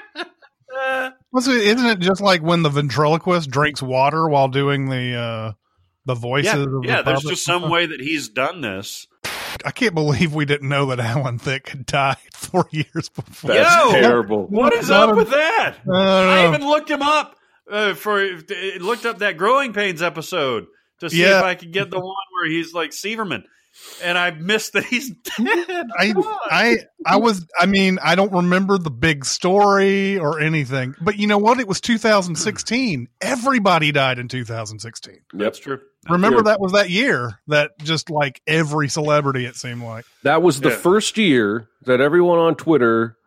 What's 1.32 1.48
it- 1.48 1.62
Isn't 1.68 1.86
it 1.88 2.00
just 2.00 2.22
like 2.22 2.42
when 2.42 2.64
the 2.64 2.70
ventriloquist 2.70 3.50
drinks 3.50 3.82
water 3.82 4.28
while 4.28 4.48
doing 4.48 4.90
the 4.90 5.16
uh, 5.16 5.52
the 6.06 6.16
voices? 6.16 6.54
Yeah, 6.54 6.60
of 6.62 6.72
the 6.72 6.82
yeah. 6.84 7.02
There's 7.02 7.22
puppets 7.24 7.30
just 7.30 7.46
some 7.46 7.70
way 7.70 7.86
that 7.86 8.00
he's 8.00 8.30
done 8.30 8.62
this. 8.62 9.08
I 9.66 9.72
can't 9.72 9.94
believe 9.94 10.34
we 10.34 10.46
didn't 10.46 10.68
know 10.70 10.88
that 10.88 11.00
Alan 11.00 11.38
Thicke 11.40 11.70
had 11.70 11.86
died 11.86 12.18
four 12.34 12.68
years 12.72 13.10
before. 13.10 13.52
That's 13.52 13.86
Yo! 13.86 13.92
terrible. 13.92 14.48
What 14.48 14.74
is 14.74 14.90
up 14.90 15.16
with 15.16 15.30
that? 15.30 15.76
I 15.92 16.44
I 16.44 16.48
even 16.48 16.68
looked 16.68 16.90
him 16.90 17.02
up 17.04 17.36
uh, 17.72 17.94
for 17.94 18.24
looked 18.80 19.06
up 19.06 19.20
that 19.20 19.38
growing 19.38 19.72
pains 19.74 20.02
episode 20.02 20.66
to 21.00 21.10
see 21.10 21.22
Yeah. 21.22 21.40
if 21.40 21.44
I 21.46 21.56
could 21.56 21.72
get 21.72 21.92
the 21.92 22.00
one 22.00 22.16
where 22.40 22.50
he's 22.50 22.74
like 22.74 22.92
Severman, 22.92 23.44
and 24.04 24.18
I 24.18 24.32
missed 24.32 24.74
that 24.74 24.84
he's 24.86 25.10
dead. 25.38 25.88
I, 25.98 26.14
I 26.50 26.78
I 27.06 27.18
was 27.18 27.46
I 27.60 27.66
mean 27.66 28.00
I 28.04 28.16
don't 28.16 28.32
remember 28.32 28.78
the 28.78 28.92
big 28.92 29.26
story 29.26 30.18
or 30.18 30.40
anything, 30.40 30.96
but 31.02 31.18
you 31.18 31.28
know 31.28 31.38
what? 31.38 31.60
It 31.60 31.68
was 31.68 31.82
2016. 31.82 33.08
Everybody 33.22 33.92
died 33.92 34.20
in 34.20 34.28
2016. 34.28 35.18
That's 35.34 35.60
true. 35.60 35.80
Remember 36.10 36.38
Yeah. 36.40 36.44
that 36.44 36.60
was 36.60 36.74
that 36.74 36.90
year 36.90 37.40
that 37.48 37.72
just 37.80 38.10
like 38.10 38.42
every 38.48 38.90
celebrity 38.90 39.46
it 39.46 39.56
seemed 39.56 39.82
like. 39.84 40.06
That 40.24 40.42
was 40.42 40.60
the 40.62 40.70
Yeah. 40.70 40.76
first 40.78 41.18
year 41.18 41.68
that 41.86 42.02
everyone 42.02 42.40
on 42.40 42.56
Twitter 42.56 43.18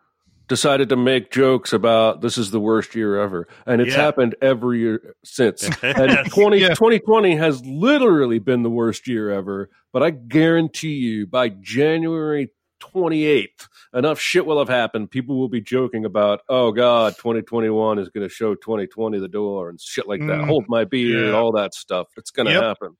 decided 0.47 0.89
to 0.89 0.95
make 0.95 1.31
jokes 1.31 1.73
about 1.73 2.21
this 2.21 2.37
is 2.37 2.51
the 2.51 2.59
worst 2.59 2.95
year 2.95 3.19
ever. 3.19 3.47
And 3.65 3.81
it's 3.81 3.91
Yeah. 3.95 4.01
happened 4.01 4.35
every 4.41 4.79
year 4.79 5.15
since. 5.23 5.63
And 5.83 6.29
20, 6.31 6.57
Yeah. 6.59 6.69
2020 6.69 7.35
has 7.35 7.65
literally 7.65 8.39
been 8.39 8.63
the 8.63 8.69
worst 8.69 9.07
year 9.07 9.29
ever. 9.29 9.69
But 9.93 10.03
I 10.03 10.11
guarantee 10.11 10.95
you 10.95 11.27
by 11.27 11.49
January 11.49 12.49
28th, 12.79 13.67
enough 13.93 14.19
shit 14.19 14.45
will 14.45 14.59
have 14.59 14.69
happened. 14.69 15.09
People 15.11 15.37
will 15.39 15.49
be 15.49 15.61
joking 15.61 16.05
about, 16.05 16.41
oh 16.47 16.71
God, 16.71 17.15
2021 17.17 17.99
is 17.99 18.09
going 18.09 18.27
to 18.27 18.33
show 18.33 18.53
2020 18.55 19.19
the 19.19 19.27
door 19.27 19.69
and 19.69 19.81
shit 19.81 20.07
like 20.07 20.19
that. 20.21 20.27
Mm. 20.41 20.45
Hold 20.47 20.65
my 20.67 20.85
beer, 20.85 21.27
Yeah. 21.27 21.31
all 21.33 21.51
that 21.53 21.73
stuff. 21.73 22.07
It's 22.17 22.29
going 22.31 22.45
to 22.47 22.53
Yep. 22.53 22.63
happen. 22.63 22.97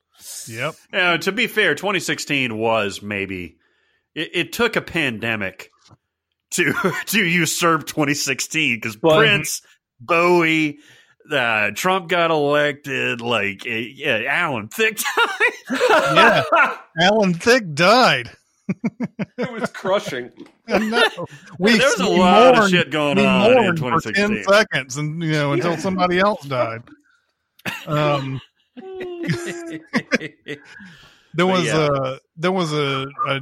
Yep. 0.47 0.75
Now, 0.91 1.17
to 1.17 1.31
be 1.31 1.45
fair, 1.47 1.75
2016 1.75 2.57
was 2.57 3.01
maybe 3.03 3.57
it, 4.15 4.31
it 4.33 4.53
took 4.53 4.75
a 4.75 4.81
pandemic 4.81 5.69
to 6.51 6.73
to 7.07 7.23
usurp 7.23 7.85
2016 7.87 8.77
because 8.77 8.95
Prince, 8.95 9.61
Bowie, 9.99 10.79
uh, 11.31 11.71
Trump 11.75 12.09
got 12.09 12.31
elected. 12.31 13.21
Like, 13.21 13.63
uh, 13.65 13.69
yeah, 13.71 14.23
Alan 14.29 14.67
Thicke 14.69 14.97
died. 14.97 15.51
Yeah. 15.89 16.43
Alan 17.01 17.33
Thicke 17.33 17.73
died. 17.73 18.31
It 19.37 19.51
was 19.51 19.69
crushing. 19.71 20.29
I 20.67 20.79
know. 20.79 21.25
We, 21.57 21.77
There 21.77 21.87
was 21.87 21.99
a 22.01 22.09
we 22.11 22.19
lot 22.19 22.47
of 22.49 22.55
mourned- 22.57 22.71
shit 22.71 22.89
going 22.91 23.17
on 23.19 23.51
in 23.51 23.79
mourned 23.79 23.79
for 23.79 24.11
10 24.11 24.43
seconds 24.43 24.97
and 24.97 25.23
you 25.23 25.31
know 25.31 25.53
until 25.53 25.77
somebody 25.77 26.19
else 26.19 26.43
died. 26.45 26.83
Um 27.85 28.41
There 31.33 31.47
was 31.47 31.65
yeah. 31.65 31.87
a 31.91 32.17
there 32.35 32.51
was 32.51 32.73
a, 32.73 33.05
a 33.27 33.39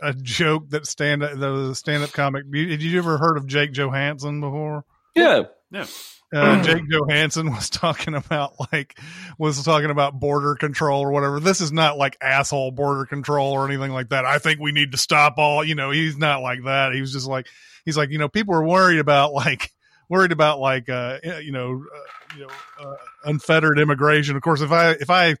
a 0.00 0.12
joke 0.12 0.70
that 0.70 0.86
stand 0.86 1.22
the 1.22 1.74
stand 1.74 2.02
up 2.02 2.12
comic. 2.12 2.50
Did 2.50 2.82
you 2.82 2.98
ever 2.98 3.18
heard 3.18 3.36
of 3.36 3.46
Jake 3.46 3.72
Johannsen 3.72 4.40
before? 4.40 4.84
Yeah. 5.14 5.44
Yeah. 5.70 5.86
Uh, 6.34 6.62
Jake 6.64 6.88
Johannsen 6.90 7.54
was 7.54 7.70
talking 7.70 8.14
about 8.14 8.54
like 8.72 8.98
was 9.38 9.62
talking 9.64 9.90
about 9.90 10.18
border 10.18 10.54
control 10.54 11.02
or 11.02 11.10
whatever. 11.10 11.40
This 11.40 11.60
is 11.60 11.72
not 11.72 11.98
like 11.98 12.16
asshole 12.20 12.72
border 12.72 13.06
control 13.06 13.52
or 13.52 13.66
anything 13.66 13.92
like 13.92 14.10
that. 14.10 14.24
I 14.24 14.38
think 14.38 14.60
we 14.60 14.72
need 14.72 14.92
to 14.92 14.98
stop 14.98 15.34
all. 15.38 15.64
You 15.64 15.74
know, 15.74 15.90
he's 15.90 16.16
not 16.16 16.42
like 16.42 16.64
that. 16.64 16.92
He 16.92 17.00
was 17.00 17.12
just 17.12 17.26
like 17.26 17.46
he's 17.84 17.96
like 17.96 18.10
you 18.10 18.18
know 18.18 18.28
people 18.28 18.54
are 18.54 18.64
worried 18.64 18.98
about 18.98 19.32
like 19.32 19.70
worried 20.08 20.32
about 20.32 20.60
like 20.60 20.88
uh 20.88 21.18
you 21.42 21.52
know 21.52 21.84
uh, 21.94 22.36
you 22.36 22.46
know 22.46 22.52
uh, 22.80 22.96
unfettered 23.24 23.78
immigration. 23.78 24.36
Of 24.36 24.42
course, 24.42 24.60
if 24.60 24.72
I 24.72 24.90
if 24.92 25.10
I 25.10 25.36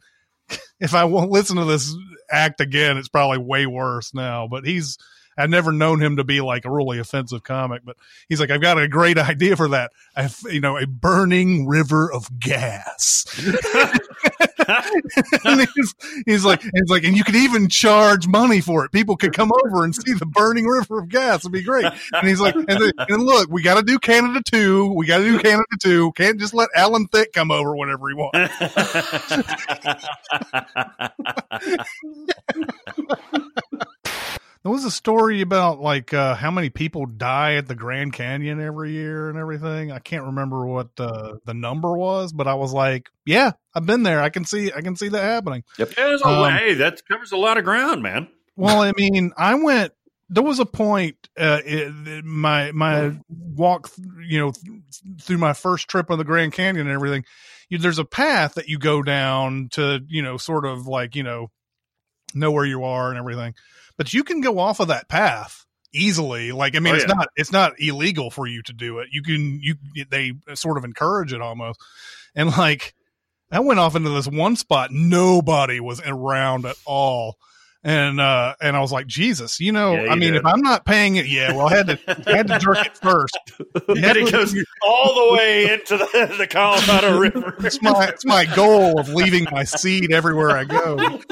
if 0.80 0.94
I 0.94 1.04
won't 1.04 1.30
listen 1.30 1.56
to 1.56 1.64
this 1.64 1.94
act 2.30 2.60
again, 2.60 2.96
it's 2.96 3.08
probably 3.08 3.38
way 3.38 3.66
worse 3.66 4.14
now. 4.14 4.46
But 4.48 4.64
he's 4.64 4.98
I've 5.38 5.50
never 5.50 5.70
known 5.70 6.02
him 6.02 6.16
to 6.16 6.24
be 6.24 6.40
like 6.40 6.64
a 6.64 6.70
really 6.70 6.98
offensive 6.98 7.42
comic, 7.42 7.82
but 7.84 7.96
he's 8.28 8.40
like, 8.40 8.50
I've 8.50 8.62
got 8.62 8.78
a 8.78 8.88
great 8.88 9.18
idea 9.18 9.56
for 9.56 9.68
that. 9.68 9.92
I, 10.16 10.30
you 10.50 10.60
know, 10.60 10.78
a 10.78 10.86
burning 10.86 11.66
river 11.66 12.10
of 12.12 12.38
gas. 12.38 13.26
and 15.44 15.68
he's, 15.74 15.94
he's 16.26 16.44
like, 16.44 16.62
he's 16.62 16.88
like, 16.88 17.04
and 17.04 17.16
you 17.16 17.24
could 17.24 17.36
even 17.36 17.68
charge 17.68 18.26
money 18.26 18.60
for 18.60 18.84
it. 18.84 18.92
People 18.92 19.16
could 19.16 19.32
come 19.32 19.52
over 19.64 19.84
and 19.84 19.94
see 19.94 20.12
the 20.14 20.26
burning 20.26 20.66
river 20.66 21.00
of 21.00 21.08
gas. 21.08 21.40
It'd 21.40 21.52
be 21.52 21.62
great. 21.62 21.86
And 22.12 22.28
he's 22.28 22.40
like, 22.40 22.54
and, 22.54 22.66
the- 22.66 22.92
and 23.08 23.22
look, 23.22 23.48
we 23.50 23.62
got 23.62 23.76
to 23.76 23.82
do 23.82 23.98
Canada 23.98 24.42
too. 24.44 24.92
We 24.92 25.06
got 25.06 25.18
to 25.18 25.24
do 25.24 25.38
Canada 25.38 25.64
too. 25.80 26.12
Can't 26.12 26.38
just 26.38 26.54
let 26.54 26.68
Alan 26.74 27.06
Thicke 27.08 27.32
come 27.32 27.50
over 27.50 27.76
whenever 27.76 28.08
he 28.08 28.14
wants. 28.14 28.52
There 34.66 34.72
was 34.72 34.84
a 34.84 34.90
story 34.90 35.42
about 35.42 35.78
like 35.78 36.12
uh, 36.12 36.34
how 36.34 36.50
many 36.50 36.70
people 36.70 37.06
die 37.06 37.54
at 37.54 37.68
the 37.68 37.76
Grand 37.76 38.12
Canyon 38.12 38.60
every 38.60 38.90
year 38.90 39.30
and 39.30 39.38
everything. 39.38 39.92
I 39.92 40.00
can't 40.00 40.24
remember 40.24 40.66
what 40.66 40.88
uh, 40.98 41.34
the 41.44 41.54
number 41.54 41.96
was, 41.96 42.32
but 42.32 42.48
I 42.48 42.54
was 42.54 42.72
like, 42.72 43.08
"Yeah, 43.24 43.52
I've 43.76 43.86
been 43.86 44.02
there. 44.02 44.20
I 44.20 44.28
can 44.28 44.44
see, 44.44 44.72
I 44.72 44.80
can 44.80 44.96
see 44.96 45.06
that 45.06 45.22
happening." 45.22 45.62
Yeah, 45.78 45.84
there's 45.94 46.20
a 46.20 46.26
Um, 46.26 46.42
way 46.42 46.74
that 46.74 47.00
covers 47.06 47.30
a 47.30 47.36
lot 47.36 47.58
of 47.58 47.64
ground, 47.64 48.02
man. 48.02 48.26
Well, 48.56 48.82
I 48.82 48.90
mean, 48.96 49.30
I 49.36 49.54
went. 49.54 49.92
There 50.30 50.42
was 50.42 50.58
a 50.58 50.66
point 50.66 51.14
uh, 51.38 51.60
it, 51.64 52.24
my 52.24 52.72
my 52.72 53.12
walk, 53.28 53.92
you 54.26 54.40
know, 54.40 54.50
th- 54.50 55.22
through 55.22 55.38
my 55.38 55.52
first 55.52 55.86
trip 55.86 56.10
on 56.10 56.18
the 56.18 56.24
Grand 56.24 56.54
Canyon 56.54 56.88
and 56.88 56.94
everything. 56.96 57.24
You, 57.68 57.78
there's 57.78 58.00
a 58.00 58.04
path 58.04 58.54
that 58.54 58.66
you 58.66 58.80
go 58.80 59.04
down 59.04 59.68
to, 59.74 60.00
you 60.08 60.22
know, 60.22 60.38
sort 60.38 60.66
of 60.66 60.88
like 60.88 61.14
you 61.14 61.22
know, 61.22 61.52
know 62.34 62.50
where 62.50 62.66
you 62.66 62.82
are 62.82 63.10
and 63.10 63.16
everything. 63.18 63.54
But 63.96 64.12
you 64.12 64.24
can 64.24 64.40
go 64.40 64.58
off 64.58 64.80
of 64.80 64.88
that 64.88 65.08
path 65.08 65.64
easily. 65.92 66.52
Like, 66.52 66.76
I 66.76 66.80
mean, 66.80 66.94
Oh, 66.94 66.96
it's 66.96 67.06
yeah. 67.08 67.14
not 67.14 67.28
it's 67.36 67.52
not 67.52 67.72
illegal 67.80 68.30
for 68.30 68.46
you 68.46 68.62
to 68.62 68.72
do 68.72 68.98
it. 68.98 69.08
You 69.12 69.22
can 69.22 69.60
you 69.62 69.76
they 70.10 70.32
sort 70.54 70.76
of 70.78 70.84
encourage 70.84 71.32
it 71.32 71.40
almost, 71.40 71.80
and 72.34 72.50
like 72.56 72.94
I 73.50 73.60
went 73.60 73.80
off 73.80 73.94
into 73.96 74.10
this 74.10 74.26
one 74.28 74.56
spot. 74.56 74.90
Nobody 74.92 75.80
was 75.80 76.00
around 76.04 76.66
at 76.66 76.76
all. 76.84 77.36
And 77.84 78.20
uh, 78.20 78.54
and 78.60 78.76
I 78.76 78.80
was 78.80 78.90
like, 78.90 79.06
Jesus, 79.06 79.60
you 79.60 79.70
know, 79.70 79.92
Yeah, 79.94 80.02
you 80.04 80.08
I 80.08 80.14
mean, 80.16 80.32
did. 80.32 80.40
if 80.40 80.44
I'm 80.46 80.60
not 80.60 80.84
paying 80.84 81.16
it, 81.16 81.26
yeah, 81.26 81.52
well, 81.54 81.68
I 81.68 81.76
had 81.76 81.86
to 81.86 81.98
I 82.32 82.36
had 82.38 82.48
to 82.48 82.58
jerk 82.58 82.84
it 82.84 82.96
first. 82.96 83.36
You 83.88 83.94
And 83.96 84.04
it 84.16 84.26
to- 84.26 84.32
goes 84.32 84.54
all 84.82 85.14
the 85.28 85.34
way 85.36 85.72
into 85.72 85.96
the, 85.96 86.34
the 86.38 86.46
Colorado 86.48 87.18
River. 87.20 87.54
it's 87.60 87.80
my 87.80 88.08
it's 88.08 88.24
my 88.24 88.44
goal 88.44 88.98
of 88.98 89.08
leaving 89.08 89.46
my 89.52 89.62
seed 89.64 90.12
everywhere 90.12 90.50
I 90.50 90.64
go. 90.64 90.96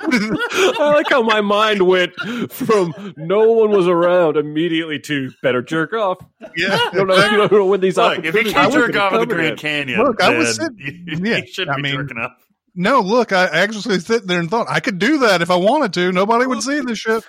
I 0.00 0.92
like 0.94 1.08
how 1.10 1.22
my 1.22 1.40
mind 1.40 1.82
went 1.86 2.12
from 2.50 3.14
no 3.16 3.50
one 3.52 3.70
was 3.70 3.86
around 3.88 4.36
immediately 4.36 4.98
to 5.00 5.30
better 5.42 5.62
jerk 5.62 5.92
off. 5.94 6.18
yeah, 6.56 6.78
You 6.92 6.98
don't 6.98 7.06
know, 7.08 7.16
you 7.30 7.36
don't 7.38 7.52
know 7.52 7.66
when 7.66 7.80
these 7.80 7.96
Look, 7.96 8.18
if 8.18 8.24
you 8.24 8.28
opportunities 8.30 8.52
can't 8.52 8.74
are 8.74 8.86
jerk 8.88 8.96
off 8.96 9.12
at 9.14 9.20
the 9.20 9.26
Grand. 9.34 9.58
Canyon, 9.58 10.02
Look, 10.02 10.22
I 10.22 10.36
was 10.36 10.56
sitting- 10.56 11.06
yeah, 11.24 11.38
you 11.38 11.46
shouldn't 11.46 11.72
I 11.74 11.76
be 11.76 11.82
mean, 11.82 11.94
jerking 11.94 12.18
off. 12.18 12.32
No, 12.80 13.00
look, 13.00 13.32
I 13.32 13.46
actually 13.46 13.98
sit 13.98 14.26
there 14.28 14.38
and 14.38 14.48
thought 14.48 14.68
I 14.70 14.78
could 14.78 15.00
do 15.00 15.18
that 15.18 15.42
if 15.42 15.50
I 15.50 15.56
wanted 15.56 15.92
to. 15.94 16.12
Nobody 16.12 16.46
would 16.46 16.62
see 16.62 16.78
this 16.80 16.98
shit. 16.98 17.24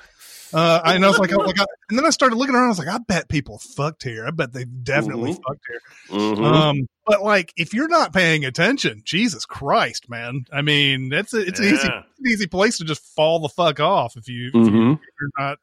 Uh, 0.53 0.79
I- 0.83 0.97
was 0.99 1.17
like, 1.17 1.31
I 1.33 1.37
was 1.37 1.47
like 1.47 1.59
I- 1.59 1.65
and 1.89 1.97
then 1.97 2.05
I 2.05 2.11
started 2.11 2.35
looking 2.35 2.53
around. 2.53 2.65
I 2.65 2.69
was 2.69 2.79
like, 2.79 2.87
I 2.87 2.99
bet 2.99 3.29
people 3.29 3.57
fucked 3.57 4.03
here. 4.03 4.27
I 4.27 4.31
bet 4.31 4.53
they 4.53 4.65
definitely 4.65 5.31
Mhm. 5.33 5.41
fucked 5.47 5.65
here. 5.67 5.81
Mhm. 6.19 6.43
Um, 6.45 6.87
but 7.07 7.23
like, 7.23 7.51
if 7.57 7.73
you're 7.73 7.87
not 7.87 8.13
paying 8.13 8.45
attention, 8.45 9.01
Jesus 9.05 9.45
Christ, 9.45 10.07
man! 10.09 10.45
I 10.53 10.61
mean, 10.61 11.11
it's 11.13 11.33
a, 11.33 11.39
it's 11.39 11.59
an 11.59 11.65
easy, 11.65 11.87
Yeah. 11.87 11.97
an 11.99 12.27
easy 12.31 12.45
place 12.47 12.77
to 12.77 12.83
just 12.85 13.03
fall 13.15 13.39
the 13.39 13.49
fuck 13.49 13.79
off 13.79 14.17
if 14.17 14.27
you 14.27 14.51
Mhm. 14.51 14.93
if 14.93 14.99
you're 15.19 15.31
not 15.39 15.57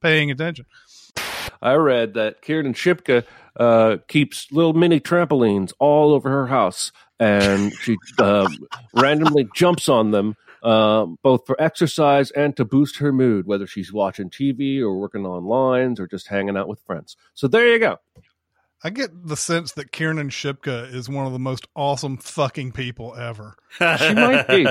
paying 0.00 0.30
attention. 0.30 0.66
I 1.62 1.74
read 1.74 2.14
that 2.14 2.42
Kiernan 2.42 2.74
Shipka 2.74 3.24
uh, 3.58 3.96
keeps 4.06 4.52
little 4.52 4.74
mini 4.74 5.00
trampolines 5.00 5.72
all 5.78 6.12
over 6.12 6.28
her 6.28 6.48
house, 6.48 6.92
and 7.20 7.72
she 7.74 7.96
uh, 8.18 8.48
randomly 8.94 9.48
jumps 9.54 9.88
on 9.88 10.10
them, 10.10 10.36
uh, 10.62 11.06
both 11.22 11.46
for 11.46 11.60
exercise 11.60 12.30
and 12.32 12.56
to 12.56 12.64
boost 12.64 12.98
her 12.98 13.12
mood, 13.12 13.46
whether 13.46 13.66
she's 13.66 13.92
watching 13.92 14.30
TV 14.30 14.80
or 14.80 14.96
working 14.98 15.24
on 15.26 15.44
lines 15.44 15.98
or 16.00 16.06
just 16.06 16.28
hanging 16.28 16.56
out 16.56 16.68
with 16.68 16.80
friends. 16.80 17.16
So 17.34 17.48
there 17.48 17.66
you 17.72 17.78
go. 17.78 17.98
I 18.84 18.90
get 18.90 19.10
the 19.26 19.36
sense 19.38 19.72
that 19.72 19.90
Kiernan 19.90 20.28
Shipka 20.28 20.92
is 20.94 21.08
one 21.08 21.26
of 21.26 21.32
the 21.32 21.38
most 21.38 21.66
awesome 21.74 22.18
fucking 22.18 22.72
people 22.72 23.16
ever. 23.16 23.56
She 23.78 24.14
might 24.14 24.46
be. 24.46 24.66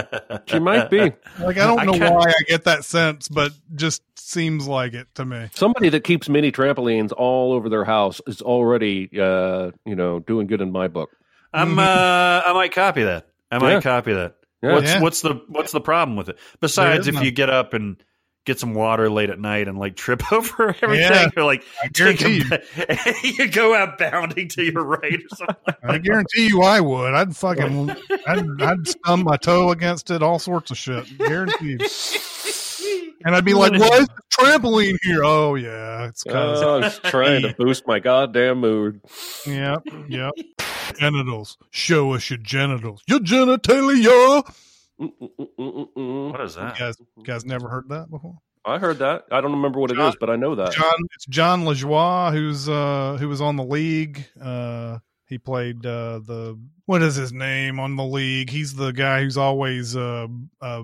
She 0.45 0.59
might 0.59 0.89
be 0.91 0.99
Like, 1.39 1.57
I 1.57 1.65
don't 1.65 1.85
know 1.85 1.91
kinda- 1.93 2.11
why 2.13 2.30
I 2.30 2.43
get 2.47 2.63
that 2.65 2.85
sense, 2.85 3.27
but 3.27 3.51
just 3.73 4.03
seems 4.17 4.67
like 4.67 4.93
it 4.93 5.07
to 5.15 5.26
me. 5.26 5.47
somebody 5.55 5.89
that 5.89 6.03
keeps 6.03 6.30
mini 6.30 6.51
trampolines 6.51 7.11
all 7.17 7.51
over 7.53 7.67
their 7.67 7.84
house 7.84 8.22
is 8.27 8.41
already, 8.41 9.09
uh, 9.19 9.72
you 9.85 9.95
know, 9.95 10.19
doing 10.19 10.45
good 10.47 10.61
in 10.61 10.72
my 10.72 10.88
book. 10.88 11.09
I'm. 11.56 11.80
Uh, 11.80 12.41
I 12.45 12.53
might 12.53 12.72
copy 12.73 13.03
that. 13.03 13.27
I 13.52 13.60
might 13.60 13.73
Yeah. 13.73 13.82
copy 13.82 14.14
that. 14.14 14.36
Yeah. 14.61 14.73
What's 14.73 14.88
Yeah. 14.94 15.02
what's 15.02 15.22
the 15.22 15.41
what's 15.48 15.72
the 15.72 15.82
problem 15.82 16.18
with 16.18 16.30
it? 16.30 16.38
Besides, 16.60 17.02
is 17.02 17.07
if 17.10 17.15
none. 17.15 17.23
you 17.26 17.32
get 17.32 17.49
up 17.49 17.73
and 17.73 17.98
get 18.45 18.60
some 18.60 18.73
water 18.76 19.10
late 19.10 19.30
at 19.32 19.40
night 19.40 19.68
and 19.68 19.77
like 19.80 19.95
trip 19.98 20.32
over 20.32 20.76
everything, 20.82 20.99
Yeah. 21.11 21.30
or 21.38 21.44
like 21.44 21.64
I 21.84 21.88
take 21.88 22.19
guarantee 22.19 22.44
a, 22.77 23.14
you 23.23 23.48
go 23.49 23.73
out 23.76 23.98
bounding 23.98 24.48
to 24.49 24.64
your 24.64 24.84
right 24.84 25.14
or 25.15 25.36
something. 25.36 25.56
Like 25.65 25.77
I 25.84 25.98
guarantee 25.99 26.48
you 26.48 26.61
I 26.61 26.80
would. 26.80 27.14
I'd 27.14 27.36
fucking, 27.36 27.90
I'd, 28.27 28.61
I'd 28.61 28.88
stub 28.88 29.19
my 29.19 29.38
toe 29.38 29.72
against 29.72 30.11
it, 30.11 30.22
all 30.22 30.38
sorts 30.40 30.69
of 30.72 30.77
shit. 30.77 31.06
Guaranteed. 31.18 31.82
And 33.26 33.36
I'd 33.36 33.45
be 33.45 33.56
like, 33.56 33.72
why 33.80 33.98
is 33.98 34.07
the 34.07 34.22
trampoline 34.38 34.98
here? 35.02 35.23
Oh, 35.23 35.56
yeah. 35.56 36.07
It's 36.07 36.23
because, 36.23 36.61
Oh, 36.61 36.76
I 36.76 36.80
was 36.82 36.99
trying 37.06 37.41
to 37.41 37.56
boost 37.57 37.88
my 37.88 37.99
goddamn 37.99 38.60
mood. 38.60 39.02
yep, 39.48 39.82
yep. 40.07 40.32
Genitals. 40.99 41.57
Show 41.72 42.13
us 42.13 42.30
your 42.30 42.38
genitals. 42.39 43.01
Your 43.07 43.19
genitalia. 43.19 44.43
What 44.97 46.41
is 46.41 46.55
You 46.55 46.61
that? 46.61 46.77
guys, 46.77 46.95
you 47.17 47.23
guys 47.23 47.45
never 47.45 47.69
heard 47.69 47.89
that 47.89 48.09
before? 48.09 48.38
I 48.65 48.80
heard 48.80 48.99
that. 48.99 49.26
I 49.31 49.41
don't 49.41 49.51
remember 49.51 49.80
what 49.80 49.91
it 49.91 49.95
John- 49.97 50.09
is, 50.09 50.15
but 50.19 50.30
I 50.30 50.35
know 50.38 50.55
that. 50.55 50.72
John, 50.72 50.93
it's 51.15 51.26
Jon 51.27 51.65
Lajoie 51.65 52.31
who's 52.31 52.67
uh 52.67 53.17
who 53.19 53.30
was 53.30 53.41
on 53.41 53.55
the 53.57 53.63
league. 53.63 54.26
Uh, 54.41 54.99
he 55.27 55.38
played 55.38 55.85
uh 55.85 56.19
the 56.19 56.59
what 56.85 57.01
is 57.03 57.15
his 57.15 57.31
name 57.31 57.80
on 57.80 57.95
the 57.95 58.03
league? 58.05 58.49
He's 58.49 58.73
the 58.73 58.91
guy 58.91 59.22
who's 59.22 59.38
always 59.38 59.95
uh, 59.95 60.27
uh 60.61 60.84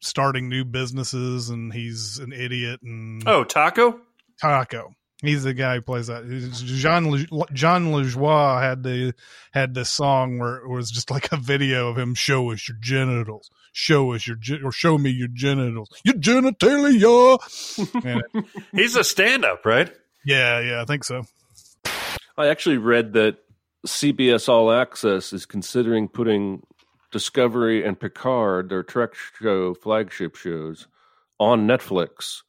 starting 0.00 0.48
new 0.48 0.64
businesses, 0.64 1.48
and 1.50 1.72
he's 1.72 2.18
an 2.18 2.32
idiot 2.32 2.80
and 2.82 3.26
Oh, 3.26 3.42
taco. 3.44 4.00
taco. 4.40 4.94
He's 5.26 5.44
the 5.44 5.54
guy 5.54 5.76
who 5.76 5.82
plays 5.82 6.06
that. 6.08 6.24
It's 6.26 6.60
John 6.60 7.10
Le- 7.10 7.46
Jon 7.52 7.86
Lajoie 7.92 8.60
had 8.60 8.82
the 8.82 9.14
had 9.52 9.74
this 9.74 9.90
song 9.90 10.38
where 10.38 10.56
it 10.56 10.68
was 10.68 10.90
just 10.90 11.10
like 11.10 11.32
a 11.32 11.36
video 11.36 11.88
of 11.88 11.98
him 11.98 12.14
show 12.14 12.52
us 12.52 12.68
your 12.68 12.76
genitals, 12.80 13.50
show 13.72 14.12
us 14.12 14.26
your 14.26 14.36
gen- 14.36 14.62
or 14.64 14.72
show 14.72 14.98
me 14.98 15.10
your 15.10 15.28
genitals, 15.28 15.90
your 16.04 16.14
genitalia. 16.14 17.38
And 18.04 18.22
He's 18.72 18.96
a 18.96 19.04
stand-up, 19.04 19.64
right? 19.64 19.92
yeah, 20.24 20.60
yeah, 20.60 20.82
I 20.82 20.84
think 20.84 21.04
so. 21.04 21.24
I 22.38 22.48
actually 22.48 22.78
read 22.78 23.12
that 23.14 23.38
CBS 23.86 24.48
All 24.48 24.70
Access 24.70 25.32
is 25.32 25.46
considering 25.46 26.08
putting 26.08 26.62
Discovery 27.12 27.84
and 27.84 27.98
Picard, 27.98 28.68
their 28.68 28.82
Trek 28.82 29.14
show 29.14 29.74
flagship 29.74 30.36
shows, 30.36 30.86
on 31.38 31.66
Netflix 31.66 32.42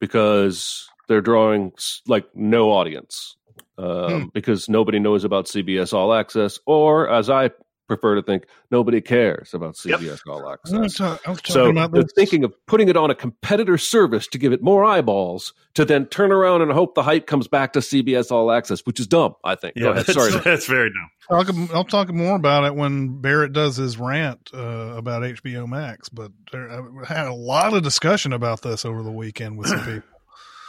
because 0.00 0.88
they're 1.08 1.20
drawing 1.20 1.72
like 2.06 2.26
no 2.34 2.70
audience 2.72 3.36
um, 3.78 4.22
Hmm. 4.22 4.26
because 4.32 4.68
nobody 4.68 4.98
knows 4.98 5.24
about 5.24 5.46
CBS 5.46 5.92
All 5.92 6.12
Access, 6.14 6.58
or 6.66 7.08
as 7.08 7.28
I 7.30 7.50
prefer 7.86 8.14
to 8.14 8.22
think, 8.22 8.44
nobody 8.70 8.98
cares 9.02 9.52
about 9.52 9.76
Yep. 9.84 10.00
CBS 10.00 10.20
All 10.26 10.46
I 10.48 10.54
Access. 10.54 10.72
was, 10.72 11.00
I 11.00 11.18
was 11.30 11.40
So 11.44 11.68
about 11.68 11.92
they're 11.92 12.02
this. 12.04 12.12
thinking 12.16 12.42
of 12.44 12.54
putting 12.66 12.88
it 12.88 12.96
on 12.96 13.10
a 13.10 13.14
competitor 13.14 13.76
service 13.76 14.26
to 14.28 14.38
give 14.38 14.54
it 14.54 14.62
more 14.62 14.84
eyeballs 14.86 15.52
to 15.74 15.84
then 15.84 16.06
turn 16.06 16.32
around 16.32 16.62
and 16.62 16.72
hope 16.72 16.94
the 16.94 17.02
hype 17.02 17.26
comes 17.26 17.46
back 17.46 17.74
to 17.74 17.80
CBS 17.80 18.30
All 18.30 18.50
Access, 18.50 18.80
which 18.86 19.00
is 19.00 19.06
dumb, 19.06 19.34
I 19.44 19.54
think. 19.56 19.76
Go 19.76 19.90
ahead. 19.90 20.06
that's, 20.06 20.14
Sorry. 20.18 20.40
that's 20.44 20.66
very 20.66 20.88
dumb. 20.90 21.44
Talk, 21.44 21.70
I'll 21.74 21.84
talk 21.84 22.10
more 22.10 22.36
about 22.36 22.64
it 22.64 22.74
when 22.74 23.20
Barrett 23.20 23.52
does 23.52 23.76
his 23.76 23.98
rant 23.98 24.50
uh, 24.54 24.94
about 24.96 25.22
HBO 25.22 25.66
Max. 25.68 26.08
But 26.08 26.32
there, 26.52 26.70
I 26.70 27.06
had 27.12 27.26
a 27.26 27.34
lot 27.34 27.74
of 27.74 27.82
discussion 27.82 28.32
about 28.32 28.62
this 28.62 28.84
over 28.86 29.02
the 29.02 29.12
weekend 29.12 29.58
with 29.58 29.66
some 29.68 29.80
people. 29.84 30.08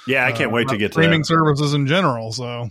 Yeah, 0.07 0.26
I 0.26 0.32
can't 0.32 0.52
uh, 0.52 0.53
wait 0.56 0.64
to 0.68 0.76
about 0.76 0.80
get 0.80 0.88
to 0.90 0.94
streaming 0.94 1.22
that 1.22 1.27
services 1.27 1.73
in 1.73 1.88
general. 1.88 2.32
So 2.32 2.69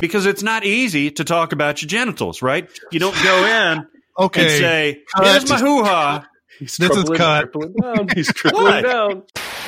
because 0.00 0.26
it's 0.26 0.42
not 0.42 0.64
easy 0.64 1.10
to 1.12 1.24
talk 1.24 1.52
about 1.52 1.82
your 1.82 1.88
genitals, 1.88 2.42
right? 2.42 2.68
You 2.90 2.98
don't 3.00 3.16
go 3.22 3.46
in 3.46 3.86
okay, 4.18 4.42
and 4.42 4.50
say, 4.50 5.02
Cut. 5.14 5.26
"Here's 5.26 5.48
my 5.50 5.58
hoo 5.58 5.84
ha." 5.84 6.26
He's 6.58 6.76
This 6.76 6.90
is 6.90 6.96
tripling- 6.96 7.18
cut. 7.18 7.40
tripling 7.52 7.74
down. 7.80 8.08
He's 8.14 8.32
tripling 8.32 8.82
down. 8.82 9.22